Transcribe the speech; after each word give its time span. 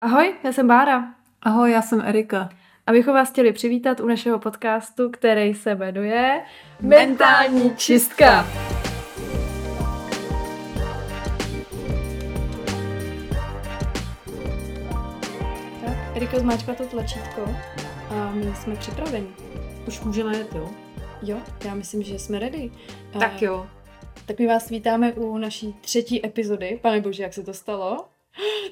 Ahoj, 0.00 0.34
já 0.44 0.52
jsem 0.52 0.68
Bára. 0.68 1.14
Ahoj, 1.42 1.72
já 1.72 1.82
jsem 1.82 2.00
Erika. 2.00 2.48
A 2.86 2.92
bychom 2.92 3.14
vás 3.14 3.30
chtěli 3.30 3.52
přivítat 3.52 4.00
u 4.00 4.06
našeho 4.06 4.38
podcastu, 4.38 5.10
který 5.10 5.54
se 5.54 5.74
jmenuje 5.74 6.42
Mentální 6.80 7.76
čistka. 7.76 8.46
Tak, 15.84 16.16
Eriko 16.16 16.38
zmáčkla 16.38 16.74
to 16.74 16.86
tlačítko 16.86 17.56
a 18.10 18.30
my 18.30 18.54
jsme 18.54 18.76
připraveni. 18.76 19.28
Už 19.88 20.00
můžeme 20.00 20.36
jet, 20.36 20.54
jo? 20.54 20.70
Jo, 21.22 21.38
já 21.64 21.74
myslím, 21.74 22.02
že 22.02 22.18
jsme 22.18 22.38
ready. 22.38 22.70
Tak 23.18 23.42
jo. 23.42 23.66
Tak 24.26 24.38
my 24.38 24.46
vás 24.46 24.68
vítáme 24.68 25.12
u 25.12 25.38
naší 25.38 25.72
třetí 25.80 26.26
epizody. 26.26 26.78
Pane 26.82 27.00
bože, 27.00 27.22
jak 27.22 27.34
se 27.34 27.42
to 27.42 27.54
stalo? 27.54 28.08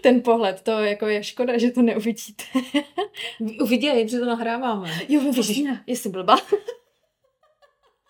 Ten 0.00 0.22
pohled, 0.22 0.60
to 0.62 0.70
jako 0.70 1.06
je 1.06 1.24
škoda, 1.24 1.58
že 1.58 1.70
to 1.70 1.82
neuvidíte. 1.82 2.44
Uviděj, 3.62 4.04
protože 4.04 4.18
to 4.18 4.24
nahráváme. 4.24 4.90
Jo, 5.08 5.32
vlastně, 5.32 5.82
jestli 5.86 6.10
blbá. 6.10 6.36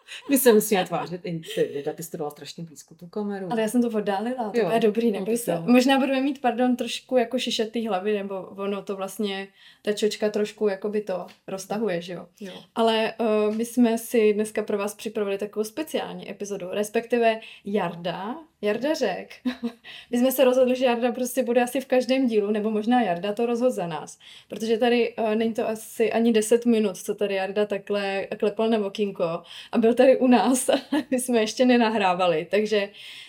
My 0.30 0.38
se 0.38 0.52
musíme 0.52 0.84
tvářit, 0.84 1.20
i 1.24 1.40
ty, 1.54 1.84
ty 1.94 2.02
jsi 2.02 2.10
to 2.10 2.16
dala 2.16 2.30
strašně 2.30 2.64
blízko 2.64 2.94
tu 2.94 3.06
kameru. 3.06 3.46
Ale 3.50 3.60
já 3.60 3.68
jsem 3.68 3.82
to 3.82 3.88
oddálila, 3.88 4.50
to 4.50 4.58
Jo, 4.58 4.70
je 4.70 4.80
dobrý, 4.80 5.12
no 5.12 5.18
neboj 5.18 5.36
se. 5.36 5.60
Možná 5.60 5.98
budeme 5.98 6.20
mít, 6.20 6.40
pardon, 6.40 6.76
trošku 6.76 7.16
jako 7.16 7.38
šišetý 7.38 7.88
hlavy, 7.88 8.14
nebo 8.14 8.40
ono 8.40 8.82
to 8.82 8.96
vlastně, 8.96 9.48
ta 9.82 9.92
čočka 9.92 10.30
trošku 10.30 10.68
jakoby 10.68 11.00
to 11.00 11.26
roztahuje, 11.46 12.02
že 12.02 12.12
jo. 12.12 12.26
jo. 12.40 12.52
Ale 12.74 13.14
uh, 13.20 13.54
my 13.54 13.64
jsme 13.64 13.98
si 13.98 14.32
dneska 14.32 14.62
pro 14.62 14.78
vás 14.78 14.94
připravili 14.94 15.38
takovou 15.38 15.64
speciální 15.64 16.30
epizodu, 16.30 16.66
respektive 16.70 17.40
Jarda, 17.64 18.36
Jarda 18.62 18.94
řek. 18.94 19.34
my 20.10 20.18
jsme 20.18 20.32
se 20.32 20.44
rozhodli, 20.44 20.76
že 20.76 20.84
Jarda 20.84 21.12
prostě 21.12 21.42
bude 21.42 21.62
asi 21.62 21.80
v 21.80 21.86
každém 21.86 22.26
dílu, 22.26 22.50
nebo 22.50 22.70
možná 22.70 23.02
Jarda 23.02 23.32
to 23.32 23.46
rozhod 23.46 23.72
za 23.72 23.86
nás. 23.86 24.18
Protože 24.48 24.78
tady 24.78 25.14
uh, 25.16 25.34
není 25.34 25.54
to 25.54 25.68
asi 25.68 26.12
ani 26.12 26.32
10 26.32 26.66
minut, 26.66 26.96
co 26.96 27.14
tady 27.14 27.34
Jarda 27.34 27.66
takhle 27.66 28.26
klepal 28.38 28.68
na 28.68 28.78
okýnko 28.78 29.24
a 29.72 29.78
byl 29.78 29.94
tady 29.96 30.16
u 30.16 30.26
nás, 30.26 30.70
my 31.10 31.20
jsme 31.20 31.40
ještě 31.40 31.64
nenahrávali. 31.64 32.46
Takže 32.50 32.88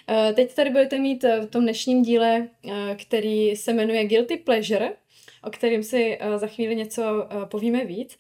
uh, 0.10 0.36
teď 0.36 0.54
tady 0.54 0.70
budete 0.70 1.00
mít 1.00 1.24
uh, 1.24 1.46
v 1.46 1.50
tom 1.50 1.64
dnešním 1.64 2.02
díle, 2.02 2.48
uh, 2.64 2.72
který 3.02 3.56
se 3.56 3.74
jmenuje 3.74 4.06
Guilty 4.06 4.38
Pleasure, 4.38 4.92
o 5.44 5.50
kterém 5.50 5.84
si 5.84 6.20
za 6.36 6.48
chvíli 6.48 6.76
něco 6.76 7.28
povíme 7.46 7.86
víc. 7.86 8.18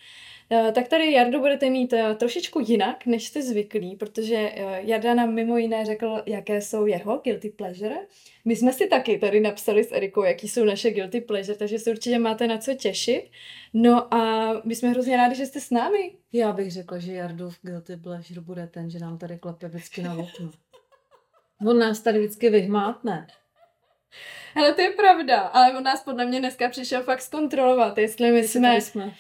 Uh, 0.50 0.72
tak 0.72 0.88
tady 0.88 1.12
Jardo 1.12 1.40
budete 1.40 1.70
mít 1.70 1.94
uh, 1.94 2.14
trošičku 2.14 2.60
jinak, 2.60 3.06
než 3.06 3.28
jste 3.28 3.42
zvyklí, 3.42 3.96
protože 3.96 4.36
uh, 4.36 4.72
Jarda 4.78 5.14
nám 5.14 5.34
mimo 5.34 5.58
jiné 5.58 5.86
řekl, 5.86 6.24
jaké 6.26 6.62
jsou 6.62 6.86
jeho 6.86 7.18
guilty 7.18 7.50
pleasure. 7.50 7.96
My 8.46 8.56
jsme 8.56 8.74
si 8.74 8.88
taky 8.88 9.18
tady 9.18 9.40
napsali 9.40 9.84
s 9.84 9.92
Erikou, 9.92 10.24
jaký 10.24 10.48
jsou 10.48 10.66
naše 10.66 10.92
guilty 10.92 11.22
pleasure, 11.22 11.58
takže 11.58 11.80
se 11.80 11.92
určitě 11.92 12.20
máte 12.20 12.48
na 12.48 12.58
co 12.58 12.74
těšit. 12.74 13.32
No 13.74 14.14
a 14.14 14.54
my 14.66 14.76
jsme 14.76 14.90
hrozně 14.90 15.18
rádi, 15.18 15.36
že 15.36 15.46
jste 15.46 15.60
s 15.60 15.72
námi. 15.72 16.12
Já 16.34 16.52
bych 16.52 16.72
řekla, 16.72 16.98
že 17.00 17.14
Jardův 17.14 17.60
guilty 17.62 17.98
pleasure 17.98 18.42
bude 18.42 18.68
ten, 18.68 18.90
že 18.90 19.00
nám 19.00 19.18
tady 19.18 19.38
klepe 19.38 19.68
vždycky 19.68 20.02
na 20.02 20.14
okno. 20.14 20.52
On 21.68 21.80
nás 21.80 22.00
tady 22.00 22.20
vždycky 22.20 22.50
vyhmátne. 22.50 23.28
Ale 24.56 24.74
to 24.74 24.82
je 24.82 24.90
pravda, 24.90 25.40
ale 25.40 25.78
on 25.78 25.84
nás 25.84 26.04
podle 26.04 26.26
mě 26.26 26.40
dneska 26.40 26.70
přišel 26.70 27.04
fakt 27.04 27.22
zkontrolovat, 27.22 27.98
jestli 27.98 28.32
my 28.32 28.48
jsme... 28.48 28.82
jsme. 28.82 29.14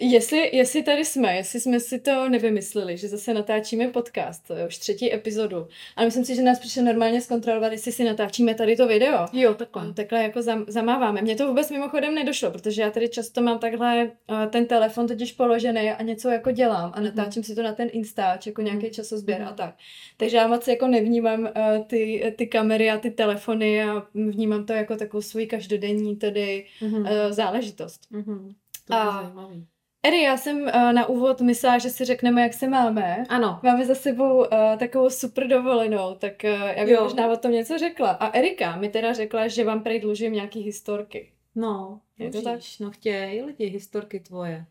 Jestli, 0.00 0.56
jestli 0.56 0.82
tady 0.82 1.04
jsme, 1.04 1.36
jestli 1.36 1.60
jsme 1.60 1.80
si 1.80 1.98
to 2.00 2.28
nevymysleli, 2.28 2.96
že 2.96 3.08
zase 3.08 3.34
natáčíme 3.34 3.88
podcast, 3.88 4.46
to 4.46 4.54
je 4.54 4.66
už 4.66 4.78
třetí 4.78 5.14
epizodu. 5.14 5.68
Ale 5.96 6.06
myslím 6.06 6.24
si, 6.24 6.34
že 6.36 6.42
nás 6.42 6.58
přišel 6.58 6.84
normálně 6.84 7.20
zkontrolovat, 7.20 7.72
jestli 7.72 7.92
si 7.92 8.04
natáčíme 8.04 8.54
tady 8.54 8.76
to 8.76 8.86
video. 8.86 9.26
Jo, 9.32 9.54
takhle. 9.54 9.82
A 9.88 9.92
Takhle 9.92 10.22
jako 10.22 10.42
zam, 10.42 10.64
zamáváme. 10.68 11.22
Mně 11.22 11.36
to 11.36 11.46
vůbec 11.48 11.70
mimochodem 11.70 12.14
nedošlo, 12.14 12.50
protože 12.50 12.82
já 12.82 12.90
tady 12.90 13.08
často 13.08 13.42
mám 13.42 13.58
takhle 13.58 14.10
uh, 14.30 14.44
ten 14.46 14.66
telefon 14.66 15.06
totiž 15.06 15.32
položený 15.32 15.90
a 15.90 16.02
něco 16.02 16.28
jako 16.28 16.50
dělám 16.50 16.92
a 16.94 17.00
natáčím 17.00 17.42
si 17.44 17.54
to 17.54 17.62
na 17.62 17.72
ten 17.72 17.88
Instač, 17.92 18.46
jako 18.46 18.62
nějaký 18.62 18.82
Mhm. 18.84 18.90
časozběr 18.92 19.38
Mhm. 19.40 19.48
a 19.48 19.52
tak. 19.52 19.74
Takže 20.16 20.36
já 20.36 20.46
moc 20.46 20.68
jako 20.68 20.86
nevnímám 20.86 21.40
uh, 21.40 21.48
ty, 21.86 22.34
ty 22.38 22.46
kamery 22.46 22.90
a 22.90 22.98
ty 22.98 23.10
telefony 23.10 23.84
a 23.84 24.06
vnímám 24.14 24.66
to 24.66 24.72
jako 24.72 24.96
takovou 24.96 25.22
svůj 25.22 25.46
každodenní 25.46 26.16
tedy 26.16 26.66
Mhm. 26.80 26.94
uh, 27.02 27.08
záležitost. 27.30 28.00
Mhm. 28.10 28.54
To 28.86 28.94
A- 28.94 29.04
je 29.20 29.22
zajímavý. 29.26 29.66
Eri, 30.06 30.22
já 30.22 30.36
jsem 30.36 30.62
uh, 30.62 30.92
na 30.92 31.06
úvod 31.06 31.40
myslela, 31.40 31.78
že 31.78 31.90
si 31.90 32.04
řekneme, 32.04 32.42
jak 32.42 32.54
se 32.54 32.68
máme. 32.68 33.24
Ano. 33.28 33.60
Máme 33.62 33.86
za 33.86 33.94
sebou 33.94 34.38
uh, 34.38 34.46
takovou 34.78 35.10
super 35.10 35.46
dovolenou, 35.48 36.14
tak 36.14 36.32
uh, 36.44 36.50
já 36.50 36.84
bych 36.84 36.94
Jo. 36.94 37.02
možná 37.02 37.28
o 37.28 37.36
tom 37.36 37.52
něco 37.52 37.78
řekla. 37.78 38.10
A 38.10 38.30
Erika 38.38 38.76
mi 38.76 38.88
teda 38.88 39.12
řekla, 39.12 39.48
že 39.48 39.64
vám 39.64 39.82
prej 39.82 40.00
dlužím 40.00 40.32
nějaký 40.32 40.60
historky. 40.60 41.32
No, 41.54 42.00
Je 42.18 42.30
to 42.30 42.38
můžeš. 42.38 42.78
No 42.78 42.90
chtějí 42.90 43.42
lidi 43.42 43.66
historky 43.66 44.20
tvoje. 44.20 44.64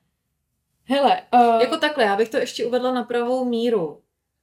Hele, 0.86 1.22
uh, 1.34 1.62
Jako 1.62 1.78
takhle, 1.78 2.04
já 2.04 2.16
bych 2.16 2.30
to 2.30 2.38
ještě 2.38 2.66
uvedla 2.66 2.94
na 2.94 3.04
pravou 3.04 3.46
míru. 3.46 4.02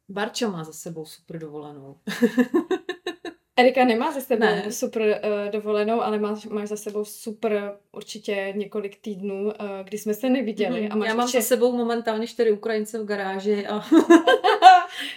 Barča 0.09 0.49
má 0.49 0.65
za 0.65 0.73
sebou 0.73 1.05
super 1.05 1.39
dovolenou. 1.39 1.97
Erika 3.59 3.85
nemá 3.85 4.13
za 4.13 4.21
sebou 4.21 4.41
Ne. 4.41 4.73
super 4.73 5.03
uh, 5.03 5.51
dovolenou, 5.53 6.01
ale 6.03 6.19
máš, 6.19 6.47
máš 6.47 6.69
za 6.69 6.77
sebou 6.77 7.05
super 7.05 7.77
určitě 7.93 8.53
několik 8.57 9.01
týdnů, 9.01 9.45
uh, 9.45 9.53
kdy 9.85 9.99
jsme 9.99 10.15
se 10.15 10.31
neviděli. 10.31 10.81
Mhm. 10.83 10.93
A 10.93 10.97
máš 10.97 11.09
Já 11.09 11.15
mám 11.15 11.27
ještě... 11.27 11.41
za 11.43 11.47
sebou 11.49 11.73
momentálně 11.77 12.27
čtyři 12.27 12.53
Ukrajince 12.53 12.99
v 12.99 13.05
garáži 13.05 13.67
a, 13.67 13.75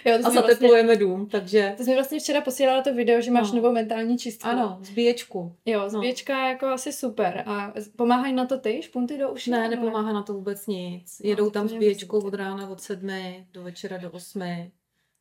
jo, 0.04 0.14
a 0.14 0.16
mi 0.16 0.22
vlastně, 0.22 0.40
zateplujeme 0.40 0.96
dům, 0.96 1.26
takže 1.28 1.74
ty 1.76 1.84
jsi 1.84 1.90
mi 1.90 1.96
vlastně 1.96 2.18
včera 2.20 2.40
posílala 2.40 2.82
to 2.82 2.94
video, 2.94 3.20
že 3.20 3.30
máš 3.30 3.50
No. 3.52 3.56
novou 3.56 3.72
mentální 3.72 4.18
čistku. 4.18 4.48
ano, 4.48 4.78
zbíječku. 4.82 5.52
Jo, 5.66 5.80
No. 5.82 5.90
zbíječka 5.90 6.42
je 6.44 6.48
jako 6.48 6.66
asi 6.66 6.92
super. 6.92 7.42
A 7.46 7.72
pomáhají 7.96 8.32
na 8.34 8.46
to 8.46 8.58
ty 8.58 8.82
špunty 8.82 9.18
do 9.18 9.30
uší? 9.30 9.50
Ne, 9.50 9.68
nepomáhá 9.68 10.12
na 10.12 10.22
to 10.22 10.34
vůbec 10.34 10.66
nic. 10.66 11.20
No, 11.24 11.30
Jedou 11.30 11.50
tam 11.50 11.68
zbíječkou 11.68 12.20
od 12.20 12.34
rána 12.34 12.68
od 12.70 12.80
sedmi 12.80 13.46
do 13.52 13.62
večera 13.62 13.96
do 13.96 14.10
osmi. 14.10 14.70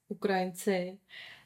Ukrajinci. 0.09 0.97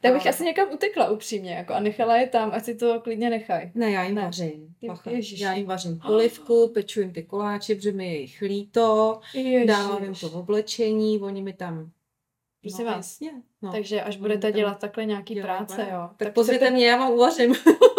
Tak 0.06 0.14
bych 0.14 0.28
asi 0.28 0.44
někam 0.44 0.74
utekla 0.74 1.10
upřímně, 1.10 1.54
jako 1.54 1.74
a 1.74 1.80
nechala 1.80 2.18
je 2.18 2.28
tam, 2.28 2.52
ať 2.54 2.64
si 2.64 2.76
to 2.76 3.00
klidně 3.00 3.30
nechají. 3.30 3.72
Ne, 3.76 3.92
já 3.92 4.04
jim 4.04 4.16
Ne. 4.16 4.22
vařím. 4.22 4.76
Ježiši. 5.10 5.44
Já 5.44 5.54
jim 5.54 5.66
vařím 5.66 6.00
polivku, 6.08 6.72
peču 6.74 7.02
jim 7.02 7.14
ty 7.14 7.24
koláče, 7.24 7.76
protože 7.76 7.92
mi 7.92 8.08
je 8.14 8.20
jich 8.20 8.42
líto, 8.42 9.20
dávám 9.66 10.04
jim 10.04 10.14
to 10.16 10.30
v 10.30 10.36
oblečení, 10.36 11.20
oni 11.20 11.42
mi 11.42 11.54
tam... 11.54 11.90
Prosím 12.62 12.86
no, 12.86 12.92
vás. 12.92 13.22
Jasně. 13.22 13.42
No. 13.62 13.72
Takže 13.72 14.02
až 14.02 14.18
budete 14.18 14.52
dělat 14.52 14.80
takhle 14.80 15.06
nějaký 15.06 15.34
dělají 15.34 15.58
práce, 15.58 15.88
jo. 15.92 16.10
Tak 16.18 16.34
pozvěte 16.34 16.66
chcete- 16.66 16.74
mě, 16.76 16.88
já 16.88 16.98
vám 16.98 17.12
uvařím. 17.12 17.56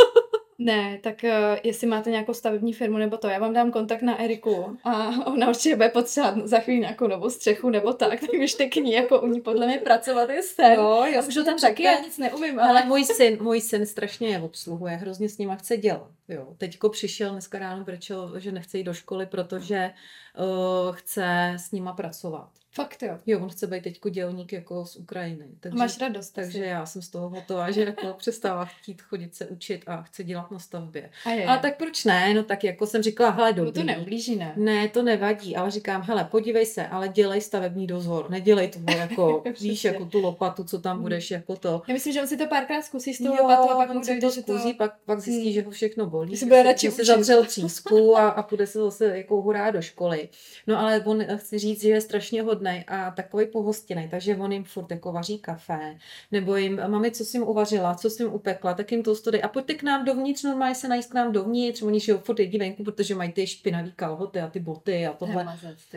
Ne, 0.66 0.98
tak 1.02 1.24
uh, 1.24 1.30
jestli 1.62 1.86
máte 1.86 2.10
nějakou 2.10 2.34
stavební 2.34 2.72
firmu 2.72 2.98
nebo 2.98 3.16
to, 3.16 3.28
já 3.28 3.38
vám 3.38 3.52
dám 3.52 3.72
kontakt 3.72 4.02
na 4.02 4.20
Eriku 4.22 4.78
a 4.84 5.08
ona 5.26 5.48
určitě 5.48 5.76
bude 5.76 5.88
potřebovat 5.88 6.36
za 6.46 6.58
chvíli 6.58 6.80
nějakou 6.80 7.06
novou 7.06 7.30
střechu 7.30 7.70
nebo 7.70 7.92
tak, 7.92 8.20
tak 8.20 8.30
běžte 8.30 8.66
k 8.66 8.76
ní, 8.76 8.92
jako 8.92 9.20
u 9.20 9.26
ní 9.26 9.40
podle 9.40 9.66
mě 9.66 9.78
pracovat 9.78 10.30
je 10.30 10.42
sen. 10.42 10.72
Jo, 10.72 11.04
já 11.12 11.22
už 11.22 11.34
to 11.34 11.44
tam 11.44 11.58
taky, 11.58 11.82
já 11.82 12.00
nic 12.00 12.18
neumím, 12.18 12.60
ale... 12.60 12.68
Ale 12.68 12.84
můj 12.84 13.04
syn, 13.04 13.38
můj 13.40 13.60
syn 13.60 13.86
strašně 13.86 14.28
je 14.28 14.40
obsluhuje, 14.40 14.96
hrozně 14.96 15.28
s 15.28 15.38
nima 15.38 15.56
chce 15.56 15.76
dělat. 15.76 16.10
Jo. 16.28 16.54
Teďko 16.58 16.88
přišel, 16.88 17.30
dneska 17.30 17.58
ráno 17.58 17.84
brečel, 17.84 18.40
že 18.40 18.52
nechce 18.52 18.78
jít 18.78 18.84
do 18.84 18.94
školy, 18.94 19.26
protože 19.26 19.90
uh, 20.38 20.94
chce 20.94 21.52
s 21.56 21.72
nima 21.72 21.92
pracovat. 21.92 22.48
Fakt 22.76 23.02
jo. 23.02 23.18
Jo, 23.26 23.40
on 23.40 23.48
chce 23.48 23.66
být 23.66 23.82
teďko 23.82 24.08
dělník 24.08 24.52
jako 24.52 24.84
z 24.84 24.96
Ukrajiny. 24.96 25.44
Takže, 25.60 25.78
máš 25.78 26.00
radost. 26.00 26.30
takže 26.30 26.58
asi. 26.58 26.68
já 26.68 26.86
jsem 26.86 27.02
z 27.02 27.08
toho 27.08 27.28
hotová, 27.28 27.70
že 27.70 27.80
jako 27.80 28.06
přestává 28.18 28.64
chtít 28.64 29.02
chodit 29.02 29.34
se 29.34 29.46
učit 29.46 29.82
a 29.86 30.02
chce 30.02 30.24
dělat 30.24 30.50
na 30.50 30.58
stavbě. 30.58 31.10
A 31.24 31.30
je. 31.30 31.46
Ale 31.46 31.58
tak 31.58 31.76
proč 31.76 32.04
ne? 32.04 32.34
No 32.34 32.42
tak 32.42 32.64
jako 32.64 32.86
jsem 32.86 33.02
říkala, 33.02 33.30
hele, 33.30 33.52
dobrý. 33.52 33.72
to 33.72 33.82
neublíží, 33.82 34.36
ne? 34.36 34.52
Ne, 34.56 34.88
to 34.88 35.02
nevadí, 35.02 35.56
ale 35.56 35.70
říkám, 35.70 36.02
hele, 36.02 36.24
podívej 36.24 36.66
se, 36.66 36.86
ale 36.86 37.08
dělej 37.08 37.40
stavební 37.40 37.86
dozor, 37.86 38.30
nedělej 38.30 38.68
to 38.68 38.78
jako, 38.96 39.42
víš, 39.60 39.84
jako 39.84 40.04
tu 40.04 40.20
lopatu, 40.20 40.64
co 40.64 40.78
tam 40.80 40.96
Mm. 40.96 41.02
budeš, 41.02 41.30
jako 41.30 41.56
to. 41.56 41.82
Já 41.88 41.94
myslím, 41.94 42.12
že 42.12 42.20
on 42.20 42.26
si 42.28 42.36
to 42.36 42.46
párkrát 42.46 42.82
zkusí 42.82 43.14
s 43.14 43.18
tou 43.18 43.24
Jo, 43.24 43.42
lopatou 43.42 43.70
a 43.70 43.76
pak 43.76 43.90
on 43.90 43.96
mu 43.96 44.04
si 44.04 44.20
to 44.20 44.30
zkusí, 44.30 44.74
pak, 44.74 44.94
pak 45.04 45.20
zjistí, 45.20 45.42
Hmm. 45.44 45.52
že 45.52 45.62
ho 45.62 45.70
všechno 45.70 46.06
bolí. 46.06 46.30
Že 46.30 46.36
se 46.36 46.44
bude 46.46 46.62
radši 46.62 46.88
učit. 46.90 47.04
zavřel 47.06 47.44
třísku 47.44 48.16
a, 48.16 48.28
a 48.36 48.42
půjde 48.42 48.66
se 48.66 48.78
zase 48.78 49.16
jako 49.18 49.42
hurá 49.42 49.70
do 49.70 49.82
školy. 49.82 50.28
No 50.66 50.78
ale 50.80 51.00
on 51.04 51.24
chci 51.36 51.58
říct, 51.58 51.82
že 51.82 51.88
je 51.88 52.00
strašně 52.00 52.42
hodnej 52.66 52.84
a 52.88 53.10
takový 53.10 53.46
pohostinný, 53.46 54.08
takže 54.08 54.36
on 54.36 54.52
jim 54.52 54.64
furt 54.64 54.90
jako 54.90 55.12
vaří 55.12 55.38
kafe, 55.38 55.96
nebo 56.32 56.56
jim, 56.56 56.80
mami, 56.88 57.10
co 57.10 57.24
jsi 57.24 57.36
jim 57.36 57.48
uvařila, 57.48 57.94
co 57.94 58.10
jsi 58.10 58.22
jim 58.22 58.32
upekla, 58.32 58.74
tak 58.74 58.92
jim 58.92 59.02
to 59.02 59.14
studej 59.14 59.40
a 59.44 59.48
pojďte 59.48 59.74
k 59.74 59.82
nám 59.82 60.04
dovnitř, 60.04 60.42
normálně 60.42 60.74
se 60.74 60.88
najíst 60.88 61.10
k 61.10 61.14
nám 61.14 61.32
dovnitř, 61.32 61.82
oni 61.82 62.00
žijou 62.00 62.18
furt 62.18 62.38
jedí 62.38 62.58
venku, 62.58 62.84
protože 62.84 63.14
mají 63.14 63.32
ty 63.32 63.46
špinavý 63.46 63.92
kalhoty 63.96 64.40
a 64.40 64.48
ty 64.48 64.60
boty 64.60 65.06
a 65.06 65.12
tohle. 65.12 65.44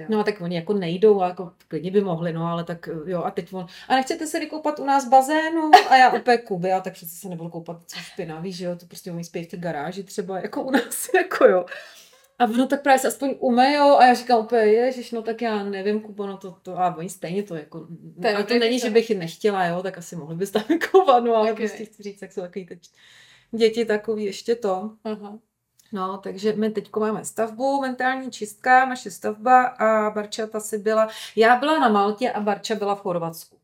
No 0.10 0.20
a 0.20 0.24
tak 0.24 0.42
oni 0.42 0.56
jako 0.56 0.74
nejdou, 0.74 1.22
a 1.22 1.28
jako 1.28 1.52
klidně 1.68 1.92
by 1.92 2.02
mohli, 2.02 2.34
no 2.34 2.48
ale 2.48 2.64
tak 2.64 2.90
jo 3.06 3.24
a 3.24 3.32
teď 3.32 3.54
on, 3.54 3.66
a 3.88 3.96
nechcete 3.96 4.28
se 4.28 4.40
vykoupat 4.40 4.80
u 4.80 4.86
nás 4.86 5.06
v 5.06 5.10
bazénu? 5.10 5.72
A 5.90 5.96
já 5.96 6.12
Kuby, 6.48 6.72
a 6.72 6.82
tak 6.82 6.94
přece 6.94 7.16
se 7.16 7.30
nebudu 7.30 7.50
koupat 7.50 7.78
co 7.88 8.00
špinavý, 8.00 8.54
že 8.54 8.66
jo, 8.66 8.76
to 8.76 8.86
prostě 8.86 9.12
oni 9.12 9.24
spějí 9.24 9.46
v 9.46 9.50
té 9.50 9.58
garáži 9.58 10.04
třeba, 10.04 10.40
jako 10.40 10.64
u 10.64 10.72
nás, 10.72 11.10
jako 11.16 11.46
jo. 11.46 11.66
A 12.40 12.46
no 12.46 12.68
tak 12.68 12.82
právě 12.82 13.00
se 13.00 13.08
aspoň 13.08 13.36
umejou 13.40 13.98
a 13.98 14.06
já 14.06 14.14
říkám 14.14 14.40
úplně, 14.40 14.62
ježiš, 14.62 15.12
no 15.12 15.22
tak 15.22 15.42
já 15.42 15.64
nevím, 15.64 16.02
Kubo, 16.02 16.28
no 16.28 16.38
to, 16.38 16.52
to 16.64 16.80
a 16.80 16.96
oni 16.98 17.10
stejně 17.10 17.44
to 17.44 17.56
jako, 17.56 17.80
To 18.22 18.28
je 18.28 18.36
ale 18.36 18.44
to 18.44 18.54
není, 18.60 18.80
to. 18.80 18.88
že 18.88 18.94
bych 18.94 19.10
je 19.10 19.16
nechtěla, 19.18 19.66
jo, 19.66 19.84
tak 19.84 19.98
asi 19.98 20.16
mohli 20.16 20.36
byste 20.36 20.60
tam 20.60 20.68
vykoupat, 20.78 21.24
no 21.24 21.36
ale 21.36 21.52
Ok. 21.52 21.58
prostě 21.58 21.86
chci 21.86 22.04
říct, 22.04 22.22
jak 22.22 22.32
jsou 22.34 22.42
takový 22.42 22.66
teď 22.66 22.80
děti 23.52 23.86
takový 23.86 24.24
ještě 24.24 24.56
to. 24.56 24.92
Aha. 25.04 25.40
No, 25.92 26.18
takže 26.18 26.54
my 26.54 26.70
teď 26.70 26.90
máme 27.00 27.26
stavbu, 27.26 27.82
mentální 27.82 28.32
čistka, 28.32 28.86
naše 28.86 29.12
stavba 29.12 29.64
a 29.64 30.10
Barča 30.10 30.48
ta 30.48 30.60
si 30.60 30.78
byla, 30.78 31.08
já 31.36 31.56
byla 31.56 31.80
na 31.80 31.90
Maltě 31.90 32.32
a 32.32 32.40
Barča 32.40 32.76
byla 32.76 32.96
v 32.96 33.02
Chorvatsku. 33.02 33.59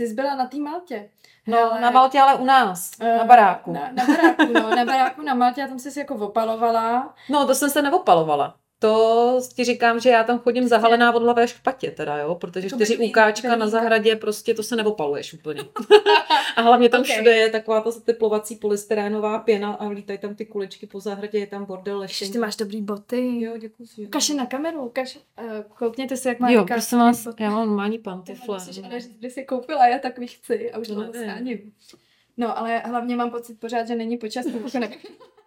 Ty 0.00 0.06
jsi 0.06 0.14
byla 0.14 0.34
na 0.34 0.46
té 0.46 0.56
Maltě. 0.56 1.08
No, 1.46 1.58
ale... 1.58 1.80
na 1.80 1.90
Maltě, 1.90 2.20
ale 2.20 2.34
u 2.34 2.44
nás, 2.44 2.90
uh, 3.00 3.18
na 3.18 3.24
baráku. 3.24 3.72
Na, 3.72 3.80
na 3.92 4.04
baráku, 4.06 4.52
no, 4.52 4.76
na 4.76 4.84
baráku 4.84 5.22
na 5.22 5.34
Maltě, 5.34 5.64
a 5.64 5.68
tam 5.68 5.78
jsi 5.78 5.98
jako 5.98 6.14
opalovala. 6.14 7.14
No, 7.28 7.46
to 7.46 7.54
jsem 7.54 7.70
se 7.70 7.82
neopalovala. 7.82 8.54
To 8.82 9.40
ti 9.54 9.64
říkám, 9.64 10.00
že 10.00 10.10
já 10.10 10.24
tam 10.24 10.38
chodím 10.38 10.68
zahalená 10.68 11.12
od 11.12 11.22
hlavy 11.22 11.42
až 11.42 11.52
k 11.52 11.62
patě 11.62 11.90
teda, 11.90 12.18
jo, 12.18 12.34
protože 12.34 12.68
čtyři 12.68 12.98
úkáčka 12.98 13.56
na 13.56 13.68
zahradě, 13.68 14.16
prostě 14.16 14.54
to 14.54 14.62
se 14.62 14.76
neopaluješ 14.76 15.34
úplně. 15.34 15.62
a 16.56 16.62
hlavně 16.62 16.88
tam 16.88 17.00
okay. 17.00 17.14
všude 17.14 17.30
je 17.30 17.50
taková 17.50 17.80
ta 17.80 17.90
zateplovací 17.90 18.56
polystyrénová 18.56 19.38
pěna 19.38 19.72
a 19.72 19.88
lítají 19.88 20.18
tam 20.18 20.34
ty 20.34 20.46
kuličky 20.46 20.86
po 20.86 21.00
zahradě, 21.00 21.38
je 21.38 21.46
tam 21.46 21.64
bordel 21.64 21.98
lešení. 21.98 22.32
Ty 22.32 22.38
máš 22.38 22.56
dobrý 22.56 22.82
boty. 22.82 23.42
Jo, 23.42 23.56
děkuji. 23.56 24.06
Kaše 24.10 24.34
na 24.34 24.46
kameru, 24.46 24.88
kaše, 24.88 25.18
uh, 25.42 25.60
koukněte 25.78 26.16
se, 26.16 26.28
jak 26.28 26.40
má 26.40 26.50
Jo, 26.50 26.64
prosím 26.64 26.98
vás, 26.98 27.28
já 27.40 27.50
mám 27.50 27.66
normální 27.66 27.98
pantifle. 27.98 28.54
Musíš 28.54 28.84
ale 28.84 29.00
říct, 29.00 29.18
kdy 29.18 29.30
jsi 29.30 29.44
koupila, 29.44 29.86
já 29.86 29.98
takový 29.98 30.26
chci 30.26 30.72
a 30.72 30.78
už 30.78 30.88
to 30.88 31.12
sháním. 31.12 31.72
No, 32.36 32.58
ale 32.58 32.78
hlavně 32.78 33.16
mám 33.16 33.30
pocit 33.30 33.60
pořád, 33.60 33.86
že 33.86 33.94
není 33.94 34.16
počasí. 34.16 34.54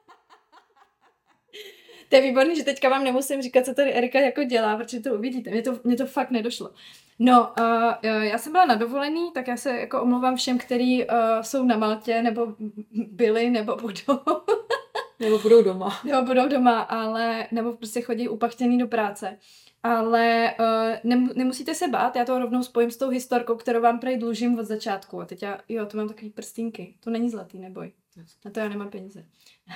To 2.14 2.18
je 2.18 2.24
výborný, 2.24 2.56
že 2.56 2.64
teďka 2.64 2.90
vám 2.90 3.04
nemusím 3.04 3.42
říkat, 3.42 3.66
co 3.66 3.74
tady 3.74 3.94
Erika 3.94 4.20
jako 4.20 4.44
dělá, 4.44 4.78
protože 4.78 5.00
to 5.00 5.14
uvidíte. 5.14 5.52
Mně 5.52 5.62
to, 5.62 5.80
mě 5.84 5.96
to 5.96 6.06
fakt 6.06 6.32
nedošlo. 6.32 6.70
No, 7.20 7.54
uh, 7.60 8.04
já 8.04 8.38
jsem 8.38 8.52
byla 8.52 8.66
na 8.66 8.76
dovolený, 8.76 9.32
tak 9.32 9.48
já 9.48 9.58
se 9.58 9.80
jako 9.80 10.02
omlouvám 10.02 10.36
všem, 10.36 10.58
kteří 10.58 11.06
uh, 11.06 11.16
jsou 11.42 11.64
na 11.64 11.78
Maltě, 11.78 12.22
nebo 12.22 12.56
byli, 12.92 13.50
nebo 13.50 13.76
budou. 13.76 14.20
nebo 15.20 15.40
budou 15.40 15.64
doma. 15.64 16.00
Nebo 16.04 16.22
budou 16.22 16.48
doma, 16.48 16.82
ale, 16.82 17.48
nebo 17.52 17.74
prostě 17.74 18.02
chodí 18.02 18.30
upachtěný 18.30 18.78
do 18.78 18.88
práce. 18.88 19.38
Ale 19.84 20.56
uh, 20.60 20.66
nem, 21.04 21.30
nemusíte 21.36 21.76
se 21.76 21.88
bát, 21.88 22.16
já 22.16 22.26
to 22.26 22.40
rovnou 22.40 22.64
spojím 22.64 22.92
s 22.92 22.98
tou 22.98 23.10
historkou, 23.10 23.56
kterou 23.56 23.82
vám 23.82 24.00
prej 24.00 24.18
dlužím 24.18 24.60
od 24.60 24.66
začátku. 24.66 25.22
A 25.22 25.26
teď 25.26 25.44
já, 25.44 25.60
jo, 25.70 25.86
to 25.86 25.98
mám 25.98 26.08
takový 26.08 26.30
prstínky. 26.30 26.96
To 27.00 27.10
není 27.10 27.30
zlatý, 27.30 27.60
neboj. 27.60 27.92
Na 28.46 28.52
to 28.52 28.60
já 28.60 28.70
nemám 28.70 28.90
peníze. 28.90 29.26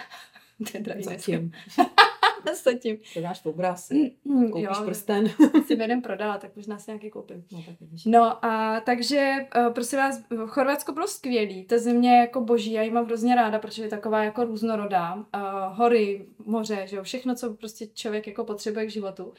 to 0.72 0.78
je 0.78 0.83
drahý 0.83 1.04
Zatím. 1.04 1.51
Zatím. 2.63 2.97
To 3.13 3.21
dáš 3.21 3.41
v 3.41 3.45
obraz. 3.45 3.89
Mm, 3.89 4.09
mm, 4.25 4.51
Koupíš 4.51 4.77
jo, 4.79 4.85
prsten. 4.85 5.29
si 5.65 5.73
jeden 5.73 6.01
prodala, 6.01 6.38
tak 6.38 6.55
možná 6.55 6.79
si 6.79 6.91
nějaký 6.91 7.09
koupím. 7.09 7.45
No, 7.51 7.63
tak 7.65 7.75
no 8.05 8.45
a 8.45 8.79
takže, 8.79 9.33
uh, 9.57 9.73
prosím 9.73 9.99
vás, 9.99 10.21
Chorvatsko 10.47 10.91
bylo 10.91 11.07
skvělý. 11.07 11.65
Ta 11.65 11.77
země 11.77 12.17
jako 12.17 12.41
boží, 12.41 12.71
já 12.71 12.81
ji 12.81 12.91
mám 12.91 13.05
hrozně 13.05 13.35
ráda, 13.35 13.59
protože 13.59 13.83
je 13.83 13.89
taková 13.89 14.23
jako 14.23 14.44
různorodá. 14.44 15.15
Uh, 15.15 15.23
hory, 15.71 16.25
moře, 16.45 16.83
že 16.85 16.95
jo, 16.95 17.03
všechno, 17.03 17.35
co 17.35 17.53
prostě 17.53 17.88
člověk 17.88 18.27
jako 18.27 18.44
potřebuje 18.45 18.85
k 18.85 18.91
životu. 18.91 19.33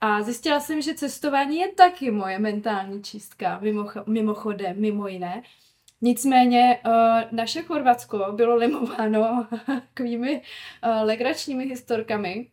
A 0.00 0.22
zjistila 0.22 0.60
jsem, 0.60 0.82
že 0.82 0.94
cestování 0.94 1.58
je 1.58 1.72
taky 1.72 2.10
moje 2.10 2.38
mentální 2.38 3.02
čistka, 3.02 3.58
mimo, 3.62 3.86
mimochodem, 4.06 4.80
mimo 4.80 5.08
jiné. 5.08 5.42
Nicméně 6.02 6.78
uh, 6.86 6.92
naše 7.30 7.62
Chorvatsko 7.62 8.32
bylo 8.32 8.56
limováno 8.56 9.46
takovými 9.66 10.42
uh, 10.84 11.06
legračními 11.06 11.64
historkami. 11.64 12.50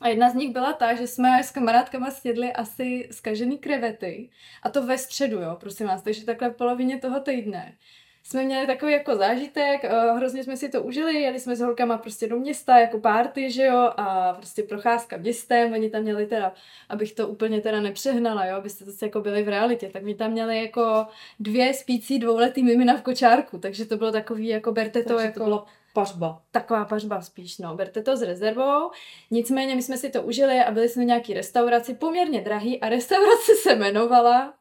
A 0.00 0.08
jedna 0.08 0.30
z 0.30 0.34
nich 0.34 0.52
byla 0.52 0.72
ta, 0.72 0.94
že 0.94 1.06
jsme 1.06 1.42
s 1.44 1.50
kamarádkama 1.50 2.10
snědli 2.10 2.52
asi 2.52 3.08
skažený 3.10 3.58
krevety. 3.58 4.30
A 4.62 4.70
to 4.70 4.86
ve 4.86 4.98
středu, 4.98 5.40
jo, 5.40 5.56
prosím 5.60 5.86
vás. 5.86 6.02
Takže 6.02 6.24
takhle 6.24 6.50
v 6.50 6.56
polovině 6.56 6.98
toho 6.98 7.20
týdne 7.20 7.76
jsme 8.22 8.44
měli 8.44 8.66
takový 8.66 8.92
jako 8.92 9.16
zážitek, 9.16 9.84
uh, 9.84 10.16
hrozně 10.16 10.44
jsme 10.44 10.56
si 10.56 10.68
to 10.68 10.82
užili, 10.82 11.22
jeli 11.22 11.40
jsme 11.40 11.56
s 11.56 11.60
holkama 11.60 11.98
prostě 11.98 12.28
do 12.28 12.36
města 12.36 12.78
jako 12.78 12.98
párty, 12.98 13.50
že 13.50 13.64
jo, 13.64 13.90
a 13.96 14.32
prostě 14.32 14.62
procházka 14.62 15.16
městem, 15.16 15.72
oni 15.72 15.90
tam 15.90 16.02
měli 16.02 16.26
teda, 16.26 16.52
abych 16.88 17.12
to 17.12 17.28
úplně 17.28 17.60
teda 17.60 17.80
nepřehnala, 17.80 18.46
jo, 18.46 18.56
abyste 18.56 18.84
to 18.84 18.90
jako 19.02 19.20
byli 19.20 19.42
v 19.42 19.48
realitě, 19.48 19.90
tak 19.92 20.02
mi 20.02 20.14
tam 20.14 20.30
měli 20.30 20.62
jako 20.62 21.06
dvě 21.40 21.74
spící 21.74 22.18
dvouletý 22.18 22.62
mimina 22.62 22.96
v 22.96 23.02
kočárku, 23.02 23.58
takže 23.58 23.84
to 23.84 23.96
bylo 23.96 24.12
takový, 24.12 24.48
jako 24.48 24.72
berte 24.72 25.02
to 25.02 25.08
takže 25.08 25.26
jako... 25.26 25.38
To 25.38 25.44
bylo 25.44 25.64
pařba. 25.92 26.42
Taková 26.50 26.84
pařba 26.84 27.20
spíš, 27.20 27.58
no. 27.58 27.74
Berte 27.74 28.02
to 28.02 28.16
s 28.16 28.22
rezervou. 28.22 28.90
Nicméně 29.30 29.76
my 29.76 29.82
jsme 29.82 29.96
si 29.96 30.10
to 30.10 30.22
užili 30.22 30.58
a 30.58 30.70
byli 30.70 30.88
jsme 30.88 31.02
v 31.02 31.06
nějaký 31.06 31.34
restauraci, 31.34 31.94
poměrně 31.94 32.40
drahý 32.40 32.80
a 32.80 32.88
restaurace 32.88 33.52
se 33.62 33.72
jmenovala 33.72 34.54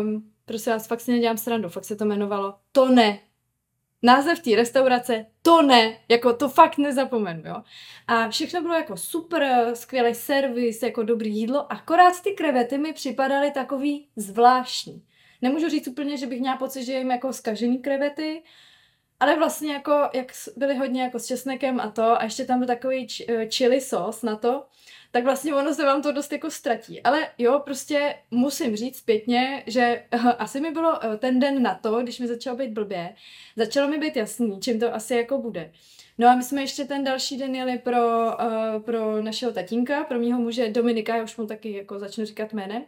um, 0.00 0.29
Prosím 0.50 0.72
vás, 0.72 0.86
fakt 0.86 1.00
si 1.00 1.12
nedělám 1.12 1.36
srandu, 1.36 1.68
fakt 1.68 1.84
se 1.84 1.96
to 1.96 2.04
jmenovalo 2.04 2.54
To 2.72 2.88
ne. 2.88 3.20
Název 4.02 4.38
té 4.40 4.56
restaurace 4.56 5.26
To 5.42 5.62
ne, 5.62 5.96
jako 6.08 6.32
to 6.32 6.48
fakt 6.48 6.78
nezapomenu, 6.78 7.42
jo. 7.46 7.62
A 8.06 8.28
všechno 8.28 8.62
bylo 8.62 8.74
jako 8.74 8.96
super, 8.96 9.70
skvělý 9.74 10.14
servis, 10.14 10.82
jako 10.82 11.02
dobrý 11.02 11.36
jídlo, 11.36 11.72
akorát 11.72 12.22
ty 12.22 12.32
krevety 12.32 12.78
mi 12.78 12.92
připadaly 12.92 13.50
takový 13.50 14.08
zvláštní. 14.16 15.04
Nemůžu 15.42 15.68
říct 15.68 15.88
úplně, 15.88 16.16
že 16.16 16.26
bych 16.26 16.40
měla 16.40 16.56
pocit, 16.56 16.84
že 16.84 16.92
jim 16.92 17.10
jako 17.10 17.32
skažený 17.32 17.78
krevety, 17.78 18.42
ale 19.20 19.36
vlastně 19.36 19.72
jako, 19.72 19.92
jak 20.14 20.32
byly 20.56 20.76
hodně 20.76 21.02
jako 21.02 21.18
s 21.18 21.26
česnekem 21.26 21.80
a 21.80 21.90
to, 21.90 22.20
a 22.20 22.24
ještě 22.24 22.44
tam 22.44 22.58
byl 22.58 22.66
takový 22.66 23.06
chili 23.50 23.80
sos 23.80 24.22
na 24.22 24.36
to, 24.36 24.64
tak 25.10 25.24
vlastně 25.24 25.54
ono 25.54 25.74
se 25.74 25.84
vám 25.84 26.02
to 26.02 26.12
dost 26.12 26.32
jako 26.32 26.50
ztratí. 26.50 27.02
Ale 27.02 27.28
jo, 27.38 27.60
prostě 27.64 28.14
musím 28.30 28.76
říct 28.76 28.98
zpětně, 28.98 29.62
že 29.66 30.02
uh, 30.14 30.32
asi 30.38 30.60
mi 30.60 30.70
bylo 30.70 30.90
uh, 30.90 31.16
ten 31.16 31.40
den 31.40 31.62
na 31.62 31.74
to, 31.74 32.02
když 32.02 32.20
mi 32.20 32.26
začalo 32.26 32.56
být 32.56 32.70
blbě, 32.70 33.14
začalo 33.56 33.88
mi 33.88 33.98
být 33.98 34.16
jasný, 34.16 34.60
čím 34.60 34.80
to 34.80 34.94
asi 34.94 35.14
jako 35.14 35.38
bude. 35.38 35.72
No 36.18 36.28
a 36.28 36.36
my 36.36 36.42
jsme 36.42 36.60
ještě 36.60 36.84
ten 36.84 37.04
další 37.04 37.38
den 37.38 37.54
jeli 37.54 37.78
pro, 37.78 38.26
uh, 38.26 38.82
pro 38.82 39.22
našeho 39.22 39.52
tatínka, 39.52 40.04
pro 40.04 40.18
mýho 40.18 40.40
muže 40.40 40.68
Dominika, 40.68 41.16
já 41.16 41.24
už 41.24 41.36
mu 41.36 41.46
taky 41.46 41.72
jako 41.72 41.98
začnu 41.98 42.24
říkat 42.24 42.52
jménem. 42.52 42.84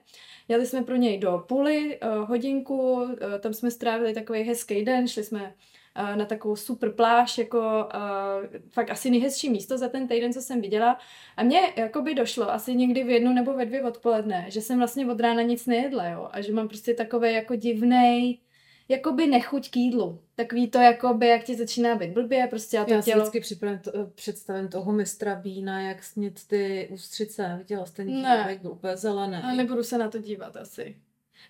Jeli 0.48 0.66
jsme 0.66 0.82
pro 0.82 0.96
něj 0.96 1.18
do 1.18 1.44
půly, 1.48 1.98
uh, 2.02 2.28
hodinku, 2.28 2.92
uh, 2.92 3.08
tam 3.40 3.54
jsme 3.54 3.70
strávili 3.70 4.14
takový 4.14 4.42
hezký 4.42 4.84
den, 4.84 5.08
šli 5.08 5.24
jsme 5.24 5.54
na 5.96 6.24
takovou 6.24 6.56
super 6.56 6.92
pláž, 6.92 7.38
jako 7.38 7.58
uh, 7.58 8.60
fakt 8.70 8.90
asi 8.90 9.10
nejhezčí 9.10 9.50
místo 9.50 9.78
za 9.78 9.88
ten 9.88 10.08
týden, 10.08 10.32
co 10.32 10.42
jsem 10.42 10.60
viděla. 10.60 10.98
A 11.36 11.42
mně 11.42 11.60
jako 11.76 12.02
by 12.02 12.14
došlo 12.14 12.52
asi 12.52 12.74
někdy 12.74 13.04
v 13.04 13.10
jednu 13.10 13.32
nebo 13.32 13.52
ve 13.52 13.66
dvě 13.66 13.82
odpoledne, 13.82 14.46
že 14.48 14.60
jsem 14.60 14.78
vlastně 14.78 15.06
od 15.06 15.20
rána 15.20 15.42
nic 15.42 15.66
nejedla, 15.66 16.06
jo, 16.08 16.28
a 16.32 16.40
že 16.40 16.52
mám 16.52 16.68
prostě 16.68 16.94
takový 16.94 17.32
jako 17.32 17.54
divnej, 17.54 18.38
jakoby 18.88 19.26
nechuť 19.26 19.70
k 19.70 19.76
jídlu. 19.76 20.20
Takový 20.34 20.70
to, 20.70 20.78
jakoby, 20.78 21.26
jak 21.26 21.44
ti 21.44 21.54
začíná 21.54 21.94
být 21.94 22.10
blbě, 22.10 22.46
prostě 22.50 22.78
a 22.78 22.84
to 22.84 22.94
Já 22.94 23.02
tělo... 23.02 23.24
Já 23.24 23.30
si 23.30 23.40
vždycky 23.40 23.68
to, 23.82 23.90
představím 24.14 24.68
toho 24.68 24.92
mistra 24.92 25.34
vína, 25.34 25.80
jak 25.80 26.04
snět 26.04 26.40
ty 26.46 26.88
ústřice. 26.92 27.54
Viděla 27.58 27.86
jste 27.86 28.04
někdy, 28.04 28.22
ne. 28.22 28.58
byl 28.62 28.72
úplně 28.72 28.96
zelený. 28.96 29.36
Ale 29.42 29.56
nebudu 29.56 29.82
se 29.82 29.98
na 29.98 30.08
to 30.08 30.18
dívat 30.18 30.56
asi. 30.56 30.96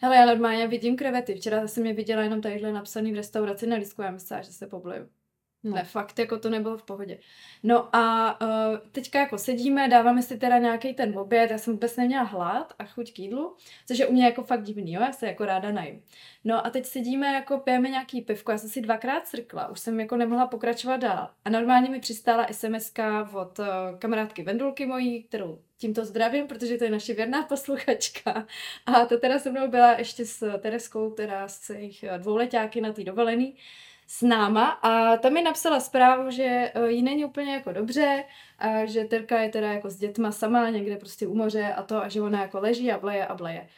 Hele, 0.00 0.16
já 0.16 0.26
normálně 0.26 0.68
vidím 0.68 0.96
krevety. 0.96 1.34
Včera 1.34 1.68
jsem 1.68 1.86
je 1.86 1.92
viděla 1.92 2.22
jenom 2.22 2.40
tadyhle 2.40 2.72
napsaný 2.72 3.12
v 3.12 3.16
restauraci 3.16 3.66
na 3.66 3.76
lístku, 3.76 4.02
já 4.02 4.10
myslím, 4.10 4.42
že 4.42 4.52
se 4.52 4.66
pobleju. 4.66 5.21
No. 5.64 5.74
Ne, 5.74 5.84
fakt, 5.84 6.18
jako 6.18 6.38
to 6.38 6.50
nebylo 6.50 6.76
v 6.76 6.82
pohodě. 6.82 7.18
No 7.62 7.96
a 7.96 8.36
uh, 8.40 8.78
teďka 8.92 9.18
jako 9.18 9.38
sedíme, 9.38 9.88
dáváme 9.88 10.22
si 10.22 10.38
teda 10.38 10.58
nějaký 10.58 10.94
ten 10.94 11.18
oběd, 11.18 11.50
já 11.50 11.58
jsem 11.58 11.72
vůbec 11.72 11.96
neměla 11.96 12.22
hlad 12.22 12.74
a 12.78 12.84
chuť 12.84 13.12
k 13.12 13.18
jídlu, 13.18 13.56
což 13.86 13.98
je 13.98 14.06
u 14.06 14.12
mě 14.12 14.24
jako 14.24 14.42
fakt 14.42 14.62
divný, 14.62 14.92
jo, 14.92 15.00
já 15.00 15.12
se 15.12 15.26
jako 15.26 15.44
ráda 15.44 15.72
najím. 15.72 16.02
No 16.44 16.66
a 16.66 16.70
teď 16.70 16.86
sedíme, 16.86 17.26
jako 17.26 17.58
pijeme 17.58 17.88
nějaký 17.88 18.20
pivko, 18.20 18.52
já 18.52 18.58
jsem 18.58 18.68
si 18.68 18.80
dvakrát 18.80 19.26
srkla, 19.26 19.68
už 19.68 19.80
jsem 19.80 20.00
jako 20.00 20.16
nemohla 20.16 20.46
pokračovat 20.46 20.96
dál. 20.96 21.30
A 21.44 21.50
normálně 21.50 21.90
mi 21.90 22.00
přistála 22.00 22.46
sms 22.50 22.92
od 23.32 23.58
uh, 23.58 23.66
kamarádky 23.98 24.42
Vendulky 24.42 24.86
mojí, 24.86 25.22
kterou 25.22 25.58
tímto 25.76 26.04
zdravím, 26.04 26.46
protože 26.46 26.78
to 26.78 26.84
je 26.84 26.90
naše 26.90 27.14
věrná 27.14 27.42
posluchačka. 27.42 28.46
A 28.86 29.06
to 29.06 29.18
teda 29.18 29.38
se 29.38 29.50
mnou 29.50 29.68
byla 29.68 29.92
ještě 29.92 30.26
s 30.26 30.58
Tereskou, 30.58 31.10
teda 31.10 31.48
s 31.48 31.70
jejich 31.70 32.04
dvouletáky 32.18 32.80
na 32.80 32.92
té 32.92 33.04
dovolený 33.04 33.56
s 34.06 34.22
náma 34.22 34.66
a 34.66 35.16
tam 35.16 35.32
mi 35.32 35.42
napsala 35.42 35.80
zprávu, 35.80 36.30
že 36.30 36.44
eh, 36.74 36.90
jí 36.90 37.02
není 37.02 37.24
úplně 37.24 37.54
jako 37.54 37.72
dobře 37.72 38.24
a 38.58 38.84
že 38.84 39.04
Terka 39.04 39.40
je 39.40 39.48
teda 39.48 39.72
jako 39.72 39.90
s 39.90 39.96
dětma 39.96 40.32
sama 40.32 40.70
někde 40.70 40.96
prostě 40.96 41.26
u 41.26 41.34
moře 41.34 41.74
a 41.74 41.82
to 41.82 42.02
a 42.02 42.08
že 42.08 42.22
ona 42.22 42.40
jako 42.42 42.60
leží 42.60 42.92
a 42.92 42.98
bleje 42.98 43.26
a 43.26 43.34
bleje. 43.34 43.68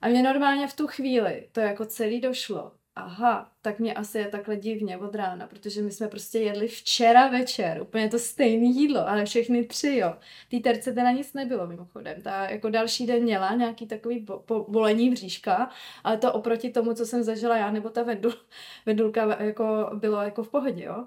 A 0.00 0.08
mě 0.08 0.22
normálně 0.22 0.68
v 0.68 0.76
tu 0.76 0.86
chvíli 0.86 1.48
to 1.52 1.60
jako 1.60 1.86
celý 1.86 2.20
došlo 2.20 2.72
aha, 2.96 3.52
tak 3.62 3.78
mě 3.78 3.94
asi 3.94 4.18
je 4.18 4.28
takhle 4.28 4.56
divně 4.56 4.98
od 4.98 5.14
rána, 5.14 5.46
protože 5.46 5.82
my 5.82 5.90
jsme 5.90 6.08
prostě 6.08 6.38
jedli 6.38 6.68
včera 6.68 7.28
večer, 7.28 7.82
úplně 7.82 8.08
to 8.08 8.18
stejné 8.18 8.66
jídlo, 8.66 9.08
ale 9.08 9.24
všechny 9.24 9.64
tři, 9.64 9.96
jo. 9.96 10.16
Tý 10.48 10.60
terce 10.60 10.92
teda 10.92 11.10
nic 11.10 11.32
nebylo 11.34 11.66
mimochodem, 11.66 12.22
ta 12.22 12.50
jako 12.50 12.70
další 12.70 13.06
den 13.06 13.22
měla 13.22 13.54
nějaký 13.54 13.86
takový 13.86 14.20
bo- 14.20 14.44
bo- 14.48 14.66
bolení 14.68 15.10
bříška, 15.10 15.70
ale 16.04 16.16
to 16.18 16.32
oproti 16.32 16.70
tomu, 16.70 16.94
co 16.94 17.06
jsem 17.06 17.22
zažila 17.22 17.56
já, 17.56 17.70
nebo 17.70 17.88
ta 17.90 18.02
vedul, 18.02 18.32
vedulka 18.86 19.42
jako 19.42 19.90
bylo 19.94 20.22
jako 20.22 20.42
v 20.42 20.48
pohodě, 20.50 20.84
jo. 20.84 21.06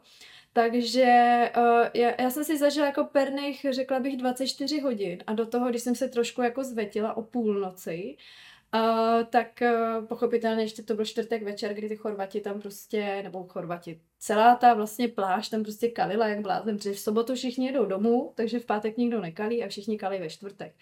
Takže 0.54 1.52
uh, 1.58 1.88
já, 1.94 2.22
já 2.22 2.30
jsem 2.30 2.44
si 2.44 2.58
zažila 2.58 2.86
jako 2.86 3.04
perných, 3.04 3.66
řekla 3.70 4.00
bych, 4.00 4.18
24 4.18 4.80
hodin 4.80 5.24
a 5.28 5.34
do 5.34 5.46
toho, 5.46 5.70
když 5.70 5.82
jsem 5.82 5.96
se 5.96 6.08
trošku 6.08 6.42
jako 6.42 6.64
zvetila 6.64 7.18
o 7.18 7.22
půlnoci, 7.22 8.18
tak 9.30 9.62
uh, 9.62 10.06
pochopitelně 10.06 10.64
ještě 10.64 10.84
to 10.84 10.96
byl 10.96 11.06
čtvrtek 11.06 11.44
večer, 11.44 11.74
kdy 11.74 11.90
ty 11.90 11.96
Chorvati 11.96 12.42
tam 12.42 12.62
prostě, 12.62 13.22
nebo 13.24 13.44
Chorvati, 13.44 14.02
celá 14.20 14.56
ta 14.56 14.74
vlastně 14.74 15.08
pláž 15.08 15.50
tam 15.50 15.64
prostě 15.64 15.88
kalila 15.88 16.28
jak 16.28 16.42
blázen, 16.42 16.78
protože 16.78 16.94
v 16.94 17.00
sobotu 17.00 17.36
všichni 17.36 17.66
jedou 17.66 17.86
domů, 17.86 18.34
takže 18.36 18.60
v 18.60 18.66
pátek 18.66 18.98
nikdo 18.98 19.22
nekalí 19.22 19.64
a 19.64 19.68
všichni 19.68 19.98
kalí 19.98 20.20
ve 20.20 20.30
čtvrtek. 20.30 20.76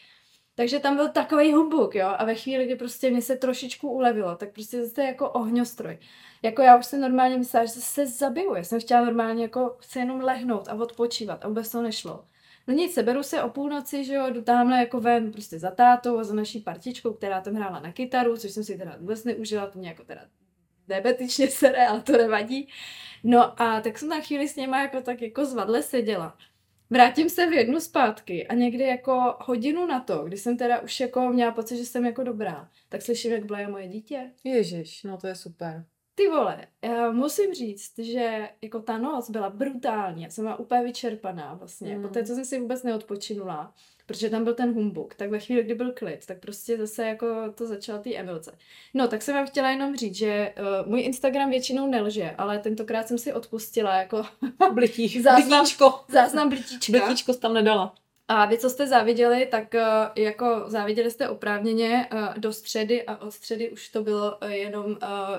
Takže 0.56 0.80
tam 0.80 0.96
byl 0.96 1.10
takový 1.10 1.54
humbuk, 1.54 1.96
jo, 1.96 2.08
a 2.18 2.26
ve 2.26 2.36
chvíli, 2.36 2.66
kdy 2.66 2.76
prostě 2.76 3.12
mě 3.12 3.22
se 3.22 3.36
trošičku 3.36 3.90
ulevilo, 3.92 4.36
tak 4.36 4.54
prostě 4.54 4.86
zase 4.86 5.04
jako 5.04 5.30
ohňostroj. 5.30 5.98
Jako 6.42 6.62
já 6.62 6.78
už 6.78 6.86
jsem 6.86 7.02
normálně 7.02 7.38
myslela, 7.38 7.66
že 7.66 7.72
se 7.72 8.08
zabiju, 8.08 8.56
já 8.56 8.64
jsem 8.64 8.80
chtěla 8.80 9.06
normálně 9.06 9.44
jako 9.44 9.78
se 9.82 10.00
jenom 10.00 10.22
lehnout 10.22 10.68
a 10.68 10.74
odpočívat 10.74 11.46
a 11.46 11.48
vůbec 11.48 11.72
to 11.72 11.82
nešlo. 11.82 12.26
No 12.68 12.74
nic, 12.74 12.94
seberu 12.94 13.24
se 13.24 13.44
o 13.44 13.50
půlnoci, 13.50 14.04
že 14.04 14.14
jo, 14.14 14.30
jdu 14.30 14.42
tamhle 14.42 14.78
jako 14.78 15.00
ven 15.00 15.32
prostě 15.32 15.60
za 15.60 15.72
tátou 15.72 16.18
a 16.18 16.24
za 16.24 16.34
naší 16.34 16.60
partičkou, 16.60 17.14
která 17.14 17.42
tam 17.42 17.54
hrála 17.54 17.80
na 17.80 17.92
kytaru, 17.92 18.38
což 18.38 18.52
jsem 18.52 18.64
si 18.64 18.78
teda 18.78 18.98
vůbec 19.00 19.24
neužila, 19.24 19.68
to 19.68 19.80
mě 19.80 19.90
jako 19.90 20.04
teda 20.04 20.22
nebetičně 20.88 21.48
sere, 21.48 21.88
ale 21.88 22.02
to 22.02 22.12
nevadí. 22.12 22.68
No 23.24 23.62
a 23.62 23.82
tak 23.82 23.98
jsem 23.98 24.10
na 24.10 24.20
chvíli 24.22 24.48
s 24.48 24.56
něma 24.56 24.82
jako 24.82 25.02
tak 25.02 25.22
jako 25.22 25.46
zvadle 25.46 25.84
seděla. 25.84 26.38
Vrátím 26.90 27.30
se 27.30 27.50
v 27.50 27.54
jednu 27.54 27.80
zpátky 27.80 28.48
a 28.48 28.54
někdy 28.54 28.84
jako 28.84 29.36
hodinu 29.40 29.86
na 29.88 30.00
to, 30.00 30.24
kdy 30.24 30.38
jsem 30.38 30.58
teda 30.58 30.80
už 30.80 31.00
jako 31.00 31.30
měla 31.30 31.52
pocit, 31.52 31.78
že 31.78 31.86
jsem 31.86 32.06
jako 32.06 32.24
dobrá, 32.24 32.70
tak 32.90 33.02
slyším, 33.02 33.32
jak 33.32 33.46
bleje 33.46 33.68
moje 33.68 33.88
dítě. 33.88 34.32
Ježiš, 34.44 35.04
no 35.04 35.18
to 35.18 35.28
je 35.28 35.36
super. 35.36 35.86
Ty 36.16 36.28
vole, 36.28 36.68
já 36.82 37.12
musím 37.12 37.54
říct, 37.54 38.00
že 38.00 38.50
jako 38.62 38.80
ta 38.80 38.98
noc 38.98 39.30
byla 39.30 39.50
brutální, 39.50 40.24
já 40.24 40.30
jsem 40.30 40.44
byla 40.44 40.60
úplně 40.60 40.84
vyčerpaná 40.84 41.54
vlastně, 41.54 41.96
mm. 41.96 42.02
poté, 42.02 42.24
co 42.24 42.36
jsem 42.36 42.46
si 42.46 42.60
vůbec 42.60 42.84
neodpočinula, 42.84 43.74
protože 44.06 44.30
tam 44.30 44.44
byl 44.44 44.54
ten 44.54 44.74
humbuk, 44.74 45.16
tak 45.16 45.30
ve 45.30 45.40
chvíli, 45.40 45.64
kdy 45.64 45.76
byl 45.76 45.92
klid, 45.92 46.26
tak 46.26 46.40
prostě 46.40 46.78
zase 46.78 47.08
jako 47.08 47.28
to 47.56 47.68
začala 47.68 48.00
ty 48.00 48.18
emoce. 48.18 48.58
No, 48.94 49.08
tak 49.08 49.22
jsem 49.22 49.36
vám 49.36 49.48
chtěla 49.48 49.70
jenom 49.70 49.96
říct, 49.96 50.16
že 50.16 50.54
uh, 50.84 50.90
můj 50.90 51.02
Instagram 51.02 51.50
většinou 51.50 51.88
nelže, 51.88 52.32
ale 52.38 52.60
tentokrát 52.60 53.08
jsem 53.08 53.18
si 53.18 53.34
odpustila 53.34 53.96
jako 53.96 54.26
Blití, 54.74 55.22
záznam, 55.22 55.60
blitíčko. 55.60 56.00
záznam 56.08 56.50
blitíčka. 56.50 56.92
Blitíčko 56.92 57.34
tam 57.34 57.54
nedala. 57.54 57.96
A 58.28 58.46
vy, 58.46 58.58
co 58.58 58.70
jste 58.70 58.88
záviděli, 58.88 59.46
tak 59.46 59.74
uh, 59.74 60.24
jako 60.24 60.64
záviděli 60.68 61.12
jste 61.12 61.30
oprávněně 61.30 62.10
uh, 62.14 62.38
do 62.38 62.54
středy 62.54 63.04
a 63.04 63.22
od 63.22 63.32
středy 63.32 63.70
už 63.72 63.90
to 63.90 64.04
bylo 64.04 64.38
uh, 64.38 64.50
jenom 64.50 64.98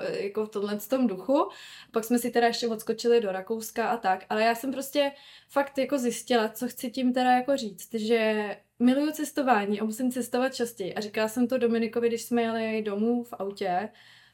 jako 0.09 0.45
v 0.45 0.49
tomhle 0.49 0.77
tom 0.77 1.07
duchu. 1.07 1.49
Pak 1.91 2.03
jsme 2.03 2.19
si 2.19 2.31
teda 2.31 2.47
ještě 2.47 2.67
odskočili 2.67 3.21
do 3.21 3.31
Rakouska 3.31 3.87
a 3.87 3.97
tak. 3.97 4.25
Ale 4.29 4.43
já 4.43 4.55
jsem 4.55 4.71
prostě 4.71 5.11
fakt 5.49 5.77
jako 5.77 5.97
zjistila, 5.97 6.49
co 6.49 6.67
chci 6.67 6.91
tím 6.91 7.13
teda 7.13 7.31
jako 7.31 7.57
říct, 7.57 7.93
že 7.93 8.57
miluju 8.79 9.11
cestování 9.11 9.81
a 9.81 9.83
musím 9.83 10.11
cestovat 10.11 10.55
častěji. 10.55 10.93
A 10.93 11.01
říkala 11.01 11.27
jsem 11.27 11.47
to 11.47 11.57
Dominikovi, 11.57 12.07
když 12.07 12.21
jsme 12.21 12.41
jeli 12.41 12.81
domů 12.81 13.23
v 13.23 13.33
autě, 13.33 13.89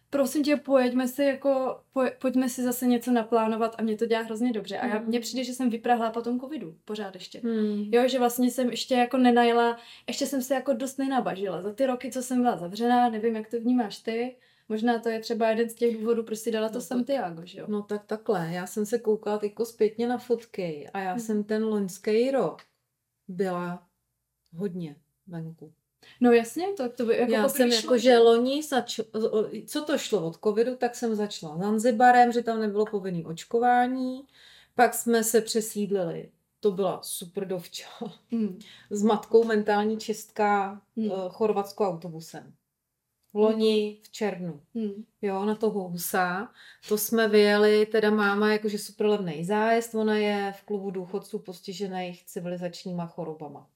prosím 0.09 0.43
tě, 0.43 0.55
pojďme 0.55 1.07
si 1.07 1.23
jako, 1.23 1.79
poj, 1.93 2.11
pojďme 2.21 2.49
si 2.49 2.63
zase 2.63 2.87
něco 2.87 3.11
naplánovat 3.11 3.75
a 3.77 3.81
mě 3.81 3.97
to 3.97 4.05
dělá 4.05 4.21
hrozně 4.21 4.53
dobře. 4.53 4.77
A 4.77 4.87
já, 4.87 4.99
mně 4.99 5.19
přijde, 5.19 5.43
že 5.43 5.53
jsem 5.53 5.69
vyprahla 5.69 6.11
po 6.11 6.21
tom 6.21 6.39
covidu 6.39 6.75
pořád 6.85 7.15
ještě. 7.15 7.41
Hmm. 7.43 7.89
Jo, 7.91 8.07
že 8.07 8.19
vlastně 8.19 8.51
jsem 8.51 8.69
ještě 8.69 8.95
jako 8.95 9.17
nenajela, 9.17 9.77
ještě 10.07 10.25
jsem 10.25 10.41
se 10.41 10.53
jako 10.53 10.73
dost 10.73 10.97
nenabažila. 10.97 11.61
Za 11.61 11.73
ty 11.73 11.85
roky, 11.85 12.11
co 12.11 12.23
jsem 12.23 12.41
byla 12.41 12.57
zavřená, 12.57 13.09
nevím, 13.09 13.35
jak 13.35 13.49
to 13.49 13.59
vnímáš 13.59 13.99
ty, 13.99 14.35
Možná 14.71 14.99
to 14.99 15.09
je 15.09 15.19
třeba 15.19 15.49
jeden 15.49 15.69
z 15.69 15.73
těch 15.73 15.97
důvodů, 15.97 16.23
proč 16.23 16.39
si 16.39 16.51
dala 16.51 16.69
to 16.69 16.75
no 16.75 16.81
Santiago, 16.81 17.45
že 17.45 17.59
jo? 17.59 17.65
No 17.69 17.81
tak 17.81 18.05
takhle, 18.05 18.49
já 18.51 18.67
jsem 18.67 18.85
se 18.85 18.99
koukala 18.99 19.39
jako 19.43 19.65
zpětně 19.65 20.07
na 20.07 20.17
fotky 20.17 20.89
a 20.93 20.99
já 20.99 21.11
hmm. 21.11 21.19
jsem 21.19 21.43
ten 21.43 21.63
loňský 21.63 22.31
rok 22.31 22.61
byla 23.27 23.87
hodně 24.53 24.95
venku. 25.27 25.73
No 26.21 26.31
jasně, 26.31 26.67
to, 26.77 26.89
to 26.89 27.05
by 27.05 27.17
jako 27.17 27.31
Já 27.31 27.49
jsem 27.49 27.69
jako, 27.69 27.97
že 27.97 28.17
loni, 28.17 28.63
zač... 28.63 28.99
co 29.65 29.85
to 29.85 29.97
šlo 29.97 30.27
od 30.27 30.37
covidu, 30.43 30.75
tak 30.75 30.95
jsem 30.95 31.15
začala 31.15 31.57
Zanzibarem, 31.57 32.31
že 32.31 32.43
tam 32.43 32.59
nebylo 32.59 32.85
povinné 32.85 33.25
očkování, 33.25 34.21
pak 34.75 34.93
jsme 34.93 35.23
se 35.23 35.41
přesídlili 35.41 36.29
to 36.59 36.71
byla 36.71 36.99
super 37.03 37.47
dovča. 37.47 37.87
Mm. 38.31 38.59
S 38.89 39.03
matkou 39.03 39.43
mentální 39.43 39.97
čistka 39.97 40.81
mm. 40.95 41.11
uh, 41.11 41.29
Chorvatsko 41.29 41.87
autobusem. 41.87 42.53
Loni 43.33 43.99
v 44.03 44.09
červnu. 44.09 44.61
Mm. 44.73 45.05
Jo, 45.21 45.45
na 45.45 45.55
toho 45.55 45.89
husa. 45.89 46.51
To 46.87 46.97
jsme 46.97 47.27
vyjeli, 47.27 47.85
teda 47.85 48.09
máma 48.11 48.53
jakože 48.53 48.77
super 48.77 49.05
levný 49.05 49.45
zájezd, 49.45 49.95
ona 49.95 50.17
je 50.17 50.53
v 50.57 50.63
klubu 50.63 50.91
důchodců 50.91 51.39
postižených 51.39 52.25
civilizačníma 52.25 53.05
chorobama. 53.05 53.67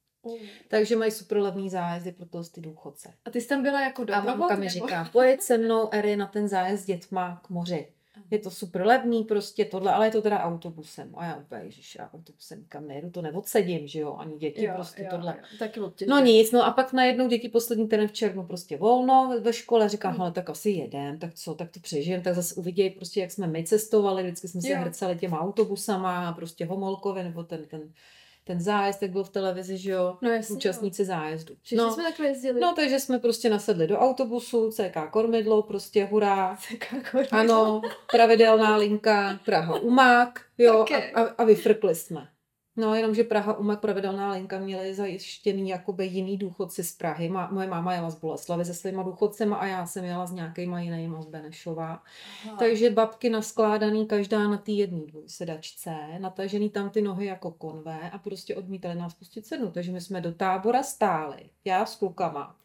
Takže 0.68 0.96
mají 0.96 1.12
super 1.12 1.38
levný 1.38 1.70
zájezdy 1.70 2.12
pro 2.12 2.26
to 2.26 2.44
ty 2.44 2.62
důchodce. 2.62 3.14
A 3.26 3.30
ty 3.30 3.42
jsi 3.42 3.48
tam 3.48 3.64
byla 3.64 3.82
jako 3.82 4.04
do 4.04 4.14
A 4.14 4.22
mamka 4.22 4.56
mi 4.56 4.70
říká, 4.70 5.10
pojď 5.12 5.42
se 5.42 5.58
mnou, 5.58 5.90
Eri, 5.92 6.16
na 6.16 6.28
ten 6.28 6.48
zájezd 6.48 6.88
dětma 6.88 7.42
k 7.46 7.50
moři. 7.50 7.88
Je 8.32 8.40
to 8.40 8.52
super 8.52 8.86
levný, 8.86 9.24
prostě 9.24 9.66
tohle, 9.66 9.94
ale 9.94 10.08
je 10.08 10.12
to 10.12 10.22
teda 10.22 10.40
autobusem. 10.40 11.14
A 11.18 11.26
já 11.26 11.36
úplně, 11.36 11.62
ježiš, 11.64 11.96
já 11.96 12.10
autobusem 12.14 12.66
kam 12.70 12.88
nejedu, 12.88 13.10
to 13.10 13.22
neodsedím, 13.22 13.88
že 13.88 14.00
jo, 14.00 14.14
ani 14.14 14.38
děti, 14.38 14.66
jo, 14.66 14.72
prostě 14.76 15.04
jo, 15.04 15.08
tohle. 15.12 15.36
Jo, 15.38 15.58
taky 15.60 15.80
no 16.08 16.20
nic, 16.20 16.52
no 16.52 16.66
a 16.66 16.72
pak 16.72 16.94
najednou 16.94 17.28
děti 17.28 17.50
poslední 17.50 17.88
ten 17.88 18.08
v 18.08 18.12
červnu 18.12 18.44
prostě 18.44 18.78
volno 18.78 19.40
ve 19.42 19.54
škole, 19.54 19.90
říkám, 19.90 20.18
hmm. 20.18 20.34
tak 20.34 20.50
asi 20.50 20.70
jedem, 20.70 21.20
tak 21.20 21.34
co, 21.34 21.56
tak 21.56 21.72
to 21.72 21.80
přežijem, 21.80 22.22
tak 22.22 22.36
zase 22.36 22.56
uvidějí 22.56 22.90
prostě, 22.90 23.22
jak 23.22 23.32
jsme 23.32 23.48
my 23.48 23.64
cestovali, 23.64 24.24
vždycky 24.24 24.48
jsme 24.48 24.62
se 24.62 24.76
hrceli 24.76 25.16
těma 25.16 25.40
autobusama, 25.40 26.34
prostě 26.34 26.66
homolkovi, 26.66 27.24
nebo 27.24 27.44
ten, 27.44 27.66
ten 27.66 27.94
ten 28.44 28.62
zájezd, 28.62 29.02
jak 29.02 29.12
byl 29.12 29.24
v 29.24 29.30
televizi, 29.30 29.78
že 29.78 29.92
jo, 29.92 30.18
no, 30.22 30.30
jasně, 30.30 30.56
účastníci 30.56 31.02
jo. 31.02 31.06
zájezdu. 31.06 31.56
Všichni 31.62 31.78
no, 31.78 31.94
jsme 31.94 32.04
takhle 32.04 32.28
jezdili. 32.28 32.60
No, 32.60 32.74
takže 32.76 33.00
jsme 33.00 33.20
prostě 33.20 33.50
nasedli 33.50 33.88
do 33.88 33.98
autobusu, 33.98 34.72
CK 34.72 35.12
Kormidlo, 35.12 35.62
prostě 35.62 36.06
hurá. 36.06 36.56
CK 36.56 37.12
Kormidlo. 37.12 37.40
Ano, 37.40 37.82
pravidelná 38.12 38.76
linka 38.76 39.40
Praha 39.46 39.80
Umák, 39.80 40.42
jo, 40.58 40.86
a, 41.16 41.22
a, 41.22 41.24
a 41.38 41.44
vyfrkli 41.44 41.96
jsme. 41.96 42.28
No, 42.76 42.96
jenomže 42.96 43.24
Praha 43.24 43.58
Umek 43.58 43.80
pravidelná 43.80 44.32
linka 44.32 44.60
měli 44.60 44.94
zajištěný 44.94 45.70
jakoby 45.70 46.06
jiný 46.06 46.38
důchodci 46.38 46.84
z 46.84 46.98
Prahy. 46.98 47.30
Ma, 47.30 47.50
moje 47.52 47.68
máma 47.68 47.94
jela 47.94 48.10
z 48.10 48.20
Boleslavy 48.20 48.66
se 48.66 48.74
svýma 48.74 49.04
důchodcema 49.04 49.56
a 49.56 49.66
já 49.66 49.86
jsem 49.86 50.06
jela 50.06 50.26
s 50.26 50.32
nějakýma 50.32 50.82
jinýma 50.82 51.22
z 51.22 51.26
Benešova. 51.26 52.04
Aha. 52.46 52.58
Takže 52.60 52.90
babky 52.90 53.30
naskládaný 53.30 54.06
každá 54.06 54.48
na 54.48 54.58
té 54.58 54.72
jedné 54.72 55.06
dvojsedačce, 55.06 55.96
natažený 56.20 56.70
tam 56.70 56.90
ty 56.90 57.02
nohy 57.02 57.26
jako 57.26 57.52
konve 57.52 58.10
a 58.10 58.18
prostě 58.18 58.56
odmítali 58.56 58.96
nás 58.96 59.14
pustit 59.14 59.46
sednu. 59.46 59.72
Takže 59.72 59.92
my 59.92 60.02
jsme 60.02 60.22
do 60.22 60.32
tábora 60.32 60.84
stáli, 60.84 61.50
já 61.66 61.86
s 61.86 61.96
klukama. 61.96 62.56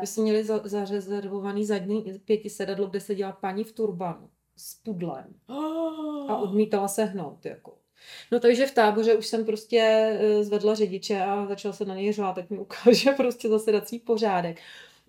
My 0.00 0.06
jsme 0.06 0.22
měli 0.22 0.44
za, 0.44 0.60
zarezervovaný 0.64 1.66
zadní 1.66 2.20
pěti 2.24 2.50
sedadlo, 2.50 2.86
kde 2.86 3.00
se 3.00 3.14
dělá 3.14 3.32
paní 3.32 3.64
v 3.64 3.72
turbanu 3.72 4.30
s 4.56 4.74
pudlem. 4.74 5.34
A 6.28 6.36
odmítala 6.36 6.88
se 6.88 7.04
hnout, 7.04 7.46
jako. 7.46 7.87
No 8.32 8.40
takže 8.40 8.66
v 8.66 8.74
táboře 8.74 9.14
už 9.14 9.26
jsem 9.26 9.44
prostě 9.44 9.80
eh, 9.80 10.44
zvedla 10.44 10.74
řidiče 10.74 11.20
a 11.20 11.46
začala 11.46 11.74
se 11.74 11.84
na 11.84 11.94
něj 11.94 12.12
řvát, 12.12 12.34
tak 12.34 12.50
mi 12.50 12.58
ukáže 12.58 13.12
prostě 13.16 13.48
zasedací 13.48 13.98
pořádek. 13.98 14.60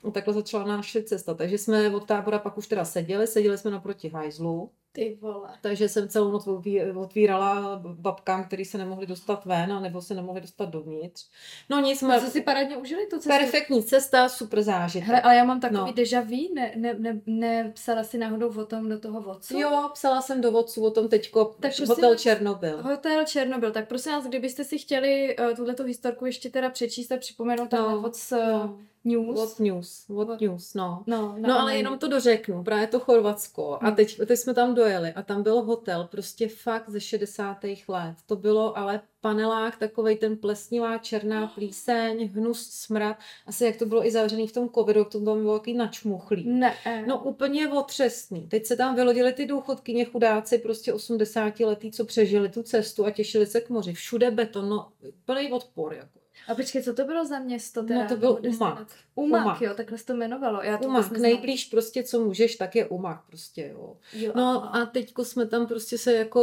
No 0.03 0.12
takhle 0.12 0.34
začala 0.34 0.65
naše 0.65 1.03
cesta. 1.03 1.34
Takže 1.34 1.58
jsme 1.58 1.96
od 1.96 2.06
tábora 2.06 2.39
pak 2.39 2.58
už 2.58 2.68
teda 2.68 2.86
seděli, 2.86 3.27
seděli 3.27 3.58
jsme 3.58 3.72
naproti 3.72 4.10
hajzlu. 4.10 4.70
Ty 4.91 5.18
vole. 5.22 5.50
Takže 5.62 5.89
jsem 5.89 6.10
celou 6.10 6.32
noc 6.32 6.48
otvírala 6.96 7.82
babkám, 7.84 8.44
který 8.44 8.65
se 8.65 8.77
nemohli 8.77 9.06
dostat 9.06 9.46
ven, 9.46 9.74
a 9.74 9.79
nebo 9.79 10.01
se 10.01 10.13
nemohli 10.13 10.41
dostat 10.41 10.70
dovnitř. 10.70 11.29
No 11.70 11.79
nic, 11.79 12.00
jsme... 12.00 12.22
si 12.22 12.41
parádně 12.41 12.77
užili 12.77 13.06
tu 13.06 13.15
cestu? 13.15 13.29
Perfektní 13.29 13.84
cesta, 13.84 14.29
super 14.29 14.62
zážitek. 14.62 15.08
Hele, 15.08 15.22
ale 15.22 15.36
já 15.36 15.44
mám 15.44 15.60
takový 15.60 15.79
no. 15.79 15.94
deja 15.94 16.22
vu, 16.22 16.53
ne, 16.53 16.74
ne, 16.75 16.94
ne, 16.94 17.22
ne, 17.25 17.72
psala 17.75 18.03
si 18.03 18.18
náhodou 18.18 18.62
o 18.62 18.65
tom 18.65 18.89
do 18.89 19.00
toho 19.00 19.22
vodcu? 19.22 19.60
Jo, 19.60 19.89
psala 19.94 20.22
jsem 20.22 20.41
do 20.41 20.51
vodcu 20.51 20.86
o 20.86 20.91
tom 20.91 21.08
teďko, 21.08 21.56
tak 21.60 21.79
hotel 21.88 22.12
nás, 22.12 22.22
Černobyl. 22.22 22.82
Hotel 22.84 23.25
Černobyl, 23.25 23.72
tak 23.72 23.88
prosím 23.88 24.12
vás, 24.12 24.25
kdybyste 24.25 24.63
si 24.63 24.77
chtěli 24.77 25.38
uh, 25.39 25.56
tuhleto 25.56 25.84
historku 25.84 26.25
ještě 26.25 26.50
teda 26.50 26.70
přečíst 26.70 27.12
a 27.12 27.18
připomenout 27.18 27.72
no, 27.72 28.01
vodc, 28.01 28.32
no. 28.32 28.79
News. 29.03 29.39
What 29.39 29.60
News, 29.60 30.06
What, 30.10 30.27
what 30.27 30.41
News, 30.41 30.74
no. 30.74 31.03
No, 31.08 31.36
no, 31.38 31.48
no 31.48 31.60
ale 31.60 31.77
jenom 31.77 32.00
to 32.00 32.08
dořeknu, 32.08 32.63
právě 32.63 32.88
to 32.88 33.00
Chorvatsko. 33.00 33.77
Hmm. 33.82 33.91
A 33.91 33.96
teď, 33.96 34.18
teď 34.27 34.39
jsme 34.39 34.53
tam 34.53 34.75
dojeli 34.75 35.13
a 35.13 35.22
tam 35.22 35.44
byl 35.44 35.62
hotel 35.62 36.08
prostě 36.12 36.48
fakt 36.48 36.89
ze 36.89 37.01
60. 37.01 37.58
let. 37.88 38.15
To 38.25 38.36
bylo 38.36 38.77
ale 38.77 39.01
panelák, 39.22 39.77
takovej 39.77 40.15
ten 40.15 40.38
plesnivá 40.38 40.98
černá 40.98 41.48
plíseň, 41.56 42.29
hnus, 42.34 42.70
smrad. 42.70 43.18
Asi 43.46 43.65
jak 43.65 43.77
to 43.77 43.86
bylo 43.86 44.06
i 44.06 44.12
zavřený 44.12 44.48
v 44.48 44.53
tom 44.53 44.70
covidu, 44.70 45.06
to 45.06 45.20
bylo 45.20 45.60
takový 45.60 45.77
načmuchlý. 45.77 46.50
Ne. 46.50 46.75
No 47.08 47.24
úplně 47.24 47.68
otřesný. 47.68 48.48
Teď 48.48 48.65
se 48.65 48.75
tam 48.75 48.96
vylodili 48.96 49.34
ty 49.34 49.46
důchodkyně 49.46 50.06
chudáci, 50.06 50.58
prostě 50.58 50.94
80 50.94 51.60
letý, 51.60 51.91
co 51.91 52.06
přežili 52.06 52.50
tu 52.50 52.63
cestu 52.63 53.06
a 53.06 53.12
těšili 53.12 53.46
se 53.46 53.62
k 53.62 53.70
moři. 53.70 53.94
Všude 53.94 54.32
beton, 54.32 54.70
no 54.70 54.89
plný 55.25 55.51
odpor. 55.51 55.94
Jako. 55.94 56.18
A 56.48 56.55
počkej, 56.55 56.84
co 56.84 56.93
to 56.93 57.05
bylo 57.05 57.25
za 57.25 57.39
město 57.39 57.84
teda? 57.84 58.03
No 58.03 58.10
to 58.10 58.15
byl? 58.17 58.39
Umak. 58.48 58.88
Umak, 59.15 59.41
Umak. 59.46 59.62
jo, 59.62 59.74
takhle 59.74 59.98
se 59.98 60.05
to 60.05 60.13
jmenovalo. 60.13 60.62
Já 60.63 60.77
to 60.77 60.88
Umak, 60.88 61.01
neznám. 61.12 61.22
nejblíž 61.22 61.65
prostě, 61.65 62.03
co 62.03 62.19
můžeš, 62.25 62.55
tak 62.55 62.75
je 62.75 62.86
Umak 62.88 63.22
prostě, 63.27 63.69
jo. 63.74 63.96
Jo, 64.13 64.31
No 64.36 64.75
a 64.75 64.86
teďko 64.86 65.25
jsme 65.25 65.46
tam 65.46 65.67
prostě 65.67 65.98
se 65.98 66.13
jako 66.13 66.41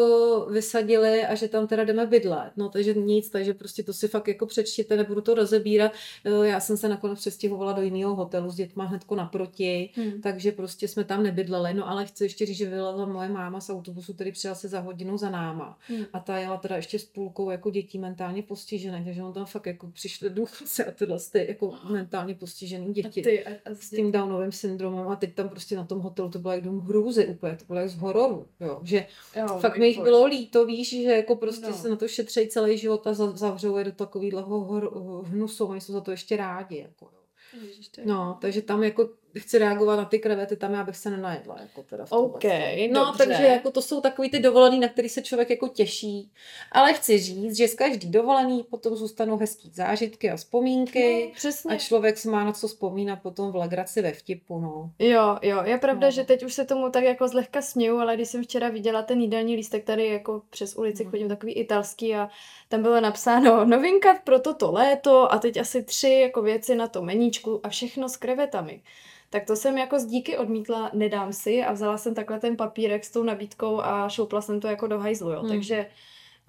vysadili 0.51 1.25
a 1.27 1.35
že 1.35 1.49
tam 1.49 1.67
teda 1.67 1.85
jdeme 1.85 2.07
bydlet. 2.07 2.53
No 2.57 2.69
takže 2.69 2.95
nic, 2.95 3.31
takže 3.31 3.55
prostě 3.55 3.83
to 3.83 3.93
si 3.93 4.09
fakt 4.09 4.29
jako 4.29 4.47
přečtěte, 4.47 4.97
nebudu 4.97 5.21
to 5.21 5.35
rozebírat. 5.35 5.93
Eh, 6.25 6.47
Já 6.49 6.61
jsem 6.61 6.77
se 6.77 6.89
nakonec 6.89 7.19
přestěhovala 7.21 7.73
do 7.73 7.83
jiného 7.83 8.15
hotelu 8.15 8.51
s 8.51 8.55
dětma 8.55 8.85
hnedko 8.85 9.15
naproti, 9.17 9.91
Hmm. 9.97 10.21
takže 10.23 10.53
prostě 10.53 10.89
jsme 10.89 11.05
tam 11.05 11.23
nebydleli. 11.23 11.75
No 11.75 11.89
ale 11.89 12.07
chci 12.07 12.25
ještě 12.25 12.47
říct, 12.47 12.57
že 12.57 12.71
vylezla 12.71 13.07
moje 13.07 13.29
máma 13.29 13.61
z 13.61 13.71
autobusu, 13.71 14.15
který 14.15 14.33
přijela 14.33 14.55
se 14.55 14.69
za 14.69 14.81
hodinu 14.81 15.19
za 15.19 15.31
náma. 15.31 15.79
Hmm. 15.89 16.05
A 16.13 16.21
ta 16.21 16.39
jela 16.39 16.57
teda 16.57 16.77
ještě 16.77 16.99
s 16.99 17.05
půlkou 17.05 17.51
jako 17.51 17.71
dětí 17.71 17.99
mentálně 17.99 18.43
postižené, 18.43 19.03
takže 19.05 19.23
on 19.23 19.33
tam 19.33 19.47
fakt 19.47 19.67
jako 19.67 19.86
přišli 19.93 20.31
důchodce 20.31 20.85
a 20.85 20.91
tyhle 20.91 21.19
ty 21.33 21.47
jako 21.49 21.75
mentálně 21.91 22.35
postižený 22.35 22.87
A 22.89 22.93
děti 22.93 23.23
ty, 23.23 23.45
a, 23.45 23.51
a 23.51 23.75
s 23.75 23.91
tím 23.91 24.13
Downovým 24.13 24.53
syndromem 24.53 25.09
a 25.09 25.17
teď 25.17 25.35
tam 25.35 25.49
prostě 25.49 25.77
na 25.77 25.85
tom 25.85 25.99
hotelu 26.01 26.31
to 26.31 26.39
bylo 26.39 26.53
jak 26.55 26.63
dům 26.65 26.81
hrůzy 26.81 27.27
úplně, 27.27 27.57
to 27.57 27.65
bylo 27.65 27.79
jak 27.79 27.89
z 27.89 27.97
hororu, 27.99 28.47
jo, 28.61 28.81
že 28.83 29.07
jo, 29.37 29.47
fakt 29.61 29.73
můj 29.77 29.81
mi 29.81 29.87
jich 29.89 30.03
bylo 30.03 30.27
líto, 30.27 30.67
víš, 30.67 30.91
že 30.91 31.03
jako 31.03 31.37
prostě 31.37 31.67
No. 31.67 31.75
se 31.77 31.89
na 31.89 31.97
to 31.97 32.09
šetřejí 32.09 32.49
celý 32.49 32.79
život 32.79 33.07
a 33.07 33.15
za- 33.15 33.37
zavřou 33.37 33.77
je 33.77 33.85
do 33.85 33.93
takového 33.93 35.23
hnusu, 35.27 35.65
oni 35.67 35.81
jsou 35.81 35.93
za 35.93 36.01
to 36.01 36.11
ještě 36.11 36.37
rádi, 36.37 36.77
jako 36.79 37.05
jo. 37.05 37.21
Ježiš, 37.63 37.91
No, 38.05 38.39
takže 38.41 38.63
tam 38.63 38.83
jako 38.83 39.09
chci 39.39 39.59
reagovat 39.59 39.97
na 39.97 40.05
ty 40.05 40.19
krevety, 40.19 40.57
tam 40.57 40.75
já 40.75 40.85
bych 40.85 40.97
se 40.97 41.11
nenajedla, 41.11 41.57
jako 41.61 41.83
teda 41.83 42.07
v. 42.07 42.13
OK, 42.13 42.45
No, 42.93 43.05
dobře. 43.05 43.25
takže 43.27 43.43
jako 43.43 43.71
to 43.71 43.83
jsou 43.83 44.01
takový 44.01 44.31
ty 44.31 44.39
dovolený, 44.39 44.81
na 44.81 44.89
který 44.89 45.09
se 45.09 45.23
člověk 45.23 45.51
jako 45.51 45.69
těší. 45.69 46.31
Ale 46.73 46.93
chci 46.95 47.19
říct, 47.19 47.57
že 47.57 47.69
z 47.69 47.75
každý 47.75 48.09
dovolený 48.11 48.63
potom 48.71 48.97
zůstanou 48.97 49.37
hezký 49.37 49.71
zážitky 49.75 50.31
a 50.31 50.37
vzpomínky. 50.37 51.25
No, 51.27 51.33
přesně. 51.37 51.75
A 51.75 51.79
člověk 51.79 52.19
si 52.19 52.29
má 52.29 52.45
na 52.45 52.53
co 52.53 52.69
vzpomínat 52.69 53.17
potom 53.23 53.53
v 53.53 53.57
legraci 53.57 54.03
ve 54.03 54.13
vtipu, 54.13 54.59
no. 54.61 54.91
Jo, 54.99 55.39
jo, 55.43 55.63
je 55.65 55.79
pravda, 55.79 56.07
No. 56.07 56.11
že 56.11 56.25
teď 56.25 56.43
už 56.45 56.55
se 56.55 56.65
tomu 56.65 56.91
tak 56.91 57.05
jako 57.05 57.29
zlehka 57.29 57.63
směju, 57.63 57.99
ale 57.99 58.15
když 58.17 58.29
jsem 58.29 58.43
včera 58.45 58.69
viděla 58.69 59.03
ten 59.03 59.21
jídelní 59.21 59.57
lístek, 59.57 59.85
tady 59.85 60.07
jako 60.07 60.43
přes 60.51 60.77
ulici 60.77 61.05
No. 61.05 61.11
chodím 61.11 61.29
takový 61.29 61.53
italský 61.53 62.15
a 62.15 62.29
tam 62.69 62.83
bylo 62.83 63.01
napsáno 63.01 63.65
novinka 63.65 64.15
pro 64.25 64.41
toto 64.41 64.73
léto 64.73 65.33
a 65.33 65.39
teď 65.39 65.57
asi 65.57 65.83
tři 65.83 66.11
jako 66.11 66.43
věci 66.43 66.75
na 66.75 66.89
to 66.89 67.03
meníčku 67.03 67.61
a 67.63 67.69
všechno 67.69 68.09
s 68.09 68.17
krevetami. 68.17 68.83
Tak 69.31 69.47
to 69.47 69.57
jsem 69.57 69.79
jako 69.79 69.99
z 69.99 70.05
díky 70.05 70.39
odmítla, 70.39 70.91
nedám 70.95 71.33
si 71.33 71.65
a 71.65 71.73
vzala 71.73 71.99
jsem 71.99 72.15
takhle 72.15 72.41
ten 72.41 72.57
papírek 72.57 73.05
s 73.05 73.11
tou 73.11 73.23
nabídkou 73.23 73.81
a 73.81 74.09
šoupla 74.09 74.41
jsem 74.41 74.61
to 74.61 74.69
jako 74.69 74.87
do 74.87 74.99
hajzlu, 74.99 75.31
jo. 75.31 75.41
Hmm. 75.41 75.49
Takže 75.49 75.87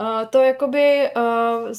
uh, 0.01 0.29
to 0.29 0.41
jakoby, 0.41 1.09
uh, 1.15 1.69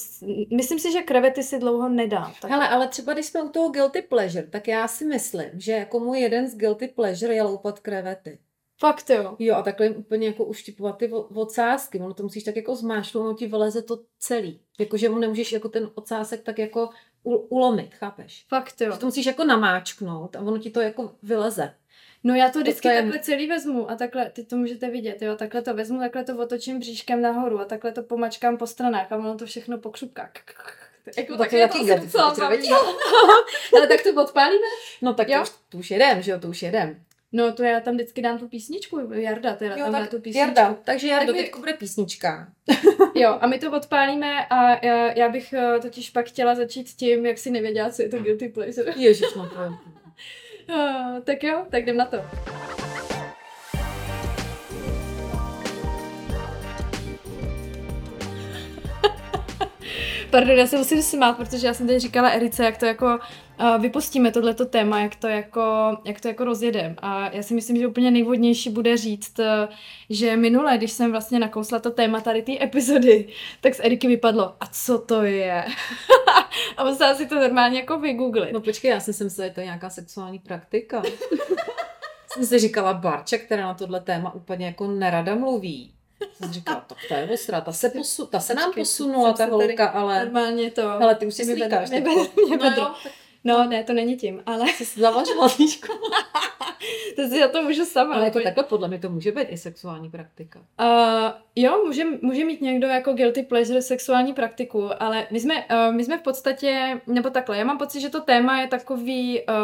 myslím 0.57 0.79
si, 0.79 0.93
že 0.93 1.03
krevety 1.03 1.43
si 1.43 1.59
dlouho 1.59 1.89
nedám. 1.89 2.33
Tak... 2.41 2.51
Hele, 2.51 2.69
ale 2.69 2.89
třeba 2.89 3.13
když 3.13 3.27
jsme 3.27 3.43
u 3.43 3.49
toho 3.49 3.69
guilty 3.69 4.03
pleasure, 4.03 4.47
tak 4.47 4.69
já 4.69 4.89
si 4.89 5.05
myslím, 5.05 5.51
že 5.55 5.73
jako 5.73 6.01
můj 6.01 6.19
jeden 6.19 6.49
z 6.49 6.57
guilty 6.57 6.89
pleasure 6.89 7.35
je 7.35 7.43
loupat 7.43 7.81
krevety. 7.81 8.39
Fakt 8.81 9.11
jo. 9.11 9.37
Jo, 9.39 9.55
a 9.55 9.63
takhle 9.63 9.91
úplně 9.91 10.27
jako 10.27 10.45
uštipovat 10.45 10.99
ty 10.99 11.11
ocásky. 11.35 12.01
Ono 12.01 12.15
to 12.15 12.23
musíš 12.23 12.45
tak 12.45 12.57
jako 12.57 12.77
zmášnout, 12.77 13.25
ono 13.25 13.35
ti 13.35 13.47
vyleze 13.47 13.83
to 13.83 14.01
celý. 14.19 14.61
Jakože 14.79 15.09
mu 15.09 15.19
nemůžeš 15.19 15.53
jako 15.53 15.69
ten 15.69 15.91
ocásek 15.95 16.43
tak 16.43 16.59
jako 16.59 16.89
ulomit, 17.23 17.95
chápeš? 17.95 18.45
Fakt 18.49 18.81
jo. 18.81 18.93
Že 18.93 18.99
to 18.99 19.07
musíš 19.07 19.27
jako 19.27 19.45
namáčknout 19.45 20.37
a 20.37 20.41
ono 20.41 20.59
ti 20.59 20.71
to 20.71 20.81
jako 20.81 21.13
vyleze. 21.23 21.75
No 22.25 22.35
já 22.35 22.51
to 22.51 22.59
vždycky 22.61 22.89
to 22.89 22.89
je- 22.89 23.03
takhle 23.03 23.19
celý 23.21 23.47
vezmu 23.47 23.91
a 23.91 23.95
takhle, 23.97 24.31
ty 24.31 24.45
to 24.45 24.57
můžete 24.57 24.91
vidět, 24.91 25.23
jo, 25.23 25.37
takhle 25.37 25.63
to 25.63 25.75
vezmu, 25.75 25.99
takhle 26.01 26.25
to 26.25 26.39
otočím 26.39 26.79
bříškem 26.79 27.23
nahoru 27.23 27.61
a 27.61 27.65
takhle 27.65 27.93
to 27.93 28.03
pomačkám 28.03 28.57
po 28.57 28.67
stranách 28.67 29.13
a 29.13 29.17
ono 29.17 29.35
to 29.39 29.47
všechno 29.47 29.79
pokřupká. 29.79 30.31
Jako 31.17 31.33
To 31.33 31.39
tak 31.39 31.51
taky 31.51 31.87
je 31.87 32.01
to 32.01 32.35
baví. 32.41 32.69
Ale 33.77 33.87
tak 33.89 34.03
to 34.03 34.23
odpálíme? 34.23 34.67
No 35.03 35.15
tak 35.15 35.29
Jo. 35.29 35.37
to 35.39 35.43
už, 35.43 35.51
to 35.69 35.79
už 35.79 35.91
jedem, 35.91 36.23
že 36.23 36.31
jo, 36.31 36.41
to 36.41 36.49
už 36.49 36.63
jedem. 36.63 37.03
No 37.33 37.53
to 37.53 37.63
já 37.63 37.81
tam 37.81 37.95
vždycky 37.95 38.23
dám 38.23 38.39
tu 38.39 38.49
písničku, 38.49 39.13
Jarda 39.13 39.55
teda 39.55 39.77
Jo, 39.77 39.85
tam 39.85 39.93
dá 39.93 40.01
tak 40.01 40.11
tu 40.11 40.21
písničku. 40.21 40.39
Jarda, 40.39 40.77
takže 40.85 41.09
Jardo, 41.09 41.33
Tak 41.33 41.43
teď 41.43 41.57
bude 41.57 41.73
písnička. 41.73 42.49
Jo, 43.15 43.39
a 43.41 43.47
my 43.47 43.59
to 43.59 43.73
odpálíme 43.73 44.47
a 44.47 44.87
já, 44.87 45.13
já 45.13 45.29
bych 45.29 45.53
eh, 45.53 45.79
totiž 45.83 46.11
pak 46.11 46.27
chtěla 46.27 46.55
začít 46.55 46.89
tím, 46.89 47.27
jak 47.27 47.39
si 47.39 47.51
nevěděla, 47.51 47.91
co 47.91 48.03
je 48.03 48.09
to 48.09 48.19
guilty 48.19 48.49
pleasure. 48.49 48.93
Ježiš, 48.97 49.35
no 49.37 49.49
to 49.49 49.63
je... 49.63 49.71
Tak 51.25 51.43
jo, 51.43 51.67
tak 51.71 51.83
jdem 51.83 51.97
na 51.97 52.05
to. 52.05 52.17
Pardon, 60.31 60.57
já 60.57 60.67
se 60.67 60.79
musím 60.79 61.03
smát, 61.03 61.37
protože 61.37 61.67
já 61.67 61.75
jsem 61.75 61.87
teď 61.87 62.01
říkala 62.01 62.29
Erice, 62.29 62.65
jak 62.65 62.79
to 62.79 62.87
jako 62.87 63.07
uh, 63.61 63.83
vypustíme 63.83 64.31
tohleto 64.31 64.67
téma, 64.67 65.01
jak 65.01 65.15
to 65.15 65.29
jako, 65.29 65.97
jak 66.05 66.21
to 66.21 66.29
jako 66.29 66.45
rozjedem. 66.45 66.97
A 66.99 67.31
já 67.31 67.43
si 67.43 67.55
myslím, 67.55 67.77
že 67.77 67.87
úplně 67.87 68.11
nejvhodnější 68.11 68.71
bude 68.71 68.97
říct, 68.97 69.39
uh, 69.39 69.75
že 70.11 70.37
minule, 70.37 70.77
když 70.77 70.93
jsem 70.93 71.11
vlastně 71.11 71.39
nakousla 71.39 71.79
to 71.79 71.91
téma 71.91 72.21
tady 72.21 72.43
té 72.43 72.65
epizody, 72.65 73.29
tak 73.61 73.75
z 73.75 73.81
Eriky 73.81 74.09
vypadlo, 74.09 74.55
a 74.61 74.67
co 74.67 74.99
to 74.99 75.23
je? 75.23 75.65
a 76.77 76.85
musela 76.85 77.15
si 77.15 77.27
to 77.27 77.35
normálně 77.35 77.79
jako 77.79 77.99
vygooglit. 77.99 78.53
No 78.53 78.61
počkej, 78.61 78.91
já 78.91 79.01
jsem 79.01 79.15
si 79.15 79.25
myslela, 79.25 79.49
že 79.49 79.55
to 79.55 79.61
je 79.61 79.67
nějaká 79.67 79.91
sexuální 79.91 80.39
praktika. 80.39 81.03
jsem 82.33 82.47
si 82.47 82.59
říkala 82.59 82.95
Barča, 82.95 83.39
která 83.39 83.63
na 83.63 83.75
tohle 83.75 84.01
téma 84.01 84.35
úplně 84.35 84.67
jako 84.67 84.87
nerada 84.87 85.35
mluví. 85.35 85.98
Jsem 86.33 86.53
říkala, 86.53 86.81
tak 86.81 86.99
to 87.09 87.15
je 87.15 87.29
ostrá, 87.35 87.61
ta 87.61 87.73
se, 87.73 87.91
posu, 87.91 88.27
ta 88.27 88.41
se 88.41 88.55
nám 88.55 88.73
posunula, 88.73 89.33
ta 89.33 89.45
se 89.45 89.51
holka, 89.51 89.89
ale... 89.89 90.25
Normálně 90.25 90.71
to. 90.71 90.91
Ale 90.91 91.15
ty 91.15 91.27
už 91.27 91.35
si 91.35 91.45
mě 91.45 91.55
bedro- 91.55 91.59
slíkáš. 91.59 91.91
mě 91.91 92.01
bedro- 92.01 92.47
mě 92.47 92.57
No 92.57 92.71
jo, 92.77 92.95
No, 93.45 93.65
ne, 93.65 93.85
to 93.85 93.93
není 93.93 94.17
tím, 94.17 94.43
ale 94.47 94.69
jsi 94.69 95.01
zavařila 95.01 95.49
líčko. 95.59 95.93
to 97.17 97.23
si 97.23 97.41
za 97.41 97.49
to 97.49 97.63
můžu 97.63 97.85
sama. 97.85 98.15
Ale 98.15 98.25
jako 98.25 98.39
úplně. 98.39 98.45
takhle 98.45 98.65
podle 98.65 98.89
mě 98.89 98.99
to 98.99 99.11
může 99.11 99.33
být 99.33 99.47
i 99.49 99.59
sexuální 99.59 100.11
praktika. 100.11 100.59
Uh, 100.59 101.33
jo, 101.57 101.83
může, 101.87 102.05
může 102.23 102.45
mít 102.45 102.61
někdo 102.61 102.87
jako 102.87 103.13
guilty 103.13 103.43
pleasure 103.43 103.83
sexuální 103.83 104.33
praktiku, 104.33 104.91
ale 105.03 105.27
my 105.31 105.41
jsme, 105.41 105.55
uh, 105.55 105.95
my 105.95 106.05
jsme 106.05 106.19
v 106.19 106.23
podstatě, 106.23 107.01
nebo 107.07 107.31
takhle, 107.31 107.59
já 107.59 107.65
mám 107.65 107.79
pocit, 107.79 108.01
že 108.01 108.09
to 108.09 108.21
téma 108.21 108.61
je 108.61 108.69
takový, 108.69 109.41
uh, 109.41 109.55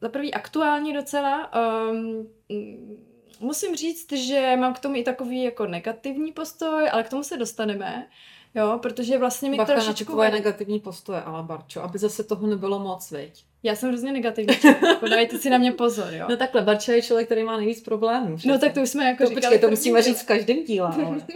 za 0.00 0.08
prvý 0.08 0.34
aktuální 0.34 0.92
docela. 0.92 1.50
Um, 1.90 2.28
musím 3.44 3.76
říct, 3.76 4.12
že 4.12 4.56
mám 4.56 4.74
k 4.74 4.78
tomu 4.78 4.96
i 4.96 5.02
takový 5.02 5.42
jako 5.42 5.66
negativní 5.66 6.32
postoj, 6.32 6.88
ale 6.92 7.02
k 7.02 7.08
tomu 7.08 7.22
se 7.22 7.36
dostaneme. 7.36 8.06
Jo, 8.54 8.78
protože 8.82 9.18
vlastně 9.18 9.50
mi 9.50 9.56
Bacha 9.56 9.72
trošičku... 9.72 10.12
tvoje 10.12 10.30
negativní 10.30 10.80
postoje, 10.80 11.22
ale 11.22 11.42
Barčo, 11.42 11.82
aby 11.82 11.98
zase 11.98 12.24
toho 12.24 12.46
nebylo 12.46 12.78
moc, 12.78 13.10
viď? 13.10 13.44
Já 13.62 13.76
jsem 13.76 13.88
hrozně 13.88 14.12
negativní, 14.12 14.54
člověk, 14.56 14.82
jako 14.88 15.08
dávejte 15.08 15.38
si 15.38 15.50
na 15.50 15.58
mě 15.58 15.72
pozor, 15.72 16.14
jo. 16.14 16.26
No 16.28 16.36
takhle, 16.36 16.62
Barča 16.62 16.92
je 16.92 17.02
člověk, 17.02 17.26
který 17.28 17.44
má 17.44 17.56
nejvíc 17.56 17.82
problémů. 17.82 18.30
No 18.30 18.36
přece. 18.36 18.58
tak 18.58 18.72
to 18.72 18.80
už 18.80 18.88
jsme 18.88 19.04
jako 19.04 19.22
to, 19.22 19.28
říkali. 19.28 19.40
počkej, 19.40 19.58
to 19.58 19.70
musíme 19.70 20.00
díle. 20.00 20.02
říct 20.02 20.22
v 20.22 20.26
každém 20.26 20.64
díle. 20.64 20.88
Ale. 21.04 21.16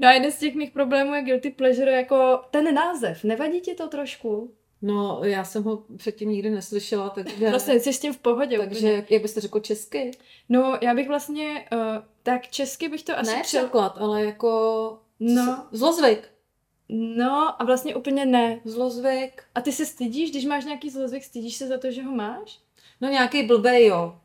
No 0.00 0.08
a 0.08 0.12
jeden 0.12 0.32
z 0.32 0.38
těch 0.38 0.54
mých 0.54 0.70
problémů 0.70 1.14
je 1.14 1.22
guilty 1.22 1.50
pleasure 1.50 1.92
jako 1.92 2.40
ten 2.50 2.74
název. 2.74 3.24
Nevadí 3.24 3.60
ti 3.60 3.74
to 3.74 3.88
trošku? 3.88 4.54
No, 4.82 5.20
já 5.24 5.44
jsem 5.44 5.62
ho 5.62 5.84
předtím 5.96 6.30
nikdy 6.30 6.50
neslyšela, 6.50 7.08
takže... 7.08 7.50
Vlastně 7.50 7.80
jsi 7.80 7.92
s 7.92 8.00
tím 8.00 8.12
v 8.12 8.18
pohodě. 8.18 8.58
takže, 8.58 8.78
úplně. 8.78 9.04
jak 9.10 9.22
byste 9.22 9.40
řekl 9.40 9.60
česky? 9.60 10.10
No, 10.48 10.78
já 10.82 10.94
bych 10.94 11.08
vlastně, 11.08 11.68
uh, 11.72 11.78
tak 12.22 12.48
česky 12.48 12.88
bych 12.88 13.02
to 13.02 13.18
asi 13.18 13.30
ne 13.30 13.42
přel... 13.42 13.62
překlad, 13.62 13.98
ale 13.98 14.24
jako... 14.24 14.98
No. 15.20 15.66
Zlozvyk. 15.72 16.28
No 16.88 17.62
a 17.62 17.64
vlastně 17.64 17.96
úplně 17.96 18.26
ne. 18.26 18.60
Zlozvyk. 18.64 19.42
A 19.54 19.60
ty 19.60 19.72
se 19.72 19.86
stydíš, 19.86 20.30
když 20.30 20.44
máš 20.44 20.64
nějaký 20.64 20.90
zlozvyk, 20.90 21.24
stydíš 21.24 21.56
se 21.56 21.66
za 21.66 21.78
to, 21.78 21.90
že 21.90 22.02
ho 22.02 22.12
máš? 22.12 22.58
No 23.00 23.08
nějaký 23.08 23.42
blbej, 23.42 23.86
jo. 23.86 24.18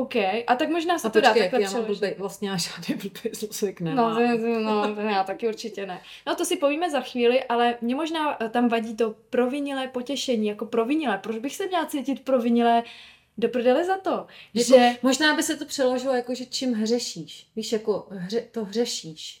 OK, 0.00 0.16
a 0.46 0.56
tak 0.56 0.68
možná 0.68 0.98
se 0.98 1.06
A 1.06 1.10
to 1.10 1.20
dá 1.20 1.28
počkej, 1.28 1.42
jak 1.42 1.50
takhle 1.50 1.64
já 1.66 1.70
mám 1.70 1.82
přeložit. 1.82 2.00
blbej, 2.00 2.14
vlastně 2.18 2.48
já 2.50 2.56
žádný 2.56 3.10
zlozvyk 3.32 3.80
No, 3.80 3.86
nemám. 3.86 4.38
to, 4.38 4.60
no, 4.60 4.94
to 4.94 5.00
já 5.00 5.24
taky 5.24 5.48
určitě 5.48 5.86
ne. 5.86 6.00
No 6.26 6.34
to 6.36 6.44
si 6.44 6.56
povíme 6.56 6.90
za 6.90 7.00
chvíli, 7.00 7.44
ale 7.44 7.76
mě 7.80 7.94
možná 7.94 8.44
eh, 8.44 8.48
tam 8.48 8.68
vadí 8.68 8.96
to 8.96 9.14
provinilé 9.30 9.88
potěšení, 9.88 10.46
jako 10.46 10.66
provinilé. 10.66 11.18
Proč 11.18 11.38
bych 11.38 11.56
se 11.56 11.66
měla 11.66 11.86
cítit 11.86 12.24
provinilé 12.24 12.82
do 13.38 13.48
prdele 13.48 13.84
za 13.84 13.96
to? 13.98 14.26
Jako, 14.54 14.68
že 14.68 14.90
Možná 15.02 15.36
by 15.36 15.42
se 15.42 15.56
to 15.56 15.64
přeložilo 15.64 16.14
jako, 16.14 16.34
že 16.34 16.46
čím 16.46 16.74
hřešíš. 16.74 17.46
Víš, 17.56 17.72
jako 17.72 18.06
hře, 18.10 18.40
to 18.40 18.64
hřešíš. 18.64 19.40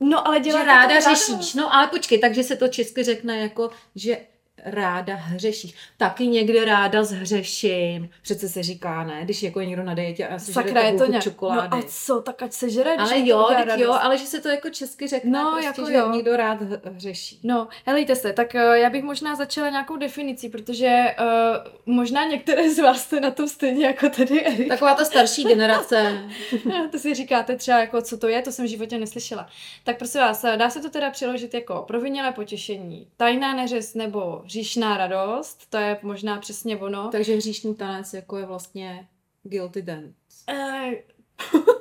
No, 0.00 0.26
ale 0.28 0.40
dělá 0.40 0.58
že 0.58 0.64
to 0.64 0.70
ráda 0.72 0.94
tak 1.00 1.16
řešíš. 1.16 1.54
No 1.54 1.74
ale 1.74 1.86
počkej, 1.86 2.18
takže 2.18 2.42
se 2.42 2.56
to 2.56 2.68
česky 2.68 3.02
řekne 3.02 3.38
jako, 3.38 3.70
že 3.96 4.18
ráda 4.64 5.14
hřešíš. 5.14 5.74
Taky 5.96 6.26
někde 6.26 6.64
ráda 6.64 7.04
zhřeším. 7.04 8.10
Přece 8.22 8.48
se 8.48 8.62
říká, 8.62 9.04
ne? 9.04 9.20
Když 9.24 9.42
jako 9.42 9.60
někdo 9.60 9.82
na 9.82 9.94
dietě 9.94 10.28
a 10.28 10.38
si 10.38 10.52
Sakra, 10.52 10.80
je 10.80 10.98
to 10.98 11.06
nějak... 11.06 11.24
čokolády. 11.24 11.68
No 11.76 11.78
a 11.78 11.82
co, 11.88 12.20
tak 12.20 12.42
ať 12.42 12.52
se 12.52 12.70
žere, 12.70 12.94
ale 12.94 13.28
jo, 13.28 13.46
tak 13.48 13.78
jo, 13.78 13.92
ale 13.92 14.18
že 14.18 14.26
se 14.26 14.40
to 14.40 14.48
jako 14.48 14.70
česky 14.70 15.08
řekne, 15.08 15.30
no, 15.30 15.50
prostě, 15.50 15.66
jako 15.66 15.90
že 15.90 15.96
jo. 15.96 16.10
někdo 16.12 16.36
rád 16.36 16.58
hřeší. 16.84 17.40
No, 17.42 17.68
helejte 17.86 18.16
se, 18.16 18.32
tak 18.32 18.54
uh, 18.54 18.60
já 18.60 18.90
bych 18.90 19.04
možná 19.04 19.36
začala 19.36 19.70
nějakou 19.70 19.96
definicí, 19.96 20.48
protože 20.48 21.14
uh, 21.20 21.94
možná 21.94 22.24
některé 22.24 22.70
z 22.70 22.78
vás 22.78 23.02
jste 23.02 23.20
na 23.20 23.30
tom 23.30 23.48
stejně 23.48 23.86
jako 23.86 24.08
tady 24.08 24.44
Erik. 24.46 24.68
Taková 24.68 24.94
ta 24.94 25.04
starší 25.04 25.44
generace. 25.44 26.18
to 26.90 26.98
si 26.98 27.14
říkáte 27.14 27.56
třeba 27.56 27.78
jako, 27.78 28.02
co 28.02 28.18
to 28.18 28.28
je, 28.28 28.42
to 28.42 28.52
jsem 28.52 28.64
v 28.64 28.68
životě 28.68 28.98
neslyšela. 28.98 29.48
Tak 29.84 29.98
prosím 29.98 30.20
vás, 30.20 30.44
dá 30.56 30.70
se 30.70 30.80
to 30.80 30.90
teda 30.90 31.10
přeložit 31.10 31.54
jako 31.54 31.84
provinělé 31.88 32.32
potěšení, 32.32 33.06
tajná 33.16 33.54
neřest 33.54 33.94
nebo 33.94 34.42
hříšná 34.50 34.96
radost, 34.96 35.70
to 35.70 35.76
je 35.76 35.98
možná 36.02 36.38
přesně 36.38 36.76
ono. 36.76 37.08
Takže 37.08 37.36
hříšný 37.36 37.74
tanec 37.74 38.14
jako 38.14 38.38
je 38.38 38.46
vlastně 38.46 39.08
guilty 39.42 39.82
dance. 39.82 40.14
Uh, 40.52 40.94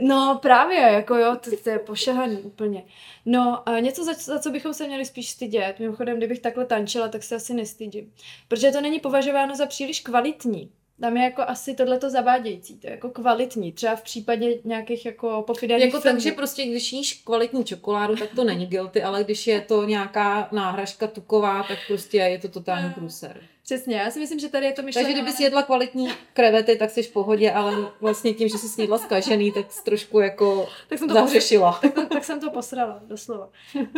No 0.00 0.38
právě, 0.42 0.78
jako 0.78 1.14
jo, 1.14 1.36
to, 1.36 1.50
to 1.56 1.70
je 1.70 1.78
pošahaný 1.78 2.36
úplně. 2.36 2.84
No 3.26 3.68
a 3.68 3.80
něco, 3.80 4.04
za, 4.04 4.12
za 4.12 4.38
co 4.38 4.50
bychom 4.50 4.74
se 4.74 4.86
měli 4.86 5.04
spíš 5.04 5.30
stydět. 5.30 5.78
Mimochodem, 5.78 6.16
kdybych 6.16 6.38
takhle 6.38 6.66
tančila, 6.66 7.08
tak 7.08 7.22
se 7.22 7.36
asi 7.36 7.54
nestydím. 7.54 8.12
Protože 8.48 8.70
to 8.70 8.80
není 8.80 9.00
považováno 9.00 9.56
za 9.56 9.66
příliš 9.66 10.00
kvalitní. 10.00 10.72
Tam 11.00 11.16
je 11.16 11.22
jako 11.24 11.42
asi 11.42 11.74
tohleto 11.74 12.10
zavádějící, 12.10 12.78
to 12.78 12.86
je 12.86 12.90
jako 12.90 13.08
kvalitní, 13.10 13.72
třeba 13.72 13.96
v 13.96 14.02
případě 14.02 14.54
nějakých 14.64 15.06
jako 15.06 15.44
pofidelných 15.46 15.86
Jako 15.86 16.00
filmů. 16.00 16.16
takže 16.16 16.32
prostě, 16.32 16.64
když 16.66 16.92
jíš 16.92 17.14
kvalitní 17.24 17.64
čokoládu, 17.64 18.16
tak 18.16 18.28
to 18.36 18.44
není 18.44 18.66
guilty, 18.66 19.02
ale 19.02 19.24
když 19.24 19.46
je 19.46 19.60
to 19.60 19.84
nějaká 19.84 20.48
náhražka 20.52 21.06
tuková, 21.06 21.62
tak 21.62 21.78
prostě 21.88 22.16
je 22.18 22.38
to 22.38 22.48
totální 22.48 22.90
průser. 22.94 23.40
Přesně, 23.62 23.96
já 23.96 24.10
si 24.10 24.20
myslím, 24.20 24.38
že 24.38 24.48
tady 24.48 24.66
je 24.66 24.72
to 24.72 24.82
myšleno. 24.82 25.06
Takže 25.06 25.12
kdyby 25.20 25.32
si 25.36 25.42
jedla 25.42 25.62
kvalitní 25.62 26.08
krevety, 26.32 26.76
tak 26.76 26.90
jsi 26.90 27.02
v 27.02 27.12
pohodě, 27.12 27.50
ale 27.52 27.76
vlastně 28.00 28.34
tím, 28.34 28.48
že 28.48 28.58
jsi 28.58 28.68
snídla 28.68 28.98
zkažený, 28.98 29.52
tak 29.52 29.72
jsi 29.72 29.84
trošku 29.84 30.20
jako 30.20 30.68
tak 30.88 30.98
jsem 30.98 31.08
to 31.08 31.14
zahřešila. 31.14 31.78
Tak, 31.82 32.08
tak, 32.08 32.24
jsem 32.24 32.40
to 32.40 32.50
posrala, 32.50 33.00
doslova. 33.06 33.48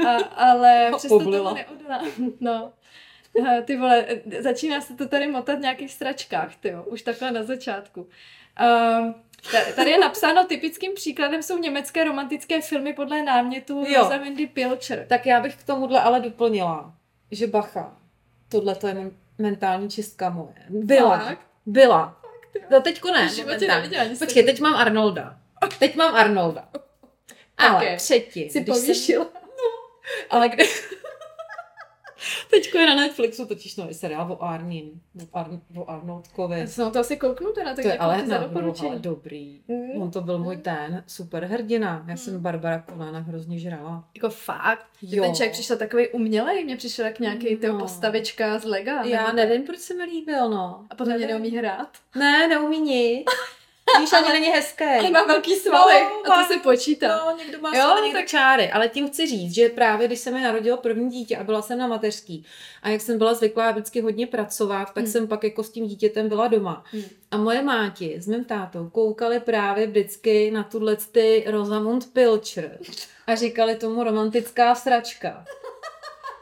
A, 0.06 0.14
ale 0.24 0.90
přesto 0.96 1.18
to 1.18 1.30
neodolá. 1.30 1.56
No. 2.40 2.72
Ty 3.64 3.76
vole, 3.76 4.06
začíná 4.38 4.80
se 4.80 4.94
to 4.94 5.08
tady 5.08 5.26
motat 5.26 5.58
v 5.58 5.60
nějakých 5.60 5.92
stračkách, 5.92 6.56
ty 6.56 6.68
jo, 6.68 6.82
už 6.82 7.02
takhle 7.02 7.30
na 7.30 7.42
začátku. 7.42 8.08
Um, 9.00 9.14
Tady 9.76 9.90
je 9.90 9.98
napsáno, 9.98 10.44
typickým 10.44 10.94
příkladem 10.94 11.42
jsou 11.42 11.58
německé 11.58 12.04
romantické 12.04 12.60
filmy 12.60 12.92
podle 12.92 13.22
námětu 13.22 13.84
Rosamundy 13.84 14.46
Pilcher. 14.46 15.06
Tak 15.08 15.26
já 15.26 15.40
bych 15.40 15.56
k 15.56 15.64
tomuhle 15.64 16.00
ale 16.00 16.20
doplnila, 16.20 16.94
že 17.30 17.46
bacha, 17.46 17.96
tohle 18.48 18.74
to 18.74 18.86
je 18.86 19.10
mentální 19.38 19.90
čistka 19.90 20.30
moje. 20.30 20.54
Byla. 20.68 21.18
Fakt? 21.18 21.40
Byla. 21.66 22.20
No 22.70 22.80
teďko 22.80 23.10
ne. 23.10 23.30
Počkej, 24.18 24.42
teď 24.44 24.60
mám 24.60 24.74
Arnolda. 24.74 25.38
Teď 25.78 25.96
mám 25.96 26.14
Arnolda. 26.14 26.68
Ale 27.58 27.76
okay. 27.76 27.96
předtím. 27.96 28.50
Si 28.50 28.60
pověšila. 28.64 29.24
No, 29.34 29.96
ale 30.30 30.48
kde... 30.48 30.64
Teďko 32.50 32.78
je 32.78 32.86
na 32.86 32.94
Netflixu 32.94 33.46
totiž 33.46 33.76
nový 33.76 33.94
seriál 33.94 34.32
o 34.32 34.42
Arnin, 34.44 34.90
o, 35.22 35.38
Ar, 35.38 35.46
o 35.76 35.90
Arnoldkovi. 35.90 36.60
Já 36.60 36.66
jsem 36.66 36.90
to 36.90 36.98
asi 36.98 37.16
kouknu 37.16 37.52
teda, 37.52 37.74
tak 37.74 37.82
to 37.82 37.88
je 37.88 37.98
ale, 37.98 38.26
na, 38.26 38.50
no, 38.52 38.74
ale 38.80 38.98
dobrý. 38.98 39.60
Mm. 39.68 40.02
On 40.02 40.10
to 40.10 40.20
byl 40.20 40.38
můj 40.38 40.56
ten 40.56 41.04
super 41.06 41.44
hrdina. 41.44 42.04
Já 42.06 42.12
mm. 42.12 42.16
jsem 42.16 42.40
Barbara 42.40 42.78
Kolána 42.78 43.18
hrozně 43.18 43.58
žrala. 43.58 44.04
Jako 44.14 44.30
fakt? 44.30 44.86
Jo. 45.02 45.22
Ten 45.22 45.34
člověk 45.34 45.52
přišel 45.52 45.76
takový 45.76 46.08
umělej, 46.08 46.64
mně 46.64 46.76
přišel 46.76 47.04
jak 47.04 47.20
nějaký 47.20 47.58
no. 47.68 47.78
postavička 47.78 48.58
z 48.58 48.64
Lega. 48.64 49.02
Já 49.02 49.32
nevím, 49.32 49.62
proč 49.62 49.78
se 49.78 49.94
mi 49.94 50.04
líbil, 50.04 50.50
no. 50.50 50.86
A 50.90 50.94
potom 50.94 51.14
mě 51.16 51.26
neumí 51.26 51.50
hrát? 51.50 51.88
Ne, 52.16 52.48
neumí 52.48 52.80
nic. 52.80 53.26
Víš, 54.00 54.12
ani 54.12 54.28
není 54.28 54.46
hezké. 54.46 54.98
Ale 54.98 55.10
má 55.10 55.24
velký 55.24 55.54
svaly 55.54 55.94
no, 56.28 56.32
a 56.32 56.42
to 56.42 56.54
se 56.54 56.60
počítá. 56.60 57.20
No, 57.24 57.36
někdo 57.36 57.60
má 57.60 57.76
jo, 57.76 58.04
někdo 58.04 58.18
tak... 58.18 58.28
čáry. 58.28 58.70
Ale 58.70 58.88
tím 58.88 59.08
chci 59.08 59.26
říct, 59.26 59.54
že 59.54 59.68
právě 59.68 60.06
když 60.06 60.18
se 60.18 60.30
mi 60.30 60.40
narodilo 60.40 60.76
první 60.76 61.10
dítě 61.10 61.36
a 61.36 61.44
byla 61.44 61.62
jsem 61.62 61.78
na 61.78 61.86
mateřský 61.86 62.44
a 62.82 62.88
jak 62.88 63.00
jsem 63.00 63.18
byla 63.18 63.34
zvyklá 63.34 63.70
vždycky 63.70 64.00
hodně 64.00 64.26
pracovat, 64.26 64.94
tak 64.94 65.04
hmm. 65.04 65.12
jsem 65.12 65.28
pak 65.28 65.44
jako 65.44 65.62
s 65.62 65.70
tím 65.70 65.86
dítětem 65.86 66.28
byla 66.28 66.48
doma. 66.48 66.84
Hmm. 66.92 67.04
A 67.30 67.36
moje 67.36 67.62
máti 67.62 68.16
s 68.20 68.26
mým 68.26 68.44
tátou 68.44 68.88
koukali 68.88 69.40
právě 69.40 69.86
vždycky 69.86 70.50
na 70.50 70.62
tuhle 70.62 70.96
ty 71.12 71.44
Rosamund 71.46 72.12
Pilcher 72.12 72.78
a 73.26 73.34
říkali 73.34 73.76
tomu 73.76 74.04
romantická 74.04 74.74
sračka. 74.74 75.44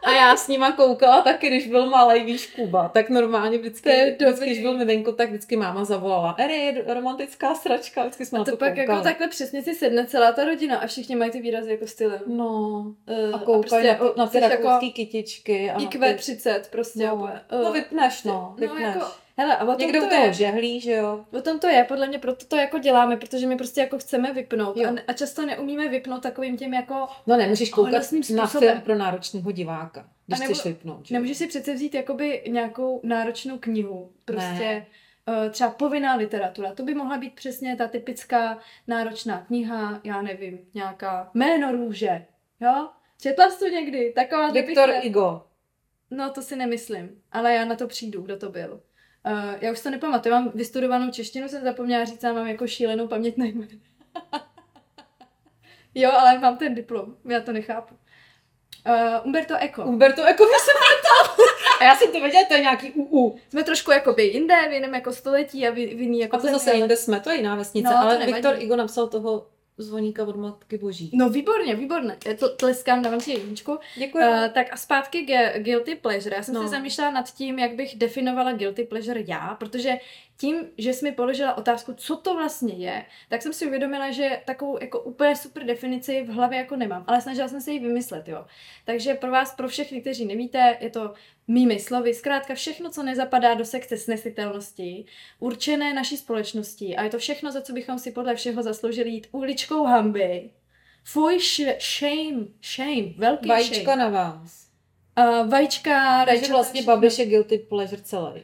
A 0.06 0.10
já 0.10 0.36
s 0.36 0.48
nima 0.48 0.72
koukala 0.72 1.22
taky, 1.22 1.46
když 1.46 1.66
byl 1.66 1.86
malý, 1.90 2.24
víš, 2.24 2.46
Kuba. 2.46 2.88
Tak 2.88 3.10
normálně 3.10 3.58
vždycky, 3.58 4.16
vždycky 4.20 4.46
když 4.46 4.60
byl 4.62 4.78
miminko, 4.78 5.12
tak 5.12 5.28
vždycky 5.28 5.56
máma 5.56 5.84
zavolala. 5.84 6.34
Eri, 6.38 6.84
romantická 6.86 7.54
sračka, 7.54 8.02
vždycky 8.02 8.26
jsme 8.26 8.38
a 8.38 8.44
to, 8.44 8.50
to 8.50 8.56
pak 8.56 8.68
koukali. 8.68 8.88
jako 8.88 9.02
takhle 9.02 9.28
přesně 9.28 9.62
si 9.62 9.74
sedne 9.74 10.06
celá 10.06 10.32
ta 10.32 10.44
rodina 10.44 10.78
a 10.78 10.86
všichni 10.86 11.16
mají 11.16 11.30
ty 11.30 11.40
výrazy 11.40 11.70
jako 11.70 11.86
stylem. 11.86 12.20
No. 12.26 12.46
Uh, 12.48 13.34
a 13.34 13.38
koukají 13.38 13.60
prostě, 13.60 13.98
na, 14.16 14.24
na 14.24 14.26
ty 14.26 14.38
jako 14.38 14.78
kytičky. 14.94 15.70
A 15.70 15.78
IQ30 15.78 16.60
prostě. 16.70 17.06
No, 17.06 17.14
uh, 17.14 17.62
no 17.64 17.72
vypneš, 17.72 18.22
no. 18.22 18.54
Vypneš. 18.58 18.80
No, 18.80 18.88
jako, 18.88 19.06
Hele, 19.38 19.56
a 19.56 19.64
o 19.64 19.66
tom 19.66 19.78
Někdo 19.78 20.06
to 20.06 20.14
je. 20.14 20.32
žehlí, 20.32 20.80
že 20.80 20.92
jo? 20.92 21.24
O 21.38 21.42
tom 21.42 21.58
to 21.58 21.66
je, 21.66 21.84
podle 21.84 22.08
mě 22.08 22.18
proto 22.18 22.46
to 22.46 22.56
jako 22.56 22.78
děláme, 22.78 23.16
protože 23.16 23.46
my 23.46 23.56
prostě 23.56 23.80
jako 23.80 23.98
chceme 23.98 24.32
vypnout 24.32 24.76
a, 24.76 24.94
a 25.08 25.12
často 25.12 25.46
neumíme 25.46 25.88
vypnout 25.88 26.22
takovým 26.22 26.56
tím 26.56 26.74
jako 26.74 27.06
No 27.26 27.36
nemůžeš 27.36 27.70
koukat 27.70 28.02
na 28.34 28.46
film 28.46 28.80
pro 28.80 28.94
náročného 28.94 29.52
diváka, 29.52 30.08
když 30.26 30.40
nebo, 30.40 30.54
chceš 30.54 30.64
vypnout. 30.64 31.06
Že? 31.06 31.14
Nemůžeš 31.14 31.36
si 31.36 31.46
přece 31.46 31.74
vzít 31.74 31.94
jakoby 31.94 32.42
nějakou 32.48 33.00
náročnou 33.04 33.58
knihu, 33.58 34.12
prostě 34.24 34.48
ne. 34.48 34.86
Uh, 35.28 35.50
třeba 35.50 35.70
povinná 35.70 36.14
literatura, 36.14 36.74
to 36.74 36.82
by 36.82 36.94
mohla 36.94 37.18
být 37.18 37.34
přesně 37.34 37.76
ta 37.76 37.88
typická 37.88 38.58
náročná 38.86 39.40
kniha, 39.40 40.00
já 40.04 40.22
nevím, 40.22 40.58
nějaká 40.74 41.30
jméno 41.34 41.72
růže, 41.72 42.26
jo? 42.60 42.88
Četla 43.20 43.50
jsi 43.50 43.58
to 43.58 43.68
někdy? 43.68 44.12
Taková 44.12 44.50
Viktor 44.50 44.90
Igo. 45.02 45.42
No 46.10 46.30
to 46.30 46.42
si 46.42 46.56
nemyslím, 46.56 47.22
ale 47.32 47.54
já 47.54 47.64
na 47.64 47.76
to 47.76 47.86
přijdu, 47.86 48.22
kdo 48.22 48.36
to 48.36 48.50
byl. 48.50 48.80
Uh, 49.26 49.54
já 49.60 49.72
už 49.72 49.80
to 49.80 49.90
nepamatuju, 49.90 50.34
mám 50.34 50.50
vystudovanou 50.54 51.10
češtinu, 51.10 51.48
jsem 51.48 51.62
zapomněla 51.62 52.04
říct, 52.04 52.24
a 52.24 52.32
mám 52.32 52.46
jako 52.46 52.66
šílenou 52.66 53.08
paměť 53.08 53.36
na 53.36 53.46
jo, 55.94 56.10
ale 56.12 56.38
mám 56.38 56.56
ten 56.56 56.74
diplom, 56.74 57.16
já 57.24 57.40
to 57.40 57.52
nechápu. 57.52 57.94
Uh, 58.88 59.26
Umberto 59.26 59.54
Eco. 59.60 59.84
Umberto 59.84 60.24
Eco, 60.24 60.44
my 60.44 60.50
se 60.50 60.70
A 61.80 61.84
já 61.84 61.96
jsem 61.96 62.12
to 62.12 62.20
věděla, 62.20 62.44
to 62.48 62.54
je 62.54 62.60
nějaký 62.60 62.92
UU. 62.92 63.36
Jsme 63.48 63.64
trošku 63.64 63.90
jako 63.90 64.12
by 64.12 64.22
jinde, 64.22 64.54
v 64.68 64.72
jiném 64.72 64.94
jako 64.94 65.12
století 65.12 65.68
a 65.68 65.70
v, 65.70 65.74
v 65.74 66.00
jiný 66.00 66.20
jako 66.20 66.36
A 66.36 66.40
to 66.40 66.46
zase 66.46 66.74
jinde 66.74 66.96
jsme, 66.96 67.20
to 67.20 67.30
je 67.30 67.36
jiná 67.36 67.54
vesnice, 67.54 67.88
no, 67.88 67.98
ale 67.98 68.26
Viktor 68.26 68.54
Igo 68.58 68.76
napsal 68.76 69.08
toho 69.08 69.46
zvoníka 69.78 70.24
od 70.24 70.36
Matky 70.36 70.78
Boží. 70.78 71.10
No 71.14 71.30
výborně, 71.30 71.74
výborně. 71.74 72.16
To 72.38 72.48
tleskám, 72.48 73.02
dávám 73.02 73.20
ti 73.20 73.32
jedničku. 73.32 73.78
Děkuji. 73.96 74.18
Uh, 74.18 74.48
tak 74.48 74.66
a 74.72 74.76
zpátky 74.76 75.22
k 75.22 75.58
guilty 75.58 75.94
pleasure. 75.94 76.36
Já 76.36 76.42
jsem 76.42 76.54
no. 76.54 76.62
se 76.62 76.68
zamýšlela 76.68 77.10
nad 77.10 77.34
tím, 77.34 77.58
jak 77.58 77.74
bych 77.74 77.96
definovala 77.96 78.52
guilty 78.52 78.84
pleasure 78.84 79.22
já, 79.26 79.54
protože 79.54 79.92
tím, 80.36 80.56
že 80.78 80.92
jsi 80.92 81.04
mi 81.04 81.12
položila 81.12 81.58
otázku, 81.58 81.94
co 81.94 82.16
to 82.16 82.34
vlastně 82.34 82.74
je, 82.74 83.04
tak 83.28 83.42
jsem 83.42 83.52
si 83.52 83.66
uvědomila, 83.66 84.10
že 84.10 84.42
takovou 84.46 84.78
jako 84.80 85.00
úplně 85.00 85.36
super 85.36 85.64
definici 85.64 86.22
v 86.22 86.28
hlavě 86.28 86.58
jako 86.58 86.76
nemám, 86.76 87.04
ale 87.06 87.20
snažila 87.20 87.48
jsem 87.48 87.60
se 87.60 87.72
ji 87.72 87.78
vymyslet, 87.78 88.28
jo. 88.28 88.46
Takže 88.84 89.14
pro 89.14 89.30
vás, 89.30 89.54
pro 89.54 89.68
všechny, 89.68 90.00
kteří 90.00 90.24
nevíte, 90.24 90.76
je 90.80 90.90
to 90.90 91.14
mými 91.48 91.80
slovy, 91.80 92.14
zkrátka 92.14 92.54
všechno, 92.54 92.90
co 92.90 93.02
nezapadá 93.02 93.54
do 93.54 93.64
sekce 93.64 93.96
snesitelnosti, 93.96 95.04
určené 95.38 95.94
naší 95.94 96.16
společností 96.16 96.96
a 96.96 97.02
je 97.02 97.10
to 97.10 97.18
všechno, 97.18 97.52
za 97.52 97.60
co 97.62 97.72
bychom 97.72 97.98
si 97.98 98.10
podle 98.12 98.34
všeho 98.34 98.62
zasloužili 98.62 99.10
jít 99.10 99.26
uličkou 99.32 99.84
hamby. 99.84 100.50
Fuj, 101.04 101.38
shame, 101.80 102.46
shame, 102.62 103.14
velký 103.16 103.48
Vajíčka 103.48 103.84
shame. 103.84 103.96
na 103.96 104.08
vás. 104.08 104.66
Uh, 105.18 105.48
vajíčka, 105.48 106.24
Takže 106.24 106.52
vlastně 106.52 106.82
babiš 106.82 107.18
je 107.18 107.26
guilty 107.26 107.58
pleasure 107.58 108.02
celý. 108.02 108.42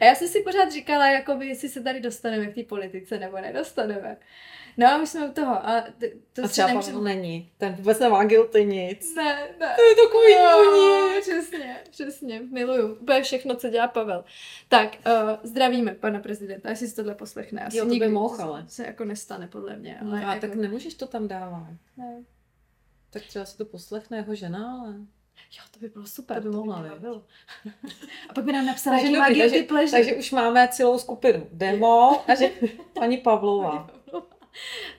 A 0.00 0.04
já 0.04 0.14
jsem 0.14 0.28
si 0.28 0.40
pořád 0.40 0.72
říkala, 0.72 1.10
jakoby, 1.10 1.46
jestli 1.46 1.68
se 1.68 1.80
tady 1.80 2.00
dostaneme 2.00 2.46
k 2.46 2.54
té 2.54 2.62
politice 2.62 3.18
nebo 3.18 3.36
nedostaneme. 3.36 4.16
No, 4.76 4.98
my 4.98 5.06
jsme 5.06 5.28
u 5.28 5.32
toho. 5.32 5.68
A, 5.68 5.84
to, 6.32 6.44
a 6.44 6.48
třeba 6.48 6.68
nemůžeme... 6.68 6.92
Pavel 6.92 7.14
není. 7.14 7.50
Ten 7.58 7.74
vůbec 7.74 7.98
nemá 7.98 8.24
guilty 8.24 8.64
nic. 8.64 9.14
Ne, 9.16 9.48
ne. 9.60 9.76
To 9.76 9.82
je 9.82 9.94
takový 10.06 10.34
no, 10.34 11.20
Přesně, 11.20 11.76
přesně. 11.90 12.40
Miluju. 12.40 12.94
Úplně 12.94 13.22
všechno, 13.22 13.54
co 13.54 13.68
dělá 13.68 13.88
Pavel. 13.88 14.24
Tak, 14.68 14.96
uh, 15.06 15.30
zdravíme 15.42 15.94
pana 15.94 16.20
prezidenta, 16.20 16.70
jestli 16.70 16.88
si 16.88 16.96
tohle 16.96 17.14
poslechne. 17.14 17.64
Asi 17.64 17.76
jo, 17.76 17.86
to 17.86 17.94
by 17.94 18.08
mohl, 18.08 18.42
ale. 18.42 18.64
Se 18.68 18.86
jako 18.86 19.04
nestane, 19.04 19.48
podle 19.48 19.76
mě. 19.76 20.00
Ale 20.00 20.20
no, 20.20 20.28
a 20.28 20.34
jako... 20.34 20.46
tak 20.46 20.54
nemůžeš 20.54 20.94
to 20.94 21.06
tam 21.06 21.28
dávat. 21.28 21.66
Ne. 21.96 22.24
Tak 23.10 23.22
třeba 23.22 23.44
si 23.44 23.56
to 23.56 23.64
poslechne 23.64 24.16
jeho 24.16 24.34
žena, 24.34 24.80
ale... 24.80 24.94
Jo, 25.58 25.64
to 25.70 25.80
by 25.80 25.88
bylo 25.88 26.06
super. 26.06 26.42
To 26.42 26.48
by 26.48 26.56
mohla, 26.56 26.82
to 26.82 26.94
by 26.94 27.00
bylo. 27.00 27.24
A 28.28 28.34
pak 28.34 28.44
by 28.44 28.52
nám 28.52 28.66
napsala, 28.66 28.98
že 28.98 29.18
má 29.18 29.26
takže, 29.26 29.66
takže 29.90 30.14
už 30.14 30.30
máme 30.30 30.68
celou 30.68 30.98
skupinu. 30.98 31.46
Demo 31.52 32.24
a 32.30 32.34
že 32.34 32.50
paní 32.92 33.16
Pavlova. 33.16 33.90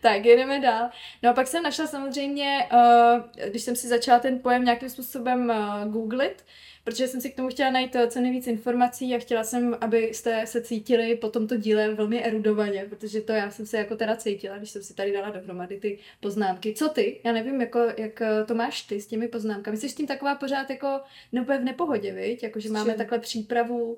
tak, 0.01 0.25
jedeme 0.25 0.59
dál. 0.59 0.89
No 1.23 1.29
a 1.29 1.33
pak 1.33 1.47
jsem 1.47 1.63
našla 1.63 1.87
samozřejmě, 1.87 2.69
uh, 2.73 3.49
když 3.49 3.63
jsem 3.63 3.75
si 3.75 3.87
začala 3.87 4.19
ten 4.19 4.39
pojem 4.39 4.65
nějakým 4.65 4.89
způsobem 4.89 5.49
uh, 5.49 5.91
googlit, 5.91 6.45
protože 6.83 7.07
jsem 7.07 7.21
si 7.21 7.29
k 7.29 7.35
tomu 7.35 7.49
chtěla 7.49 7.71
najít 7.71 7.95
eh, 7.95 8.07
co 8.07 8.21
nejvíc 8.21 8.47
informací 8.47 9.15
a 9.15 9.19
chtěla 9.19 9.43
jsem, 9.43 9.77
abyste 9.81 10.47
se 10.47 10.61
cítili 10.61 11.15
po 11.15 11.29
tomto 11.29 11.57
díle 11.57 11.93
velmi 11.93 12.23
erudovaně, 12.23 12.85
protože 12.89 13.21
to 13.21 13.31
já 13.31 13.51
jsem 13.51 13.65
se 13.65 13.77
jako 13.77 13.95
teda 13.95 14.15
cítila, 14.15 14.57
když 14.57 14.71
jsem 14.71 14.83
si 14.83 14.93
tady 14.93 15.13
dala 15.13 15.29
dohromady 15.29 15.79
ty 15.79 15.99
poznámky. 16.19 16.73
Co 16.73 16.89
ty? 16.89 17.19
Já 17.23 17.31
nevím, 17.31 17.61
jako, 17.61 17.79
jak 17.97 18.21
to 18.47 18.55
máš 18.55 18.81
ty 18.81 19.01
s 19.01 19.07
těmi 19.07 19.27
poznámkami. 19.27 19.77
Jsi 19.77 19.89
s 19.89 19.95
tím 19.95 20.07
taková 20.07 20.35
pořád 20.35 20.69
jako 20.69 20.99
nebo 21.31 21.53
v 21.53 21.63
nepohodě, 21.63 22.13
viď? 22.13 22.43
Jako, 22.43 22.59
že 22.59 22.69
máme 22.69 22.93
takhle 22.93 23.19
přípravu 23.19 23.97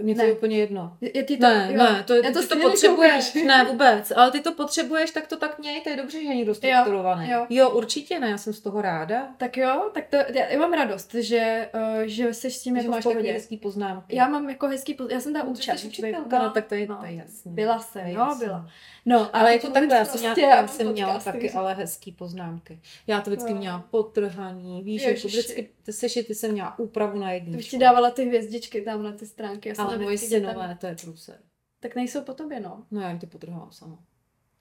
mně 0.00 0.14
to 0.14 0.22
je 0.22 0.32
úplně 0.32 0.58
jedno. 0.58 0.96
Je 1.00 1.22
ty 1.22 1.36
to, 1.36 1.42
ne, 1.46 1.68
jo. 1.72 1.78
ne, 1.78 2.02
to, 2.06 2.14
Já 2.14 2.22
ty 2.22 2.28
to 2.28 2.38
to 2.38 2.42
stejně 2.42 2.62
potřebuješ. 2.64 3.34
Ne, 3.34 3.64
vůbec. 3.64 4.12
Ale 4.16 4.30
ty 4.30 4.40
to 4.40 4.52
potřebuješ, 4.52 5.10
tak 5.10 5.26
to 5.26 5.36
tak 5.36 5.58
měj, 5.58 5.80
to 5.80 5.90
je 5.90 5.96
dobře, 5.96 6.20
že 6.22 6.28
je 6.28 6.34
někdo 6.34 6.54
strukturovaný. 6.54 7.30
jo. 7.30 7.46
jo, 7.50 7.70
určitě 7.70 8.20
ne, 8.20 8.30
já 8.30 8.38
jsem 8.38 8.52
z 8.52 8.60
toho 8.60 8.82
ráda. 8.82 9.28
Tak 9.36 9.56
jo, 9.56 9.90
tak 9.94 10.04
to, 10.08 10.16
já, 10.16 10.46
já 10.48 10.58
mám 10.58 10.72
radost, 10.72 11.14
že, 11.14 11.68
uh, 11.74 12.02
že 12.04 12.34
jsi 12.34 12.50
s 12.50 12.62
tím 12.62 12.74
Že 12.74 12.78
jako 12.80 12.90
máš 12.90 13.04
takové 13.04 13.14
pohodě. 13.14 13.32
hezký 13.32 13.56
poznámky. 13.56 14.16
Já 14.16 14.28
mám 14.28 14.48
jako 14.50 14.66
hezký, 14.68 14.94
poz- 14.94 15.08
já 15.12 15.20
jsem 15.20 15.32
ta 15.32 15.38
No, 15.38 15.50
účast. 15.50 15.84
učitelka, 15.84 16.20
byla- 16.28 16.42
no, 16.42 16.50
tak 16.50 16.66
to 16.66 16.74
je, 16.74 16.86
no. 16.86 16.96
to 16.96 17.04
je 17.06 17.14
jasný. 17.14 17.52
Byla 17.52 17.76
To 17.76 17.82
jsem, 17.82 18.06
je 18.06 18.14
no, 18.14 18.20
jasný. 18.20 18.46
byla. 18.46 18.68
No, 19.06 19.30
Ale 19.36 19.52
jako 19.52 19.70
takhle, 19.70 19.96
já 19.96 20.04
jsem 20.04 20.20
měla, 20.20 20.34
prostě, 20.34 20.40
já 20.40 20.68
jsem 20.68 20.92
měla 20.92 21.18
taky 21.20 21.50
ale 21.50 21.74
hezký 21.74 22.12
poznámky. 22.12 22.80
Já 23.06 23.20
to 23.20 23.30
vždycky 23.30 23.52
No. 23.52 23.58
měla 23.58 23.84
potrhaný, 23.90 24.82
víš, 24.82 25.02
jako 25.02 25.28
vždycky 25.28 25.68
ty 25.84 25.92
sešity 25.92 26.34
jsem 26.34 26.52
měla 26.52 26.78
úpravu 26.78 27.18
na 27.18 27.26
To 27.26 27.32
jedničku. 27.34 27.78
dávala 27.78 28.10
ty 28.10 28.24
hvězdičky 28.24 28.80
tam 28.80 29.02
na 29.02 29.12
ty 29.12 29.26
stránky. 29.26 29.71
Já 29.72 29.76
jsem 29.76 29.86
Ale 29.86 29.98
moje 29.98 30.18
synové, 30.18 30.76
to 30.80 30.86
je 30.86 30.96
průser. 31.02 31.38
Tak 31.80 31.94
nejsou 31.94 32.22
po 32.22 32.34
tobě, 32.34 32.60
no. 32.60 32.86
No 32.90 33.00
já 33.00 33.08
jim 33.08 33.18
ty 33.18 33.26
potrhám 33.26 33.72
sama. 33.72 33.98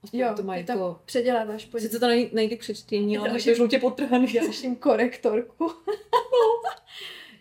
Aspoň 0.03 0.19
Jo, 0.19 0.33
to 0.35 0.43
mají 0.43 0.65
jako... 0.67 1.01
předěláváš 1.05 1.65
po 1.65 1.79
Sice 1.79 1.99
to 1.99 2.07
nej- 2.07 2.29
nejde 2.33 2.55
k 2.55 2.59
přečtení, 2.59 3.17
ale 3.17 3.29
máš 3.29 3.43
žlutě 3.43 3.79
potrhaný. 3.79 4.33
dalším 4.33 4.75
korektorku. 4.75 5.71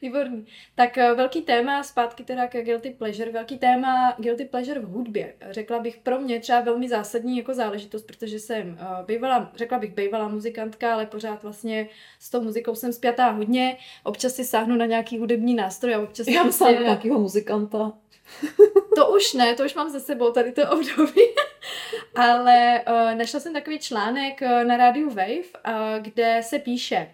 Výborný. 0.03 0.47
Tak 0.75 0.99
eh, 0.99 1.15
velký 1.15 1.43
téma, 1.43 1.83
zpátky 1.83 2.25
teda 2.25 2.47
k 2.49 2.63
guilty 2.63 2.91
pleasure, 2.91 3.31
velký 3.31 3.59
téma 3.59 4.15
guilty 4.19 4.45
pleasure 4.45 4.81
v 4.81 4.85
hudbě. 4.85 5.35
Řekla 5.51 5.79
bych 5.79 5.97
pro 5.97 6.21
mě 6.21 6.41
třeba 6.41 6.61
velmi 6.61 6.89
zásadní 6.89 7.39
jako 7.39 7.55
záležitost, 7.55 8.03
protože 8.03 8.39
jsem 8.39 8.69
uh, 8.69 9.07
bývala, 9.07 9.53
řekla 9.55 9.79
bych 9.79 9.95
bývalá 9.95 10.29
muzikantka, 10.29 10.93
ale 10.95 11.07
pořád 11.07 11.43
vlastně 11.43 11.89
s 12.21 12.31
tou 12.31 12.43
muzikou 12.43 12.75
jsem 12.75 12.93
spjatá 12.93 13.31
hodně. 13.31 13.77
Občas 14.05 14.35
si 14.35 14.45
sáhnu 14.45 14.77
na 14.77 14.87
nějaký 14.87 15.19
hudební 15.19 15.55
nástroj 15.55 15.95
a 15.95 16.01
občas 16.01 16.27
Já 16.27 16.43
prostě- 16.43 16.65
mám 16.65 16.83
nějakého 16.83 17.19
muzikanta. 17.19 17.93
To 18.95 19.11
už 19.11 19.35
ne, 19.35 19.55
to 19.55 19.65
už 19.65 19.75
mám 19.75 19.91
za 19.91 20.01
sebou, 20.01 20.33
tady 20.33 20.53
to 20.53 20.63
období. 20.71 21.23
Ale 22.17 22.83
uh, 22.89 23.19
našla 23.19 23.41
jsem 23.41 23.53
takový 23.53 23.79
článek 23.79 24.41
na 24.41 24.77
rádiu 24.77 25.09
Wave, 25.09 25.37
uh, 25.37 25.73
kde 26.01 26.41
se 26.45 26.59
píše, 26.59 27.11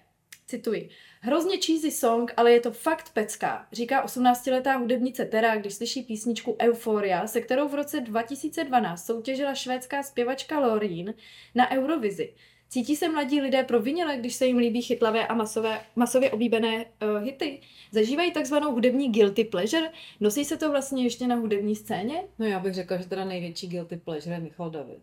cituji, 0.46 0.88
hrozně 1.20 1.56
cheesy 1.56 1.90
song, 1.90 2.32
ale 2.36 2.52
je 2.52 2.60
to 2.60 2.72
fakt 2.72 3.12
pecká, 3.12 3.66
říká 3.72 4.06
18-letá 4.06 4.78
hudebnice 4.78 5.24
Tera, 5.24 5.56
když 5.56 5.74
slyší 5.74 6.02
písničku 6.02 6.56
Euphoria, 6.62 7.26
se 7.26 7.40
kterou 7.40 7.68
v 7.68 7.74
roce 7.74 8.00
2012 8.00 9.06
soutěžila 9.06 9.54
švédská 9.54 10.02
zpěvačka 10.02 10.60
Loreen 10.60 11.14
na 11.54 11.70
Eurovizi. 11.70 12.34
Cítí 12.68 12.96
se 12.96 13.08
mladí 13.08 13.40
lidé 13.40 13.64
provinile, 13.64 14.16
když 14.16 14.34
se 14.34 14.46
jim 14.46 14.58
líbí 14.58 14.82
chytlavé 14.82 15.26
a 15.26 15.34
masové, 15.34 15.80
masově 15.96 16.30
oblíbené 16.30 16.84
uh, 16.84 17.24
hity? 17.24 17.60
Zažívají 17.92 18.32
takzvanou 18.32 18.72
hudební 18.72 19.12
guilty 19.12 19.44
pleasure? 19.44 19.92
Nosí 20.20 20.44
se 20.44 20.56
to 20.56 20.70
vlastně 20.70 21.04
ještě 21.04 21.26
na 21.26 21.34
hudební 21.34 21.76
scéně? 21.76 22.22
No 22.38 22.46
já 22.46 22.60
bych 22.60 22.74
řekla, 22.74 22.96
že 22.96 23.08
teda 23.08 23.24
největší 23.24 23.68
guilty 23.68 23.96
pleasure 23.96 24.34
je 24.34 24.40
Michal 24.40 24.70
David. 24.70 25.02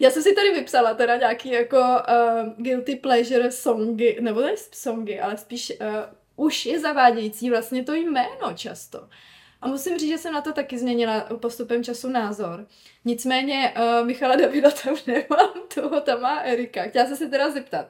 Já 0.00 0.10
jsem 0.10 0.22
si 0.22 0.34
tady 0.34 0.52
vypsala 0.52 0.94
teda 0.94 1.16
nějaký 1.16 1.50
jako 1.50 1.76
uh, 1.78 2.64
guilty 2.64 2.96
pleasure 2.96 3.50
songy, 3.50 4.16
nebo 4.20 4.40
ne 4.40 4.54
songy, 4.56 5.20
ale 5.20 5.36
spíš 5.36 5.72
uh, 5.80 5.86
už 6.46 6.66
je 6.66 6.80
zavádějící 6.80 7.50
vlastně 7.50 7.84
to 7.84 7.94
jméno 7.94 8.52
často. 8.54 9.08
A 9.60 9.68
musím 9.68 9.98
říct, 9.98 10.08
že 10.08 10.18
jsem 10.18 10.32
na 10.32 10.40
to 10.40 10.52
taky 10.52 10.78
změnila 10.78 11.20
postupem 11.20 11.84
času 11.84 12.08
názor. 12.08 12.66
Nicméně 13.04 13.74
uh, 13.76 14.06
Michala 14.06 14.36
Davida 14.36 14.70
tam 14.70 14.96
nemám, 15.06 15.62
toho 15.74 16.00
tam 16.00 16.20
má 16.20 16.38
Erika. 16.40 16.82
Chtěla 16.82 17.06
jsem 17.06 17.16
se 17.16 17.28
teda 17.28 17.50
zeptat, 17.50 17.86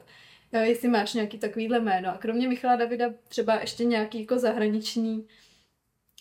uh, 0.53 0.61
jestli 0.61 0.89
máš 0.89 1.15
nějaký 1.15 1.39
takovýhle 1.39 1.81
jméno. 1.81 2.09
A 2.09 2.19
kromě 2.19 2.49
Michala 2.49 2.77
Davida 2.77 3.07
třeba 3.29 3.55
ještě 3.55 3.85
nějaký 3.85 4.21
jako 4.21 4.39
zahraniční, 4.39 5.29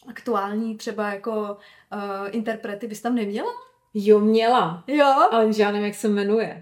aktuální 0.07 0.77
třeba 0.77 1.13
jako 1.13 1.57
uh, 1.93 2.29
interprety 2.31 2.87
bys 2.87 3.01
tam 3.01 3.15
neměla? 3.15 3.72
Jo, 3.93 4.19
měla. 4.19 4.83
Jo? 4.87 5.27
Ale 5.31 5.47
já 5.57 5.71
nevím, 5.71 5.85
jak 5.85 5.95
se 5.95 6.07
jmenuje. 6.09 6.61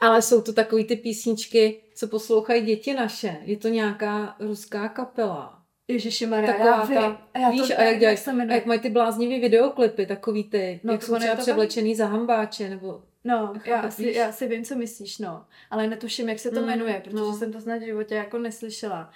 Ale 0.00 0.22
jsou 0.22 0.42
to 0.42 0.52
takový 0.52 0.84
ty 0.84 0.96
písničky, 0.96 1.80
co 1.94 2.08
poslouchají 2.08 2.62
děti 2.62 2.94
naše. 2.94 3.36
Je 3.42 3.56
to 3.56 3.68
nějaká 3.68 4.36
ruská 4.40 4.88
kapela. 4.88 5.54
Ježišimarja, 5.88 6.52
Taková 6.52 6.66
já 6.70 6.84
vím. 6.84 6.98
ta- 6.98 7.20
A 7.34 7.38
já 7.38 7.50
Víš, 7.50 7.68
to, 7.68 7.78
a 7.78 7.82
jak 7.82 7.98
dělají, 7.98 8.16
se 8.16 8.30
a 8.30 8.34
jmenuje? 8.34 8.54
jak 8.56 8.66
mají 8.66 8.80
ty 8.80 8.90
bláznivý 8.90 9.40
videoklipy, 9.40 10.06
takový 10.06 10.44
ty, 10.44 10.80
No, 10.84 10.92
jak 10.92 11.02
jsou 11.02 11.16
třeba 11.18 11.34
převlečený 11.36 11.94
za 11.94 12.06
hambáče, 12.06 12.68
nebo 12.70 13.02
No, 13.24 13.52
já 13.64 13.76
Chápeš, 13.76 13.88
asi, 13.88 14.02
víš? 14.04 14.16
já 14.16 14.28
asi 14.28 14.46
vím, 14.48 14.64
co 14.64 14.74
myslíš, 14.76 15.18
no. 15.18 15.44
Ale 15.70 15.86
netuším, 15.86 16.28
jak 16.28 16.38
se 16.38 16.50
to 16.50 16.60
Mm, 16.60 16.66
jmenuje, 16.66 17.00
protože 17.04 17.16
no. 17.16 17.32
jsem 17.36 17.52
to 17.52 17.60
snad 17.60 17.76
v 17.78 17.84
životě 17.84 18.14
jako 18.14 18.38
neslyšela. 18.38 19.10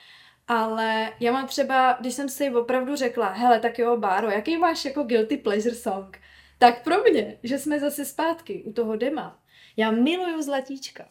Ale 0.49 1.13
já 1.21 1.33
mám 1.33 1.47
třeba, 1.47 1.97
když 2.01 2.15
jsem 2.15 2.29
si 2.29 2.51
opravdu 2.51 2.97
řekla, 2.97 3.29
hele, 3.29 3.61
tak 3.61 3.79
jo, 3.79 3.97
Báro, 3.97 4.31
jaký 4.31 4.57
máš 4.57 4.85
jako 4.85 5.03
guilty 5.03 5.37
pleasure 5.37 5.75
song? 5.75 6.19
Tak 6.59 6.85
pro 6.85 7.03
mě, 7.03 7.39
že 7.43 7.59
jsme 7.59 7.81
zase 7.81 8.05
zpátky 8.05 8.63
u 8.67 8.73
toho 8.73 8.97
dema. 8.97 9.39
Já 9.77 9.91
miluju 9.91 10.43
Zlatíčka. 10.43 11.09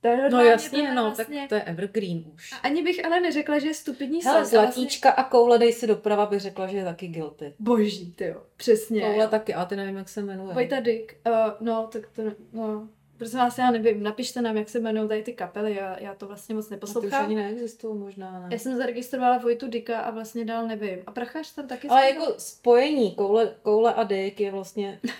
To 0.00 0.08
je 0.08 0.30
No 0.30 0.40
jasně, 0.40 0.94
no, 0.94 1.02
vlastně... 1.02 1.40
tak 1.40 1.48
to 1.48 1.54
je 1.54 1.62
evergreen 1.62 2.24
už. 2.34 2.52
A 2.52 2.56
Ani 2.56 2.82
bych 2.82 3.04
ale 3.04 3.20
neřekla, 3.20 3.58
že 3.58 3.66
je 3.68 3.74
stupidní 3.74 4.22
Hele, 4.22 4.44
song. 4.46 4.54
a 4.58 4.62
vlastně- 4.62 4.74
zlatíčka 4.82 5.10
a 5.10 5.24
koule 5.24 5.58
dej 5.58 5.72
si 5.72 5.86
doprava 5.86 6.26
bych 6.26 6.40
řekla, 6.40 6.66
že 6.66 6.76
je 6.76 6.84
taky 6.84 7.06
guilty. 7.08 7.54
Boží, 7.58 8.12
ty 8.12 8.24
jo, 8.24 8.42
přesně. 8.56 9.00
Koule 9.00 9.24
jo. 9.24 9.28
taky, 9.28 9.54
ale 9.54 9.66
ty 9.66 9.76
nevím, 9.76 9.96
jak 9.96 10.08
se 10.08 10.22
jmenuje. 10.22 10.54
Vojta 10.54 10.80
Dick, 10.80 11.12
uh, 11.26 11.32
no, 11.66 11.88
tak 11.92 12.02
to, 12.16 12.22
no, 12.52 12.88
prosím 13.22 13.38
vás, 13.38 13.58
já 13.58 13.70
nevím, 13.70 14.02
napište 14.02 14.42
nám, 14.42 14.56
jak 14.56 14.68
se 14.68 14.78
jmenují 14.78 15.08
tady 15.08 15.22
ty 15.22 15.32
kapely, 15.32 15.74
já, 15.74 15.98
já 16.00 16.14
to 16.14 16.26
vlastně 16.26 16.54
moc 16.54 16.66
A 16.66 16.68
ty 16.68 16.74
už 16.74 16.76
neposlouchám. 16.76 17.24
ani 17.24 17.34
neexistují 17.34 17.98
možná, 17.98 18.40
ne. 18.40 18.48
Já 18.50 18.58
jsem 18.58 18.76
zaregistrovala 18.76 19.38
Vojtu 19.38 19.68
Dika 19.68 20.00
a 20.00 20.10
vlastně 20.10 20.44
dál 20.44 20.66
nevím. 20.66 20.98
A 21.06 21.12
Prachař 21.12 21.54
tam 21.54 21.68
taky 21.68 21.88
Ale 21.88 22.02
zpíval? 22.08 22.24
jako 22.28 22.40
spojení 22.40 23.14
koule, 23.14 23.54
koule 23.62 23.94
a 23.94 24.02
Dick 24.02 24.40
je 24.40 24.50
vlastně... 24.50 25.00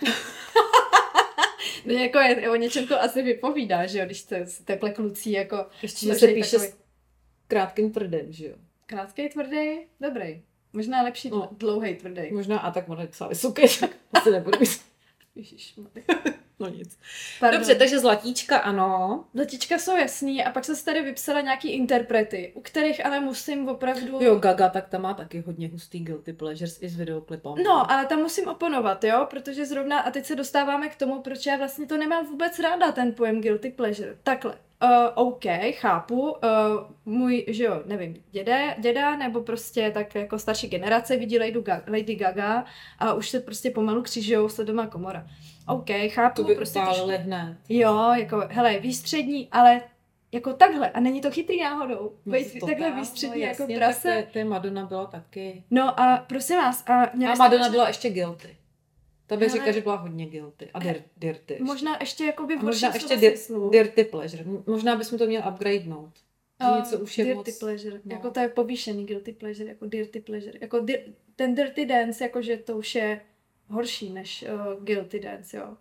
No, 1.85 1.93
jako 1.93 2.19
je, 2.19 2.49
o 2.49 2.55
něčem 2.55 2.87
to 2.87 3.01
asi 3.01 3.21
vypovídá, 3.21 3.85
že 3.85 3.99
jo, 3.99 4.05
když 4.05 4.23
to 4.23 4.35
takhle 4.65 4.89
kluci 4.91 5.31
jako 5.31 5.65
Ještě, 5.81 6.05
že 6.05 6.15
se 6.15 6.27
píše 6.27 6.51
takový 6.57 6.71
s 6.71 6.77
krátkým 7.47 7.91
tvrdým, 7.91 8.33
že 8.33 8.47
jo. 8.47 8.55
krátký, 8.85 9.29
tvrdý, 9.29 9.79
dobrý. 10.01 10.41
Možná 10.73 11.01
lepší 11.01 11.29
No. 11.29 11.49
dlouhý, 11.51 11.95
tvrdý. 11.95 12.21
Možná, 12.31 12.59
a 12.59 12.71
tak 12.71 12.87
možná 12.87 13.07
psali 13.07 13.35
suky, 13.35 13.65
tak 13.79 13.89
asi 14.13 14.31
nebudu 14.31 14.59
mít. 14.59 14.81
Ježišmarja. 15.35 16.03
No 16.63 16.69
nic. 16.69 16.99
Pardon. 17.39 17.59
Dobře, 17.59 17.75
takže 17.75 17.99
zlatíčka 17.99 18.57
ano. 18.57 19.23
Zlatička 19.33 19.77
jsou 19.77 19.97
jasný 19.97 20.43
a 20.43 20.51
pak 20.51 20.65
si 20.65 20.85
tady 20.85 21.01
vypsala 21.01 21.41
nějaký 21.41 21.69
interprety, 21.69 22.51
u 22.55 22.61
kterých 22.61 23.05
ale 23.05 23.19
musím 23.19 23.69
opravdu... 23.69 24.19
Jo, 24.21 24.35
Gaga, 24.35 24.69
tak 24.69 24.89
ta 24.89 24.97
má 24.97 25.13
taky 25.13 25.43
hodně 25.45 25.67
hustý 25.67 25.99
guilty 25.99 26.33
pleasures 26.33 26.81
i 26.81 26.89
s 26.89 26.95
videoklipem. 26.95 27.53
No, 27.65 27.91
ale 27.91 28.05
tam 28.05 28.19
musím 28.19 28.47
oponovat, 28.47 29.03
jo, 29.03 29.27
protože 29.29 29.65
zrovna, 29.65 29.99
a 29.99 30.11
teď 30.11 30.25
se 30.25 30.35
dostáváme 30.35 30.89
k 30.89 30.95
tomu, 30.95 31.21
proč 31.21 31.45
já 31.45 31.57
vlastně 31.57 31.87
to 31.87 31.97
nemám 31.97 32.25
vůbec 32.25 32.59
ráda, 32.59 32.91
ten 32.91 33.13
pojem 33.13 33.41
guilty 33.41 33.69
pleasure. 33.69 34.17
Takhle, 34.23 34.53
uh, 34.83 34.89
OK, 35.15 35.43
chápu, 35.71 36.31
uh, 36.31 36.37
můj, 37.05 37.45
že 37.47 37.63
jo, 37.63 37.83
nevím, 37.85 38.23
děde, 38.31 38.75
děda, 38.79 39.17
nebo 39.17 39.41
prostě 39.41 39.91
tak 39.93 40.15
jako 40.15 40.39
starší 40.39 40.67
generace 40.67 41.17
vidí 41.17 41.39
Lady, 41.39 41.51
Gaga, 41.51 41.83
Lady 41.87 42.15
Gaga 42.15 42.65
a 42.99 43.13
už 43.13 43.29
se 43.29 43.39
prostě 43.39 43.71
pomalu 43.71 44.01
křižujou 44.01 44.49
sledová 44.49 44.87
komora. 44.87 45.27
OK, 45.67 45.89
chápu, 46.09 46.41
to 46.41 46.47
by 46.47 46.55
prostě 46.55 46.79
upálili 46.79 47.17
hned. 47.17 47.57
Jo, 47.69 48.13
jako, 48.17 48.43
hele, 48.49 48.79
výstřední, 48.79 49.47
ale 49.51 49.81
jako 50.31 50.53
takhle, 50.53 50.89
a 50.89 50.99
není 50.99 51.21
to 51.21 51.31
chytrý 51.31 51.61
náhodou, 51.61 52.13
No, 52.25 52.31
Bejt 52.31 52.59
to 52.59 52.65
takhle 52.65 52.87
tak, 52.89 52.99
výstřední 52.99 53.41
no, 53.41 53.47
jako 53.47 53.67
prase. 53.77 54.09
Tak 54.15 54.25
to, 54.33 54.39
to 54.39 54.45
Madonna 54.45 54.85
byla 54.85 55.05
taky. 55.05 55.63
No 55.71 55.99
a 55.99 56.17
prosím 56.17 56.57
vás, 56.57 56.83
a 56.87 57.03
A 57.03 57.35
Madonna 57.35 57.69
byla 57.69 57.87
ještě 57.87 58.09
guilty. 58.09 58.57
Ta 59.27 59.37
bych 59.37 59.51
řekla, 59.51 59.71
že 59.71 59.81
byla 59.81 59.95
hodně 59.95 60.25
guilty. 60.25 60.69
A 60.73 60.79
dir, 60.79 61.03
dirty. 61.17 61.53
ještě. 61.53 61.63
Možná 61.63 61.97
ještě 61.99 62.25
jako 62.25 62.45
by 62.45 62.55
možná 62.55 62.91
ještě 62.93 63.17
dir, 63.17 63.33
dirty 63.71 64.03
pleasure. 64.03 64.43
Možná 64.67 64.95
bychom 64.95 65.17
to 65.17 65.25
měli 65.25 65.43
upgradenout. 65.51 66.13
Že 66.63 66.79
něco 66.79 66.99
už 66.99 67.17
je 67.17 67.25
dirty 67.25 67.51
moc... 67.51 67.59
pleasure. 67.59 68.01
no. 68.05 68.15
Jako 68.15 68.31
to 68.31 68.39
je 68.39 68.47
povýšený 68.47 69.05
guilty 69.05 69.33
pleasure, 69.33 69.69
jako 69.69 69.85
dirty 69.85 70.19
pleasure. 70.19 70.57
Jako 70.61 70.79
di- 70.79 71.13
ten 71.35 71.55
dirty 71.55 71.85
dance, 71.85 72.23
jakože 72.23 72.57
to 72.57 72.77
už 72.77 72.95
je 72.95 73.21
horší 73.69 74.09
než 74.09 74.45
uh, 74.53 74.83
guilty 74.83 75.19
dance, 75.19 75.57
jo. 75.57 75.77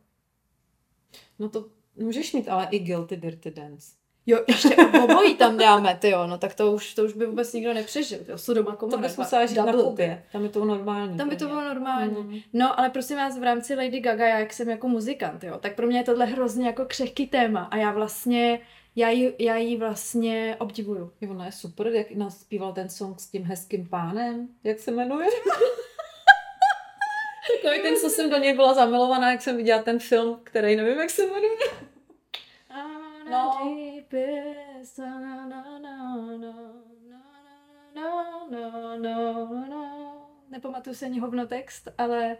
No 1.38 1.48
to 1.48 1.66
můžeš 1.96 2.32
mít 2.32 2.48
ale 2.48 2.68
i 2.70 2.78
guilty 2.78 3.16
dirty 3.16 3.50
dance. 3.50 3.92
Jo, 4.26 4.44
ještě 4.48 4.76
obojí 5.04 5.36
tam 5.36 5.56
dáme, 5.58 5.98
ty 6.00 6.10
jo, 6.10 6.26
no 6.26 6.38
tak 6.38 6.54
to 6.54 6.72
už, 6.72 6.94
to 6.94 7.04
už 7.04 7.12
by 7.12 7.26
vůbec 7.26 7.52
nikdo 7.52 7.74
nepřežil, 7.74 8.18
jo, 8.28 8.38
Sodoma 8.38 8.70
To 8.70 8.76
Gomorra. 8.76 9.02
bys 9.02 9.16
musela 9.16 9.46
žít 9.46 9.54
na. 9.54 9.72
Kubě. 9.72 10.24
Tam 10.32 10.42
je 10.42 10.48
to 10.48 10.64
normální. 10.64 11.16
Tam 11.16 11.28
by 11.28 11.36
to 11.36 11.46
bylo 11.46 11.60
normální. 11.60 12.22
Mm. 12.22 12.38
No, 12.52 12.80
ale 12.80 12.90
prosím 12.90 13.16
vás, 13.16 13.38
v 13.38 13.42
rámci 13.42 13.74
Lady 13.74 14.00
Gaga, 14.00 14.26
já 14.26 14.38
jak 14.38 14.52
jsem 14.52 14.68
jako 14.68 14.88
muzikant, 14.88 15.44
jo, 15.44 15.58
tak 15.58 15.76
pro 15.76 15.86
mě 15.86 15.98
je 15.98 16.04
tohle 16.04 16.26
hrozně 16.26 16.66
jako 16.66 16.84
křehký 16.84 17.26
téma 17.26 17.62
a 17.62 17.76
já 17.76 17.92
vlastně, 17.92 18.60
já 18.96 19.08
ji, 19.10 19.34
já 19.38 19.56
ji 19.56 19.76
vlastně 19.76 20.56
obdivuju. 20.58 21.12
Jo, 21.20 21.30
ona 21.30 21.46
je 21.46 21.52
super, 21.52 21.86
jak 21.86 22.10
naspíval 22.10 22.72
ten 22.72 22.88
song 22.88 23.20
s 23.20 23.26
tím 23.26 23.42
hezkým 23.44 23.88
pánem. 23.88 24.48
Jak 24.64 24.78
se 24.78 24.90
jmenuje? 24.90 25.26
Takový 27.62 27.82
ten, 27.82 27.96
co 27.96 28.10
jsem 28.10 28.30
do 28.30 28.36
něj 28.38 28.54
byla 28.54 28.74
zamilovaná, 28.74 29.30
jak 29.30 29.42
jsem 29.42 29.56
viděla 29.56 29.82
ten 29.82 29.98
film, 29.98 30.40
který 30.44 30.76
nevím, 30.76 30.98
jak 31.00 31.10
se 31.10 31.22
jmenuje. 31.26 31.50
No. 33.30 33.58
Nepamatuju 40.50 40.94
si 40.96 41.04
ani 41.04 41.18
hovno 41.20 41.46
text, 41.46 41.88
ale 41.98 42.36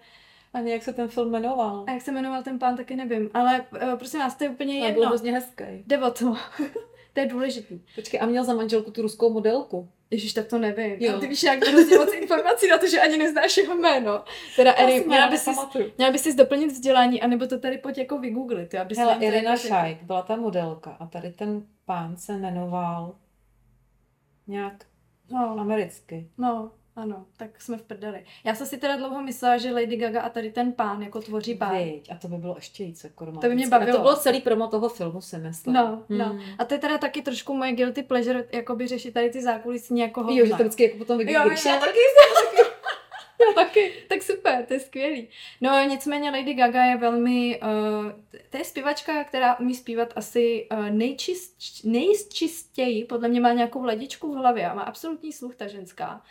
Ani 0.55 0.71
jak 0.73 0.83
se 0.83 0.93
ten 0.93 1.09
film 1.09 1.31
jmenoval. 1.31 1.85
a 1.89 1.91
jak 1.93 2.03
se 2.03 2.13
jmenoval 2.13 2.43
ten 2.43 2.59
pán, 2.59 2.77
taky 2.77 2.97
nevím. 2.97 3.31
Ale 3.35 3.67
uh, 3.83 3.95
prosím 3.99 4.21
vás, 4.21 4.35
to 4.37 4.45
je 4.45 4.51
úplně 4.51 4.75
Ale 4.75 4.81
byl 4.81 4.89
jedno. 4.89 5.09
hrozně 5.09 5.33
hezký. 5.33 5.65
Jde 5.87 5.99
o 5.99 6.11
to. 6.11 6.35
to 7.13 7.21
je 7.21 7.27
důležitý. 7.27 7.81
Počkej, 7.95 8.21
a 8.21 8.27
měl 8.27 8.45
za 8.45 8.55
manželku 8.55 8.91
tu 8.91 9.03
ruskou 9.03 9.33
modelku. 9.33 9.89
Ježíš, 10.13 10.33
tak 10.33 10.47
to 10.47 10.59
nevím. 10.59 10.97
Jo. 10.99 11.13
Jo. 11.13 11.21
Ty 11.21 11.27
víš, 11.27 11.43
jak 11.43 11.65
hrozně 11.67 11.99
moc 11.99 12.13
informací 12.13 12.69
na 12.69 12.79
to, 12.79 12.87
že 12.89 13.01
ani 13.01 13.17
neznáš 13.19 13.57
jeho 13.57 13.75
jméno. 13.77 14.25
Teda 14.57 14.73
Eri, 14.73 15.05
měla 15.07 15.29
by 15.31 15.39
si, 15.39 15.51
měla 15.99 16.13
by 16.13 16.19
si 16.19 16.35
doplnit 16.37 16.73
vzdělání, 16.73 17.23
anebo 17.23 17.47
to 17.47 17.59
tady 17.59 17.79
pojď 17.79 17.99
jako 17.99 18.19
vygooglit. 18.19 18.71
Si 18.93 19.01
Hele, 19.01 19.17
Irina 19.21 19.51
jako. 19.51 19.69
Šajk 19.69 20.03
byla 20.03 20.23
ta 20.23 20.37
modelka 20.37 20.91
a 21.01 21.07
tady 21.07 21.31
ten 21.33 21.63
pán 21.85 22.17
se 22.17 22.33
jmenoval 22.39 23.15
nějak 24.47 24.85
No, 25.31 25.57
americky. 25.59 26.29
no, 26.39 26.71
ano, 26.97 27.27
tak 27.37 27.61
jsme 27.63 27.77
v 27.77 27.83
prdeli. 27.83 28.25
Já 28.45 28.55
jsem 28.55 28.67
si 28.67 28.79
teda 28.79 28.97
dlouho 28.97 29.23
myslela, 29.23 29.59
že 29.59 29.73
Lady 29.73 29.97
Gaga 29.97 30.23
a 30.23 30.29
tady 30.29 30.53
ten 30.53 30.73
pán 30.73 31.03
jako 31.03 31.21
tvoří 31.21 31.55
pár. 31.55 31.75
Viď, 31.75 32.13
a 32.13 32.15
to 32.15 32.29
by 32.29 32.37
bylo 32.37 32.55
ještě 32.57 32.85
víc 32.85 33.05
jako 33.05 33.25
To 33.27 33.31
by 33.31 33.37
mě 33.39 33.49
romantické. 33.49 33.77
A 33.77 33.79
bavilo. 33.79 33.97
To 33.99 34.03
bylo 34.03 34.17
celý 34.17 34.41
promo 34.41 34.69
toho 34.69 34.89
filmu, 34.89 35.21
si 35.21 35.39
myslím. 35.39 35.75
No, 35.75 36.05
no. 36.09 36.25
Hmm. 36.25 36.43
A 36.59 36.65
to 36.65 36.75
je 36.75 36.81
teda 36.81 36.99
taky 36.99 37.23
trošku 37.23 37.55
moje 37.55 37.73
guilty 37.73 38.03
pleasure, 38.03 38.45
jakoby 38.53 38.87
řešit 38.87 39.15
tady 39.15 39.31
ty 39.31 39.43
zákulisní 39.43 40.01
jako 40.01 40.21
Jo, 40.21 40.27
hovna. 40.27 40.45
že 40.45 40.51
to 40.51 40.57
vždycky 40.57 40.83
jako 40.83 40.97
potom 40.99 41.21
Jo, 41.21 41.27
vygooglíš. 41.27 41.65
já 41.65 41.77
taky, 41.81 41.99
já 43.49 43.53
taky. 43.55 43.93
Tak 44.09 44.23
super, 44.23 44.65
to 44.69 44.75
je 44.75 44.81
skvělý. 44.81 45.29
No 45.61 45.85
nicméně 45.89 46.31
Lady 46.31 46.55
Gaga 46.55 46.85
je 46.85 46.97
velmi, 46.97 47.61
uh, 47.63 48.11
to 48.51 48.57
je 48.57 48.65
zpěvačka, 48.65 49.25
která 49.25 49.59
umí 49.59 49.75
zpívat 49.75 50.09
asi 50.17 50.69
uh, 50.73 50.91
nejčist, 50.91 51.57
nejčistěji, 51.85 53.05
podle 53.05 53.29
mě 53.29 53.41
má 53.41 53.53
nějakou 53.53 53.85
ledičku 53.85 54.33
v 54.35 54.37
hlavě 54.37 54.71
a 54.71 54.75
má 54.75 54.83
absolutní 54.83 55.33
sluch 55.33 55.57
ta 55.57 55.67
ženská. 55.67 56.23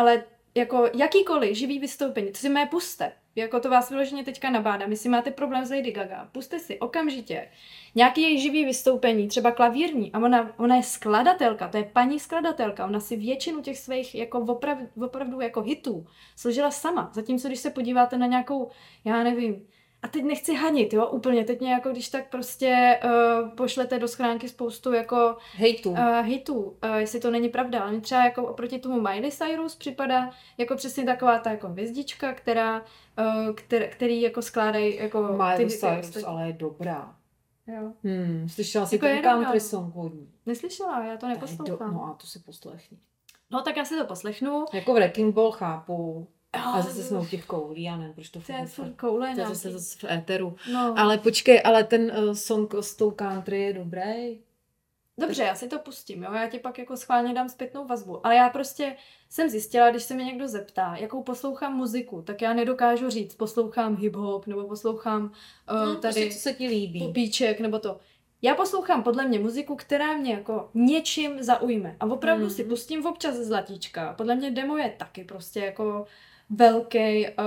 Ale 0.00 0.24
jako 0.54 0.90
jakýkoliv 0.94 1.56
živý 1.56 1.78
vystoupení, 1.78 2.32
to 2.32 2.38
si 2.38 2.48
mé 2.48 2.66
puste. 2.66 3.12
Jako 3.36 3.60
to 3.60 3.70
vás 3.70 3.90
vyloženě 3.90 4.24
teďka 4.24 4.50
nabádám. 4.50 4.90
Jestli 4.90 5.08
máte 5.08 5.30
problém 5.30 5.64
s 5.64 5.70
Lady 5.70 5.92
Gaga, 5.92 6.28
puste 6.32 6.58
si 6.58 6.78
okamžitě 6.78 7.48
nějaký 7.94 8.22
její 8.22 8.40
živý 8.40 8.64
vystoupení, 8.64 9.28
třeba 9.28 9.50
klavírní, 9.50 10.12
a 10.12 10.18
ona, 10.18 10.54
ona 10.58 10.76
je 10.76 10.82
skladatelka, 10.82 11.68
to 11.68 11.76
je 11.76 11.84
paní 11.84 12.20
skladatelka, 12.20 12.86
ona 12.86 13.00
si 13.00 13.16
většinu 13.16 13.62
těch 13.62 13.78
svých 13.78 14.14
jako 14.14 14.38
oprav, 14.38 14.78
opravdu 15.00 15.40
jako 15.40 15.62
hitů 15.62 16.06
složila 16.36 16.70
sama, 16.70 17.10
zatímco 17.14 17.48
když 17.48 17.60
se 17.60 17.70
podíváte 17.70 18.18
na 18.18 18.26
nějakou, 18.26 18.70
já 19.04 19.22
nevím, 19.22 19.66
a 20.02 20.08
teď 20.08 20.24
nechci 20.24 20.54
hanit, 20.54 20.92
jo, 20.92 21.06
úplně, 21.06 21.44
teď 21.44 21.60
mě 21.60 21.72
jako 21.72 21.90
když 21.90 22.08
tak 22.08 22.30
prostě 22.30 23.00
uh, 23.04 23.48
pošlete 23.48 23.98
do 23.98 24.08
schránky 24.08 24.48
spoustu 24.48 24.92
jako 24.92 25.36
Hejtu. 25.56 25.90
uh, 25.90 26.20
hitů, 26.22 26.54
uh, 26.54 26.94
jestli 26.96 27.20
to 27.20 27.30
není 27.30 27.48
pravda, 27.48 27.80
ale 27.80 27.90
mě 27.90 28.00
třeba 28.00 28.24
jako 28.24 28.46
oproti 28.46 28.78
tomu 28.78 29.00
Miley 29.00 29.30
Cyrus 29.30 29.76
připadá 29.76 30.30
jako 30.58 30.76
přesně 30.76 31.04
taková 31.04 31.38
ta 31.38 31.50
jako 31.50 31.68
hvězdička, 31.68 32.32
která, 32.32 32.80
uh, 32.80 33.54
kter, 33.54 33.88
který 33.88 34.20
jako 34.22 34.42
skládají 34.42 34.96
jako 34.96 35.22
Miley 35.22 35.58
hity 35.58 35.78
Cyrus, 35.78 35.98
ostatní. 35.98 36.24
ale 36.24 36.46
je 36.46 36.52
dobrá. 36.52 37.16
Jo. 37.66 37.92
Hmm, 38.04 38.48
slyšela 38.48 38.86
jsi 38.86 38.94
Jako 38.94 39.06
ten 39.06 39.22
country 39.22 39.60
song 39.60 39.96
od 39.96 40.14
ní? 40.14 40.28
Neslyšela, 40.46 41.04
já 41.04 41.16
to 41.16 41.28
neposlouchám. 41.28 41.90
Do, 41.90 41.94
no 41.94 42.04
a 42.04 42.14
to 42.20 42.26
si 42.26 42.38
poslechni. 42.38 42.98
No 43.50 43.62
tak 43.62 43.76
já 43.76 43.84
si 43.84 43.96
to 43.98 44.04
poslechnu. 44.04 44.64
Jako 44.72 44.94
Wrecking 44.94 45.34
Ball 45.34 45.50
chápu, 45.52 46.28
a 46.52 46.78
Oh, 46.78 46.82
zase 46.84 47.02
jsme 47.02 47.18
u 47.18 47.26
těch 47.26 47.44
koulí, 47.46 47.82
já 47.82 47.96
nevím, 47.96 48.14
proč 48.14 48.28
to 48.28 48.40
To 48.40 48.52
je 48.52 48.66
furt 48.66 48.96
koule 48.96 49.26
to 49.26 49.30
je 49.30 49.34
nějaký. 49.36 49.54
zase, 49.54 49.70
zase 49.70 49.98
v 49.98 50.04
éteru. 50.10 50.56
No. 50.72 50.94
Ale 50.98 51.18
počkej, 51.18 51.62
ale 51.64 51.84
ten 51.84 52.12
uh, 52.18 52.32
song 52.34 52.74
s 52.80 52.96
tou 52.96 53.10
country 53.10 53.62
je 53.62 53.72
dobrý. 53.72 54.40
Dobře, 55.18 55.42
já 55.42 55.54
si 55.54 55.68
to 55.68 55.78
pustím, 55.78 56.22
jo, 56.22 56.32
já 56.32 56.48
ti 56.48 56.58
pak 56.58 56.78
jako 56.78 56.96
schválně 56.96 57.34
dám 57.34 57.48
zpětnou 57.48 57.86
vazbu. 57.86 58.26
Ale 58.26 58.36
já 58.36 58.48
prostě 58.50 58.96
jsem 59.30 59.48
zjistila, 59.48 59.90
když 59.90 60.02
se 60.02 60.14
mě 60.14 60.24
někdo 60.24 60.48
zeptá, 60.48 60.96
jakou 61.00 61.22
poslouchám 61.22 61.76
muziku, 61.76 62.22
tak 62.22 62.42
já 62.42 62.52
nedokážu 62.52 63.10
říct, 63.10 63.34
poslouchám 63.34 63.96
hip-hop, 63.96 64.42
nebo 64.46 64.64
poslouchám 64.68 65.22
uh, 65.24 65.30
No, 65.86 65.94
tady 65.96 66.00
prostě, 66.14 66.30
co 66.30 66.38
se 66.38 66.52
ti 66.52 66.66
líbí. 66.68 67.06
popíček, 67.06 67.60
nebo 67.60 67.78
to. 67.78 68.00
Já 68.42 68.54
poslouchám 68.54 69.02
podle 69.02 69.26
mě 69.28 69.38
muziku, 69.38 69.76
která 69.76 70.16
mě 70.16 70.32
jako 70.32 70.70
něčím 70.74 71.42
zaujme. 71.42 71.96
A 72.00 72.06
opravdu 72.06 72.44
Mhm. 72.44 72.54
si 72.54 72.64
pustím 72.64 73.06
občas 73.06 73.34
zlatíčka. 73.36 74.12
Podle 74.12 74.34
mě 74.34 74.50
demo 74.50 74.76
je 74.76 74.94
taky 74.98 75.24
prostě 75.24 75.60
jako 75.60 76.06
velký, 76.50 77.26
uh, 77.28 77.44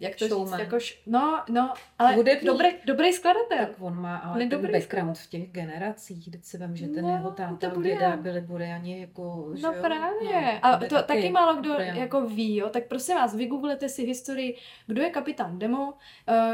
jak 0.00 0.16
to 0.16 0.28
Showman. 0.28 0.48
říct, 0.48 0.58
jako 0.64 0.76
š... 0.76 1.02
no, 1.06 1.42
no, 1.50 1.74
ale 1.98 2.14
Hudební. 2.14 2.46
dobrý, 2.46 2.68
dobrý 2.86 3.12
skladatel. 3.12 3.58
Tak 3.58 3.70
on 3.80 4.00
má 4.00 4.16
ale 4.16 4.34
On 4.34 4.40
je 4.40 4.46
ten 4.48 4.58
dobrý 4.58 4.72
background 4.72 5.18
v 5.18 5.30
těch 5.30 5.50
generacích, 5.50 6.30
teď 6.30 6.44
si 6.44 6.58
vím, 6.58 6.76
že 6.76 6.88
ten 6.88 7.04
No, 7.04 7.10
jeho 7.10 7.30
to 7.30 7.36
táta, 7.36 7.68
bude 7.68 7.88
děda 7.88 8.16
byli 8.16 8.40
Buriani 8.40 9.00
jako, 9.00 9.50
že 9.54 9.62
No 9.62 9.72
jo? 9.72 9.82
právě. 9.82 10.42
No, 10.54 10.66
a 10.66 10.76
to 10.78 11.02
taky, 11.02 11.30
málo 11.30 11.60
kdo 11.60 11.70
Burian. 11.72 11.96
jako 11.96 12.20
ví, 12.20 12.56
jo. 12.56 12.68
Tak 12.68 12.86
prosím 12.86 13.14
vás, 13.14 13.34
vygooglete 13.34 13.88
si 13.88 14.04
historii, 14.06 14.56
kdo 14.86 15.02
je 15.02 15.10
kapitán 15.10 15.58
Demo. 15.58 15.92
Uh, 15.92 15.94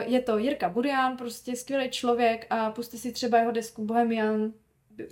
je 0.07 0.20
to 0.22 0.38
Jirka 0.38 0.68
Burian, 0.68 1.16
prostě 1.16 1.57
skvělý 1.57 1.90
člověk 1.90 2.46
a 2.50 2.70
puste 2.70 2.96
si 2.96 3.12
třeba 3.12 3.38
jeho 3.38 3.50
desku 3.52 3.85
Bohemian. 3.85 4.52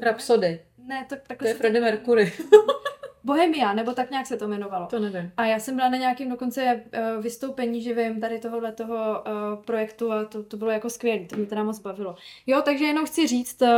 Rhapsody, 0.01 0.61
Ne, 0.79 1.07
to, 1.09 1.16
to 1.16 1.23
takhle 1.27 1.49
je 1.49 1.53
se 1.55 1.59
Freddie 1.59 1.83
Mercury. 1.83 2.33
Bohemian, 3.27 3.77
nebo 3.77 3.93
tak 3.93 4.11
nějak 4.11 4.27
se 4.27 4.37
to 4.37 4.45
jmenovalo. 4.45 4.87
to 4.87 4.99
nevím. 4.99 5.31
A 5.37 5.45
já 5.47 5.59
jsem 5.59 5.77
byla 5.77 5.89
na 5.89 5.97
nějakém 5.97 6.31
dokonce 6.31 6.83
uh, 7.17 7.23
vystoupení 7.23 7.83
živým 7.83 8.21
tady 8.21 8.39
tohohle 8.39 8.73
toho 8.73 8.95
uh, 8.97 9.65
projektu 9.65 10.12
a 10.12 10.25
to, 10.25 10.43
to 10.43 10.57
bylo 10.57 10.71
jako 10.71 10.91
skvělé, 10.91 11.25
to 11.25 11.37
mě 11.37 11.47
teda 11.47 11.62
moc 11.65 11.79
bavilo. 11.81 12.15
Jo, 12.47 12.62
takže 12.65 12.85
jenom 12.85 13.07
chci 13.07 13.27
říct, 13.27 13.62
uh, 13.62 13.69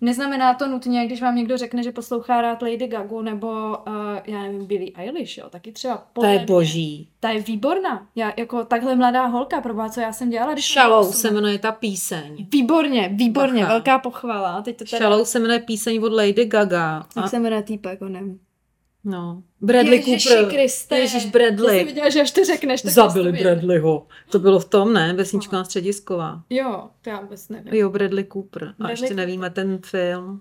neznamená 0.00 0.54
to 0.54 0.66
nutně, 0.66 1.06
když 1.06 1.22
vám 1.22 1.36
někdo 1.36 1.56
řekne, 1.56 1.82
že 1.82 1.92
poslouchá 1.92 2.42
rád 2.42 2.62
Lady 2.62 2.86
Gagu 2.86 3.22
nebo, 3.22 3.48
uh, 3.48 3.94
já 4.26 4.42
nevím, 4.42 4.66
Billie 4.66 4.92
Eilish, 4.94 5.38
jo, 5.38 5.48
taky 5.50 5.72
třeba. 5.72 6.06
To 6.12 6.24
je 6.24 6.38
boží. 6.38 7.08
Ta 7.20 7.30
je 7.30 7.40
výborná. 7.40 8.06
Já 8.16 8.32
jako 8.36 8.64
takhle 8.64 8.94
mladá 8.94 9.26
holka, 9.26 9.60
proboha, 9.60 9.88
co 9.88 10.00
já 10.00 10.12
jsem 10.12 10.30
dělala, 10.30 10.52
když 10.52 10.74
byla 10.74 11.04
se 11.04 11.30
jmenuje 11.30 11.58
ta 11.58 11.72
píseň. 11.72 12.46
Výborně, 12.52 13.10
výborně, 13.14 13.60
Bacha. 13.60 13.72
velká 13.72 13.98
pochvala. 13.98 14.62
Teď 14.62 14.76
to 14.76 14.84
teda... 14.84 14.98
Shallow 14.98 15.24
se 15.24 15.38
jmenuje 15.38 15.58
píseň 15.58 16.02
od 16.02 16.12
Lady 16.12 16.44
Gaga. 16.44 17.06
A, 17.16 17.20
Jak 17.20 17.30
se 17.30 17.38
jmenuje 17.38 17.62
týpek, 17.62 18.00
nevím. 18.00 18.40
No. 19.04 19.42
Bradley 19.60 19.96
Ježiši 19.96 20.28
Cooper. 20.28 20.50
Kriste. 20.50 20.98
Ježíš 20.98 21.14
Já 21.14 21.20
jsem 21.20 21.30
Bradley. 21.30 21.84
viděla, 21.84 22.08
že 22.10 22.20
až 22.20 22.30
to 22.30 22.44
řekneš, 22.44 22.82
tak 22.82 22.92
Zabili 22.92 23.32
to. 23.32 23.42
Bradleyho. 23.42 24.06
To 24.30 24.38
bylo 24.38 24.58
v 24.58 24.64
tom, 24.64 24.92
ne? 24.92 25.12
Vesnička 25.12 25.64
středisková. 25.64 26.42
Jo, 26.50 26.90
to 27.02 27.10
já 27.10 27.20
vůbec 27.20 27.48
nevím. 27.48 27.74
Jo, 27.74 27.90
Bradley 27.90 28.24
Cooper. 28.32 28.62
A 28.62 28.66
Bradley 28.66 28.92
ještě 28.92 29.06
Cooper. 29.06 29.16
nevíme 29.16 29.50
ten 29.50 29.78
film. 29.86 30.40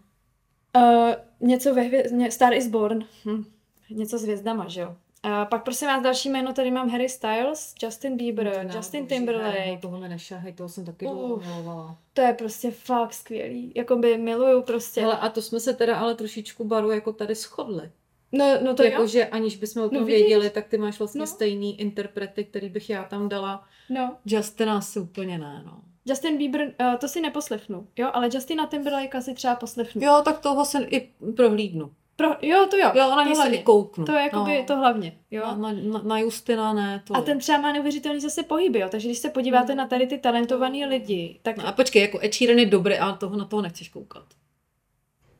Uh, 0.75 1.13
něco 1.47 1.73
ve 1.73 1.81
hvě... 1.81 2.31
Star 2.31 2.53
is 2.53 2.67
Born. 2.67 2.99
Hm. 3.25 3.43
Něco 3.89 4.17
s 4.17 4.23
hvězdama, 4.23 4.67
že 4.67 4.81
jo? 4.81 4.95
A 5.23 5.45
pak 5.45 5.63
prosím 5.63 5.87
vás 5.87 6.03
další 6.03 6.29
jméno, 6.29 6.53
tady 6.53 6.71
mám 6.71 6.89
Harry 6.89 7.09
Styles, 7.09 7.73
Justin 7.83 8.17
Bieber, 8.17 8.69
Justin 8.75 9.07
Timberlake. 9.07 9.81
Toho 9.81 9.99
mi 9.99 10.09
nešahej, 10.09 10.53
toho 10.53 10.69
jsem 10.69 10.85
taky 10.85 11.05
milovala. 11.05 11.97
To 12.13 12.21
je 12.21 12.33
prostě 12.33 12.71
fakt 12.71 13.13
skvělý. 13.13 13.71
Jakoby 13.75 14.17
miluju 14.17 14.61
prostě. 14.61 15.01
Hele, 15.01 15.17
a 15.17 15.29
to 15.29 15.41
jsme 15.41 15.59
se 15.59 15.73
teda 15.73 15.97
ale 15.97 16.15
trošičku 16.15 16.63
baru 16.63 16.91
jako 16.91 17.13
tady 17.13 17.35
shodli. 17.35 17.91
No, 18.31 18.45
no 18.63 18.73
to 18.73 18.83
jo. 18.83 18.89
Jakože 18.91 19.25
aniž 19.25 19.55
bychom 19.57 19.83
o 19.83 19.89
tom 19.89 19.99
No 19.99 20.05
vidíš. 20.05 20.21
věděli, 20.21 20.49
tak 20.49 20.67
ty 20.67 20.77
máš 20.77 20.99
vlastně 20.99 21.19
No. 21.19 21.27
stejný 21.27 21.79
interprety, 21.81 22.43
který 22.43 22.69
bych 22.69 22.89
já 22.89 23.03
tam 23.03 23.29
dala. 23.29 23.63
No. 23.89 24.17
Justina 24.25 24.77
asi 24.77 24.99
úplně 24.99 25.37
ne, 25.37 25.63
no. 25.65 25.81
Justin 26.05 26.37
Bieber, 26.37 26.61
uh, 26.61 26.95
to 26.99 27.07
si 27.07 27.21
neposlechnu. 27.21 27.87
Jo, 27.97 28.09
ale 28.13 28.29
Justina 28.33 28.65
Timberlake 28.67 29.21
si 29.21 29.33
třeba 29.33 29.55
poslechnu. 29.55 30.01
Jo, 30.05 30.21
tak 30.25 30.39
toho 30.39 30.65
se 30.65 30.83
i 30.89 31.09
prohlídnu. 31.35 31.91
Pro, 32.15 32.27
jo, 32.41 32.67
to 32.69 32.77
jo. 32.77 32.91
Jo, 32.95 33.09
na 33.15 33.23
něj 33.23 33.35
se 33.35 33.57
kouknu. 33.57 34.05
To 34.05 34.11
je 34.11 34.21
jakoby 34.23 34.57
no. 34.57 34.63
to 34.65 34.75
hlavně. 34.77 35.17
Jo. 35.31 35.41
Na, 35.45 35.55
na, 35.55 35.71
na, 35.71 36.01
na 36.03 36.19
Justina 36.19 36.73
ne, 36.73 37.03
to 37.07 37.15
A 37.15 37.21
ten 37.21 37.39
třeba 37.39 37.57
má 37.57 37.71
neuvěřitelný 37.71 38.19
zase 38.19 38.43
pohyby, 38.43 38.79
jo. 38.79 38.87
Takže 38.91 39.07
když 39.07 39.17
se 39.17 39.29
podíváte 39.29 39.75
na 39.75 39.87
tady 39.87 40.07
ty 40.07 40.17
talentované 40.17 40.85
lidi, 40.85 41.39
tak 41.41 41.57
No 41.57 41.67
a 41.67 41.71
počkej, 41.71 42.01
jako 42.01 42.19
Ed 42.23 42.33
Sheeran 42.33 42.59
je 42.59 42.65
dobrý, 42.65 42.97
ale 42.97 43.17
toho 43.17 43.35
na 43.37 43.45
toho 43.45 43.61
nechceš 43.61 43.89
koukat. 43.89 44.23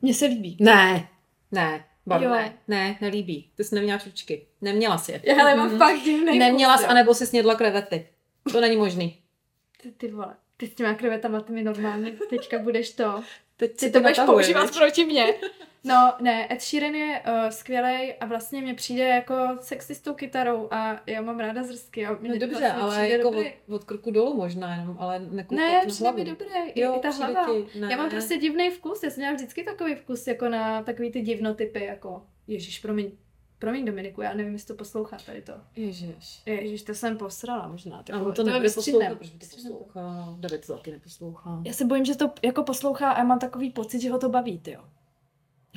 mně 0.02 0.14
se 0.14 0.26
líbí. 0.26 0.58
Ne, 0.60 1.08
ne, 1.52 1.86
baru, 2.08 2.24
Jo. 2.24 2.30
ne, 2.30 2.54
ne, 2.68 2.98
nelíbí. 3.02 3.50
Ty 3.56 3.64
jsi 3.64 3.76
neměla 3.76 4.00
šučky. 4.00 4.46
Neměla 4.62 4.98
si 4.98 5.12
je. 5.12 5.22
Já 5.24 5.42
ale 5.42 5.56
mám 5.56 5.68
Mhm. 5.70 5.78
fakt 5.78 6.00
divný 6.00 6.40
Neměla 6.40 6.78
jsi, 6.78 6.86
anebo 6.86 7.14
si 7.14 7.28
snědla 7.28 7.56
krevety. 7.56 8.08
To 8.52 8.62
není 8.62 8.78
možný. 8.78 9.18
Ty, 9.82 9.92
ty 9.92 10.08
vole, 10.12 10.36
ty 10.58 10.68
s 10.68 10.76
těma 10.76 10.94
krevetama, 10.94 11.42
ty 11.42 11.54
mi 11.54 11.64
normálně 11.64 12.12
teďka 12.30 12.60
budeš 12.60 12.92
to. 12.92 13.24
Teď 13.58 13.72
Ty 13.72 13.86
si 13.86 13.92
to 13.92 14.00
budeš 14.00 14.20
používat 14.26 14.72
proti 14.78 15.06
mně. 15.06 15.34
No, 15.84 16.14
ne, 16.22 16.54
Ed 16.54 16.62
Sheeran 16.62 16.96
je 16.96 17.22
uh, 17.28 17.50
skvělý 17.50 18.14
a 18.14 18.26
vlastně 18.26 18.62
mě 18.62 18.74
přijde 18.74 19.04
jako 19.08 19.36
sexy 19.62 19.96
s 19.96 20.02
tou 20.02 20.14
kytarou 20.14 20.68
a 20.72 21.02
já 21.06 21.22
mám 21.22 21.40
ráda 21.40 21.64
zrsky. 21.64 22.06
A 22.06 22.14
mě 22.16 22.30
No 22.30 22.38
dobře, 22.38 22.60
vlastně 22.60 22.82
ale 22.82 23.10
jako 23.10 23.30
od, 23.30 23.32
dobrý. 23.34 23.52
od 23.70 23.84
krku 23.84 24.12
dolů 24.12 24.34
možná 24.38 24.76
jenom, 24.76 24.98
ale 25.00 25.20
nekoukat 25.20 25.58
Ne, 25.66 25.84
přijde 25.88 26.12
mi 26.12 26.26
dobrý, 26.26 26.48
i, 26.74 26.80
Jo, 26.82 26.96
i 26.98 27.00
ta 27.00 27.10
hlava. 27.10 27.46
ti, 27.46 27.80
ne. 27.80 27.88
Já 27.92 27.98
mám 27.98 28.10
prostě 28.10 28.38
divný 28.38 28.70
vkus, 28.70 29.04
já 29.04 29.10
jsem 29.10 29.22
měla 29.22 29.34
vždycky 29.36 29.64
takový 29.64 29.96
vkus, 29.96 30.28
jako 30.28 30.50
na 30.50 30.84
takový 30.84 31.12
ty 31.12 31.22
divnotypy, 31.22 31.84
jako, 31.86 32.24
ježíš, 32.48 32.80
promiň, 32.80 33.12
promiň 33.60 33.86
Dominiku, 33.86 34.22
já 34.22 34.34
nevím, 34.34 34.54
jestli 34.54 34.68
to 34.68 34.74
poslouchá 34.76 35.18
tady 35.26 35.42
to. 35.42 35.54
Ježiš. 35.76 36.42
Ježíš, 36.46 36.84
to 36.84 36.94
jsem 36.94 37.18
posrala 37.18 37.68
možná. 37.68 38.04
On 38.14 38.26
to 38.26 38.32
to 38.34 38.44
nebude 38.44 38.70
poslouchat, 38.70 39.18
proč 39.18 39.30
by 39.30 39.46
to. 39.46 39.56
poslouchal? 39.56 40.36
David 40.40 40.68
to 40.68 40.74
taky 40.74 40.92
neposlouchá. 40.92 41.62
Já 41.66 41.74
se 41.74 41.86
bojím, 41.86 42.06
že 42.06 42.16
to 42.16 42.32
jako 42.44 42.64
poslouchá 42.64 43.12
a 43.12 43.18
já 43.18 43.24
mám 43.24 43.40
takový 43.40 43.70
pocit, 43.70 44.00
že 44.02 44.12
ho 44.12 44.18
to 44.20 44.30
baví, 44.30 44.60
ty 44.60 44.72
jo. 44.72 44.82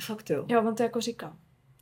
Fakt 0.01 0.29
jo. 0.29 0.45
Jo, 0.47 0.61
on 0.67 0.75
to 0.75 0.83
jako 0.83 1.01
říká. 1.01 1.35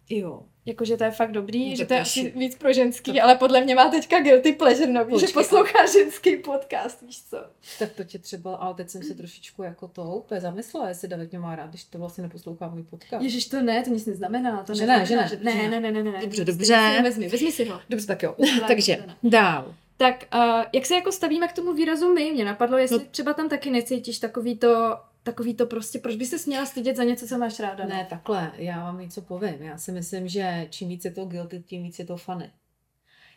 Jo. 0.09 0.41
Jako, 0.65 0.85
že 0.85 0.97
to 0.97 1.03
je 1.03 1.11
fakt 1.11 1.31
dobrý, 1.31 1.69
No, 1.69 1.75
že 1.75 1.85
to 1.85 1.93
je 1.93 1.99
to 1.99 2.01
asi 2.01 2.21
si- 2.21 2.29
víc 2.39 2.55
pro 2.55 2.73
ženský, 2.73 3.21
ale 3.21 3.35
podle 3.35 3.61
mě 3.61 3.75
má 3.75 3.89
teďka 3.89 4.19
guilty 4.19 4.51
pleasure 4.53 4.91
nový, 4.91 5.13
že 5.19 5.25
Počkej, 5.25 5.33
poslouchá 5.33 5.85
ženský 5.85 6.35
podcast, 6.37 7.01
víš 7.01 7.23
co. 7.29 7.37
Tak 7.79 7.91
to 7.91 8.03
tě 8.03 8.19
třeba, 8.19 8.55
ale 8.55 8.73
teď 8.73 8.89
jsem 8.89 9.03
se 9.03 9.13
trošičku 9.15 9.63
jako 9.63 9.87
to 9.87 10.03
úplně 10.03 10.41
zamyslela, 10.41 10.89
jestli 10.89 11.07
David 11.07 11.31
mě 11.31 11.39
má 11.39 11.55
rád, 11.55 11.69
když 11.69 11.83
to 11.83 11.97
vlastně 11.97 12.21
neposlouchá 12.21 12.67
můj 12.67 12.83
podcast. 12.83 13.23
Ježíš, 13.23 13.47
to 13.47 13.61
ne, 13.61 13.83
to 13.83 13.89
nic 13.89 14.05
neznamená. 14.05 14.63
To 14.63 14.73
Že 14.75 14.85
ne, 14.85 15.05
že 15.05 15.15
ne, 15.15 15.21
ne, 15.21 15.27
že 15.29 15.37
ne, 15.43 15.53
ne. 15.55 15.69
ne, 15.79 15.91
ne, 15.91 16.03
ne, 16.03 16.11
ne. 16.11 16.21
Dobře, 16.21 16.45
dobře. 16.45 16.99
Vezmi, 17.03 17.27
vezmi 17.29 17.51
si 17.51 17.65
ho. 17.65 17.79
Dobře, 17.89 18.07
tak 18.07 18.23
jo. 18.23 18.35
Takže 18.67 19.05
dál. 19.23 19.75
Tak, 19.97 20.25
uh, 20.35 20.63
jak 20.73 20.85
se 20.85 20.95
jako 20.95 21.11
stavíme 21.11 21.47
k 21.47 21.53
tomu 21.53 21.73
výrazu 21.73 22.13
my? 22.13 22.31
Mě 22.31 22.45
napadlo, 22.45 22.77
jestli 22.77 22.97
No. 22.97 23.05
třeba 23.11 23.33
tam 23.33 23.49
taky 23.49 23.69
necítíš 23.69 24.19
takový 24.19 24.57
to, 24.57 24.97
takový 25.23 25.53
to 25.53 25.65
prostě, 25.65 25.99
proč 25.99 26.15
by 26.15 26.25
se 26.25 26.39
směla 26.39 26.65
stydět 26.65 26.95
za 26.95 27.03
něco, 27.03 27.27
co 27.27 27.37
máš 27.37 27.59
ráda? 27.59 27.83
no? 27.83 27.89
Ne, 27.89 28.07
takhle, 28.09 28.51
já 28.55 28.83
vám 28.83 28.99
něco 28.99 29.21
povím. 29.21 29.61
Já 29.61 29.77
si 29.77 29.91
myslím, 29.91 30.27
že 30.27 30.67
čím 30.69 30.89
víc 30.89 31.05
je 31.05 31.11
to 31.11 31.25
guilty, 31.25 31.59
tím 31.59 31.83
víc 31.83 31.99
je 31.99 32.05
to 32.05 32.17
funny. 32.17 32.51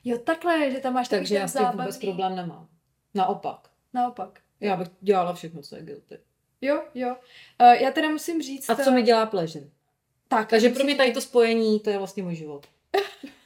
Jo, 0.05 0.19
takhle, 0.19 0.71
že 0.71 0.79
tam 0.79 0.95
máš 0.95 1.09
takový 1.09 1.21
Takže 1.21 1.35
já 1.35 1.49
s 1.49 1.53
tím 1.53 1.67
vůbec 1.67 1.99
problém 1.99 2.37
nemám. 2.37 2.69
Naopak. 3.15 3.69
Naopak. 3.95 4.41
Já 4.61 4.77
bych 4.77 4.89
dělala 5.01 5.35
všechno, 5.35 5.63
co 5.63 5.77
je 5.77 5.83
guilty. 5.83 6.19
Jo, 6.61 6.83
jo. 6.95 7.17
Uh, 7.61 7.67
já 7.67 7.91
teda 7.91 8.09
musím 8.09 8.43
říct... 8.43 8.71
A 8.71 8.77
co 8.77 8.91
mi 8.91 9.03
dělá 9.03 9.27
pleasure? 9.27 9.65
Tak, 10.29 10.49
Takže 10.49 10.69
pro 10.69 10.85
mě 10.85 10.95
tady 10.95 11.13
to 11.13 11.21
spojení, 11.21 11.81
to 11.81 11.91
je 11.91 11.99
vlastně 11.99 12.23
můj 12.23 12.35
život. 12.35 12.67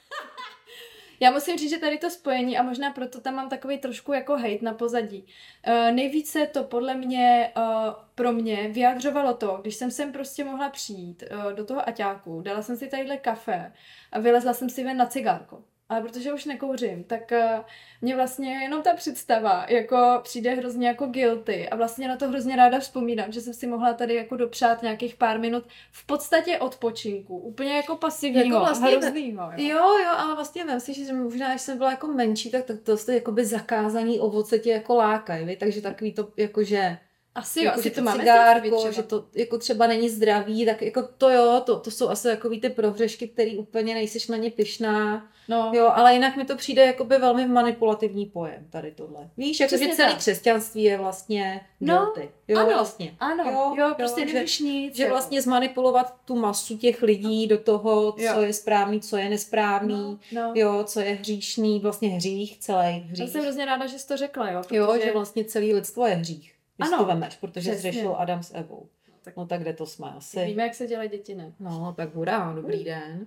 Já 1.21 1.31
musím 1.31 1.59
říct, 1.59 1.71
že 1.71 1.79
tady 1.79 1.99
to 1.99 2.11
spojení 2.11 2.59
a 2.59 2.63
možná 2.63 2.91
proto 2.91 3.21
tam 3.21 3.35
mám 3.35 3.49
takový 3.49 3.79
trošku 3.79 4.13
jako 4.13 4.37
hate 4.37 4.59
na 4.63 4.75
pozadí. 4.75 5.27
Uh, 5.69 5.95
nejvíce 5.95 6.47
to 6.47 6.65
podle 6.65 6.95
mě, 6.95 7.53
uh, 7.57 7.95
pro 8.15 8.33
mě 8.33 8.69
vyjadřovalo 8.69 9.35
to, 9.35 9.59
když 9.63 9.75
jsem 9.75 9.91
sem 9.91 10.13
prostě 10.13 10.45
mohla 10.45 10.71
přijít 10.71 11.25
uh, 11.31 11.53
do 11.53 11.65
toho 11.65 11.89
aťáku, 11.89 12.41
dala 12.41 12.63
jsem 12.63 12.77
si 12.77 12.89
tadyhle 12.89 13.17
kafe 13.17 13.73
a 14.13 14.21
vylezla 14.21 14.55
jsem 14.55 14.71
si 14.71 14.85
ven 14.85 14.97
na 14.97 15.07
cigárko. 15.07 15.65
Ale 15.89 16.03
protože 16.03 16.33
už 16.33 16.45
nekouřím, 16.45 17.05
tak 17.05 17.33
uh, 17.33 17.65
mě 18.03 18.17
vlastně 18.17 18.53
jenom 18.63 18.83
ta 18.83 18.95
představa 18.95 19.67
jako 19.69 20.21
přijde 20.23 20.55
hrozně 20.55 20.89
jako 20.89 21.07
guilty 21.07 21.69
a 21.69 21.77
vlastně 21.77 22.09
na 22.09 22.17
to 22.17 22.29
hrozně 22.29 22.57
ráda 22.57 22.79
vzpomínám, 22.81 23.33
že 23.33 23.41
jsem 23.41 23.55
si 23.55 23.67
mohla 23.67 23.93
tady 23.93 24.15
jako 24.15 24.37
dopřát 24.37 24.83
nějakých 24.83 25.15
pár 25.15 25.41
minut 25.41 25.65
v 25.93 26.07
podstatě 26.07 26.59
odpočinku, 26.59 27.39
úplně 27.39 27.77
jako 27.77 27.97
pasivního, 27.97 28.45
Jako 28.45 28.59
vlastně 28.59 28.91
hroznýho. 28.91 29.51
Jo, 29.57 29.99
jo, 29.99 30.11
ale 30.17 30.35
vlastně 30.35 30.65
vem 30.65 30.81
si, 30.81 30.95
že 30.95 31.13
možná, 31.13 31.51
když 31.51 31.63
jsem 31.63 31.79
byla 31.79 31.91
jako 31.91 32.07
menší, 32.07 32.51
tak 32.51 32.65
to, 32.65 32.77
to, 32.79 32.97
to 32.97 33.13
jakoby 33.13 33.45
zakázaný 33.45 34.21
ovoce 34.21 34.59
tě 34.59 34.71
jako 34.71 34.95
lákají, 34.95 35.57
takže 35.57 35.81
takový 35.81 36.13
to, 36.13 36.29
jakože 36.37 36.99
Asi 37.37 37.59
jo, 37.61 37.65
jako, 37.65 37.79
asi 37.79 37.89
že 37.89 37.95
to 37.95 38.01
to 38.01 38.05
máme 38.05 38.19
cigárko, 38.19 38.93
že 38.93 39.03
to 39.03 39.25
jako 39.35 39.59
třeba 39.59 39.87
není 39.87 40.09
zdravý, 40.11 40.67
tak 40.67 40.83
jako 40.83 41.03
to 41.19 41.31
jo, 41.31 41.63
to, 41.67 41.79
to 41.81 41.91
jsou 41.91 42.09
asi 42.09 42.29
takový 42.29 42.61
ty 42.61 42.69
prohřešky, 42.69 43.29
který 43.29 43.57
úplně 43.59 43.95
nejseš 43.95 44.29
na 44.29 44.37
ně 44.37 44.51
pyšná. 44.51 45.27
No, 45.49 45.71
Jo, 45.75 45.91
ale 45.95 46.15
jinak 46.15 46.37
mi 46.37 46.45
to 46.45 46.57
přijde 46.57 46.87
jakoby 46.87 47.19
velmi 47.19 47.47
manipulativní 47.49 48.27
pojem 48.27 48.67
tady 48.71 48.91
tohle. 48.93 49.31
Víš, 49.37 49.61
jako, 49.61 49.77
že 49.77 49.89
celé 49.89 50.09
tak. 50.11 50.17
křesťanství 50.19 50.83
je 50.83 50.99
vlastně 50.99 51.61
No, 51.81 51.97
guilty. 52.15 52.31
Jo, 52.49 52.59
ano, 52.59 52.69
vlastně. 52.69 53.15
ano, 53.21 53.45
Jo, 53.45 53.53
jo, 53.53 53.75
jo 53.77 53.89
jo, 53.89 53.95
prostě 53.97 54.29
že- 54.29 54.35
nevíš 54.35 54.59
nic. 54.61 54.97
Že 54.97 55.03
jako. 55.03 55.15
vlastně 55.15 55.43
zmanipulovat 55.43 56.15
tu 56.25 56.37
masu 56.37 56.79
těch 56.79 57.03
lidí 57.03 57.47
do 57.47 57.59
toho, 57.59 58.13
co 58.13 58.23
Jo. 58.23 58.41
je 58.41 58.53
správný, 58.53 59.01
co 59.01 59.17
je 59.17 59.29
nesprávný, 59.29 60.19
no, 60.33 60.43
no. 60.43 60.53
jo, 60.55 60.85
co 60.85 61.01
je 61.01 61.15
hříšný, 61.15 61.81
vlastně 61.81 62.09
hřích, 62.09 62.59
celý 62.59 62.79
Já 63.07 63.07
hřích. 63.11 63.31
jsem 63.31 63.43
hrozně 63.43 63.65
ráda, 63.65 63.87
že 63.87 63.99
jsi 63.99 64.09
to 64.09 64.17
řekla, 64.17 64.51
jo. 64.51 64.63
Jo, 64.71 64.87
protože- 64.87 65.05
že 65.07 65.13
vlastně 65.13 65.45
celý 65.45 65.75
lidstvo 65.75 66.07
je 66.07 66.15
hřích. 66.15 66.53
Když 66.77 66.89
Ano, 66.89 66.99
to 66.99 67.05
vemeš, 67.05 67.37
protože 67.37 67.71
přesně. 67.71 67.93
zřešil 67.93 68.15
Adam 68.19 68.43
s 68.43 68.55
Evou. 68.55 68.89
Tak- 69.25 69.37
No 69.37 69.47
tak 69.47 69.61
kde 69.61 69.73
to 69.73 69.87
jsme 69.87 70.07
asi? 70.11 70.45
Víme, 70.45 70.63
jak 70.63 70.75
se 70.75 70.87
dělají 70.87 71.09
děti, 71.09 71.35
ne? 71.35 71.53
No, 71.61 71.95
tak 71.97 72.15
hurá, 72.15 72.53
dobrý 72.53 72.85
den. 72.85 73.27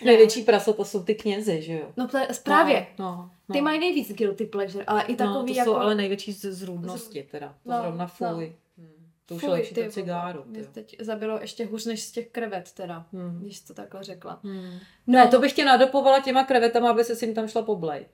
Největší 0.06 0.42
prasata 0.44 0.84
jsou 0.86 1.04
ty 1.04 1.16
knězi, 1.16 1.62
že 1.62 1.74
jo? 1.74 1.92
No 1.98 2.08
to 2.08 2.18
je 2.18 2.28
právě. 2.44 2.88
No, 3.00 3.06
no, 3.06 3.32
no. 3.50 3.54
Ty 3.54 3.62
mají 3.62 3.80
nejvíc 3.80 4.12
guilty 4.14 4.46
pleasure, 4.46 4.86
ale 4.86 5.04
i 5.04 5.12
No, 5.12 5.18
takový 5.18 5.54
to 5.54 5.58
jako... 5.60 5.72
jsou 5.72 5.78
ale 5.78 5.96
největší 5.96 6.32
z 6.34 6.46
zrůdnosti 6.46 7.28
teda. 7.32 7.48
To 7.64 7.72
No, 7.72 7.82
zrovna 7.82 8.10
no. 8.22 8.34
fuj. 8.36 8.56
Hmm. 8.78 8.90
To 9.26 9.36
už 9.36 9.42
Fuj, 9.42 9.50
je 9.50 9.54
lepší 9.54 9.70
ty 9.70 9.76
to 9.76 9.82
vole. 9.82 9.92
cigáro. 9.92 10.44
Mě 10.46 10.64
teď 10.64 10.96
zabilo 11.00 11.40
ještě 11.42 11.66
hůř 11.66 11.86
než 11.86 12.04
z 12.04 12.12
těch 12.12 12.28
krevet 12.30 12.72
teda, 12.72 13.06
Hmm. 13.14 13.40
když 13.42 13.58
jsi 13.58 13.68
to 13.68 13.74
takhle 13.74 14.04
řekla. 14.04 14.40
Hmm. 14.44 14.64
No, 15.08 15.20
Ne, 15.20 15.28
to 15.28 15.40
bych 15.40 15.54
tě 15.54 15.66
nadopovala 15.66 16.20
těma 16.20 16.44
krevetama, 16.44 16.90
aby 16.92 17.04
se 17.04 17.16
s 17.16 17.22
jim 17.22 17.34
tam 17.34 17.48
šla 17.48 17.62
poblej. 17.62 18.06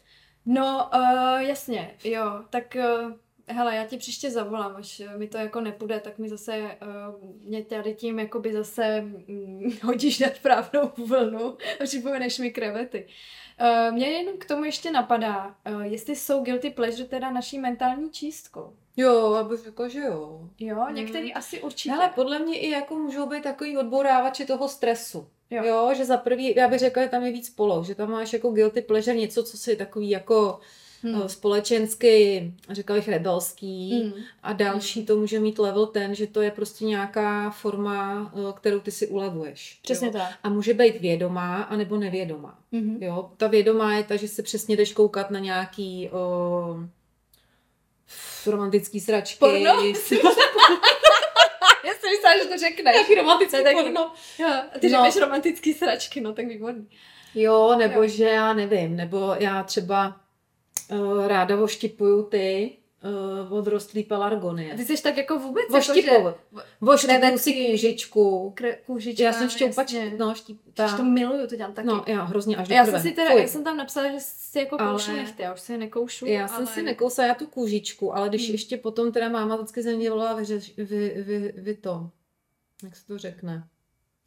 No, 0.46 0.90
uh, 0.96 1.38
jasně, 1.40 1.96
jo, 2.04 2.44
tak 2.50 2.78
uh, 3.06 3.12
hele, 3.48 3.76
já 3.76 3.86
ti 3.86 3.98
příště 3.98 4.32
zavolám, 4.32 4.76
až 4.76 5.00
eh, 5.00 5.18
mi 5.18 5.28
to 5.28 5.38
jako 5.38 5.62
nepůjde, 5.62 6.00
tak 6.00 6.18
mi 6.18 6.30
zase, 6.30 6.60
uh, 6.62 7.30
mě 7.48 7.64
tady 7.66 7.94
tím 7.94 8.20
jakoby 8.20 8.54
zase 8.54 9.02
mm, 9.02 9.72
hodíš 9.84 10.20
na 10.20 10.28
správnou 10.36 10.92
vlnu 11.08 11.58
a 11.82 11.84
připomeneš 11.84 12.40
mi 12.40 12.52
krevety. 12.52 13.08
Uh, 13.62 13.96
mě 13.96 14.08
jenom 14.08 14.38
k 14.38 14.46
tomu 14.46 14.64
ještě 14.64 14.92
napadá, 14.92 15.56
uh, 15.76 15.82
jestli 15.82 16.16
jsou 16.16 16.44
guilty 16.44 16.70
pleasure 16.70 17.06
teda 17.08 17.32
naší 17.32 17.60
mentální 17.60 18.12
čístkou. 18.12 18.74
Jo, 18.98 19.34
já 19.36 19.44
bych 19.44 19.60
řekla, 19.60 19.88
že 19.88 20.00
jo. 20.00 20.50
Jo, 20.60 20.80
Hmm. 20.80 20.96
některý 20.96 21.34
asi 21.34 21.62
určitě. 21.62 21.92
Hele, 21.92 22.12
podle 22.16 22.40
mě 22.40 22.60
i 22.60 22.70
jako 22.70 22.96
můžou 22.96 23.26
být 23.26 23.44
takový 23.44 23.78
odbourávači 23.78 24.46
toho 24.46 24.70
stresu. 24.70 25.28
Jo. 25.52 25.64
Jo. 25.64 25.94
že 25.98 26.06
za 26.06 26.18
prvý, 26.18 26.56
já 26.56 26.68
bych 26.68 26.80
řekla, 26.80 27.04
že 27.04 27.10
tam 27.10 27.24
je 27.24 27.32
víc 27.32 27.50
poloh, 27.50 27.86
že 27.86 27.96
tam 27.96 28.12
máš 28.12 28.34
jako 28.34 28.50
guilty 28.50 28.82
pleasure, 28.82 29.18
něco, 29.18 29.44
co 29.44 29.58
si 29.58 29.76
takový 29.76 30.10
jako 30.10 30.60
Hmm. 31.06 31.16
hmm. 31.16 31.30
společensky, 31.30 32.52
řekla 32.70 32.96
bych, 32.96 33.08
rebelský. 33.08 34.02
Hmm. 34.04 34.14
A 34.44 34.54
další 34.54 35.06
to 35.06 35.16
může 35.16 35.40
mít 35.40 35.60
level 35.60 35.86
ten, 35.86 36.16
že 36.16 36.28
to 36.28 36.42
je 36.42 36.52
prostě 36.52 36.86
nějaká 36.86 37.50
forma, 37.50 38.32
eh, 38.36 38.54
kterou 38.56 38.80
ty 38.80 38.92
si 38.92 39.08
ulevuješ. 39.08 39.80
Přesně 39.82 40.08
jo. 40.08 40.14
tak. 40.14 40.30
A 40.44 40.50
může 40.50 40.74
být 40.74 41.02
vědomá, 41.02 41.64
anebo 41.64 41.98
nevědomá. 41.98 42.60
Mhm. 42.72 42.98
Jo, 43.04 43.32
ta 43.38 43.48
vědomá 43.48 43.94
je 43.94 44.04
ta, 44.04 44.16
že 44.16 44.28
se 44.28 44.44
přesně 44.44 44.76
jdeš 44.78 44.94
koukat 44.94 45.32
na 45.32 45.40
nějaký 45.40 46.10
o, 46.12 46.78
romantický 48.46 49.00
sračky. 49.00 49.40
Porno? 49.40 49.84
Jsem 52.06 52.12
myslela, 52.14 52.38
že 52.44 52.50
to 52.50 52.58
řekneš. 52.58 52.94
Nějaký 52.96 53.16
romantický 53.16 53.64
taky- 53.64 53.76
porno. 53.76 54.12
Jo, 54.40 54.48
a 54.76 54.80
ty 54.80 54.90
No. 54.90 54.98
řekneš 55.04 55.16
romantický 55.24 55.74
sračky, 55.74 56.22
no 56.22 56.34
tak 56.34 56.46
výborný. 56.48 56.88
Jo, 57.36 57.76
nebo 57.78 58.04
Jo. 58.04 58.08
že 58.10 58.24
já 58.26 58.54
nevím, 58.54 58.96
nebo 58.96 59.36
já 59.40 59.64
třeba 59.64 60.18
uh, 60.92 61.28
ráda 61.28 61.56
voštipuju 61.56 62.24
ty 62.24 62.78
uh, 63.50 63.54
odrostlý 63.58 64.04
A 64.06 64.08
pelargonie. 64.08 64.76
ty 64.78 64.86
jsi 64.86 65.04
tak 65.04 65.18
jako 65.18 65.40
vůbec 65.40 65.66
Voštipuju. 65.72 66.14
jako, 66.14 66.38
Voštipuju 66.82 67.38
si 67.38 67.54
krevetky, 67.54 67.72
kůžičku. 67.72 68.52
Kre, 68.56 68.76
kůžička, 68.86 69.24
Já 69.24 69.34
jsem 69.34 69.50
šťoupačka, 69.50 69.98
jasně. 69.98 70.18
no 70.18 70.30
Ježiš, 70.30 70.42
štípta. 70.44 70.98
to 70.98 71.04
miluju, 71.04 71.48
to 71.48 71.56
dělám 71.56 71.74
taky. 71.74 71.88
No, 71.88 72.04
já 72.08 72.24
hrozně 72.24 72.56
až 72.58 72.68
do 72.68 72.74
já 72.76 72.84
krve. 72.86 73.00
jsem 73.02 73.10
si 73.10 73.16
teda, 73.16 73.32
Fuj. 73.32 73.42
já 73.42 73.48
jsem 73.48 73.64
tam 73.64 73.78
napsala, 73.78 74.12
že 74.12 74.18
si 74.20 74.60
jako 74.60 74.82
Ale- 74.82 74.92
koušu 74.92 75.12
nechty, 75.12 75.44
já 75.44 75.54
už 75.54 75.60
si 75.60 75.78
nekoušu. 75.78 76.26
Já 76.26 76.48
jsem 76.48 76.58
ale... 76.58 76.68
si 76.68 76.82
nekousala 76.84 77.28
já 77.28 77.34
tu 77.34 77.48
kůžičku, 77.48 78.16
ale 78.16 78.30
když 78.30 78.44
Hmm. 78.46 78.52
ještě 78.52 78.78
potom 78.78 79.12
teda 79.12 79.30
máma 79.30 79.56
vždycky 79.56 79.82
ze 79.84 79.96
mě 79.96 80.10
volala 80.10 80.34
vy, 80.34 80.46
vy, 80.78 81.24
vy, 81.24 81.54
vy 81.58 81.76
to, 81.76 82.10
jak 82.84 82.96
se 82.96 83.08
to 83.08 83.18
řekne, 83.18 83.68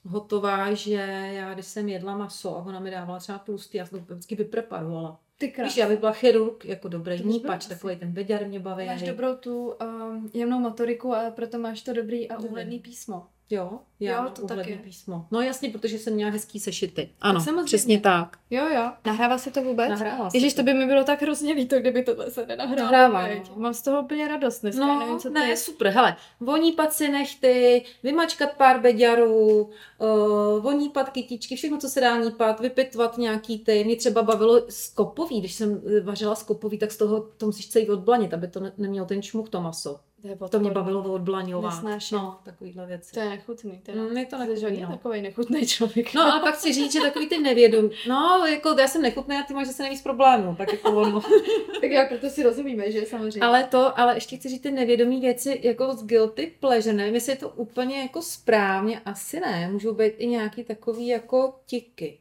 hotová, 0.06 0.74
že 0.74 0.92
já 1.34 1.54
když 1.54 1.66
jsem 1.66 1.88
jedla 1.88 2.16
maso 2.16 2.56
a 2.56 2.62
ona 2.66 2.80
mi 2.80 2.90
dávala 2.90 3.18
třeba 3.18 3.38
tlustý, 3.38 3.78
já 3.78 3.86
jsem 3.86 4.04
to 4.04 4.14
vždycky 4.14 4.34
vypreparovala. 4.34 5.20
Ty 5.38 5.46
Víš, 5.46 5.54
krás. 5.54 5.76
já 5.76 5.88
bych 5.88 5.98
byla 5.98 6.12
chirurg, 6.12 6.64
jako 6.64 6.88
dobrý 6.88 7.24
nípač, 7.24 7.66
takový 7.66 7.96
ten 7.96 8.12
beďar 8.12 8.46
mě 8.46 8.60
baví. 8.60 8.86
Máš 8.86 9.02
dobrou 9.02 9.36
tu 9.36 9.72
um, 9.72 10.30
jemnou 10.34 10.58
motoriku 10.58 11.14
a 11.14 11.30
proto 11.30 11.58
máš 11.58 11.82
to 11.82 11.92
dobrý 11.92 12.30
a 12.30 12.38
úhledný 12.38 12.78
písmo. 12.78 13.26
Jo, 13.50 13.78
já 14.00 14.24
Jo, 14.24 14.30
to 14.30 14.46
taky. 14.46 14.80
písmo. 14.84 15.26
No 15.30 15.40
jasně, 15.40 15.70
protože 15.70 15.98
jsem 15.98 16.12
měla 16.14 16.30
hezký 16.30 16.60
sešity. 16.60 17.10
Ano, 17.20 17.40
samozřejmě. 17.40 17.64
přesně 17.64 18.00
tak. 18.00 18.38
Jo, 18.50 18.66
jo. 18.74 18.92
Nahrává 19.06 19.38
se 19.38 19.50
to 19.50 19.62
vůbec? 19.62 19.88
Nahrává 19.90 20.30
se 20.30 20.36
Ježíš, 20.36 20.54
to 20.54 20.60
to. 20.60 20.64
by 20.64 20.74
mi 20.74 20.86
bylo 20.86 21.04
tak 21.04 21.22
hrozně 21.22 21.52
líto, 21.52 21.78
kdyby 21.80 22.02
tohle 22.02 22.30
se 22.30 22.46
nenahrálo. 22.46 22.82
Nahrává, 22.92 23.26
no. 23.28 23.42
Mám 23.56 23.74
z 23.74 23.82
toho 23.82 24.02
úplně 24.02 24.28
radost 24.28 24.60
dneska, 24.60 24.86
No, 24.86 24.98
nevím, 25.00 25.18
co 25.18 25.30
ne, 25.30 25.50
ty. 25.50 25.56
super. 25.56 25.86
Hele, 25.88 26.16
vonípat 26.40 26.92
si 26.92 27.08
nechty, 27.08 27.84
vymačkat 28.02 28.52
pár 28.56 28.80
beďarů, 28.80 29.60
uh, 29.60 30.62
vonípat 30.62 31.10
kytičky, 31.10 31.56
všechno, 31.56 31.78
co 31.78 31.88
se 31.88 32.00
dá 32.00 32.16
nípat, 32.16 32.60
vypitvat 32.60 33.18
nějaký 33.18 33.58
ty. 33.58 33.84
Mě 33.84 33.96
třeba 33.96 34.22
bavilo 34.22 34.62
skopový, 34.68 35.40
když 35.40 35.54
jsem 35.54 35.82
eh, 35.96 36.00
vařila 36.00 36.34
skopový, 36.34 36.78
tak 36.78 36.92
z 36.92 36.96
toho 36.96 37.20
to 37.36 37.46
musíš 37.46 37.68
celý 37.68 37.88
odblanit, 37.90 38.34
aby 38.34 38.48
to 38.48 38.60
ne- 38.60 38.72
nemělo 38.78 39.06
ten 39.06 39.22
čmuch 39.22 39.48
to 39.48 39.60
maso. 39.60 40.00
To, 40.22 40.28
je 40.28 40.36
To 40.50 40.60
mě 40.60 40.70
bavilo 40.70 41.12
odblaňovat. 41.12 41.74
Nesnáším. 41.74 42.18
No, 42.18 42.38
takovýhle 42.42 42.86
věci. 42.86 43.12
To 43.12 43.20
je 43.20 43.28
nechutný. 43.28 43.80
Teda. 43.82 44.02
Mm, 44.02 44.16
je 44.16 44.26
to 44.26 44.38
nechutný, 44.38 44.80
no. 44.80 44.88
takový 44.88 45.22
nechutný 45.22 45.66
člověk. 45.66 46.14
No 46.14 46.22
ale 46.22 46.40
pak 46.40 46.54
chci 46.54 46.72
říct, 46.72 46.92
že 46.92 47.00
takový 47.00 47.28
ty 47.28 47.38
nevědomí, 47.38 47.90
no 48.08 48.46
jako 48.46 48.76
já 48.80 48.88
jsem 48.88 49.02
nechutný 49.02 49.36
a 49.36 49.42
ty 49.42 49.54
máš 49.54 49.66
zase 49.66 49.82
nejvíc 49.82 50.02
problémů, 50.02 50.56
tak 50.56 50.72
jako 50.72 50.90
ono. 50.90 51.20
tak 51.80 51.90
já 51.90 52.06
proto 52.06 52.30
si 52.30 52.42
rozumíme, 52.42 52.92
že 52.92 53.06
samozřejmě. 53.06 53.40
Ale 53.40 53.64
to, 53.64 53.98
ale 53.98 54.14
ještě 54.14 54.36
chci 54.36 54.48
říct 54.48 54.60
ty 54.60 54.70
nevědomí 54.70 55.20
věci 55.20 55.60
jako 55.62 55.94
z 55.94 56.04
guilty 56.04 56.52
pleasure, 56.60 56.96
nevím, 56.96 57.14
jestli 57.14 57.32
je 57.32 57.36
to 57.36 57.48
úplně 57.48 58.00
jako 58.00 58.22
správně, 58.22 59.00
asi 59.04 59.40
ne, 59.40 59.68
můžou 59.72 59.94
být 59.94 60.12
i 60.18 60.26
nějaký 60.26 60.64
takový 60.64 61.06
jako 61.06 61.54
tiky. 61.66 62.18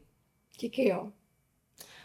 Díky 0.60 0.88
jo. 0.88 1.08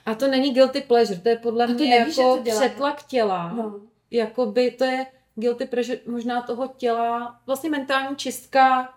A 0.06 0.16
to 0.16 0.28
není 0.28 0.54
guilty 0.54 0.82
pleasure, 0.82 1.20
to 1.20 1.30
je 1.30 1.38
podle 1.38 1.64
A 1.64 1.68
to 1.68 1.74
mě 1.74 2.00
nevíš, 2.00 2.18
jako 2.18 2.38
to 2.38 2.44
dělá. 2.44 2.60
přetlak 2.60 3.04
těla. 3.04 3.54
No. 3.54 3.80
Jakoby 4.12 4.72
to 4.72 4.84
je 4.84 5.06
guilty 5.36 5.66
pleasure 5.66 6.00
možná 6.08 6.42
toho 6.42 6.68
těla, 6.78 7.42
vlastně 7.46 7.70
mentální 7.70 8.16
čistka 8.16 8.94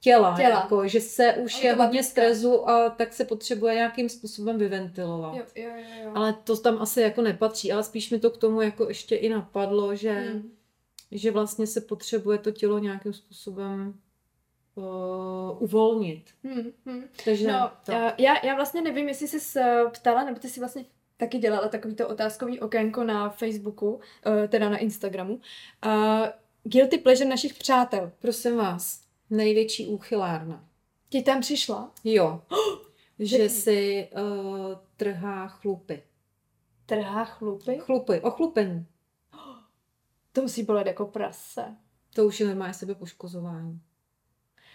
těla, 0.00 0.36
Těla. 0.36 0.48
Jako, 0.60 0.88
že 0.88 1.00
se 1.00 1.32
už 1.34 1.62
je 1.62 1.74
hodně 1.74 2.02
stresu 2.04 2.68
a 2.68 2.90
tak 2.90 3.12
se 3.12 3.24
potřebuje 3.24 3.74
nějakým 3.74 4.08
způsobem 4.08 4.58
vyventilovat. 4.58 5.34
Jo, 5.36 5.42
jo, 5.56 5.70
jo, 5.76 6.04
jo. 6.04 6.12
Ale 6.14 6.32
to 6.32 6.56
tam 6.56 6.82
asi 6.82 7.00
jako 7.00 7.22
nepatří, 7.22 7.72
ale 7.72 7.84
spíš 7.84 8.10
mi 8.10 8.18
to 8.18 8.30
k 8.30 8.36
tomu 8.36 8.60
jako 8.60 8.88
ještě 8.88 9.16
i 9.16 9.28
napadlo, 9.28 9.94
že, 9.94 10.10
Hmm. 10.12 10.50
že 11.10 11.30
vlastně 11.30 11.66
se 11.66 11.80
potřebuje 11.80 12.38
to 12.38 12.50
tělo 12.50 12.78
nějakým 12.78 13.12
způsobem 13.12 13.94
uh, 14.74 15.62
uvolnit. 15.62 16.24
Hmm, 16.44 16.72
hmm. 16.86 17.04
Takže 17.24 17.48
No, 17.48 17.70
to. 17.84 17.92
eh, 17.92 18.14
já, 18.18 18.46
já 18.46 18.54
vlastně 18.54 18.82
nevím, 18.82 19.08
jestli 19.08 19.28
jsi 19.28 19.60
ptala, 19.92 20.24
nebo 20.24 20.38
ty 20.40 20.48
si 20.48 20.60
vlastně 20.60 20.84
taky 21.20 21.38
dělala 21.38 21.68
takovýto 21.68 22.08
otázkový 22.08 22.60
okénko 22.60 23.04
na 23.04 23.30
Facebooku, 23.30 24.00
eh, 24.26 24.48
teda 24.48 24.68
na 24.68 24.76
Instagramu. 24.76 25.34
Uh, 25.34 26.26
guilty 26.64 26.98
pleasure 26.98 27.28
našich 27.28 27.54
přátel. 27.54 28.12
Prosím 28.18 28.56
vás, 28.56 29.02
největší 29.30 29.86
úchylárna. 29.86 30.64
Ti 31.08 31.22
tam 31.22 31.40
přišla? 31.40 31.92
Jo. 32.04 32.42
že 33.18 33.36
Řekni. 33.36 33.48
si 33.48 34.08
uh, 34.16 34.74
trhá 34.96 35.48
chlupy. 35.48 36.02
Trhá 36.86 37.24
chlupy? 37.24 37.78
Chlupy, 37.78 38.20
ochlupení. 38.20 38.86
To 40.32 40.42
musí 40.42 40.62
bolet 40.62 40.86
jako 40.86 41.06
prase. 41.06 41.76
To 42.14 42.26
už 42.26 42.40
je 42.40 42.46
normálně 42.46 42.74
sebepoškozování. 42.74 43.80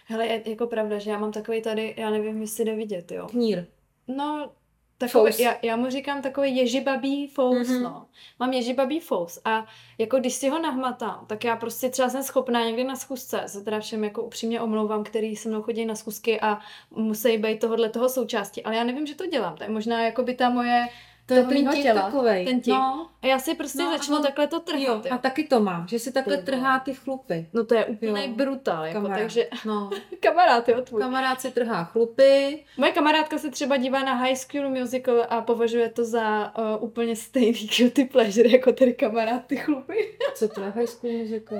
Hele, 0.06 0.26
je 0.26 0.50
jako 0.50 0.66
pravda, 0.66 0.98
že 0.98 1.10
já 1.10 1.18
mám 1.18 1.32
takový 1.32 1.62
tady, 1.62 1.94
já 1.98 2.10
nevím, 2.10 2.40
jestli 2.40 2.64
jde 2.64 2.76
vidět, 2.76 3.12
jo. 3.12 3.26
Knír. 3.26 3.66
No, 4.08 4.52
takový, 4.98 5.32
Fous. 5.32 5.40
já, 5.40 5.56
já 5.62 5.76
mu 5.76 5.90
říkám 5.90 6.22
takový 6.22 6.56
ježibabí 6.56 7.26
fous, 7.28 7.68
Mhm. 7.68 7.78
mm-hmm. 7.78 7.82
no. 7.82 8.06
Mám 8.38 8.52
ježibabí 8.52 9.00
fous 9.00 9.40
a 9.44 9.66
jako 9.98 10.18
když 10.18 10.34
si 10.34 10.48
ho 10.48 10.58
nahmatám, 10.58 11.24
tak 11.26 11.44
já 11.44 11.56
prostě 11.56 11.88
třeba 11.88 12.08
jsem 12.08 12.22
schopná 12.22 12.64
někdy 12.64 12.84
na 12.84 12.96
schůzce, 12.96 13.42
se 13.46 13.64
teda 13.64 13.80
všem 13.80 14.04
jako 14.04 14.22
upřímně 14.22 14.60
omlouvám, 14.60 15.04
který 15.04 15.36
se 15.36 15.48
mnou 15.48 15.62
chodí 15.62 15.86
na 15.86 15.94
schůzky 15.94 16.40
a 16.40 16.58
musí 16.90 17.38
být 17.38 17.60
tohohle 17.60 17.88
toho 17.88 18.08
součástí, 18.08 18.62
ale 18.64 18.76
já 18.76 18.84
nevím, 18.84 19.06
že 19.06 19.14
to 19.14 19.26
dělám, 19.26 19.56
to 19.56 19.62
je 19.64 19.70
možná 19.70 20.04
jako 20.04 20.22
by 20.22 20.34
ta 20.34 20.50
moje, 20.50 20.86
To 21.26 21.34
je 21.34 21.46
mýho 21.46 21.72
tip 21.72 21.82
těla, 21.82 22.02
takovej. 22.02 22.44
ten 22.46 22.60
tip. 22.60 22.74
No, 22.74 23.08
a 23.22 23.26
já 23.26 23.38
si 23.38 23.54
prostě 23.54 23.78
No, 23.78 23.84
no, 23.84 23.98
začnu 23.98 24.16
on- 24.16 24.22
takhle 24.22 24.46
to 24.46 24.60
trhat, 24.60 24.80
jo, 24.80 24.94
jo. 25.04 25.14
a 25.14 25.18
taky 25.18 25.44
to 25.44 25.60
má, 25.60 25.86
že 25.88 25.98
si 25.98 26.12
takhle 26.12 26.36
Ty 26.36 26.42
trhá 26.44 26.78
ty 26.78 26.94
chlupy. 26.94 27.48
No 27.52 27.64
to 27.64 27.74
je 27.74 27.84
úplný 27.84 28.26
Jo. 28.26 28.32
brutál, 28.34 28.84
jako, 28.84 28.94
Kamarád. 29.00 29.18
takže 29.18 29.48
No, 29.64 29.90
kamarád, 30.20 30.68
jo, 30.68 30.82
tvůj. 30.82 31.00
kamarád 31.00 31.40
si 31.40 31.50
trhá 31.50 31.84
chlupy. 31.84 32.64
Moje 32.76 32.92
kamarádka 32.92 33.38
se 33.38 33.50
třeba 33.50 33.76
dívá 33.76 34.02
na 34.04 34.14
High 34.14 34.34
School 34.36 34.68
Musical 34.70 35.26
a 35.28 35.40
považuje 35.40 35.88
to 35.88 36.04
za 36.04 36.52
uh, 36.58 36.84
úplně 36.84 37.16
stejný 37.16 37.52
guilty 37.78 38.04
pleasure, 38.04 38.48
jako 38.48 38.72
tedy 38.72 38.92
kamarád 38.94 39.46
ty 39.46 39.56
chlupy. 39.56 40.18
Co 40.34 40.48
to 40.48 40.60
je 40.62 40.70
High 40.70 40.86
School 40.86 41.12
Musical? 41.12 41.58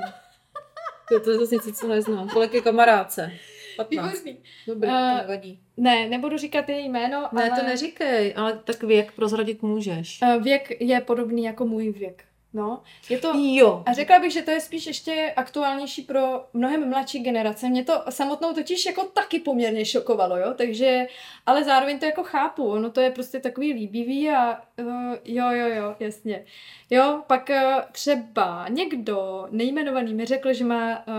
To, 1.08 1.20
to 1.24 1.30
je 1.30 1.38
zase 1.38 1.54
něco, 1.54 1.72
co 1.72 1.88
neznám. 1.88 2.28
Kolik 2.28 2.54
je 2.54 2.60
kamarádce? 2.60 3.32
15. 3.77 4.24
Výborný. 4.24 4.39
Dobrý, 4.66 4.89
Eh, 4.91 4.93
to 4.93 5.22
nevadí. 5.29 5.61
Ne, 5.77 6.09
nebudu 6.09 6.37
říkat 6.37 6.68
její 6.68 6.89
jméno, 6.89 7.29
Ne, 7.33 7.51
ale 7.51 7.61
to 7.61 7.66
neříkej, 7.66 8.35
ale 8.37 8.61
tak 8.64 8.83
věk 8.83 9.12
prozradit 9.12 9.62
můžeš. 9.62 10.18
eh, 10.22 10.39
věk 10.39 10.81
je 10.81 11.01
podobný 11.01 11.45
jako 11.45 11.64
můj 11.66 11.91
věk. 11.93 12.24
No, 12.55 12.83
je 13.09 13.18
to... 13.18 13.33
Jo. 13.37 13.83
A 13.87 13.93
řekla 13.93 14.18
bych, 14.18 14.33
že 14.33 14.43
to 14.43 14.51
je 14.51 14.61
spíš 14.61 14.87
ještě 14.87 15.33
aktuálnější 15.37 16.03
pro 16.03 16.45
mnohem 16.53 16.89
mladší 16.91 17.18
generace. 17.22 17.68
Mě 17.68 17.85
to 17.85 18.03
samotnou 18.11 18.53
totiž 18.53 18.87
jako 18.87 19.05
taky 19.05 19.39
poměrně 19.39 19.85
šokovalo, 19.85 20.37
jo, 20.37 20.55
takže, 20.57 21.07
ale 21.47 21.64
zároveň 21.64 21.99
to 21.99 22.05
jako 22.07 22.22
chápu, 22.22 22.68
ono 22.68 22.91
to 22.91 23.01
je 23.01 23.11
prostě 23.11 23.41
takový 23.41 23.72
líbivý 23.72 24.31
a 24.31 24.61
uh, 24.81 25.14
jo, 25.24 25.51
jo, 25.51 25.66
jo, 25.68 25.97
jasně. 26.01 26.45
Jo, 26.91 27.22
pak 27.27 27.51
uh, 27.51 27.83
třeba 27.93 28.66
někdo 28.68 29.47
nejmenovaný 29.51 30.14
mi 30.14 30.24
řekl, 30.24 30.53
že 30.53 30.64
má 30.64 30.99
uh, 31.07 31.14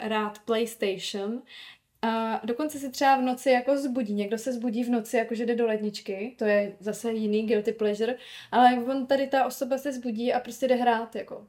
rád 0.00 0.38
PlayStation, 0.44 1.42
a 2.02 2.40
dokonce 2.44 2.78
se 2.78 2.88
třeba 2.88 3.16
v 3.16 3.22
noci 3.22 3.50
jako 3.50 3.76
zbudí. 3.76 4.14
Někdo 4.14 4.38
se 4.38 4.52
zbudí 4.52 4.84
v 4.84 4.90
noci, 4.90 5.16
jakože 5.16 5.46
jde 5.46 5.56
do 5.56 5.66
ledničky, 5.66 6.34
to 6.38 6.44
je 6.44 6.76
zase 6.80 7.12
jiný 7.12 7.46
guilty 7.46 7.72
pleasure, 7.72 8.16
ale 8.52 8.84
on 8.84 9.06
tady 9.06 9.26
ta 9.26 9.46
osoba 9.46 9.78
se 9.78 9.92
zbudí 9.92 10.32
a 10.32 10.40
prostě 10.40 10.68
jde 10.68 10.74
hrát 10.74 11.16
jako 11.16 11.46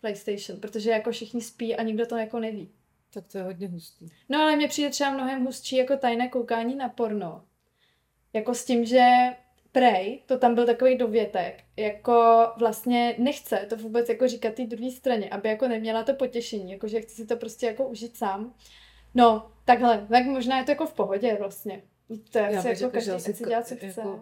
PlayStation, 0.00 0.60
protože 0.60 0.90
jako 0.90 1.10
všichni 1.10 1.40
spí 1.40 1.76
a 1.76 1.82
nikdo 1.82 2.06
to 2.06 2.16
jako 2.16 2.40
neví. 2.40 2.70
Tak 3.14 3.26
to 3.26 3.38
je 3.38 3.44
hodně 3.44 3.68
hustý. 3.68 4.08
No 4.28 4.38
ale 4.38 4.56
mně 4.56 4.68
přijde 4.68 4.90
třeba 4.90 5.10
mnohem 5.10 5.44
hustší 5.44 5.76
jako 5.76 5.96
tajné 5.96 6.28
koukání 6.28 6.74
na 6.74 6.88
porno. 6.88 7.44
Jako 8.32 8.54
s 8.54 8.64
tím, 8.64 8.84
že 8.84 9.10
prej, 9.72 10.22
to 10.26 10.38
tam 10.38 10.54
byl 10.54 10.66
takový 10.66 10.98
dovětek, 10.98 11.64
jako 11.76 12.46
vlastně 12.56 13.14
nechce 13.18 13.66
to 13.68 13.76
vůbec 13.76 14.08
jako 14.08 14.28
říkat 14.28 14.54
té 14.54 14.66
druhé 14.66 14.90
straně, 14.90 15.30
aby 15.30 15.48
jako 15.48 15.68
neměla 15.68 16.04
to 16.04 16.14
potěšení, 16.14 16.72
jako 16.72 16.88
že 16.88 17.00
chce 17.00 17.14
si 17.14 17.26
to 17.26 17.36
prostě 17.36 17.66
jako 17.66 17.88
užít 17.88 18.16
sám. 18.16 18.54
No, 19.14 19.46
takhle, 19.64 20.06
tak 20.10 20.24
možná 20.26 20.58
je 20.58 20.64
to 20.64 20.70
jako 20.70 20.86
v 20.86 20.92
pohodě 20.92 21.36
vlastně. 21.38 21.82
To 22.32 22.38
je 22.38 22.48
asi 22.58 22.68
jako 22.68 22.90
každý, 22.90 23.10
asi 23.10 23.32
dělá, 23.44 23.62
co 23.62 23.74
chce. 23.76 23.86
jako- 23.86 24.20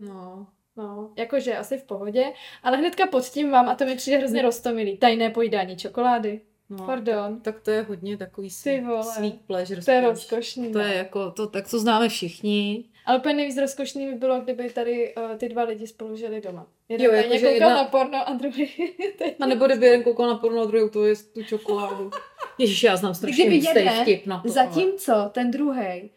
No. 0.00 0.46
No, 0.76 1.12
jakože 1.16 1.56
asi 1.56 1.78
v 1.78 1.82
pohodě, 1.84 2.24
ale 2.62 2.76
hnedka 2.76 3.06
pod 3.06 3.24
tím 3.24 3.50
vám, 3.50 3.68
a 3.68 3.74
to 3.74 3.84
mi 3.84 3.96
přijde 3.96 4.18
hrozně 4.18 4.42
roztomilý, 4.42 4.96
tajné 4.98 5.30
pojídání 5.30 5.76
čokolády. 5.76 6.40
no. 6.70 6.86
Pardon, 6.86 7.40
Tak 7.40 7.60
to 7.60 7.70
je 7.70 7.82
hodně 7.82 8.16
takový 8.16 8.48
Ty 8.48 8.54
sweet, 9.02 9.40
pleasure. 9.46 9.82
to 9.82 9.90
je 9.90 10.00
rozkošný. 10.00 10.72
To 10.72 10.78
je 10.78 10.94
jako, 10.94 11.30
to, 11.30 11.46
tak 11.46 11.70
to 11.70 11.78
známe 11.78 12.08
všichni. 12.08 12.84
Ale 13.06 13.18
úplně 13.18 13.34
nejvíc 13.34 13.56
rozkošný 13.58 14.06
by 14.06 14.14
bylo, 14.14 14.40
kdyby 14.40 14.70
tady 14.70 15.14
uh, 15.14 15.36
ty 15.36 15.48
dva 15.48 15.62
lidi 15.62 15.86
spolu 15.86 16.16
žili 16.16 16.40
doma. 16.40 16.66
Jeden 16.88 17.06
Jo, 17.06 17.12
jakože 17.12 17.38
koukal 17.38 17.52
jedna- 17.52 17.74
na 17.74 17.84
porno 17.84 18.28
a 18.28 18.32
druhý. 18.34 18.70
A 19.40 19.46
nebo 19.46 19.66
kdyby 19.66 19.86
jeden 19.86 20.02
koukal 20.02 20.26
na 20.28 20.34
porno 20.38 20.62
a 20.62 20.64
druhý 20.64 20.90
to 20.90 21.04
je 21.04 21.14
tu 21.16 21.42
čokoládu. 21.44 22.10
Ježíš, 22.60 22.82
já 22.82 22.96
znám 22.96 23.14
strašně 23.14 23.46
Kdyby 23.46 23.66
jeden, 23.66 24.02
vtip 24.02 24.26
na 24.26 24.36
to. 24.38 24.42
ale- 24.48 24.52
Zatímco 24.54 25.30
ten 25.32 25.50
druhý 25.50 26.10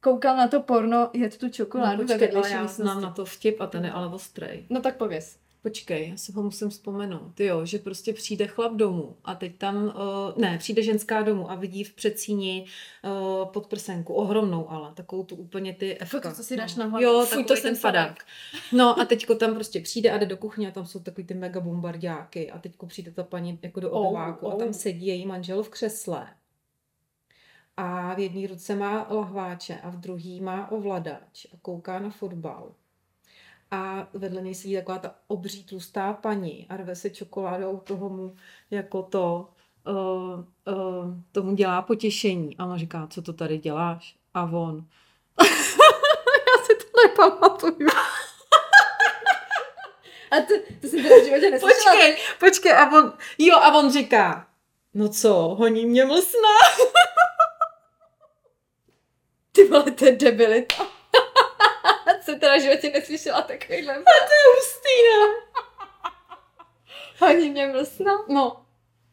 koukal 0.00 0.36
na 0.36 0.48
to 0.48 0.60
porno, 0.60 1.10
jet 1.12 1.38
tu 1.38 1.48
čokoládu 1.48 2.02
No, 2.02 2.08
počkej, 2.08 2.32
ale 2.36 2.50
já 2.50 2.66
znám 2.66 3.02
na 3.02 3.10
to 3.10 3.24
vtip 3.24 3.60
a 3.60 3.66
ten 3.66 3.84
je 3.84 3.90
ale 3.92 4.06
ostrej. 4.08 4.64
No 4.70 4.80
tak 4.80 4.96
pověz. 4.96 5.36
Počkej, 5.62 6.08
já 6.08 6.16
si 6.16 6.32
ho 6.32 6.42
musím 6.42 6.68
vzpomenout. 6.68 7.40
Jo, 7.40 7.66
že 7.66 7.78
prostě 7.78 8.12
přijde 8.12 8.46
chlap 8.46 8.72
domů 8.72 9.16
a 9.24 9.34
teď 9.34 9.58
tam, 9.58 9.84
uh, 9.84 9.92
ne, 10.36 10.58
přijde 10.58 10.82
ženská 10.82 11.22
domů 11.22 11.50
a 11.50 11.54
vidí 11.54 11.84
v 11.84 11.94
předsíni 11.94 12.66
uh, 13.04 13.48
podprsenku, 13.52 14.14
ohromnou 14.14 14.70
ale, 14.70 14.94
takovou 14.94 15.24
tu 15.24 15.36
úplně 15.36 15.74
ty 15.74 15.98
F. 16.00 16.10
to, 16.22 16.32
co 16.32 16.42
si 16.42 16.56
dáš 16.56 16.76
na 16.76 16.84
hlavu. 16.84 17.04
Jo, 17.04 17.20
Fuj, 17.20 17.28
takový 17.28 17.44
to 17.44 17.54
ten 17.54 17.76
jsem 17.76 17.82
padák. 17.82 18.24
No 18.72 19.00
a 19.00 19.04
teďko 19.04 19.34
tam 19.34 19.54
prostě 19.54 19.80
přijde 19.80 20.10
a 20.10 20.18
jde 20.18 20.26
do 20.26 20.36
kuchyně 20.36 20.68
a 20.68 20.70
tam 20.70 20.86
jsou 20.86 21.00
takový 21.00 21.26
ty 21.26 21.34
mega 21.34 21.60
bombardáky 21.60 22.50
a 22.50 22.58
teďko 22.58 22.86
přijde 22.86 23.10
ta 23.10 23.22
paní 23.22 23.58
jako 23.62 23.80
do 23.80 23.90
Oh, 23.90 24.06
obyváku 24.06 24.48
a 24.48 24.54
oh. 24.54 24.58
tam 24.58 24.72
sedí 24.72 25.06
její 25.06 25.26
manžel 25.26 25.62
v 25.62 25.68
křesle. 25.68 26.28
A 27.76 28.14
v 28.14 28.18
jedné 28.18 28.46
ruce 28.46 28.74
má 28.74 29.06
lahváče 29.10 29.80
a 29.82 29.90
v 29.90 29.96
druhý 29.96 30.40
má 30.40 30.70
ovladač 30.70 31.46
a 31.52 31.56
kouká 31.62 31.98
na 31.98 32.10
fotbal. 32.10 32.74
A 33.72 34.08
vedle 34.14 34.42
něj 34.42 34.54
sedí 34.54 34.74
taková 34.74 34.98
ta 34.98 35.14
obří 35.26 35.64
tlustá 35.64 36.12
paní 36.12 36.66
a 36.68 36.76
rve 36.76 36.96
se 36.96 37.10
čokoládou 37.10 37.78
toho 37.78 38.08
mu 38.08 38.36
jako 38.70 39.02
to, 39.02 39.48
uh, 39.88 40.74
uh, 40.74 41.14
tomu 41.32 41.54
dělá 41.54 41.82
potěšení. 41.82 42.56
A 42.58 42.64
ona 42.64 42.76
říká, 42.76 43.06
co 43.10 43.22
to 43.22 43.32
tady 43.32 43.58
děláš? 43.58 44.16
A 44.34 44.42
on, 44.44 44.86
já 46.48 46.64
si 46.64 46.74
to 46.74 46.84
nepamatuju. 47.08 47.88
A 50.30 50.36
to, 50.36 50.54
to 50.80 50.86
jsem 50.86 51.02
teda 51.02 51.16
v 51.16 51.24
životě 51.24 51.50
neslyšela. 51.50 51.94
Počkej, 51.94 52.16
počkej, 52.40 52.72
a 52.72 52.92
on, 52.92 53.12
jo, 53.38 53.56
a 53.56 53.78
on 53.78 53.92
říká, 53.92 54.46
no 54.94 55.08
co, 55.08 55.32
honí 55.32 55.86
mě 55.86 56.04
mlsna. 56.04 56.48
Ty 59.52 59.68
vole, 59.68 59.90
to 59.90 60.04
je 60.04 60.16
debilita. 60.16 60.91
Jsem 62.32 62.40
teda 62.40 62.58
životě 62.58 62.90
neslyšela 62.90 63.42
takovýhle. 63.42 63.94
To 63.94 64.00
je 64.34 64.54
hustý, 64.54 64.96
ne? 65.08 65.26
Ani 67.28 67.50
mě 67.50 67.66
mlsna. 67.66 68.12
No, 68.28 68.64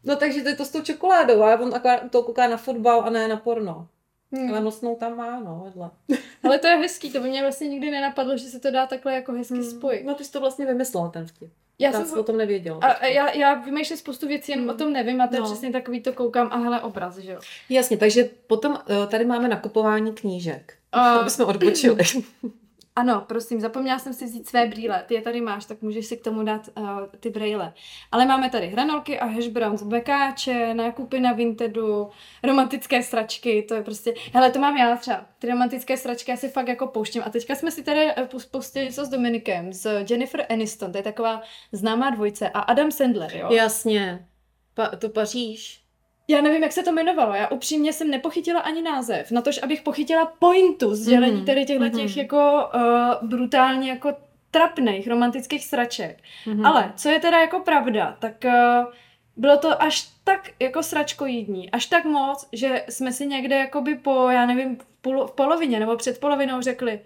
no 0.04 0.16
takže 0.16 0.42
to 0.42 0.50
je 0.50 0.56
to 0.56 0.66
s 0.66 0.70
tou 0.70 0.82
čokoládou 0.82 1.44
a 1.44 1.60
on 1.60 1.74
toho 2.10 2.24
kouká 2.24 2.48
na 2.48 2.58
fotbal 2.58 3.02
a 3.02 3.10
ne 3.10 3.28
na 3.28 3.38
porno. 3.38 3.88
Hmm. 4.32 4.50
Ale 4.50 4.62
mlsnou 4.62 4.96
tam 4.96 5.18
má, 5.18 5.40
no, 5.40 5.62
vedle. 5.66 5.90
Ale 6.44 6.60
to 6.60 6.68
je 6.68 6.76
hezký, 6.76 7.12
to 7.12 7.20
by 7.20 7.30
mě 7.30 7.42
vlastně 7.42 7.68
nikdy 7.68 7.92
nenapadlo, 7.92 8.38
že 8.38 8.46
se 8.46 8.60
to 8.60 8.72
dá 8.72 8.88
takhle 8.88 9.14
jako 9.14 9.32
hezky 9.32 9.54
Hmm. 9.54 9.64
spojit. 9.64 10.06
No 10.06 10.16
ty 10.16 10.24
jsi 10.24 10.32
to 10.32 10.40
vlastně 10.40 10.66
vymyslela, 10.66 11.10
ten 11.10 11.28
vtip. 11.28 11.52
Já, 11.82 11.92
jsem 11.92 12.20
o 12.20 12.24
tom 12.24 12.38
nevěděla. 12.38 12.80
A, 12.82 12.88
a 12.88 13.06
já, 13.06 13.32
já 13.32 13.54
vymýšlím 13.54 13.98
spoustu 13.98 14.28
věcí, 14.28 14.52
jenom 14.52 14.66
mm. 14.66 14.70
o 14.70 14.74
tom 14.74 14.94
nevím 14.94 15.22
a 15.22 15.28
to 15.28 15.36
je 15.36 15.40
no. 15.40 15.46
přesně 15.46 15.72
takový 15.72 16.02
to 16.02 16.14
koukám 16.14 16.50
a 16.52 16.58
hele 16.58 16.82
obraz, 16.82 17.18
že 17.18 17.32
jo. 17.32 17.40
Jasně, 17.70 17.98
takže 17.98 18.30
potom 18.48 18.80
eh, 18.90 19.08
tady 19.08 19.26
máme 19.26 19.48
nakupování 19.48 20.14
knížek. 20.14 20.74
Uh, 20.96 21.02
aby 21.02 21.30
jsme 21.30 21.46
odbočili. 21.46 22.04
Ano, 22.96 23.26
prosím, 23.28 23.62
zapomněla 23.62 24.00
jsem 24.00 24.14
si 24.14 24.26
vzít 24.26 24.48
své 24.48 24.66
brýle. 24.68 25.04
Ty 25.08 25.14
je 25.14 25.22
tady 25.22 25.42
máš, 25.42 25.66
tak 25.66 25.82
můžeš 25.82 26.06
si 26.06 26.18
k 26.18 26.24
tomu 26.24 26.44
dát 26.44 26.70
uh, 26.78 26.86
ty 27.20 27.30
brýle. 27.30 27.74
Ale 28.12 28.26
máme 28.26 28.50
tady 28.50 28.68
hranolky 28.68 29.20
a 29.20 29.26
hash 29.26 29.48
browns, 29.48 29.84
bekáče, 29.84 30.74
nákupy 30.74 31.20
na 31.20 31.32
Vintedu, 31.32 32.10
romantické 32.44 33.04
stračky, 33.04 33.64
to 33.64 33.74
je 33.74 33.84
prostě... 33.84 34.14
Hele, 34.34 34.52
to 34.52 34.60
mám 34.60 34.78
já 34.78 34.96
třeba. 34.96 35.26
Ty 35.40 35.48
romantické 35.48 35.98
stračky 35.98 36.32
já 36.32 36.38
si 36.38 36.50
fakt 36.50 36.68
jako 36.68 36.88
pouštím. 36.88 37.24
A 37.26 37.30
teďka 37.30 37.56
jsme 37.56 37.72
si 37.72 37.84
tady 37.84 38.12
eh, 38.18 38.28
pustili 38.52 38.86
něco 38.86 39.06
s 39.06 39.10
Dominikem, 39.10 39.74
s 39.74 40.06
Jennifer 40.10 40.46
Aniston, 40.50 40.92
to 40.92 40.98
je 40.98 41.04
taková 41.04 41.42
známá 41.72 42.10
dvojce, 42.10 42.50
a 42.50 42.60
Adam 42.60 42.92
Sandler, 42.92 43.36
jo? 43.36 43.50
Jasně. 43.52 44.28
Pa- 44.74 44.96
to 44.96 45.10
Paříž. 45.10 45.89
Já 46.30 46.42
nevím, 46.42 46.64
jak 46.64 46.72
se 46.72 46.84
to 46.84 46.92
jmenovalo. 46.92 47.34
Já 47.34 47.48
upřímně 47.48 47.94
jsem 47.94 48.10
nepochytila 48.10 48.60
ani 48.60 48.82
název. 48.82 49.32
Na 49.32 49.42
tož, 49.42 49.60
abych 49.64 49.82
pochytila 49.82 50.34
pointu 50.40 50.96
sdělení 50.96 51.42
mm-hmm. 51.42 51.46
tady 51.46 51.66
těchto 51.66 51.84
mm-hmm. 51.84 52.02
těch 52.02 52.18
jako 52.18 52.70
uh, 52.76 53.30
brutálně 53.30 53.90
jako 53.90 54.16
trapných 54.52 55.08
romantických 55.08 55.66
sraček. 55.66 56.18
Mm-hmm. 56.46 56.68
Ale 56.68 56.94
co 56.96 57.10
je 57.10 57.20
teda 57.20 57.40
jako 57.40 57.60
pravda, 57.60 58.18
tak 58.20 58.36
uh, 58.46 58.94
bylo 59.36 59.58
to 59.58 59.82
až 59.82 60.10
tak 60.24 60.50
jako 60.60 60.84
sračkojídní, 60.84 61.72
až 61.72 61.86
tak 61.86 62.06
moc, 62.06 62.48
že 62.54 62.84
jsme 62.90 63.12
si 63.12 63.28
někde 63.28 63.56
jakoby 63.56 63.96
po, 63.96 64.30
já 64.30 64.46
nevím, 64.46 64.76
v, 64.76 64.86
polo, 65.02 65.28
v 65.28 65.32
polovině 65.32 65.80
nebo 65.80 65.98
před 65.98 66.20
polovinou 66.20 66.62
řekli, 66.62 67.00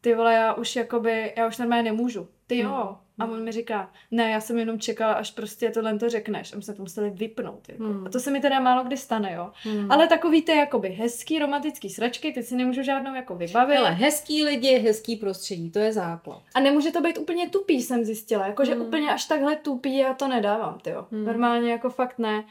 ty 0.00 0.14
vole, 0.14 0.34
já 0.34 0.54
už 0.54 0.76
jakoby, 0.76 1.32
já 1.36 1.46
už 1.46 1.58
normálně 1.58 1.82
nemůžu. 1.82 2.28
Ty 2.46 2.58
jo. 2.58 2.88
Mm. 2.90 2.96
A 3.20 3.24
on 3.26 3.44
mi 3.44 3.52
říká, 3.52 3.90
ne, 4.10 4.30
já 4.30 4.40
jsem 4.40 4.58
jenom 4.58 4.78
čekala, 4.78 5.12
až 5.12 5.30
prostě 5.30 5.70
tohle 5.70 5.98
to 5.98 6.08
řekneš. 6.08 6.52
A 6.52 6.56
my 6.56 6.62
jsme 6.62 6.74
to 6.74 6.82
museli 6.82 7.10
vypnout. 7.10 7.68
Jako. 7.68 7.84
Hmm. 7.84 8.06
A 8.06 8.10
to 8.10 8.20
se 8.20 8.30
mi 8.30 8.40
teda 8.40 8.60
málo 8.60 8.84
kdy 8.84 8.96
stane, 8.96 9.32
jo. 9.32 9.50
Hmm. 9.62 9.92
Ale 9.92 10.06
takový 10.06 10.42
ty 10.42 10.52
jakoby 10.52 10.88
hezký, 10.88 11.38
romantický 11.38 11.90
sračky, 11.90 12.32
teď 12.32 12.46
si 12.46 12.56
nemůžu 12.56 12.82
žádnou 12.82 13.14
jako 13.14 13.34
vybavit. 13.34 13.78
Ale 13.78 13.90
hezký 13.90 14.44
lidi, 14.44 14.78
hezký 14.78 15.16
prostředí, 15.16 15.70
to 15.70 15.78
je 15.78 15.92
základ. 15.92 16.42
A 16.54 16.60
nemůže 16.60 16.90
to 16.90 17.00
být 17.00 17.18
úplně 17.18 17.48
tupý, 17.48 17.82
jsem 17.82 18.04
zjistila. 18.04 18.46
Jakože 18.46 18.74
hmm. 18.74 18.82
úplně 18.82 19.12
až 19.12 19.24
takhle 19.24 19.56
tupý 19.56 19.96
já 19.96 20.14
to 20.14 20.28
nedávám, 20.28 20.78
ty 20.82 20.90
jo. 20.90 21.06
Hmm. 21.12 21.24
Normálně 21.24 21.72
jako 21.72 21.90
fakt 21.90 22.18
ne. 22.18 22.44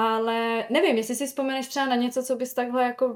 Ale 0.00 0.64
nevím, 0.70 0.96
jestli 0.96 1.14
si 1.14 1.26
vzpomeneš 1.26 1.66
třeba 1.66 1.86
na 1.86 1.96
něco, 1.96 2.22
co 2.22 2.36
bys 2.36 2.54
takhle 2.54 2.84
jako 2.84 3.06
uh, 3.06 3.14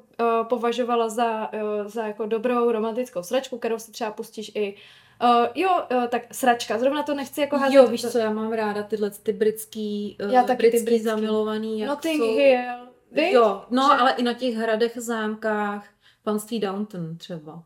považovala 0.49 1.09
za, 1.09 1.53
uh, 1.53 1.87
za 1.87 2.07
jako 2.07 2.27
dobrou 2.27 2.73
romantickou 2.73 3.23
sračku, 3.23 3.59
kterou 3.59 3.79
si 3.79 3.93
třeba 3.93 4.11
pustíš 4.11 4.53
i 4.55 4.75
Uh, 5.23 5.47
jo, 5.55 5.71
uh, 5.93 6.07
tak 6.07 6.35
sračka, 6.35 6.79
zrovna 6.79 7.03
to 7.03 7.15
nechci 7.15 7.41
jako 7.41 7.59
házet. 7.59 7.77
Jo, 7.77 7.87
víš 7.87 8.03
co, 8.03 8.19
já 8.19 8.31
mám 8.31 8.53
ráda 8.53 8.83
tyhle 8.83 9.11
ty 9.11 9.33
britský, 9.33 10.19
uh, 10.25 10.33
já 10.33 10.43
taky 10.43 10.57
britský, 10.59 10.79
ty 10.79 10.85
britský 10.85 11.05
zamilovaný. 11.05 11.81
Jak 11.81 11.89
Notting 11.91 12.21
jsou... 12.21 12.37
Hill. 12.37 12.89
Víš? 13.13 13.33
Jo, 13.33 13.65
no 13.71 13.89
že... 13.93 14.01
ale 14.01 14.13
i 14.13 14.23
na 14.23 14.33
těch 14.33 14.55
hradech, 14.55 14.99
zámkách, 14.99 15.89
panství 16.23 16.61
Downton 16.61 17.17
třeba. 17.17 17.63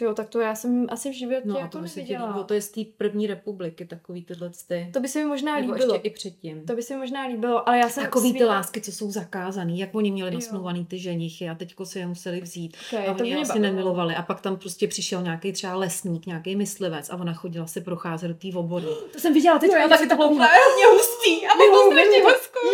Jo, 0.00 0.14
tak 0.14 0.28
to 0.28 0.40
já 0.40 0.54
jsem 0.54 0.86
asi 0.90 1.10
v 1.10 1.12
životě 1.12 1.40
no, 1.44 1.58
jako 1.58 1.68
to 1.68 1.78
by 1.78 1.88
se 1.88 2.02
ti 2.02 2.16
líbilo, 2.18 2.44
to 2.44 2.54
je 2.54 2.62
z 2.62 2.68
té 2.70 2.80
první 2.96 3.26
republiky, 3.26 3.84
takový 3.86 4.24
tyhle 4.24 4.50
ty. 4.68 4.90
To 4.92 5.00
by 5.00 5.08
se 5.08 5.18
mi 5.18 5.24
možná 5.24 5.60
Nebo 5.60 5.72
líbilo. 5.72 5.94
ještě 5.94 6.08
i 6.08 6.10
předtím. 6.10 6.66
To 6.66 6.74
by 6.74 6.82
se 6.82 6.94
mi 6.94 7.00
možná 7.00 7.26
líbilo, 7.26 7.68
ale 7.68 7.78
já 7.78 7.88
jsem 7.88 8.04
Takový 8.04 8.30
svý... 8.30 8.38
ty 8.38 8.44
lásky, 8.44 8.80
co 8.80 8.92
jsou 8.92 9.10
zakázaný, 9.10 9.78
jak 9.78 9.94
oni 9.94 10.10
měli 10.10 10.30
nasmluvaný 10.30 10.86
ty 10.86 10.98
ženichy 10.98 11.48
a 11.48 11.54
teďko 11.54 11.86
se 11.86 11.98
je 11.98 12.06
museli 12.06 12.40
vzít. 12.40 12.76
Okay, 12.88 13.06
a 13.06 13.12
oni 13.12 13.34
to 13.34 13.40
asi 13.40 13.58
nemilovali. 13.58 14.14
A 14.14 14.22
pak 14.22 14.40
tam 14.40 14.56
prostě 14.56 14.88
přišel 14.88 15.22
nějaký 15.22 15.52
třeba 15.52 15.74
lesník, 15.74 16.26
nějaký 16.26 16.56
myslivec 16.56 17.10
a 17.10 17.16
ona 17.16 17.32
chodila 17.32 17.66
se 17.66 17.80
procházet 17.80 18.28
do 18.28 18.34
té 18.34 18.58
obody. 18.58 18.86
To 19.12 19.20
jsem 19.20 19.34
viděla 19.34 19.58
teď. 19.58 19.70
No, 19.70 19.78
já 19.78 19.88
taky 19.88 20.06
to 20.06 20.16
bylo 20.16 20.28
hodně 20.28 20.86
hustý. 20.92 21.46
A 21.46 21.56
bylo 21.56 21.92
strašně 21.92 22.18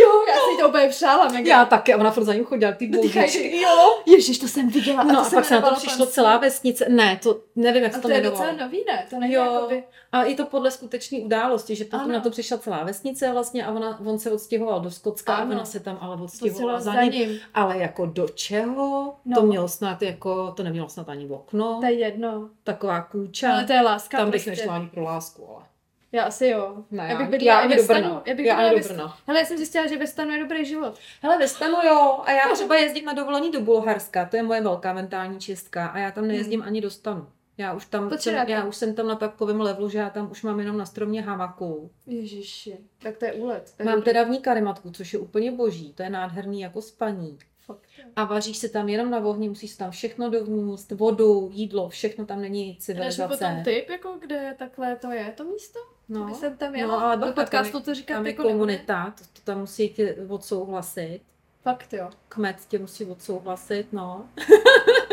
Jo, 0.02 0.24
já 0.28 0.34
si 0.34 0.62
to 0.62 0.68
úplně 0.68 0.88
přála. 0.88 1.28
Mega. 1.28 1.48
Já 1.50 1.64
taky, 1.64 1.94
a 1.94 1.98
ona 1.98 2.10
furt 2.10 2.24
za 2.24 2.34
ním 2.34 2.44
chodila 2.44 2.72
ty 2.72 2.86
boužičky. 2.88 3.60
Jo. 3.60 4.02
Ježiš, 4.06 4.38
to 4.38 4.48
jsem 4.48 4.68
viděla. 4.68 5.04
No 5.04 5.26
a, 5.26 5.30
pak 5.30 5.44
se 5.44 5.54
na 5.54 5.70
to 5.70 5.74
přišlo 5.76 6.06
celá 6.06 6.36
vesnice. 6.36 6.86
Ne, 6.88 7.11
to 7.16 7.40
nevím, 7.56 7.82
jak 7.82 7.94
se 7.94 8.00
to 8.00 8.10
je 8.10 8.20
docela 8.20 8.52
nový, 8.52 8.84
ne? 8.86 9.06
To 9.10 9.20
není 9.20 9.32
jo. 9.32 9.44
Jakoby... 9.54 9.84
A 10.12 10.22
i 10.22 10.34
to 10.34 10.46
podle 10.46 10.70
skutečné 10.70 11.18
události, 11.18 11.76
že 11.76 11.84
potom 11.84 12.12
na 12.12 12.20
to 12.20 12.30
přišla 12.30 12.58
celá 12.58 12.84
vesnice 12.84 13.32
vlastně 13.32 13.66
a 13.66 13.72
ona, 13.72 14.00
on 14.00 14.18
se 14.18 14.32
odstěhoval 14.32 14.80
do 14.80 14.90
Skotska 14.90 15.34
ano. 15.34 15.50
a 15.50 15.54
ona 15.54 15.64
se 15.64 15.80
tam 15.80 15.98
ale 16.00 16.22
odstěhovala 16.22 16.80
za 16.80 17.02
ním. 17.02 17.12
ním. 17.12 17.38
Ale 17.54 17.78
jako 17.78 18.06
do 18.06 18.28
čeho? 18.28 19.14
No. 19.24 19.40
To 19.40 19.46
mělo 19.46 19.68
snad 19.68 20.02
jako, 20.02 20.52
to 20.52 20.62
nemělo 20.62 20.88
snad 20.88 21.08
ani 21.08 21.26
v 21.26 21.32
okno. 21.32 21.78
To 21.80 21.86
je 21.86 21.92
jedno. 21.92 22.48
Taková 22.64 23.02
kůča. 23.02 23.52
Ale 23.52 23.64
to 23.64 23.72
je 23.72 23.80
láska. 23.80 24.18
Tam 24.18 24.30
bych 24.30 24.44
prostě. 24.44 24.60
nešla 24.60 24.76
ani 24.76 24.86
pro 24.86 25.02
lásku, 25.02 25.48
ale. 25.50 25.71
Já 26.12 26.24
asi 26.24 26.46
jo. 26.46 26.84
Ne, 26.90 27.06
já 27.10 27.18
bych 27.18 27.28
bydlela 27.28 27.62
já 27.62 27.68
ve 27.68 27.78
Stanu. 27.78 28.22
Já 28.26 28.34
bych 28.34 28.46
já 28.46 28.56
ani 28.56 28.80
do 28.80 28.88
Brna. 28.88 29.18
Hele, 29.26 29.40
já 29.40 29.46
jsem 29.46 29.56
zjistila, 29.56 29.86
že 29.86 29.98
ve 29.98 30.06
Stanu 30.06 30.30
je 30.30 30.42
dobrý 30.42 30.64
život. 30.64 30.98
Hele, 31.22 31.38
ve 31.38 31.48
Stanu 31.48 31.76
jo. 31.86 32.20
A 32.24 32.32
já 32.32 32.54
třeba 32.54 32.76
jezdím 32.76 33.04
na 33.04 33.12
dovolení 33.12 33.50
do 33.50 33.60
Bulharska. 33.60 34.24
To 34.24 34.36
je 34.36 34.42
moje 34.42 34.60
velká 34.60 34.92
mentální 34.92 35.40
čistka. 35.40 35.86
A 35.86 35.98
já 35.98 36.10
tam 36.10 36.26
nejezdím 36.26 36.60
hmm. 36.60 36.68
ani 36.68 36.80
do 36.80 36.90
Stanu. 36.90 37.26
Já 37.58 37.72
už 37.72 37.86
tam 37.86 38.18
jsem, 38.18 38.48
já 38.48 38.64
už 38.64 38.76
jsem 38.76 38.94
tam 38.94 39.06
na 39.06 39.14
takovém 39.14 39.60
levelu, 39.60 39.88
že 39.88 39.98
já 39.98 40.10
tam 40.10 40.30
už 40.30 40.42
mám 40.42 40.60
jenom 40.60 40.76
na 40.78 40.86
stromě 40.86 41.22
hamaku. 41.22 41.90
Ježiši, 42.06 42.78
tak 43.02 43.16
to 43.16 43.24
je 43.24 43.32
úlet. 43.32 43.74
Mám 43.84 44.02
teda 44.02 44.22
v 44.22 44.38
karimatku, 44.38 44.90
což 44.90 45.12
je 45.12 45.18
úplně 45.18 45.52
boží. 45.52 45.92
To 45.92 46.02
je 46.02 46.10
nádherný 46.10 46.60
jako 46.60 46.82
spaní. 46.82 47.38
Fakt, 47.66 47.82
a 48.16 48.24
vaříš 48.24 48.56
se 48.56 48.68
tam 48.68 48.88
jenom 48.88 49.10
na 49.10 49.18
ohni, 49.18 49.48
musíš 49.48 49.76
tam 49.76 49.90
všechno 49.90 50.30
dovníst, 50.30 50.92
vodu, 50.92 51.50
jídlo, 51.52 51.88
všechno 51.88 52.26
tam 52.26 52.40
není 52.40 52.76
civilizace. 52.76 53.22
Máš 53.22 53.30
potom 53.30 53.64
typ, 53.64 53.90
jako 53.90 54.16
kde 54.20 54.54
takhle 54.58 54.96
to 54.96 55.10
je, 55.10 55.32
to 55.36 55.44
místo? 55.44 55.78
No, 56.12 56.34
jsem 56.34 56.56
tam 56.56 56.74
jela. 56.74 56.98
No, 56.98 57.04
ale 57.06 57.16
do 57.16 57.32
podcastu 57.32 57.80
to 57.80 57.94
říká 57.94 58.14
tam 58.14 58.26
je 58.26 58.32
jako 58.32 58.42
komunita, 58.42 59.14
to, 59.18 59.24
to 59.24 59.40
tam 59.44 59.60
musí 59.60 59.88
tě 59.88 60.16
odsouhlasit. 60.28 61.20
Fakt 61.62 61.92
jo. 61.92 62.10
Kmet 62.28 62.56
tě 62.68 62.78
musí 62.78 63.04
odsouhlasit, 63.04 63.92
no. 63.92 64.24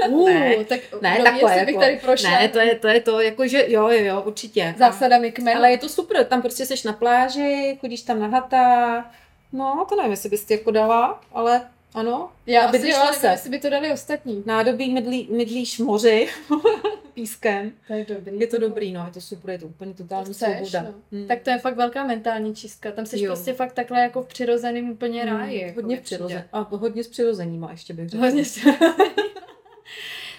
Uh, 0.09 0.29
ne, 0.29 0.65
tak 0.65 0.79
ne, 1.01 1.21
takhle, 1.23 1.57
jako, 1.57 1.65
bych 1.65 1.77
tady 1.77 1.99
prošla. 2.03 2.29
Ne, 2.29 2.47
to 2.47 2.59
je, 2.59 2.75
to 2.75 2.87
je 2.87 3.01
to, 3.01 3.21
jako 3.21 3.47
že 3.47 3.65
jo, 3.67 3.87
jo, 3.87 4.05
jo, 4.05 4.21
určitě. 4.21 4.75
Zásadami 4.77 5.31
kmen. 5.31 5.57
Ale 5.57 5.71
je 5.71 5.77
to 5.77 5.89
super, 5.89 6.25
tam 6.25 6.41
prostě 6.41 6.65
seš 6.65 6.83
na 6.83 6.93
pláži, 6.93 7.77
chodíš 7.81 8.01
tam 8.01 8.19
na 8.19 8.27
hata, 8.27 9.05
no, 9.53 9.85
to 9.89 9.95
nevím, 9.95 10.11
jestli 10.11 10.29
bys 10.29 10.45
ty 10.45 10.53
jako 10.53 10.71
dala, 10.71 11.21
ale 11.33 11.69
ano. 11.93 12.31
Já 12.45 12.65
asi 12.65 12.89
jo, 12.89 12.97
ale 12.97 13.31
jestli 13.31 13.49
by 13.49 13.59
to 13.59 13.69
dali 13.69 13.91
ostatní. 13.93 14.43
Nádobí 14.45 14.93
mydlí, 14.93 15.27
mydlíš 15.31 15.79
moři 15.79 16.29
pískem. 17.19 17.71
To 17.87 17.93
je 17.93 18.05
dobrý. 18.05 18.39
Je 18.39 18.47
to 18.47 18.57
dobrý, 18.57 18.93
no, 18.93 19.05
je 19.05 19.11
to 19.11 19.21
super, 19.21 19.51
je 19.51 19.59
to 19.59 19.65
úplně 19.65 19.93
totální 19.93 20.33
svoboda. 20.33 20.81
No. 20.81 20.93
Hmm. 21.11 21.27
Tak 21.27 21.41
to 21.41 21.49
je 21.49 21.59
fakt 21.59 21.75
velká 21.75 22.05
mentální 22.05 22.55
čistka. 22.55 22.91
Tam 22.91 23.05
jsi 23.05 23.23
jo. 23.23 23.31
prostě 23.31 23.53
fakt 23.53 23.73
takhle 23.73 23.99
jako 23.99 24.21
v 24.21 24.27
přirozeném 24.27 24.89
úplně 24.89 25.23
hmm. 25.23 25.37
ráji. 25.37 25.61
Jako 25.61 25.81
hodně 25.81 25.97
v 25.97 26.01
přirozen. 26.01 26.43
A 26.53 26.59
hodně 26.59 27.03
s 27.03 27.07
přirozeníma 27.07 27.71
ještě 27.71 27.93
bych 27.93 28.09
řekla. 28.09 28.25
Hodně 28.25 28.43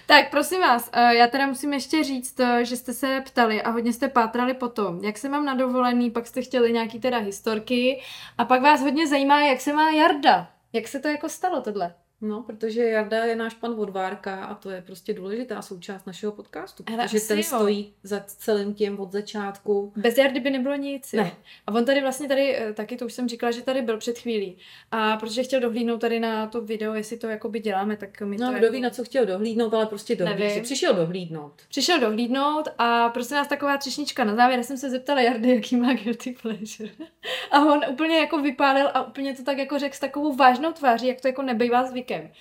Tak 0.07 0.31
prosím 0.31 0.61
vás, 0.61 0.91
eh, 0.93 1.14
já 1.14 1.26
teda 1.26 1.47
musím 1.47 1.72
ještě 1.72 2.05
říct, 2.05 2.41
eh, 2.41 2.64
že 2.64 2.76
jste 2.76 2.93
se 2.93 3.22
ptali 3.26 3.62
a 3.62 3.70
hodně 3.70 3.93
jste 3.93 4.09
pátrali 4.09 4.55
po 4.55 4.68
tom, 4.68 5.05
jak 5.05 5.18
se 5.18 5.28
mám 5.28 5.45
na 5.45 5.55
dovolený, 5.55 6.11
pak 6.11 6.26
jste 6.26 6.43
chtěli 6.43 6.72
nějaký 6.72 7.01
teda 7.01 7.18
historky 7.18 8.01
a 8.39 8.45
pak 8.45 8.62
vás 8.62 8.81
hodně 8.81 9.07
zajímá, 9.07 9.41
jak 9.41 9.61
se 9.61 9.72
má 9.72 9.91
Jarda. 9.91 10.51
Jak 10.72 10.89
se 10.89 11.01
to 11.01 11.09
jako 11.09 11.28
stalo 11.28 11.61
tohle? 11.61 11.95
No, 12.22 12.42
protože 12.42 12.82
Jarda 12.82 13.24
je 13.24 13.36
náš 13.36 13.54
pan 13.54 13.74
vodvárka 13.74 14.44
a 14.44 14.54
to 14.54 14.70
je 14.70 14.82
prostě 14.82 15.14
důležitá 15.14 15.62
součást 15.62 16.06
našeho 16.06 16.32
podcastu, 16.32 16.84
Hele, 16.88 17.04
protože 17.04 17.20
ten 17.20 17.38
jo. 17.38 17.44
stojí 17.44 17.94
za 18.02 18.20
celým 18.26 18.74
tím 18.74 19.00
od 19.00 19.12
začátku. 19.12 19.92
Bez 19.96 20.18
Jardy 20.18 20.40
by 20.40 20.50
nebylo 20.50 20.74
nic. 20.74 21.12
Ne. 21.12 21.32
A 21.66 21.72
on 21.74 21.84
tady 21.84 22.00
vlastně 22.00 22.28
tady, 22.28 22.56
eh, 22.56 22.72
taky 22.72 22.96
to 22.96 23.06
už 23.06 23.12
jsem 23.12 23.28
říkala, 23.28 23.50
že 23.50 23.62
tady 23.62 23.82
byl 23.82 23.96
před 23.98 24.18
chvílí. 24.18 24.58
A 24.90 25.16
protože 25.16 25.42
chtěl 25.42 25.60
dohlídnout 25.60 26.00
tady 26.00 26.20
na 26.20 26.46
to 26.46 26.60
video, 26.60 26.94
jestli 26.94 27.16
to 27.16 27.28
jakoby 27.28 27.60
děláme, 27.60 27.96
tak 27.96 28.20
mi 28.20 28.36
no, 28.36 28.46
to 28.46 28.52
kdo 28.52 28.66
jako... 28.66 28.74
ví, 28.74 28.80
na 28.80 28.90
co 28.90 29.04
chtěl 29.04 29.26
dohlídnout, 29.26 29.74
ale 29.74 29.86
prostě 29.86 30.16
dohlídnout. 30.16 30.62
Přišel 30.62 30.94
dohlídnout. 30.94 31.52
Přišel 31.68 32.00
dohlídnout 32.00 32.68
a 32.78 33.08
prostě 33.08 33.34
nás 33.34 33.48
taková 33.48 33.76
třešnička 33.76 34.24
na 34.24 34.36
závěr. 34.36 34.58
Já 34.58 34.64
jsem 34.64 34.78
se 34.78 34.90
zeptala 34.90 35.20
Jardy, 35.20 35.54
jaký 35.54 35.76
má 35.76 35.94
guilty 35.94 36.36
pleasure. 36.42 36.90
A 37.50 37.64
on 37.64 37.80
úplně 37.90 38.18
jako 38.18 38.38
vypálil 38.38 38.88
a 38.94 39.06
úplně 39.06 39.36
to 39.36 39.42
tak 39.42 39.58
jako 39.58 39.78
řekl 39.78 39.96
s 39.96 40.00
takovou 40.00 40.36
vážnou 40.36 40.72
tváří, 40.72 41.06
jak 41.06 41.20
to 41.20 41.28
jako 41.28 41.42
nebývá 41.42 41.84
zvykem 42.18 42.32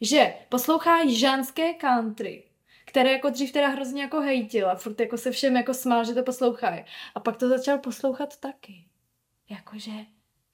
že 0.00 0.34
poslouchá 0.48 1.08
ženské 1.08 1.74
country, 1.74 2.44
které 2.84 3.12
jako 3.12 3.30
dřív 3.30 3.52
teda 3.52 3.68
hrozně 3.68 4.02
jako 4.02 4.20
hejtil 4.20 4.70
a 4.70 4.74
furt 4.74 5.00
jako 5.00 5.18
se 5.18 5.30
všem 5.30 5.56
jako 5.56 5.74
smál, 5.74 6.04
že 6.04 6.14
to 6.14 6.22
poslouchají. 6.22 6.84
A 7.14 7.20
pak 7.20 7.36
to 7.36 7.48
začal 7.48 7.78
poslouchat 7.78 8.36
taky. 8.36 8.84
Jakože 9.50 9.90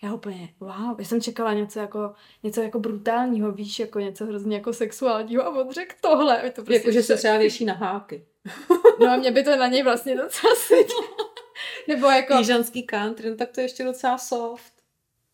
já 0.03 0.14
úplně, 0.14 0.55
wow, 0.61 0.99
já 0.99 1.05
jsem 1.05 1.20
čekala 1.20 1.53
něco 1.53 1.79
jako, 1.79 2.14
něco 2.43 2.62
jako 2.62 2.79
brutálního, 2.79 3.53
víš, 3.53 3.79
jako 3.79 4.01
něco 4.01 4.27
hrozně 4.27 4.57
jako 4.57 4.72
sexuálního 4.72 5.43
a 5.43 5.49
on 5.49 5.72
řekl 5.72 5.95
tohle. 6.01 6.51
To 6.51 6.62
prostě 6.62 6.75
jako, 6.75 6.91
že 6.91 7.03
se 7.03 7.16
třeba 7.16 7.37
věší 7.39 7.64
na 7.64 7.75
háky. 7.75 8.27
no 9.01 9.11
a 9.11 9.16
mě 9.16 9.31
by 9.31 9.43
to 9.43 9.57
na 9.57 9.66
něj 9.66 9.83
vlastně 9.83 10.16
docela 10.16 10.55
sedí. 10.55 10.95
Nebo 11.89 12.07
jako... 12.07 12.35
Jižanský 12.35 12.83
country, 12.83 13.31
no 13.31 13.37
tak 13.37 13.53
to 13.53 13.61
je 13.61 13.64
ještě 13.64 13.85
docela 13.85 14.18
soft. 14.18 14.74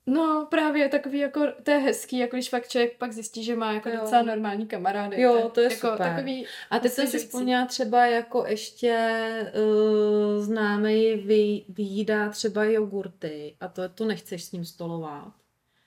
No, 0.06 0.46
právě 0.50 0.88
takový 0.88 1.18
jako, 1.18 1.40
to 1.62 1.70
je 1.70 1.78
hezký, 1.78 2.18
jako 2.18 2.36
když 2.36 2.48
fakt 2.48 2.68
člověk 2.68 2.98
pak 2.98 3.12
zjistí, 3.12 3.44
že 3.44 3.56
má 3.56 3.72
jako 3.72 3.88
Jo. 3.88 3.96
docela 4.00 4.22
normální 4.22 4.66
kamarády. 4.66 5.20
Jo, 5.20 5.50
to 5.54 5.60
je 5.60 5.64
jako 5.72 5.86
super. 5.88 5.98
Takový 5.98 6.46
A 6.70 6.78
teď 6.78 6.92
jsem 6.92 7.06
si 7.06 7.18
vzpomněla 7.18 7.66
třeba 7.66 8.06
jako 8.06 8.44
ještě 8.46 9.52
uh, 9.56 10.42
známý 10.44 11.14
vy, 11.14 11.64
vyjídá 11.68 12.28
třeba 12.28 12.64
jogurty 12.64 13.56
a 13.60 13.68
to, 13.68 13.82
to 13.88 14.04
nechceš 14.04 14.44
s 14.44 14.52
ním 14.52 14.64
stolovat. 14.64 15.28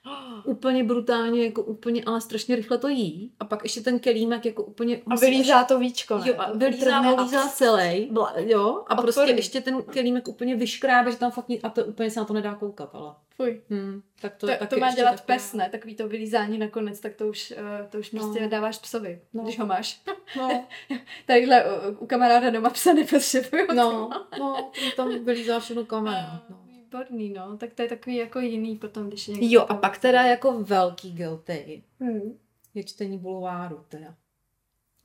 Úplně 0.44 0.84
brutálně, 0.84 1.44
jako 1.44 1.62
úplně, 1.62 2.02
ale 2.06 2.20
strašně 2.20 2.56
rychle 2.56 2.78
to 2.78 2.88
jí. 2.88 3.32
A 3.40 3.44
pak 3.44 3.62
ještě 3.62 3.80
ten 3.80 3.98
kelímek 3.98 4.46
jako 4.46 4.64
úplně... 4.64 5.00
A 5.06 5.16
vylízá 5.16 5.64
to 5.64 5.78
víčko, 5.78 6.18
ne? 6.18 6.28
Jo, 6.28 6.34
a 6.38 6.52
vylízá, 6.52 6.98
a- 6.98 7.14
vylízá 7.14 7.48
celý, 7.48 8.10
jo, 8.36 8.84
a 8.86 8.94
prostě 8.94 9.20
Odporný. 9.20 9.36
ještě 9.38 9.60
ten 9.60 9.82
kelímek 9.82 10.28
úplně 10.28 10.56
vyškrábe, 10.56 11.10
že 11.12 11.16
tam 11.18 11.30
fakt 11.30 11.48
nic, 11.48 11.60
a 11.64 11.68
to 11.68 11.84
úplně 11.84 12.10
se 12.10 12.20
na 12.20 12.26
to 12.26 12.34
nedá 12.34 12.54
koukat, 12.54 12.90
ale. 12.92 13.14
Fuj. 13.36 13.62
Hmm, 13.70 14.02
tak 14.20 14.36
to, 14.36 14.46
To, 14.46 14.52
to, 14.52 14.58
taky 14.58 14.74
to 14.74 14.80
má 14.80 14.94
dělat 14.94 15.10
taková- 15.10 15.26
pes, 15.36 15.52
ne? 15.52 15.68
Takový 15.70 15.94
to 15.94 16.08
vylízání 16.08 16.58
nakonec, 16.58 17.00
tak 17.00 17.14
to 17.14 17.26
už, 17.28 17.50
eh, 17.56 17.86
to 17.90 17.98
už 17.98 18.10
No. 18.10 18.20
prostě 18.20 18.48
dáváš 18.48 18.78
psovi, 18.78 19.20
No. 19.32 19.42
když 19.42 19.58
ho 19.58 19.66
máš. 19.66 20.00
No, 20.36 20.66
Tadyhle 21.26 21.64
u, 21.64 21.94
u 21.98 22.06
kamaráda 22.06 22.50
doma 22.50 22.70
psa 22.70 22.92
nepotřebuju. 22.92 23.66
no, 23.74 24.10
no, 24.38 24.70
tam 24.96 25.24
vylízá 25.24 25.60
všechno 25.60 25.84
kamena. 25.84 26.46
No. 26.50 26.56
Výborný, 26.68 27.30
no. 27.32 27.56
Tak 27.56 27.72
to 27.74 27.82
je 27.82 27.88
takový 27.88 28.16
jako 28.16 28.40
jiný 28.40 28.76
potom, 28.76 29.08
když 29.08 29.28
je 29.28 29.34
někdo 29.34 29.48
Jo, 29.50 29.62
a 29.62 29.64
tam- 29.64 29.78
pak 29.78 29.98
teda 29.98 30.22
jako 30.22 30.52
velký 30.62 31.12
guilty 31.12 31.82
Hmm. 32.00 32.38
je 32.74 32.84
čtení 32.84 33.18
bulváru 33.18 33.84
teda. 33.88 34.14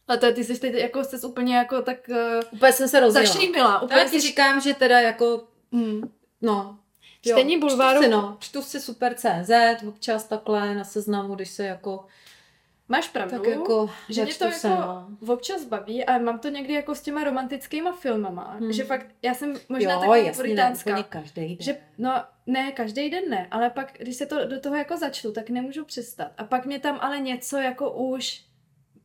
Ale 0.07 0.17
to 0.17 0.33
ty 0.33 0.43
jsi 0.43 0.59
teď 0.59 0.73
jako 0.73 1.03
jsi 1.03 1.17
úplně 1.27 1.55
jako 1.55 1.81
tak 1.81 1.97
uh, 2.09 2.15
Úplně 2.53 2.71
jsem 2.73 2.87
se 2.87 2.99
rozjela. 2.99 3.27
zašímila. 3.27 3.81
Úplně 3.81 3.99
já 3.99 4.05
ti 4.05 4.21
jsi 4.21 4.27
říkám, 4.27 4.61
že 4.61 4.73
teda 4.73 4.99
jako, 4.99 5.43
Hmm. 5.71 6.01
no, 6.41 6.78
Čtení 7.21 7.53
jo, 7.53 7.59
bulváru- 7.59 7.97
Čtu 7.99 8.03
si, 8.03 8.09
no, 8.09 8.37
čtu 8.39 8.61
si 8.61 8.79
super 8.81 9.13
CZ, 9.15 9.51
občas 9.87 10.23
takhle 10.23 10.75
na 10.75 10.83
seznamu, 10.83 11.35
když 11.35 11.49
se 11.49 11.65
jako, 11.65 12.05
Máš 12.91 13.07
pravdu, 13.09 13.37
tak 13.37 13.47
jako, 13.47 13.89
že 14.09 14.23
mě 14.23 14.33
to 14.33 14.45
začtu 14.45 14.59
se, 14.59 14.67
jako 14.67 14.81
no. 14.81 15.33
občas 15.33 15.63
baví, 15.65 16.05
ale 16.05 16.19
mám 16.19 16.39
to 16.39 16.49
někdy 16.49 16.73
jako 16.73 16.95
s 16.95 17.01
těma 17.01 17.23
romantickýma 17.23 17.91
filmama, 17.91 18.55
Hmm. 18.59 18.71
že 18.73 18.83
fakt, 18.83 19.05
já 19.21 19.33
jsem 19.33 19.53
možná 19.69 19.93
jo, 19.93 19.99
taková 19.99 20.17
jasně, 20.17 20.31
ne, 20.31 20.35
puritánská. 20.37 21.03
každý 21.03 21.47
den. 21.47 21.57
Že, 21.59 21.77
no, 21.97 22.23
ne, 22.47 22.71
každý 22.71 23.09
den 23.09 23.23
ne, 23.29 23.47
ale 23.51 23.69
pak, 23.69 23.93
když 23.99 24.15
se 24.15 24.25
to 24.25 24.45
do 24.45 24.59
toho 24.59 24.75
jako 24.75 24.97
začnu, 24.97 25.31
tak 25.31 25.49
nemůžu 25.49 25.85
přestat. 25.85 26.31
A 26.37 26.43
pak 26.43 26.65
mě 26.65 26.79
tam 26.79 26.97
ale 27.01 27.19
něco 27.19 27.57
jako 27.57 27.91
už 27.91 28.41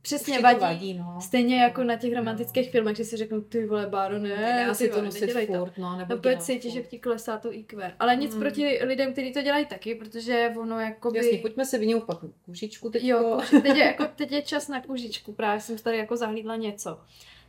přesně 0.05 0.41
vadí. 0.41 0.61
vadí, 0.61 0.95
no. 0.95 1.21
Stejně 1.21 1.63
jako 1.63 1.85
na 1.85 1.97
těch 1.97 2.15
romantických 2.15 2.71
filmech, 2.71 2.97
že 2.97 3.05
si 3.05 3.17
řeknu, 3.17 3.41
ty 3.41 3.67
vole, 3.67 3.87
Báro, 3.87 4.19
ne, 4.19 4.29
Nedá 4.29 4.69
ty 4.73 4.75
si 4.75 4.89
to 4.89 5.03
nosit 5.03 5.33
furt, 5.47 5.79
no, 5.79 5.97
nebo 5.99 6.15
No, 6.15 6.21
dělat 6.21 6.43
cítíš, 6.43 6.73
že 6.73 6.83
ti 6.83 6.99
klesá 6.99 7.39
to 7.39 7.53
IQ. 7.53 7.93
Ale 7.99 8.17
nic 8.17 8.35
Mm. 8.35 8.41
proti 8.41 8.79
lidem, 8.85 9.13
kteří 9.13 9.33
to 9.33 9.43
dělají 9.43 9.67
taky, 9.67 9.95
protože 9.95 10.51
ono 10.61 10.81
jakoby... 10.81 11.19
Jasně, 11.19 11.39
pojďme 11.39 11.65
se 11.65 11.79
vyňou 11.79 12.01
pak 12.01 12.19
kůžičku 12.45 12.91
teďko. 12.91 13.07
Jo, 13.09 13.39
kůži- 13.41 13.63
teď 13.63 13.77
je, 13.77 13.85
jako, 13.85 14.05
teď 14.17 14.33
je 14.33 14.43
čas 14.43 14.69
na 14.69 14.81
kůžičku, 14.81 15.33
právě 15.33 15.61
jsem 15.61 15.79
tady 15.79 15.99
jako 15.99 16.17
zahlídla 16.17 16.57
něco. 16.57 16.99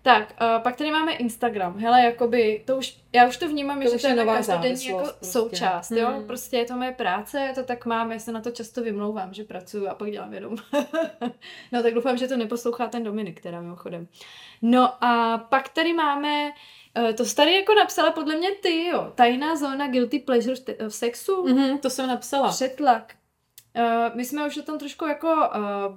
Tak, 0.06 0.34
uh, 0.42 0.64
pak 0.64 0.76
tady 0.76 0.92
máme 0.92 1.14
Instagram. 1.14 1.80
Hele, 1.80 2.02
jakoby, 2.02 2.64
to 2.66 2.78
už, 2.78 2.98
já 3.14 3.28
už 3.28 3.38
to 3.38 3.48
vnímám, 3.48 3.82
To 3.82 3.90
že 3.90 3.98
to 4.02 4.08
je 4.08 4.16
nová 4.16 4.36
každodenní 4.36 4.86
jako 4.86 5.00
prostě. 5.00 5.26
součást, 5.26 5.92
jo. 5.92 6.08
Hmm. 6.08 6.28
Prostě 6.28 6.58
je 6.58 6.66
to 6.66 6.76
moje 6.76 6.92
práce, 6.92 7.52
to 7.56 7.64
tak 7.64 7.86
mám, 7.86 8.12
já 8.12 8.20
se 8.20 8.32
na 8.32 8.42
to 8.42 8.52
často 8.52 8.84
vymlouvám, 8.84 9.34
že 9.34 9.44
pracuju 9.44 9.88
a 9.88 9.94
pak 9.96 10.12
dělám 10.12 10.34
jenom. 10.34 10.56
no 11.72 11.84
tak 11.84 11.94
doufám, 11.94 12.18
že 12.18 12.28
to 12.28 12.38
neposlouchá 12.38 12.88
ten 12.88 13.04
Dominik, 13.04 13.42
teda 13.42 13.62
mimochodem. 13.62 14.08
No 14.62 15.04
a 15.04 15.38
pak 15.38 15.70
tady 15.70 15.94
máme, 15.94 16.52
eh, 16.96 17.14
to 17.14 17.24
tady 17.36 17.56
jako 17.56 17.74
napsala 17.74 18.12
podle 18.12 18.36
mě 18.36 18.52
ty, 18.52 18.86
jo, 18.86 19.12
tajná 19.16 19.56
zóna 19.56 19.88
guilty 19.88 20.20
pleasure 20.20 20.56
v 20.56 20.60
te- 20.60 20.90
v 20.90 20.96
sexu. 20.96 21.48
Mhm, 21.48 21.78
to 21.78 21.90
jsem 21.90 22.08
napsala. 22.08 22.50
Přetlak. 22.50 23.14
Uh, 23.78 24.16
my 24.16 24.26
jsme 24.26 24.48
už 24.48 24.58
o 24.58 24.62
tom 24.64 24.80
trošku 24.80 25.06
jako 25.06 25.28
uh, 25.28 25.42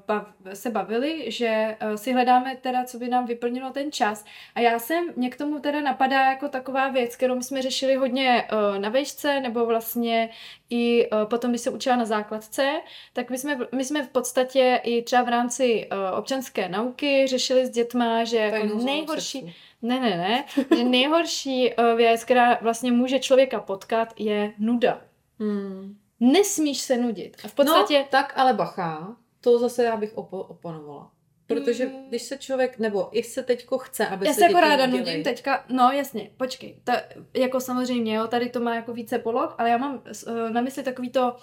bav, 0.06 0.26
se 0.54 0.70
bavili, 0.70 1.30
že 1.30 1.76
uh, 1.82 1.94
si 1.94 2.12
hledáme 2.12 2.56
teda, 2.56 2.84
co 2.84 2.98
by 2.98 3.08
nám 3.08 3.26
vyplnilo 3.26 3.70
ten 3.70 3.92
čas. 3.92 4.24
A 4.54 4.60
já 4.60 4.78
jsem, 4.78 5.04
mě 5.16 5.30
k 5.30 5.36
tomu 5.36 5.60
teda 5.60 5.80
napadá 5.80 6.30
jako 6.30 6.48
taková 6.48 6.88
věc, 6.88 7.16
kterou 7.16 7.42
jsme 7.42 7.62
řešili 7.62 7.94
hodně 7.94 8.48
uh, 8.52 8.78
na 8.78 8.88
vejšce, 8.88 9.40
nebo 9.40 9.66
vlastně 9.66 10.28
i 10.70 11.10
uh, 11.10 11.24
potom, 11.24 11.50
když 11.50 11.60
se 11.60 11.70
učila 11.70 11.96
na 11.96 12.04
základce, 12.04 12.80
tak 13.12 13.30
my 13.30 13.38
jsme, 13.38 13.58
my 13.74 13.84
jsme 13.84 14.02
v 14.02 14.08
podstatě 14.08 14.80
i 14.84 15.02
třeba 15.02 15.22
v 15.22 15.28
rámci 15.28 15.88
uh, 15.92 16.18
občanské 16.18 16.68
nauky 16.68 17.26
řešili 17.26 17.66
s 17.66 17.70
dětma, 17.70 18.24
že 18.24 18.36
jako 18.36 18.84
nejhorší, 18.84 19.54
ne, 19.82 20.00
ne, 20.00 20.16
ne, 20.16 20.44
že 20.76 20.84
nejhorší 20.84 21.74
věc, 21.96 22.24
která 22.24 22.58
vlastně 22.60 22.92
může 22.92 23.18
člověka 23.18 23.60
potkat, 23.60 24.14
je 24.18 24.52
nuda. 24.58 25.00
Hmm. 25.40 25.96
Nesmíš 26.20 26.78
se 26.80 26.96
nudit. 26.96 27.36
A 27.44 27.48
v 27.48 27.54
podstatě... 27.54 27.98
No, 27.98 28.04
tak 28.10 28.32
ale 28.36 28.52
bacha, 28.54 29.16
to 29.40 29.58
zase 29.58 29.84
já 29.84 29.96
bych 29.96 30.14
opo- 30.14 30.46
oponovala. 30.48 31.10
Protože 31.46 31.86
Mm. 31.86 32.08
když 32.08 32.22
se 32.22 32.38
člověk, 32.38 32.78
nebo 32.78 33.08
i 33.18 33.22
se 33.22 33.42
teďko 33.42 33.78
chce, 33.78 34.06
aby 34.06 34.26
já 34.26 34.32
se 34.32 34.38
se 34.38 34.44
jako 34.46 34.60
ráda 34.60 34.86
nudím 34.86 35.22
teďka, 35.22 35.64
no 35.68 35.90
jasně, 35.92 36.30
počkej, 36.36 36.80
to, 36.84 36.92
jako 37.34 37.60
samozřejmě, 37.60 38.14
jo, 38.14 38.26
tady 38.26 38.50
to 38.50 38.60
má 38.60 38.74
jako 38.74 38.92
více 38.92 39.18
poloh, 39.18 39.54
ale 39.58 39.70
já 39.70 39.76
mám 39.76 40.02
uh, 40.26 40.50
na 40.50 40.60
mysli 40.60 40.82
takový 40.82 41.10
to, 41.10 41.36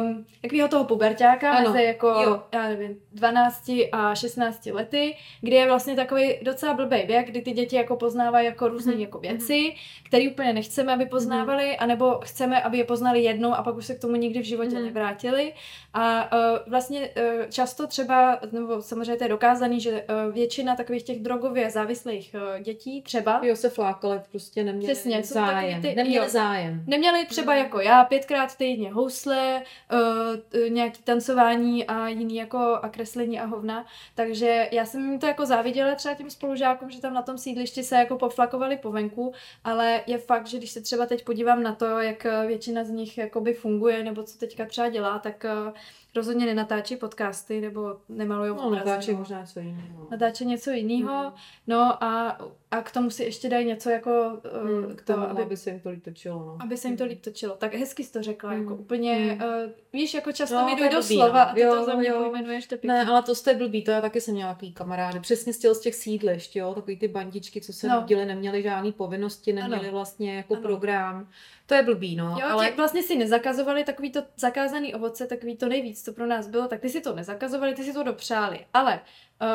um, 0.00 0.26
takovýho 0.42 0.68
toho 0.68 0.84
pubertáka, 0.84 1.52
Ano, 1.52 1.70
mezi 1.72 1.84
jako, 1.84 2.06
jo. 2.06 2.42
já 2.52 2.68
nevím, 2.68 2.96
12 3.12 3.70
a 3.92 4.14
16 4.14 4.66
lety, 4.66 5.16
kdy 5.40 5.56
je 5.56 5.66
vlastně 5.66 5.96
takový 5.96 6.34
docela 6.42 6.74
blbý 6.74 7.02
věk, 7.06 7.26
kdy 7.26 7.42
ty 7.42 7.50
děti 7.52 7.76
jako 7.76 7.96
poznávají 7.96 8.46
jako 8.46 8.68
různé 8.68 8.92
Mhm, 8.92 9.00
jako 9.00 9.18
věci, 9.18 9.74
které 10.06 10.28
úplně 10.30 10.52
nechceme, 10.52 10.92
aby 10.94 11.06
poznávali, 11.06 11.76
anebo 11.76 12.18
chceme, 12.24 12.62
aby 12.62 12.78
je 12.78 12.84
poznali 12.84 13.20
jednou 13.22 13.52
a 13.54 13.62
pak 13.62 13.76
už 13.76 13.86
se 13.86 13.94
k 13.94 14.00
tomu 14.00 14.16
nikdy 14.16 14.40
v 14.40 14.44
životě 14.44 14.74
Mhm. 14.76 14.84
nevrátili. 14.84 15.52
A 15.94 16.32
uh, 16.32 16.58
vlastně 16.70 17.00
uh, 17.00 17.44
často 17.50 17.86
třeba, 17.86 18.38
nebo 18.52 18.82
samozřejmě 18.82 19.16
to 19.16 19.24
je 19.24 19.28
dokázaný, 19.28 19.80
že 19.80 19.90
uh, 20.26 20.34
většina 20.34 20.76
takových 20.76 21.02
těch 21.02 21.20
drogově 21.20 21.70
závislých 21.70 22.34
uh, 22.34 22.62
dětí 22.62 23.02
třeba 23.02 23.40
Jo, 23.44 23.56
se 23.56 23.70
flákali, 23.70 24.20
prostě 24.30 24.64
neměli 24.64 24.92
Přesně, 24.94 25.22
zájem. 25.22 25.82
ty- 25.82 25.94
neměli 25.94 26.24
jo. 26.26 26.30
zájem. 26.30 26.82
Neměli 26.86 27.26
třeba 27.26 27.52
Mhm. 27.52 27.62
jako 27.62 27.80
já 27.80 28.04
pětkrát 28.04 28.56
týdně 28.56 28.92
housle, 28.92 29.59
uh, 29.92 30.68
nějaký 30.68 31.02
tancování 31.02 31.86
a 31.86 32.08
jiný 32.08 32.36
jako 32.36 32.58
a 32.82 32.88
kreslení 32.88 33.40
a 33.40 33.44
hovna, 33.46 33.84
takže 34.14 34.68
já 34.72 34.84
jsem 34.84 35.10
jim 35.10 35.18
to 35.20 35.26
jako 35.26 35.46
záviděla 35.46 35.94
třeba 35.94 36.14
těm 36.14 36.30
spolužákům, 36.30 36.90
že 36.90 37.00
tam 37.00 37.14
na 37.14 37.22
tom 37.22 37.38
sídlišti 37.38 37.82
se 37.82 37.96
jako 37.96 38.18
poflakovali 38.18 38.76
po 38.76 38.90
venku, 38.92 39.32
ale 39.64 40.00
je 40.06 40.18
fakt, 40.18 40.46
že 40.46 40.58
když 40.58 40.70
se 40.70 40.80
třeba 40.80 41.06
teď 41.06 41.24
podívám 41.24 41.62
na 41.62 41.74
to, 41.74 41.86
jak 41.86 42.26
eh, 42.26 42.46
většina 42.46 42.84
z 42.84 42.90
nich 42.90 43.18
jakoby 43.18 43.54
funguje, 43.54 44.04
nebo 44.04 44.22
co 44.22 44.38
teďka 44.38 44.64
třeba 44.66 44.88
dělá, 44.88 45.18
tak 45.18 45.44
eh, 45.44 45.72
rozhodně 46.16 46.46
nenatáčí 46.46 46.96
podcasty, 46.96 47.60
nebo 47.60 47.96
nemalujou 48.08 48.54
No, 48.56 48.66
obrazy, 48.66 48.86
natáčí 48.88 49.12
no. 49.12 49.18
možná 49.18 49.40
něco 49.40 49.60
jiného. 49.60 50.06
Natáčí 50.10 50.46
něco 50.46 50.70
jiného, 50.70 51.22
Mhm. 51.24 51.32
no 51.66 52.04
a, 52.04 52.38
a 52.72 52.82
k 52.82 52.90
tomu 52.92 53.10
si 53.10 53.24
ještě 53.24 53.48
dají 53.48 53.66
něco 53.66 53.90
jako 53.90 54.10
uh, 54.10 54.68
Hmm, 54.70 54.96
k 54.96 55.02
tomu, 55.02 55.22
aby 55.24 55.42
aby 55.42 55.56
se 55.56 55.70
jim 55.70 55.80
to 55.80 55.90
líp 55.90 56.04
točilo, 56.04 56.38
no. 56.38 56.58
aby 56.60 56.76
se 56.76 56.88
jim 56.88 56.96
to 56.96 57.04
líp 57.04 57.20
točilo. 57.22 57.54
Tak 57.56 57.74
hezky 57.74 58.04
jsi 58.04 58.12
to 58.12 58.22
řekla, 58.22 58.52
Mm. 58.52 58.62
jako 58.62 58.74
úplně, 58.74 59.14
Mm. 59.40 59.46
uh, 59.46 59.70
víš, 59.92 60.14
jako 60.14 60.32
často 60.32 60.54
No, 60.54 60.64
mi 60.76 60.82
je 60.82 60.90
do 60.90 61.02
slova 61.02 61.44
no. 61.44 61.50
a 61.50 61.54
ty 61.54 61.60
Jo, 61.60 61.74
to 61.74 61.84
za 61.84 61.94
mě 61.94 62.12
pojmenuješ 62.12 62.66
to 62.66 62.76
Ne, 62.82 63.04
ale 63.04 63.22
to 63.22 63.34
jste 63.34 63.54
blbý, 63.54 63.84
to 63.84 63.90
já 63.90 64.00
taky 64.00 64.20
jsem 64.20 64.34
měla 64.34 64.54
takový 64.54 64.72
kamarády. 64.72 65.20
Přesně 65.20 65.52
z 65.52 65.58
těch, 65.58 65.70
z 65.74 65.80
těch 65.80 65.94
sídlišť, 65.94 66.56
jo, 66.56 66.74
takový 66.74 66.96
ty 66.96 67.08
bandičky, 67.08 67.60
co 67.60 67.72
se 67.72 67.88
No. 67.88 68.00
nudili, 68.00 68.24
neměli 68.26 68.62
žádný 68.62 68.92
povinnosti, 68.92 69.52
neměli 69.52 69.82
Ano. 69.88 69.92
vlastně 69.92 70.36
jako 70.36 70.54
Ano. 70.54 70.62
program. 70.62 71.28
To 71.66 71.74
je 71.74 71.82
blbý, 71.82 72.16
no. 72.16 72.24
Jo, 72.24 72.46
ale 72.46 72.52
ale... 72.52 72.70
vlastně 72.76 73.02
si 73.02 73.16
nezakazovali 73.16 73.84
takový 73.84 74.10
to 74.12 74.22
zakázaný 74.36 74.94
ovoce, 74.94 75.26
takový 75.26 75.56
to 75.56 75.68
nejvíc, 75.68 76.04
co 76.04 76.12
pro 76.12 76.26
nás 76.26 76.48
bylo, 76.48 76.68
tak 76.68 76.80
ty 76.80 76.88
si 76.88 77.00
to 77.00 77.14
nezakazovali, 77.14 77.74
ty 77.74 77.84
si 77.84 77.92
to 77.92 78.02
dopřáli. 78.02 78.66
Ale 78.74 79.00
uh, 79.42 79.48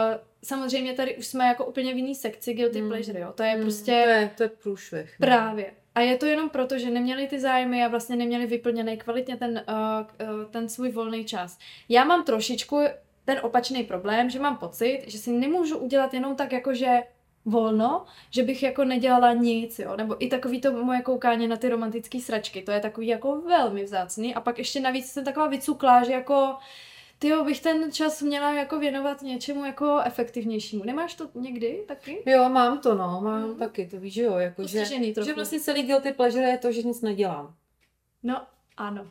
samozřejmě 0.43 0.93
tady 0.93 1.15
už 1.17 1.27
jsme 1.27 1.47
jako 1.47 1.65
úplně 1.65 1.93
v 1.93 1.97
jiný 1.97 2.15
sekci 2.15 2.53
guilty 2.53 2.81
Mm. 2.81 2.89
pleasure, 2.89 3.19
jo. 3.19 3.31
To 3.35 3.43
je 3.43 3.55
Mm, 3.55 3.61
prostě 3.61 3.91
To 3.91 4.09
je, 4.09 4.31
to 4.37 4.43
je 4.43 4.49
průšvih. 4.49 5.15
no. 5.19 5.25
Právě. 5.27 5.71
A 5.95 5.99
je 5.99 6.17
to 6.17 6.25
jenom 6.25 6.49
proto, 6.49 6.77
že 6.77 6.89
neměli 6.89 7.27
ty 7.27 7.39
zájmy 7.39 7.85
a 7.85 7.87
vlastně 7.87 8.15
neměli 8.15 8.45
vyplněný 8.45 8.97
kvalitně 8.97 9.37
ten, 9.37 9.63
uh, 9.69 10.27
uh, 10.29 10.45
ten 10.51 10.69
svůj 10.69 10.91
volný 10.91 11.25
čas. 11.25 11.57
Já 11.89 12.03
mám 12.03 12.23
trošičku 12.23 12.79
ten 13.25 13.39
opačný 13.43 13.83
problém, 13.83 14.29
že 14.29 14.39
mám 14.39 14.57
pocit, 14.57 15.03
že 15.07 15.17
si 15.17 15.31
nemůžu 15.31 15.77
udělat 15.77 16.13
jenom 16.13 16.35
tak 16.35 16.51
jako, 16.51 16.73
že 16.73 16.87
volno, 17.45 18.05
že 18.29 18.43
bych 18.43 18.63
jako 18.63 18.83
nedělala 18.85 19.33
nic, 19.33 19.79
jo, 19.79 19.95
nebo 19.97 20.23
i 20.23 20.27
takový 20.27 20.61
to 20.61 20.71
moje 20.83 21.01
koukání 21.01 21.47
na 21.47 21.57
ty 21.57 21.69
romantické 21.69 22.19
sračky, 22.19 22.61
to 22.61 22.71
je 22.71 22.79
takový 22.79 23.07
jako 23.07 23.41
velmi 23.41 23.83
vzácný 23.83 24.35
a 24.35 24.41
pak 24.41 24.57
ještě 24.57 24.79
navíc 24.79 25.05
jsem 25.11 25.25
taková 25.25 25.47
vycuklá, 25.47 26.03
že 26.03 26.11
jako 26.11 26.55
ty 27.19 27.31
bych 27.45 27.61
ten 27.61 27.91
čas 27.91 28.21
měla 28.21 28.53
jako 28.53 28.79
věnovat 28.79 29.21
něčemu 29.21 29.65
jako 29.65 29.99
efektivnějšímu. 30.05 30.83
Nemáš 30.83 31.13
to 31.15 31.29
někdy 31.35 31.83
taky? 31.87 32.23
Jo, 32.25 32.49
mám 32.49 32.79
to, 32.79 32.95
no, 32.95 33.21
mám 33.23 33.41
Mhm. 33.49 33.59
taky, 33.59 33.87
to 33.87 33.99
víš, 33.99 34.13
že 34.13 34.23
jo, 34.23 34.37
jako, 34.37 34.67
že, 34.67 34.85
že 35.25 35.33
vlastně 35.33 35.59
celý 35.59 35.83
guilty 35.83 36.13
pleasure 36.13 36.43
je 36.43 36.57
to, 36.57 36.71
že 36.71 36.83
nic 36.83 37.01
nedělám. 37.01 37.55
No, 38.23 38.41
ano. 38.77 39.07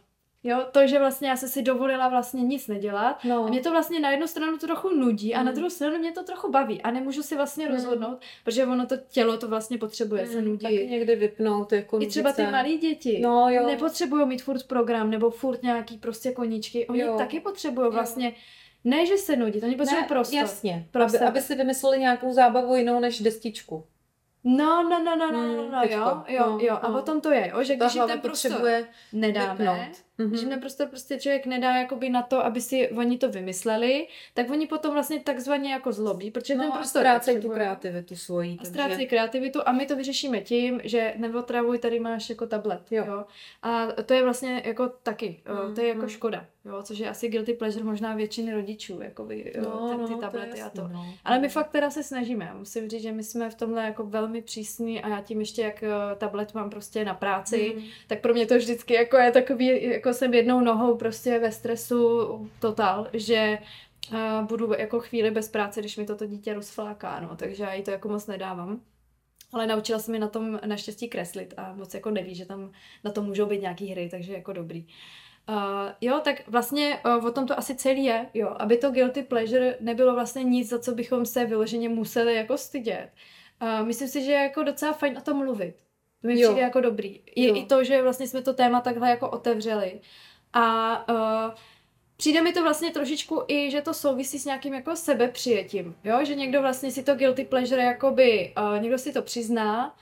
Jo, 0.47 0.67
to, 0.73 0.87
že 0.87 0.99
vlastně 0.99 1.29
já 1.29 1.37
jsem 1.37 1.49
si 1.49 1.63
dovolila 1.63 2.09
vlastně 2.09 2.43
nic 2.43 2.69
nedělat. 2.69 3.25
No. 3.25 3.45
A 3.45 3.49
mě 3.49 3.61
to 3.61 3.71
vlastně 3.71 4.01
na 4.01 4.11
jednu 4.11 4.27
stranu 4.27 4.59
to 4.59 4.67
trochu 4.67 4.89
nudí 4.89 5.35
a 5.35 5.43
na 5.43 5.51
Mm. 5.51 5.55
druhou 5.55 5.71
stranu 5.71 5.99
mě 5.99 6.13
to 6.13 6.23
trochu 6.23 6.51
baví. 6.51 6.83
A 6.83 6.91
nemůžu 6.91 7.23
si 7.23 7.37
vlastně 7.37 7.67
Mm. 7.69 7.73
rozhodnout, 7.75 8.19
protože 8.45 8.67
ono 8.67 8.87
to 8.87 8.95
tělo 8.97 9.37
to 9.39 9.49
vlastně 9.49 9.79
potřebuje, 9.79 10.27
se 10.27 10.43
nudí. 10.43 10.63
Taky 10.63 10.87
někdy 10.91 11.17
vypnout, 11.17 11.73
jako 11.73 12.01
I 12.03 12.07
třeba 12.07 12.33
ty 12.33 12.37
se. 12.43 12.51
malé 12.51 12.69
děti 12.69 13.21
No 13.23 13.49
jo. 13.51 13.67
nepotřebují 13.67 14.27
mít 14.27 14.43
furt 14.43 14.67
program 14.67 15.11
nebo 15.11 15.31
furt 15.31 15.63
nějaký 15.63 15.99
prostě 15.99 16.33
koníčky. 16.33 16.87
Oni 16.87 17.01
Jo. 17.01 17.15
taky 17.19 17.41
potřebují 17.41 17.93
vlastně, 17.93 18.35
ne 18.85 19.07
že 19.07 19.17
se 19.17 19.37
nudí, 19.37 19.61
oni 19.63 19.75
potřebují 19.77 20.03
ne, 20.03 20.09
prostor. 20.09 20.39
Jasně, 20.39 20.87
pro 20.91 21.03
aby, 21.03 21.11
sebe. 21.11 21.27
aby 21.27 21.41
si 21.41 21.55
vymysleli 21.55 21.99
nějakou 21.99 22.33
zábavu 22.33 22.77
jinou 22.77 23.01
než 23.01 23.21
destičku. 23.21 23.85
No, 24.47 24.83
no, 24.83 25.03
no, 25.05 25.17
no, 25.17 25.33
no, 25.33 25.43
no, 25.57 25.63
Mm, 25.65 25.71
no, 25.71 25.83
jo, 25.91 26.23
jo, 26.29 26.47
No, 26.51 26.59
jo. 26.61 26.79
A 26.83 26.89
no. 26.91 26.99
o 26.99 27.03
tom 27.03 27.21
to 27.21 27.31
je, 27.31 27.51
jo, 27.55 27.63
že 27.65 27.77
když 27.77 27.95
jim 27.95 28.07
ten 28.07 28.21
prostor 28.21 28.51
potřebuje 28.51 28.87
nedáme, 29.13 29.55
vypnout. 29.59 30.04
Mhm. 30.19 30.35
Jim 30.35 30.49
ten 30.49 30.61
prostor 30.61 30.87
prostě 30.89 31.19
člověk 31.19 31.47
nedá 31.47 31.77
jakoby 31.77 32.11
na 32.11 32.23
to, 32.23 32.45
aby 32.45 32.61
si 32.61 32.89
oni 32.89 33.19
to 33.19 33.29
vymysleli, 33.29 34.07
tak 34.35 34.51
oni 34.51 34.67
potom 34.67 34.93
vlastně 34.95 35.21
takzvaně 35.21 35.73
jako 35.73 35.93
zlobí, 35.93 36.31
protože 36.31 36.55
ten 36.55 36.63
No 36.67 36.75
a 36.75 36.77
prostor 36.77 37.01
ztrácejí 37.01 37.41
tu 37.41 37.49
kreativitu 37.51 38.17
svoji. 38.17 38.53
A 38.53 38.57
takže- 38.57 38.71
ztrácí 38.71 39.07
kreativitu 39.07 39.61
a 39.69 39.73
my 39.73 39.87
to 39.87 39.97
vyřešíme 39.97 40.41
tím, 40.41 40.81
že 40.85 41.15
neotravuj, 41.17 41.79
tady 41.79 42.01
máš 42.01 42.31
jako 42.31 42.47
tablet, 42.47 42.83
jo. 42.91 43.05
Jo. 43.07 43.25
A 43.63 43.87
to 44.07 44.15
je 44.15 44.23
vlastně 44.23 44.63
jako 44.65 44.89
taky, 45.03 45.41
mm, 45.69 45.75
to 45.75 45.81
je 45.81 45.89
jako 45.89 46.01
Mhm. 46.01 46.09
škoda, 46.09 46.47
jo, 46.65 46.83
což 46.83 46.99
je 46.99 47.09
asi 47.11 47.29
guilty 47.29 47.53
pleasure 47.55 47.85
možná 47.85 48.15
většiny 48.15 48.55
rodičů, 48.55 49.01
jakoby, 49.03 49.53
jo, 49.57 49.63
No, 49.65 49.89
ty, 49.91 49.97
no, 49.99 50.09
ty 50.09 50.15
to 50.15 50.21
tablety 50.21 50.53
a 50.53 50.57
jasný, 50.65 50.81
to. 50.81 50.89
no. 50.89 51.07
Ale 51.25 51.39
my 51.39 51.49
fakt 51.49 51.71
teda 51.71 51.91
se 51.91 52.03
snažíme. 52.03 52.51
Musím 52.59 52.89
říct, 52.89 53.03
že 53.03 53.13
my 53.13 53.23
jsme 53.23 53.51
v 53.51 53.55
tomhle 53.55 53.85
jako 53.85 54.05
velmi 54.05 54.43
přísní 54.43 55.03
a 55.03 55.09
já 55.09 55.21
tím 55.21 55.41
ještě, 55.41 55.63
jak 55.63 55.83
eh, 55.83 55.89
tablet 56.19 56.55
mám 56.55 56.71
prostě 56.71 57.05
na 57.05 57.15
práci, 57.15 57.73
Mm. 57.77 57.83
tak 58.07 58.21
pro 58.21 58.35
mě 58.35 58.47
to 58.47 58.57
vždycky 58.57 58.95
jako 58.95 59.17
je 59.17 59.31
takový, 59.33 60.01
jako 60.05 60.19
jsem 60.19 60.35
jednou 60.35 60.61
nohou 60.61 60.97
prostě 60.97 61.39
ve 61.39 61.53
stresu 61.53 62.51
total, 62.61 63.09
že 63.13 63.59
uh, 64.13 64.47
budu 64.47 64.73
jako 64.79 65.01
chvíli 65.01 65.31
bez 65.31 65.49
práce, 65.49 65.81
když 65.81 65.97
mi 65.97 66.07
toto 66.07 66.27
dítě 66.27 66.55
rozfláká, 66.55 67.21
no, 67.21 67.37
takže 67.37 67.63
já 67.63 67.75
jí 67.75 67.83
to 67.83 67.91
jako 67.91 68.09
moc 68.09 68.27
nedávám. 68.27 68.81
Ale 69.53 69.67
naučila 69.67 69.99
se 69.99 70.13
mi 70.13 70.19
na 70.19 70.29
tom 70.29 70.61
naštěstí 70.67 71.09
kreslit 71.09 71.55
a 71.57 71.73
moc 71.75 71.95
jako 71.95 72.11
neví, 72.11 72.35
že 72.35 72.47
tam 72.47 72.73
na 73.05 73.11
to 73.11 73.23
můžou 73.23 73.47
být 73.47 73.63
nějaký 73.63 73.87
hry, 73.87 74.09
takže 74.11 74.33
jako 74.33 74.53
dobrý. 74.53 74.87
Uh, 75.49 75.55
jo, 76.01 76.21
tak 76.25 76.49
vlastně 76.49 76.99
uh, 77.07 77.27
o 77.27 77.31
tom 77.31 77.47
to 77.47 77.59
asi 77.59 77.75
celý 77.75 78.05
je, 78.05 78.27
jo, 78.35 78.57
aby 78.59 78.77
to 78.77 78.91
guilty 78.91 79.23
pleasure 79.23 79.77
nebylo 79.81 80.15
vlastně 80.15 80.45
nic, 80.45 80.69
za 80.69 80.79
co 80.79 80.95
bychom 80.95 81.27
se 81.27 81.45
vyloženě 81.45 81.89
museli 81.89 82.35
jako 82.35 82.59
stydět. 82.59 83.09
Uh, 83.63 83.87
myslím 83.87 84.09
si, 84.09 84.25
že 84.25 84.33
je 84.33 84.43
jako 84.43 84.63
docela 84.63 84.93
fajn 84.93 85.19
o 85.19 85.21
tom 85.21 85.37
mluvit. 85.37 85.75
To 86.25 86.29
mi 86.29 86.41
Jo. 86.41 86.49
přijde 86.49 86.63
jako 86.63 86.81
dobrý. 86.81 87.21
Je 87.37 87.49
Jo. 87.49 87.55
i 87.57 87.65
to, 87.65 87.85
že 87.85 88.03
vlastně 88.03 88.27
jsme 88.27 88.43
to 88.43 88.55
téma 88.55 88.81
takhle 88.81 89.11
jako 89.11 89.31
otevřeli. 89.31 90.01
A 90.53 91.09
uh, 91.09 91.55
přijde 92.17 92.43
mi 92.43 92.53
to 92.53 92.63
vlastně 92.63 92.91
trošičku 92.91 93.43
i, 93.49 93.71
že 93.71 93.81
to 93.81 93.95
souvisí 93.95 94.39
s 94.39 94.45
nějakým 94.45 94.75
jako 94.75 94.97
sebepřijetím, 94.97 95.95
jo, 96.05 96.19
že 96.25 96.35
někdo 96.35 96.61
vlastně 96.63 96.91
si 96.91 97.03
to 97.03 97.15
guilty 97.15 97.45
pleasure 97.45 97.83
jakoby, 97.83 98.55
uh, 98.59 98.83
někdo 98.83 98.99
si 98.99 99.13
to 99.13 99.23
přizná 99.23 99.87
uh, 99.87 99.95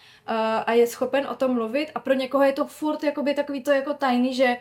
a 0.66 0.73
je 0.73 0.87
schopen 0.87 1.27
o 1.27 1.35
tom 1.35 1.55
mluvit 1.55 1.91
a 1.95 2.01
pro 2.01 2.14
někoho 2.14 2.45
je 2.45 2.53
to 2.53 2.66
furt 2.66 3.05
jakoby 3.05 3.35
takový 3.35 3.62
to 3.62 3.70
jako 3.70 3.95
tajný, 3.95 4.35
že 4.35 4.57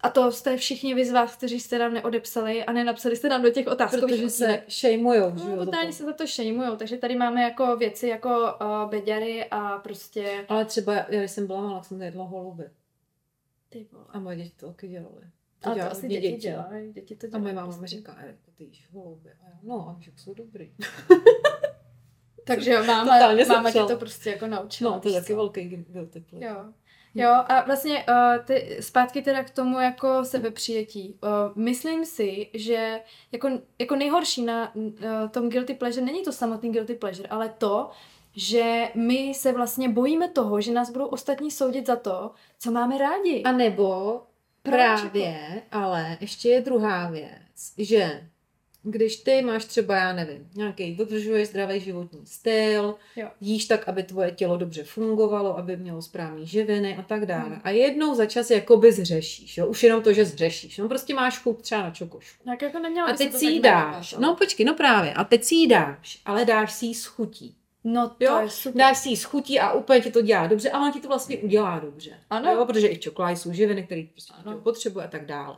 a 0.00 0.08
to 0.10 0.32
jste 0.32 0.56
všichni 0.56 0.94
vy 0.94 1.04
z 1.06 1.12
vás, 1.12 1.36
kteří 1.36 1.60
jste 1.60 1.78
nám 1.78 1.94
neodepsali 1.94 2.64
a 2.64 2.72
nenapsali 2.72 3.16
jste 3.16 3.28
nám 3.28 3.42
do 3.42 3.50
těch 3.50 3.66
otázkových 3.66 4.16
Protože 4.16 4.30
se 4.30 4.62
šejmujou, 4.68 5.38
že 5.38 5.44
No, 5.44 5.64
totálně 5.64 5.86
to. 5.88 5.92
se 5.92 6.04
za 6.04 6.12
to 6.12 6.26
šejmujou, 6.26 6.76
takže 6.76 6.96
tady 6.96 7.16
máme 7.16 7.42
jako 7.42 7.76
věci 7.76 8.08
jako 8.08 8.28
uh, 8.28 8.90
beďary 8.90 9.44
a 9.50 9.78
prostě... 9.78 10.44
Ale 10.48 10.64
třeba, 10.64 10.94
já 11.08 11.22
jsem 11.22 11.46
byla 11.46 11.60
malá, 11.62 11.78
tak 11.78 11.84
jsem 11.88 12.02
jedla 12.02 12.24
holuby. 12.24 12.64
Ty 13.68 13.86
vole. 13.92 14.04
A 14.08 14.18
moje 14.20 14.36
děti 14.36 14.52
to 14.56 14.66
taky 14.66 14.88
dělali. 14.88 15.22
Ale 15.62 15.74
to 15.74 15.90
asi 15.90 16.00
hodně 16.00 16.20
děti, 16.20 16.36
dělají, 16.36 16.92
děti 16.92 17.16
to 17.16 17.26
A 17.26 17.28
dělají. 17.28 17.42
moje 17.42 17.54
máma 17.54 17.66
prostě. 17.66 17.80
mi 17.82 17.88
říká, 17.88 18.16
Eriko, 18.22 18.50
ty 18.54 18.64
jíš 18.64 18.88
holuby. 18.92 19.30
A 19.30 19.48
já, 19.48 19.58
no, 19.62 19.88
a 19.88 19.96
že 20.00 20.10
jsou 20.16 20.34
dobrý. 20.34 20.72
Takže 22.44 22.82
máma, 22.82 23.34
máma 23.48 23.70
tě 23.70 23.78
to 23.82 23.96
prostě 23.96 24.30
jako 24.30 24.46
naučila. 24.46 24.90
No, 24.94 25.00
to 25.00 25.08
je 25.08 25.20
taky 25.20 25.34
velký 25.34 25.64
guilty 25.68 26.20
pleasure. 26.20 26.50
Jo. 26.50 26.72
Jo, 27.22 27.30
a 27.30 27.64
vlastně 27.66 28.04
uh, 28.08 28.44
ty, 28.44 28.76
zpátky 28.80 29.22
teda 29.22 29.44
k 29.44 29.50
tomu 29.50 29.80
jako 29.80 30.24
sebepřijetí. 30.24 31.18
Uh, 31.22 31.62
myslím 31.62 32.04
si, 32.04 32.50
že 32.54 33.00
jako, 33.32 33.48
jako 33.78 33.96
nejhorší 33.96 34.42
na 34.42 34.74
uh, 34.74 34.92
tom 35.30 35.48
guilty 35.48 35.74
pleasure 35.74 36.06
není 36.06 36.22
to 36.22 36.32
samotný 36.32 36.72
guilty 36.72 36.94
pleasure, 36.94 37.28
ale 37.28 37.54
to, 37.58 37.90
že 38.36 38.88
my 38.94 39.32
se 39.34 39.52
vlastně 39.52 39.88
bojíme 39.88 40.28
toho, 40.28 40.60
že 40.60 40.72
nás 40.72 40.90
budou 40.90 41.06
ostatní 41.06 41.50
soudit 41.50 41.86
za 41.86 41.96
to, 41.96 42.30
co 42.58 42.70
máme 42.70 42.98
rádi. 42.98 43.42
A 43.42 43.52
nebo 43.52 44.20
právě, 44.62 45.62
ale 45.72 46.16
ještě 46.20 46.48
je 46.48 46.60
druhá 46.60 47.10
věc, 47.10 47.72
že 47.78 48.28
když 48.90 49.16
ty 49.16 49.42
máš 49.42 49.64
třeba, 49.64 49.96
já 49.96 50.12
nevím, 50.12 50.48
nějaký 50.54 50.94
dodržuješ 50.94 51.48
zdravý 51.48 51.80
životní 51.80 52.26
styl, 52.26 52.94
Jo. 53.16 53.28
jíš 53.40 53.64
tak, 53.64 53.88
aby 53.88 54.02
tvoje 54.02 54.30
tělo 54.30 54.56
dobře 54.56 54.84
fungovalo, 54.84 55.58
aby 55.58 55.76
mělo 55.76 56.02
správné 56.02 56.46
živiny 56.46 56.96
a 56.96 57.02
tak 57.02 57.26
dále. 57.26 57.48
Hmm. 57.48 57.60
A 57.64 57.70
jednou 57.70 58.14
za 58.14 58.26
čas 58.26 58.50
jakoby 58.50 58.92
zřešíš, 58.92 59.58
jo? 59.58 59.66
už 59.66 59.82
jenom 59.82 60.02
to, 60.02 60.12
že 60.12 60.24
zřešíš. 60.24 60.78
No 60.78 60.88
prostě 60.88 61.14
máš 61.14 61.38
chuť 61.38 61.62
třeba 61.62 61.82
na 61.82 61.90
čokošku. 61.90 62.44
Tak 62.44 62.62
jako 62.62 62.78
neměla 62.78 63.08
A 63.08 63.12
teď 63.12 63.32
si 63.34 63.44
ji 63.44 63.60
dáš. 63.60 64.14
No 64.18 64.34
počkej, 64.36 64.66
no 64.66 64.74
právě. 64.74 65.12
A 65.12 65.24
teď 65.24 65.44
si 65.44 65.54
ji 65.54 65.66
dáš, 65.66 66.20
ale 66.24 66.44
dáš 66.44 66.72
si 66.72 66.86
ji 66.86 66.94
s 66.94 67.04
chutí. 67.04 67.54
no 67.84 68.08
to 68.08 68.24
Jo, 68.24 68.38
je 68.42 68.50
super. 68.50 68.78
Dáš 68.78 68.98
si 68.98 69.08
ji 69.08 69.16
s 69.16 69.24
chutí 69.24 69.60
a 69.60 69.72
úplně 69.72 70.00
ti 70.00 70.10
to 70.10 70.22
dělá 70.22 70.46
dobře 70.46 70.70
a 70.70 70.80
on 70.80 70.92
ti 70.92 71.00
to 71.00 71.08
vlastně 71.08 71.38
udělá 71.38 71.78
dobře. 71.78 72.10
Ano. 72.30 72.52
Jo, 72.52 72.66
protože 72.66 72.86
i 72.86 72.96
v 72.96 73.00
čokoládě 73.00 73.36
jsou 73.36 73.52
živiny, 73.52 73.82
které 73.82 74.04
prostě 74.12 74.34
ano. 74.44 74.58
potřebuje 74.58 75.04
a 75.04 75.08
tak 75.08 75.26
dále. 75.26 75.56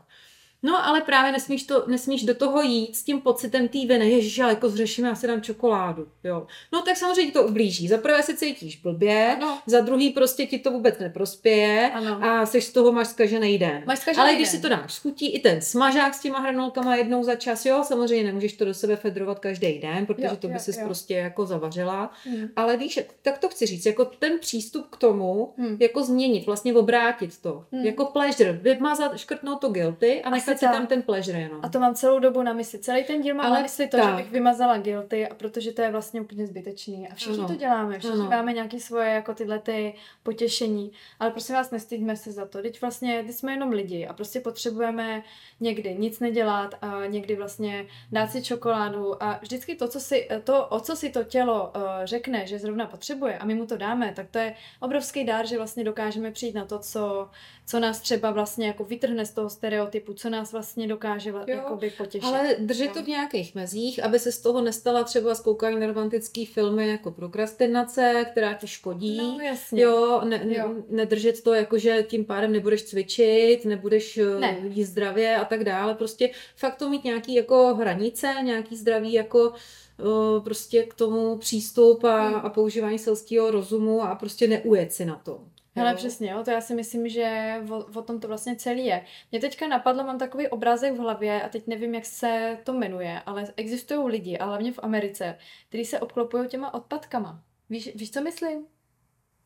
No 0.63 0.87
ale 0.87 1.01
právě 1.01 1.33
nesmíš, 1.33 1.63
to, 1.63 1.85
nesmíš 1.87 2.23
do 2.25 2.35
toho 2.35 2.63
jít 2.63 2.97
s 2.97 3.03
tím 3.03 3.21
pocitem 3.21 3.69
té 3.69 3.79
viny, 3.79 4.11
ježiš, 4.11 4.39
ale 4.39 4.53
jako 4.53 4.69
zřešíme, 4.69 5.09
já 5.09 5.15
si 5.15 5.27
dám 5.27 5.43
čokoládu, 5.43 6.09
jo. 6.25 6.47
No 6.73 6.83
tak 6.83 6.97
samozřejmě 6.97 7.25
ti 7.27 7.33
to 7.33 7.43
ublíží. 7.47 7.89
Za 7.89 7.99
prvé 7.99 8.23
se 8.23 8.37
cítíš 8.37 8.77
blbě, 8.77 9.35
Ano. 9.37 9.59
za 9.67 9.81
druhý 9.81 10.11
prostě 10.11 10.47
ti 10.47 10.59
to 10.59 10.71
vůbec 10.71 10.99
neprospěje 10.99 11.91
Ano. 11.95 12.25
a 12.25 12.47
seš 12.47 12.65
z 12.65 12.73
toho 12.73 12.93
máš 12.93 13.09
zkažený 13.09 13.59
den. 13.59 13.83
Máš 13.87 13.99
zkažený 13.99 14.21
ale 14.23 14.35
když 14.35 14.49
den. 14.49 14.57
si 14.57 14.63
to 14.63 14.69
dáš 14.69 14.93
schutí, 14.95 15.35
i 15.35 15.39
ten 15.41 15.61
smažák 15.61 16.15
s 16.15 16.21
těma 16.21 16.39
hranolkama 16.39 16.97
jednou 16.97 17.23
za 17.25 17.35
čas, 17.35 17.67
jo, 17.67 17.85
samozřejmě 17.87 18.25
nemůžeš 18.25 18.53
to 18.53 18.65
do 18.65 18.75
sebe 18.75 18.97
fedrovat 18.97 19.39
každý 19.39 19.79
den, 19.79 20.07
protože 20.07 20.27
Jo, 20.27 20.37
to 20.37 20.49
by 20.49 20.55
jo. 20.55 20.85
prostě 20.85 21.15
jako 21.15 21.47
zavařila. 21.47 22.13
Hmm. 22.25 22.49
Ale 22.57 22.77
víš, 22.77 22.99
tak 23.23 23.39
to 23.39 23.49
chci 23.49 23.67
říct, 23.67 23.87
jako 23.87 24.05
ten 24.05 24.39
přístup 24.39 24.87
k 24.91 24.97
tomu, 24.97 25.55
Hmm. 25.59 25.77
jako 25.81 26.03
změnit, 26.05 26.47
vlastně 26.47 26.75
obrátit 26.75 27.39
to. 27.39 27.65
Hmm. 27.73 27.85
Jako 27.85 28.05
pleasure, 28.05 28.53
vymazat, 28.53 29.19
škrtnout 29.19 29.61
to 29.61 29.69
guilty 29.69 30.23
a 30.23 30.31
nechat 30.31 30.50
tak. 30.59 30.73
tam 30.73 30.87
ten 30.87 31.03
pleasure 31.03 31.39
jenom. 31.41 31.61
A 31.63 31.69
to 31.69 31.81
mám 31.81 31.95
celou 31.95 32.19
dobu 32.19 32.43
na 32.43 32.53
mysli. 32.53 32.79
Celý 32.79 33.05
ten 33.05 33.23
díl 33.23 33.35
mám 33.35 33.47
Ale 33.47 33.57
na 33.57 33.63
mysli 33.63 33.89
to, 33.89 33.97
tak. 33.97 34.11
že 34.11 34.23
bych 34.23 34.33
vymazala 34.33 34.79
guilty, 34.79 35.29
a 35.29 35.35
protože 35.35 35.73
to 35.73 35.83
je 35.83 35.91
vlastně 35.91 36.21
úplně 36.21 36.47
zbytečný. 36.47 37.09
A 37.09 37.15
všichni 37.15 37.39
Ano. 37.39 37.49
to 37.49 37.55
děláme, 37.55 37.99
všichni 37.99 38.21
Ano. 38.21 38.31
máme 38.31 38.53
nějaké 38.53 38.81
svoje 38.81 39.11
jako 39.11 39.35
tyhle 39.35 39.59
ty 39.59 39.95
potěšení. 40.23 40.93
Ale 41.21 41.31
prosím 41.31 41.55
vás, 41.55 41.71
nestyďme 41.71 42.17
se 42.17 42.33
za 42.33 42.47
to. 42.47 42.63
Teď 42.63 42.81
vlastně, 42.81 43.23
teď 43.27 43.37
jsme 43.37 43.53
jenom 43.53 43.71
lidi 43.71 44.07
a 44.07 44.13
prostě 44.13 44.41
potřebujeme 44.41 45.23
někdy 45.61 45.95
nic 45.95 46.21
nedělat 46.21 46.75
a 46.83 47.07
někdy 47.07 47.37
vlastně 47.37 47.87
dát 48.13 48.31
si 48.31 48.43
čokoládu 48.43 49.23
a 49.23 49.39
vždycky 49.43 49.75
to, 49.75 49.89
co 49.89 50.01
si, 50.01 50.29
to 50.45 50.67
o 50.67 50.81
co 50.81 50.97
si 50.97 51.11
to 51.11 51.25
tělo 51.25 51.73
uh, 51.77 51.83
řekne, 52.05 52.47
že 52.47 52.59
zrovna 52.59 52.87
potřebuje 52.87 53.39
a 53.39 53.45
my 53.45 53.55
mu 53.55 53.67
to 53.67 53.77
dáme, 53.77 54.13
tak 54.17 54.27
to 54.31 54.39
je 54.39 54.55
obrovský 54.81 55.25
dár, 55.25 55.47
že 55.47 55.57
vlastně 55.57 55.85
dokážeme 55.85 56.31
přijít 56.31 56.55
na 56.55 56.65
to, 56.65 56.79
co, 56.79 57.29
co 57.71 57.81
nás 57.81 58.01
třeba 58.01 58.31
vlastně 58.31 58.67
jako 58.67 58.85
vytrhne 58.85 59.27
z 59.27 59.31
toho 59.33 59.51
stereotypu, 59.51 60.15
co 60.15 60.31
nás 60.31 60.53
vlastně 60.53 60.89
dokáže 60.89 61.31
Jo, 61.31 61.37
jakoby 61.47 61.91
potěšit. 61.91 62.25
Ale 62.29 62.57
držet 62.59 62.85
Jo. 62.85 62.91
to 62.95 63.03
v 63.03 63.09
nějakých 63.09 63.55
mezích, 63.55 64.05
aby 64.05 64.19
se 64.19 64.33
z 64.33 64.39
toho 64.39 64.61
nestala 64.63 65.05
třeba 65.05 65.35
z 65.35 65.41
koukání 65.41 65.81
na 65.81 65.87
romantický 65.87 66.47
filmy 66.47 66.89
jako 66.89 67.11
prokrastinace, 67.11 68.27
která 68.33 68.55
ti 68.55 68.67
škodí. 68.67 69.17
No, 69.19 69.39
jasně. 69.45 69.83
Jo, 69.83 70.21
ne, 70.25 70.41
Jo. 70.49 70.75
nedržet 70.89 71.43
to 71.43 71.55
jako, 71.55 71.79
že 71.79 72.03
tím 72.03 72.25
pádem 72.25 72.53
nebudeš 72.53 72.83
cvičit, 72.83 73.65
nebudeš 73.65 74.17
Ne. 74.17 74.41
ne. 74.41 74.59
jíst 74.69 74.89
zdravě 74.89 75.37
a 75.37 75.45
tak 75.45 75.65
dále. 75.65 75.95
Prostě 75.95 76.31
fakt 76.57 76.77
to 76.77 76.89
mít 76.91 77.05
nějaký 77.05 77.35
jako 77.35 77.75
hranice, 77.75 78.35
nějaký 78.43 78.77
zdravý 78.77 79.13
jako 79.13 79.53
o, 80.05 80.41
prostě 80.41 80.83
k 80.83 80.95
tomu 80.95 81.37
přístup 81.39 82.05
a, 82.05 82.29
Hmm. 82.29 82.35
a 82.43 82.51
používání 82.51 82.99
selského 82.99 83.51
rozumu 83.51 84.03
a 84.03 84.15
prostě 84.15 84.49
neujet 84.49 84.93
si 84.93 85.05
na 85.05 85.17
to. 85.25 85.41
Hele, 85.77 85.95
přesně, 85.95 86.31
jo, 86.31 86.45
to 86.45 86.51
já 86.51 86.61
si 86.61 86.75
myslím, 86.75 87.09
že 87.09 87.55
o, 87.71 87.77
o 87.77 88.03
tom 88.03 88.21
to 88.21 88.29
vlastně 88.29 88.57
celý 88.57 88.87
je. 88.87 89.05
Mě 89.31 89.41
teďka 89.41 89.69
napadlo, 89.69 90.05
mám 90.05 90.19
takový 90.19 90.49
obrázek 90.49 90.93
v 90.95 90.99
hlavě 90.99 91.43
a 91.43 91.49
teď 91.49 91.67
nevím, 91.67 91.95
jak 91.95 92.07
se 92.07 92.59
to 92.65 92.73
jmenuje, 92.73 93.21
ale 93.27 93.53
existují 93.57 94.09
lidi, 94.09 94.39
a 94.39 94.45
hlavně 94.45 94.73
v 94.73 94.79
Americe, 94.83 95.39
kteří 95.69 95.85
se 95.85 96.01
obklopují 96.01 96.49
těma 96.49 96.75
odpadkama. 96.75 97.43
Víš, 97.71 97.91
víš, 97.95 98.11
co 98.11 98.23
myslím? 98.23 98.67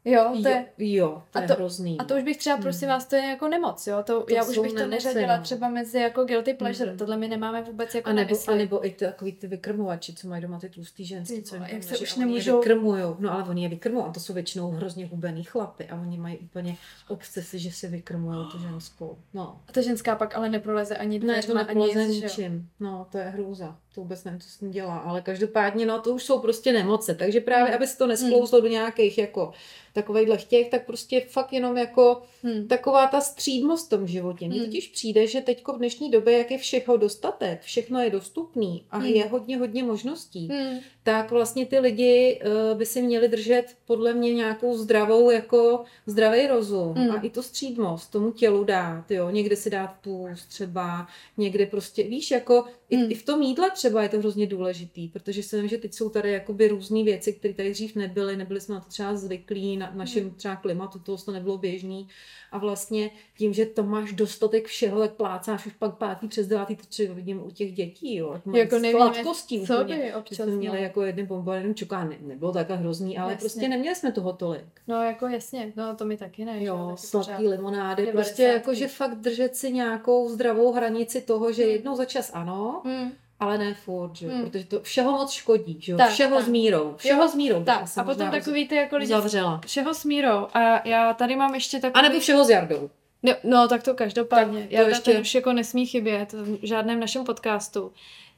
Jo, 0.06 0.30
to 0.42 0.48
je... 0.48 0.66
Jo, 0.78 1.22
to 1.32 1.38
A 1.38 1.42
je 1.42 1.48
to- 1.48 1.54
hrozný. 1.54 1.98
A 2.00 2.04
to 2.04 2.16
už 2.16 2.22
bych 2.22 2.36
třeba, 2.36 2.56
prosím 2.56 2.88
Hmm. 2.88 2.96
vás, 2.96 3.06
to 3.06 3.16
je 3.16 3.22
jako 3.22 3.48
nemoc, 3.48 3.86
jo? 3.86 4.02
To, 4.06 4.22
To 4.22 4.34
já 4.34 4.42
už 4.44 4.58
bych 4.58 4.72
to 4.72 4.78
nemoci, 4.78 4.90
neřadila 4.90 5.36
no. 5.36 5.42
třeba 5.42 5.68
mezi 5.68 5.98
jako 5.98 6.24
guilty 6.24 6.54
pleasure. 6.54 6.88
Mhm. 6.90 6.98
Tohle 6.98 7.16
my 7.16 7.28
nemáme 7.28 7.62
vůbec 7.62 7.94
jako 7.94 8.10
A 8.10 8.12
nebo, 8.12 8.36
a 8.48 8.54
nebo 8.54 8.86
i 8.86 8.90
ty, 8.90 9.04
takový 9.04 9.32
ty 9.32 9.46
vykrmovači, 9.46 10.14
co 10.14 10.28
mají 10.28 10.42
doma 10.42 10.60
ty 10.60 10.68
tlustý 10.68 11.04
ženský, 11.04 11.42
co 11.42 11.56
jak 11.56 11.82
se 11.82 11.98
už 11.98 12.16
nemůžou- 12.16 12.58
vykrmujou. 12.58 13.16
No 13.18 13.32
ale 13.32 13.44
oni 13.44 13.62
je 13.62 13.68
vykrmují 13.68 14.04
a 14.04 14.12
to 14.12 14.20
jsou 14.20 14.32
většinou 14.34 14.70
hrozně 14.70 15.06
hubený 15.06 15.44
chlapy 15.44 15.86
a 15.88 16.00
oni 16.00 16.18
mají 16.18 16.38
úplně 16.38 16.76
obsesy, 17.08 17.58
že 17.58 17.72
si 17.72 17.88
vykrmujou 17.88 18.44
tu 18.44 18.58
ženskou. 18.58 19.18
No. 19.34 19.60
A 19.68 19.72
ta 19.72 19.80
ženská 19.80 20.16
pak 20.16 20.36
ale 20.36 20.48
neproleze 20.48 20.96
ani 20.96 21.18
Ne, 21.18 21.24
dveřma, 21.32 21.64
to 21.64 21.70
ani 21.70 21.84
nic, 21.84 22.22
ničím. 22.22 22.68
No, 22.80 23.06
to 23.12 23.18
je 23.18 23.24
hrůza. 23.24 23.76
To 23.94 24.00
vůbec 24.00 24.24
nevím, 24.24 24.40
co 24.40 24.48
s 24.48 24.56
tím 24.58 24.70
dělá. 24.70 24.96
Ale 24.98 25.20
každopádně, 25.22 25.86
no, 25.86 26.00
to 26.00 26.10
už 26.10 26.22
jsou 26.24 26.38
prostě 26.38 26.72
nemoce. 26.72 27.14
Takže 27.14 27.40
právě, 27.40 27.76
aby 27.76 27.86
se 27.86 27.98
to 27.98 28.06
nesklouzlo 28.06 28.60
do 28.60 28.66
nějakých 28.68 29.18
jako 29.18 29.52
takovejhle 29.92 30.36
těch, 30.36 30.68
tak 30.70 30.86
prostě 30.86 31.20
fakt 31.20 31.52
jenom 31.52 31.76
jako 31.76 32.22
Hm. 32.44 32.68
taková 32.68 33.06
ta 33.06 33.20
střídmost 33.20 33.86
v 33.86 33.90
tom 33.90 34.06
životě. 34.06 34.46
Mně 34.46 34.56
Hmm. 34.56 34.66
totiž 34.66 34.88
přijde, 34.88 35.26
že 35.26 35.40
teď 35.40 35.62
v 35.74 35.78
dnešní 35.78 36.10
době, 36.10 36.38
jak 36.38 36.50
je 36.50 36.58
všeho 36.58 36.96
dostatek, 36.96 37.60
všechno 37.62 38.00
je 38.00 38.10
dostupný 38.10 38.84
a 38.90 38.98
Hmm. 38.98 39.06
je 39.06 39.26
hodně, 39.28 39.58
hodně 39.58 39.82
možností, 39.84 40.48
Hm. 40.52 40.78
tak 41.02 41.30
vlastně 41.30 41.66
ty 41.66 41.78
lidi 41.78 42.40
uh, 42.72 42.78
by 42.78 42.86
si 42.86 43.02
měli 43.02 43.28
držet 43.28 43.64
podle 43.86 44.14
mě 44.14 44.34
nějakou 44.34 44.76
zdravou, 44.76 45.30
jako 45.30 45.84
zdravý 46.06 46.46
rozum 46.46 46.94
Hmm. 46.94 47.10
a 47.10 47.20
i 47.20 47.30
tu 47.30 47.42
střídmost 47.42 48.10
tomu 48.12 48.32
tělu 48.32 48.64
dát, 48.64 49.10
jo, 49.10 49.30
někde 49.30 49.56
si 49.56 49.70
dát 49.70 49.94
půst 50.00 50.46
třeba, 50.48 51.06
někde 51.36 51.66
prostě, 51.66 52.02
víš, 52.02 52.30
jako 52.30 52.64
i, 52.90 52.96
Hmm. 52.96 53.10
i 53.10 53.14
v 53.14 53.24
tom 53.24 53.42
jídle 53.42 53.70
třeba 53.70 53.83
je 54.02 54.08
to 54.08 54.18
hrozně 54.18 54.46
důležitý, 54.46 55.08
protože 55.08 55.42
si 55.42 55.60
vím, 55.60 55.68
že 55.68 55.78
teď 55.78 55.94
jsou 55.94 56.08
tady 56.08 56.32
jakoby 56.32 56.68
různé 56.68 57.02
věci, 57.04 57.32
které 57.32 57.54
tady 57.54 57.70
dřív 57.70 57.96
nebyly, 57.96 58.36
nebyli 58.36 58.60
jsme 58.60 58.74
na 58.74 58.80
to 58.80 58.88
třeba 58.88 59.16
zvyklí, 59.16 59.76
na 59.76 59.92
našem 59.94 60.30
třeba 60.30 60.56
klimatu, 60.56 60.98
to 60.98 61.16
to 61.16 61.32
nebylo 61.32 61.58
běžný 61.58 62.08
a 62.52 62.58
vlastně 62.58 63.10
tím, 63.38 63.52
že 63.52 63.66
to 63.66 63.82
máš 63.82 64.12
dostatek 64.12 64.66
všeho, 64.66 65.00
tak 65.00 65.12
plácáš 65.12 65.66
už 65.66 65.72
pak 65.72 65.94
pátý 65.98 66.28
přes 66.28 66.46
devátý, 66.46 66.76
to 66.76 66.86
třeba 66.86 67.14
vidím 67.14 67.42
u 67.46 67.50
těch 67.50 67.72
dětí, 67.72 68.16
jo, 68.16 68.40
Jako 68.54 68.78
nevíme, 68.78 68.90
sladkostí 69.00 69.66
co 69.66 69.74
úplně. 69.80 69.96
by 69.96 70.14
občas 70.14 70.36
jsme 70.36 70.46
měli 70.56 70.82
jako 70.82 71.02
jedny 71.02 71.22
bomba, 71.26 71.56
jeden 71.56 71.74
čoká, 71.74 72.04
ne, 72.04 72.16
nebylo 72.20 72.52
takhle 72.52 72.76
hrozný, 72.76 73.18
ale 73.18 73.32
Jasně. 73.32 73.44
prostě 73.48 73.68
neměli 73.68 73.96
jsme 73.96 74.12
toho 74.12 74.32
tolik. 74.32 74.64
No 74.88 75.02
jako 75.02 75.26
jasně, 75.28 75.72
no 75.76 75.96
to 75.96 76.04
mi 76.04 76.16
taky 76.16 76.44
ne. 76.44 76.64
Jo, 76.64 76.86
taky 76.90 77.06
sladký 77.06 77.48
limonády, 77.48 78.06
prostě 78.06 78.42
jako, 78.42 78.74
že 78.74 78.88
fakt 78.88 79.14
držet 79.18 79.56
si 79.56 79.72
nějakou 79.72 80.28
zdravou 80.28 80.72
hranici 80.72 81.20
toho, 81.20 81.52
že 81.52 81.62
Hmm. 81.62 81.72
jednou 81.72 81.96
za 81.96 82.04
čas 82.04 82.30
ano, 82.34 82.82
Hm. 82.86 83.10
Ale 83.44 83.58
ne 83.58 83.74
furt, 83.74 84.16
že 84.16 84.28
Hmm. 84.28 84.44
protože 84.50 84.64
to 84.64 84.80
všeho 84.80 85.12
moc 85.12 85.32
škodí, 85.32 85.76
že 85.80 85.92
jo, 85.92 85.98
Tak, 85.98 86.10
všeho 86.10 86.36
tak. 86.36 86.44
s 86.44 86.48
mírou, 86.48 86.94
všeho 86.96 87.22
Jo, 87.22 87.28
s 87.28 87.34
mírou. 87.34 87.64
Tak, 87.64 87.82
a 87.96 88.04
potom 88.04 88.30
takový 88.30 88.68
ty 88.68 88.74
jako 88.74 88.96
lidi 88.96 89.08
Zavřela. 89.12 89.60
všeho 89.66 89.94
s 89.94 90.04
mírou. 90.04 90.46
A 90.54 90.88
já 90.88 91.14
tady 91.14 91.36
mám 91.36 91.54
ještě 91.54 91.80
takový... 91.80 92.04
A 92.04 92.08
nebo 92.08 92.20
všeho 92.20 92.44
s 92.44 92.50
Jardou. 92.50 92.90
No, 93.22 93.32
no 93.44 93.68
tak 93.68 93.82
to 93.82 93.94
každopádně. 93.94 94.60
Tak 94.60 94.68
to 94.68 94.74
já 94.74 94.88
ještě... 94.88 95.20
už 95.20 95.34
jako 95.34 95.52
nesmí 95.52 95.86
chybět 95.86 96.32
v 96.32 96.58
žádném 96.62 97.00
našem 97.00 97.24
podcastu. 97.24 97.92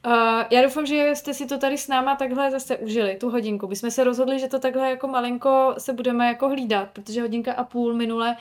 Uh, 0.05 0.13
já 0.51 0.61
doufám, 0.61 0.85
že 0.85 1.11
jste 1.13 1.33
si 1.33 1.45
to 1.45 1.57
tady 1.57 1.77
s 1.77 1.87
náma 1.87 2.15
takhle 2.15 2.51
zase 2.51 2.77
užili, 2.77 3.15
tu 3.15 3.29
hodinku. 3.29 3.67
My 3.67 3.75
jsme 3.75 3.91
se 3.91 4.03
rozhodli, 4.03 4.39
že 4.39 4.47
to 4.47 4.59
takhle 4.59 4.89
jako 4.89 5.07
malinko 5.07 5.75
se 5.77 5.93
budeme 5.93 6.27
jako 6.27 6.49
hlídat, 6.49 6.89
protože 6.93 7.21
hodinka 7.21 7.53
a 7.53 7.63
půl 7.63 7.93
minule 7.93 8.29
uh, 8.29 8.35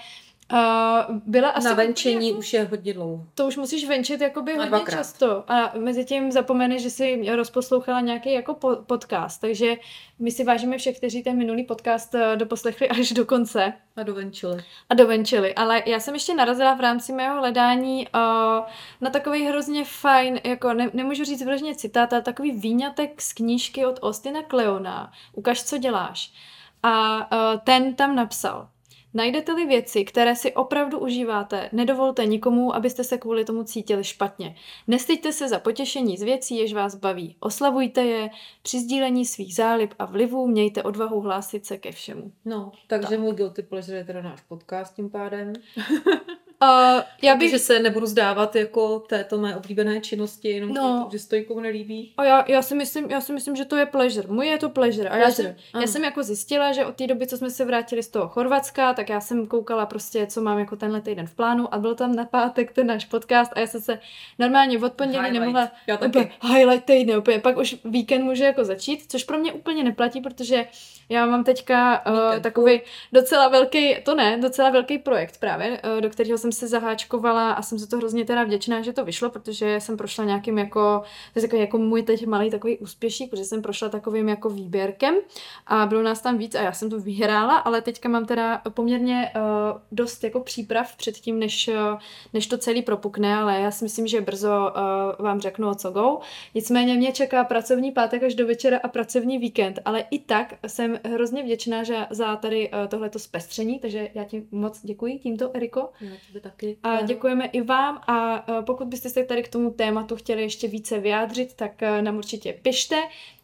byla 1.26 1.48
asi... 1.50 1.68
Na 1.68 1.74
venčení 1.74 2.28
jako, 2.28 2.38
už 2.38 2.52
je 2.52 2.64
hodně 2.64 2.94
dlouho. 2.94 3.24
to 3.34 3.46
už 3.46 3.56
musíš 3.56 3.88
venčit 3.88 4.20
jakoby 4.20 4.52
hodně 4.52 4.66
dvakrát. 4.68 4.96
často. 4.98 5.44
A 5.52 5.72
mezi 5.78 6.04
tím 6.04 6.32
zapomeneš, 6.32 6.82
že 6.82 6.90
jsi 6.90 7.36
rozposlouchala 7.36 8.00
nějaký 8.00 8.32
jako 8.32 8.54
po- 8.54 8.76
podcast. 8.76 9.40
Takže 9.40 9.74
my 10.18 10.30
si 10.30 10.44
vážíme 10.44 10.78
všech, 10.78 10.96
kteří 10.96 11.22
ten 11.22 11.36
minulý 11.36 11.64
podcast 11.64 12.14
eh, 12.14 12.36
doposlechli 12.36 12.88
až 12.88 13.12
do 13.12 13.24
konce 13.24 13.72
A 13.96 14.02
dovenčili. 14.02 14.64
a 14.90 14.94
dovenčili. 14.94 15.54
Ale 15.54 15.82
já 15.86 16.00
jsem 16.00 16.14
ještě 16.14 16.34
narazila 16.34 16.74
v 16.74 16.80
rámci 16.80 17.12
mého 17.12 17.38
hledání 17.38 18.08
uh, 18.14 18.20
na 19.00 19.10
takový 19.10 19.46
hrozně 19.46 19.84
fajn, 19.84 20.40
jako 20.44 20.72
ne, 20.72 20.90
nemůžu 20.92 21.24
říct 21.24 21.42
vyloženě 21.42 21.74
citát, 21.74 22.12
ale 22.12 22.22
takový 22.22 22.52
výňatek 22.52 23.22
z 23.22 23.32
knížky 23.32 23.86
od 23.86 23.98
Austina 24.02 24.42
Kleona. 24.42 25.12
Ukaž, 25.32 25.62
co 25.62 25.78
děláš. 25.78 26.32
A 26.82 27.16
uh, 27.32 27.60
ten 27.64 27.94
tam 27.94 28.14
napsal. 28.16 28.68
Najdete-li 29.16 29.66
věci, 29.66 30.04
které 30.04 30.36
si 30.36 30.54
opravdu 30.54 30.98
užíváte, 30.98 31.70
nedovolte 31.72 32.26
nikomu, 32.26 32.74
abyste 32.74 33.04
se 33.04 33.18
kvůli 33.18 33.44
tomu 33.44 33.64
cítili 33.64 34.04
špatně. 34.04 34.56
Nestyďte 34.86 35.32
se 35.32 35.48
za 35.48 35.58
potěšení 35.58 36.16
z 36.16 36.22
věcí, 36.22 36.56
jež 36.56 36.72
vás 36.74 36.94
baví. 36.94 37.36
Oslavujte 37.40 38.04
je, 38.04 38.30
při 38.62 38.80
sdílení 38.80 39.26
svých 39.26 39.54
zálib 39.54 39.94
a 39.98 40.04
vlivů 40.04 40.46
mějte 40.46 40.82
odvahu 40.82 41.20
hlásit 41.20 41.66
se 41.66 41.78
ke 41.78 41.92
všemu. 41.92 42.32
No, 42.44 42.72
takže 42.86 43.18
můj 43.18 43.34
guilty 43.34 43.62
pleasure 43.62 43.98
je 43.98 44.04
teda 44.04 44.22
náš 44.22 44.40
podcast 44.40 44.96
tím 44.96 45.10
pádem. 45.10 45.52
Uh, 46.62 47.02
já 47.22 47.36
bych 47.36 47.50
Že 47.50 47.58
se 47.58 47.78
nebudu 47.80 48.06
zdávat 48.06 48.56
jako 48.56 48.98
této 48.98 49.38
mé 49.38 49.56
oblíbené 49.56 50.00
činnosti, 50.00 50.48
jenom 50.48 50.70
No. 50.74 50.82
no. 50.82 51.08
že 51.12 51.18
se 51.18 51.28
to 51.28 51.36
nikomu 51.36 51.60
nelíbí. 51.60 52.12
A 52.16 52.24
já, 52.24 52.44
já, 52.48 52.62
si 52.62 52.74
myslím, 52.74 53.10
já 53.10 53.20
si 53.20 53.32
myslím, 53.32 53.56
že 53.56 53.64
to 53.64 53.76
je 53.76 53.86
pleasure. 53.86 54.28
Můj 54.28 54.46
je 54.46 54.58
to 54.58 54.68
pleasure. 54.70 55.08
A 55.08 55.16
já 55.16 55.22
Pleasure, 55.22 55.48
jsem, 55.48 55.56
ano. 55.72 55.82
já 55.82 55.86
jsem 55.86 56.04
jako 56.04 56.22
zjistila, 56.22 56.72
že 56.72 56.86
od 56.86 56.94
té 56.96 57.06
doby, 57.06 57.26
co 57.26 57.36
jsme 57.36 57.50
se 57.50 57.64
vrátili 57.64 58.02
z 58.02 58.08
toho 58.08 58.28
Chorvatska, 58.28 58.94
tak 58.94 59.08
já 59.08 59.20
jsem 59.20 59.46
koukala 59.46 59.86
prostě, 59.86 60.26
co 60.26 60.40
mám 60.42 60.58
jako 60.58 60.76
tenhle 60.76 61.00
týden 61.00 61.26
v 61.26 61.34
plánu 61.34 61.74
a 61.74 61.78
byl 61.78 61.94
tam 61.94 62.14
na 62.16 62.24
pátek 62.24 62.72
ten 62.72 62.86
náš 62.86 63.04
podcast 63.04 63.52
a 63.56 63.60
já 63.60 63.66
jsem 63.66 63.80
se 63.80 63.98
normálně 64.38 64.78
od 64.78 64.92
pondělí 64.92 65.24
Highlight. 65.24 65.40
nemohla 65.40 65.70
Já 65.86 65.96
taky. 65.96 66.08
úplně 66.08 66.30
highlight 66.54 66.84
týdne, 66.84 67.18
úplně 67.18 67.38
pak 67.38 67.56
už 67.56 67.76
víkend 67.84 68.24
může 68.24 68.44
jako 68.44 68.64
začít, 68.64 69.04
což 69.12 69.24
pro 69.24 69.38
mě 69.38 69.52
úplně 69.52 69.84
neplatí, 69.84 70.20
protože 70.20 70.66
já 71.08 71.26
mám 71.26 71.44
teďka 71.44 72.06
uh, 72.06 72.12
Víkendku. 72.14 72.42
takový 72.42 72.80
docela 73.12 73.48
velký, 73.48 73.96
to 74.02 74.14
ne, 74.14 74.38
docela 74.38 74.70
velký 74.70 74.98
projekt 74.98 75.40
právě, 75.40 75.80
uh, 75.94 76.00
do 76.00 76.10
kterého 76.10 76.38
jsem 76.38 76.45
se 76.52 76.68
zaháčkovala 76.68 77.52
a 77.52 77.62
jsem 77.62 77.78
za 77.78 77.86
to 77.86 77.96
hrozně 77.96 78.24
teda 78.24 78.44
vděčná, 78.44 78.82
že 78.82 78.92
to 78.92 79.04
vyšlo, 79.04 79.30
protože 79.30 79.80
jsem 79.80 79.96
prošla 79.96 80.24
nějakým 80.24 80.58
jako, 80.58 81.02
to 81.32 81.38
je 81.38 81.42
takový 81.42 81.60
jako 81.60 81.78
můj 81.78 82.02
teď 82.02 82.26
malý 82.26 82.50
takový 82.50 82.78
úspěšík, 82.78 83.30
protože 83.30 83.44
jsem 83.44 83.62
prošla 83.62 83.88
takovým 83.88 84.28
jako 84.28 84.50
výběrkem 84.50 85.14
a 85.66 85.86
bylo 85.86 86.02
nás 86.02 86.20
tam 86.20 86.38
víc 86.38 86.54
a 86.54 86.62
já 86.62 86.72
jsem 86.72 86.90
to 86.90 87.00
vyhrála, 87.00 87.56
ale 87.56 87.82
teďka 87.82 88.08
mám 88.08 88.26
teda 88.26 88.62
poměrně 88.68 89.32
uh, 89.36 89.42
dost 89.92 90.24
jako 90.24 90.40
příprav 90.40 90.96
před 90.96 91.14
tím, 91.14 91.38
než, 91.38 91.68
uh, 91.68 91.98
než 92.32 92.46
to 92.46 92.58
celý 92.58 92.82
propukne, 92.82 93.36
ale 93.36 93.60
já 93.60 93.70
si 93.70 93.84
myslím, 93.84 94.06
že 94.06 94.20
brzo 94.20 94.48
uh, 94.48 95.24
vám 95.24 95.40
řeknu 95.40 95.68
o 95.70 95.74
co 95.74 95.90
go. 95.90 96.18
Nicméně 96.54 96.94
mě 96.94 97.12
čeká 97.12 97.44
pracovní 97.44 97.92
pátek 97.92 98.22
až 98.22 98.34
do 98.34 98.46
večera 98.46 98.80
a 98.82 98.88
pracovní 98.88 99.38
víkend, 99.38 99.78
ale 99.84 100.04
i 100.10 100.18
tak 100.18 100.54
jsem 100.66 100.98
hrozně 101.04 101.42
vděčná 101.42 101.82
že 101.84 102.06
za 102.10 102.36
tady 102.36 102.70
uh, 102.70 102.86
tohleto 102.88 103.18
zpestření, 103.18 103.78
takže 103.78 104.10
já 104.14 104.24
ti 104.24 104.46
moc 104.50 104.80
děkuji 104.82 105.18
tímto, 105.18 105.50
Eriko. 105.56 105.88
Tebe 106.40 106.50
taky. 106.50 106.78
A 106.82 107.02
děkujeme 107.02 107.46
i 107.46 107.60
vám 107.60 108.00
a 108.06 108.48
uh, 108.48 108.64
pokud 108.64 108.88
byste 108.88 109.08
se 109.10 109.24
tady 109.24 109.42
k 109.42 109.48
tomu 109.48 109.70
tématu 109.70 110.16
chtěli 110.16 110.42
ještě 110.42 110.68
více 110.68 110.98
vyjádřit, 110.98 111.54
tak 111.54 111.72
uh, 111.82 112.02
nám 112.02 112.16
určitě 112.16 112.52
pište. 112.52 112.96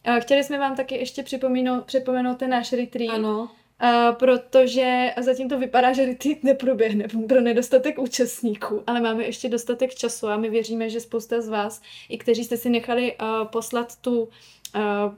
Uh, 0.07 0.19
chtěli 0.19 0.43
jsme 0.43 0.59
vám 0.59 0.75
taky 0.75 0.95
ještě 0.95 1.23
připomenout, 1.23 1.85
připomenout 1.85 2.37
ten 2.37 2.49
náš 2.49 2.73
retreat. 2.73 3.15
Ano, 3.15 3.49
Uh, 3.83 4.15
protože 4.15 5.13
zatím 5.21 5.49
to 5.49 5.59
vypadá, 5.59 5.93
že 5.93 6.05
retreat 6.05 6.43
neproběhne 6.43 7.05
pro 7.27 7.41
nedostatek 7.41 7.99
účastníků, 7.99 8.83
ale 8.87 9.01
máme 9.01 9.23
ještě 9.23 9.49
dostatek 9.49 9.95
času 9.95 10.27
a 10.27 10.37
my 10.37 10.49
věříme, 10.49 10.89
že 10.89 10.99
spousta 10.99 11.41
z 11.41 11.49
vás, 11.49 11.81
i 12.09 12.17
kteří 12.17 12.43
jste 12.43 12.57
si 12.57 12.69
nechali 12.69 13.15
uh, 13.21 13.47
poslat 13.47 13.95
tu 13.95 14.21
uh, 14.21 14.29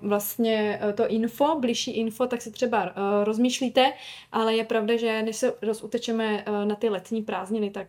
vlastně 0.01 0.79
uh, 0.83 0.91
to 0.91 1.07
info, 1.07 1.59
bližší 1.59 1.91
info, 1.91 2.27
tak 2.27 2.41
si 2.41 2.51
třeba 2.51 2.83
uh, 2.83 2.89
rozmýšlíte, 3.23 3.93
ale 4.31 4.55
je 4.55 4.65
pravda, 4.65 4.97
že 4.97 5.23
než 5.23 5.35
se 5.35 5.53
rozutečeme 5.61 6.45
na 6.65 6.75
ty 6.75 6.89
letní 6.89 7.21
prázdniny, 7.21 7.69
tak 7.69 7.87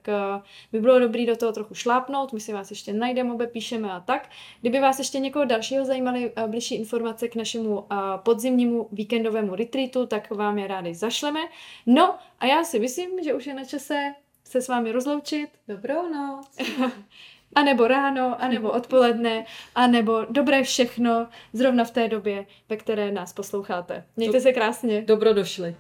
by 0.73 0.81
bylo 0.81 0.99
dobré 0.99 1.27
do 1.27 1.37
toho 1.37 1.53
trochu 1.53 1.75
šlápnout, 1.75 2.33
my 2.33 2.41
si 2.41 2.53
vás 2.53 2.71
ještě 2.71 2.93
najdeme, 2.93 3.33
obepíšeme 3.33 3.93
a 3.93 4.01
tak. 4.01 4.29
Kdyby 4.61 4.81
vás 4.81 4.99
ještě 4.99 5.19
někoho 5.19 5.45
dalšího 5.45 5.85
zajímaly 5.85 6.33
bližší 6.47 6.75
informace 6.75 7.29
k 7.29 7.37
našemu 7.37 7.87
podzimnímu 8.17 8.89
víkendovému 8.93 9.55
retreatu, 9.55 10.07
tak 10.07 10.31
vám 10.31 10.59
je 10.59 10.67
rádi 10.67 10.95
zašleme. 10.95 11.41
No 11.87 12.15
a 12.39 12.47
já 12.47 12.65
si 12.65 12.79
myslím, 12.79 13.23
že 13.23 13.35
už 13.35 13.47
je 13.47 13.55
na 13.55 13.65
čase 13.65 14.15
se 14.45 14.63
s 14.63 14.69
vámi 14.69 14.93
rozloučit, 14.93 15.51
dobrou 15.69 16.09
noc. 16.09 16.57
a 17.57 17.63
nebo 17.63 17.89
ráno, 17.89 18.43
a 18.43 18.49
nebo 18.49 18.71
odpoledne, 18.71 19.45
a 19.75 19.87
nebo 19.87 20.27
dobré 20.31 20.63
všechno, 20.63 21.27
zrovna 21.53 21.85
v 21.85 21.91
té 21.91 22.09
době, 22.09 22.47
ve 22.69 22.77
které 22.77 23.13
nás 23.13 23.33
posloucháte. 23.33 24.05
Mějte 24.17 24.41
se 24.41 24.53
krásně. 24.53 25.03
Dobro 25.03 25.35
došli. 25.35 25.77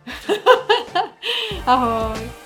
Ahoj. 1.66 2.45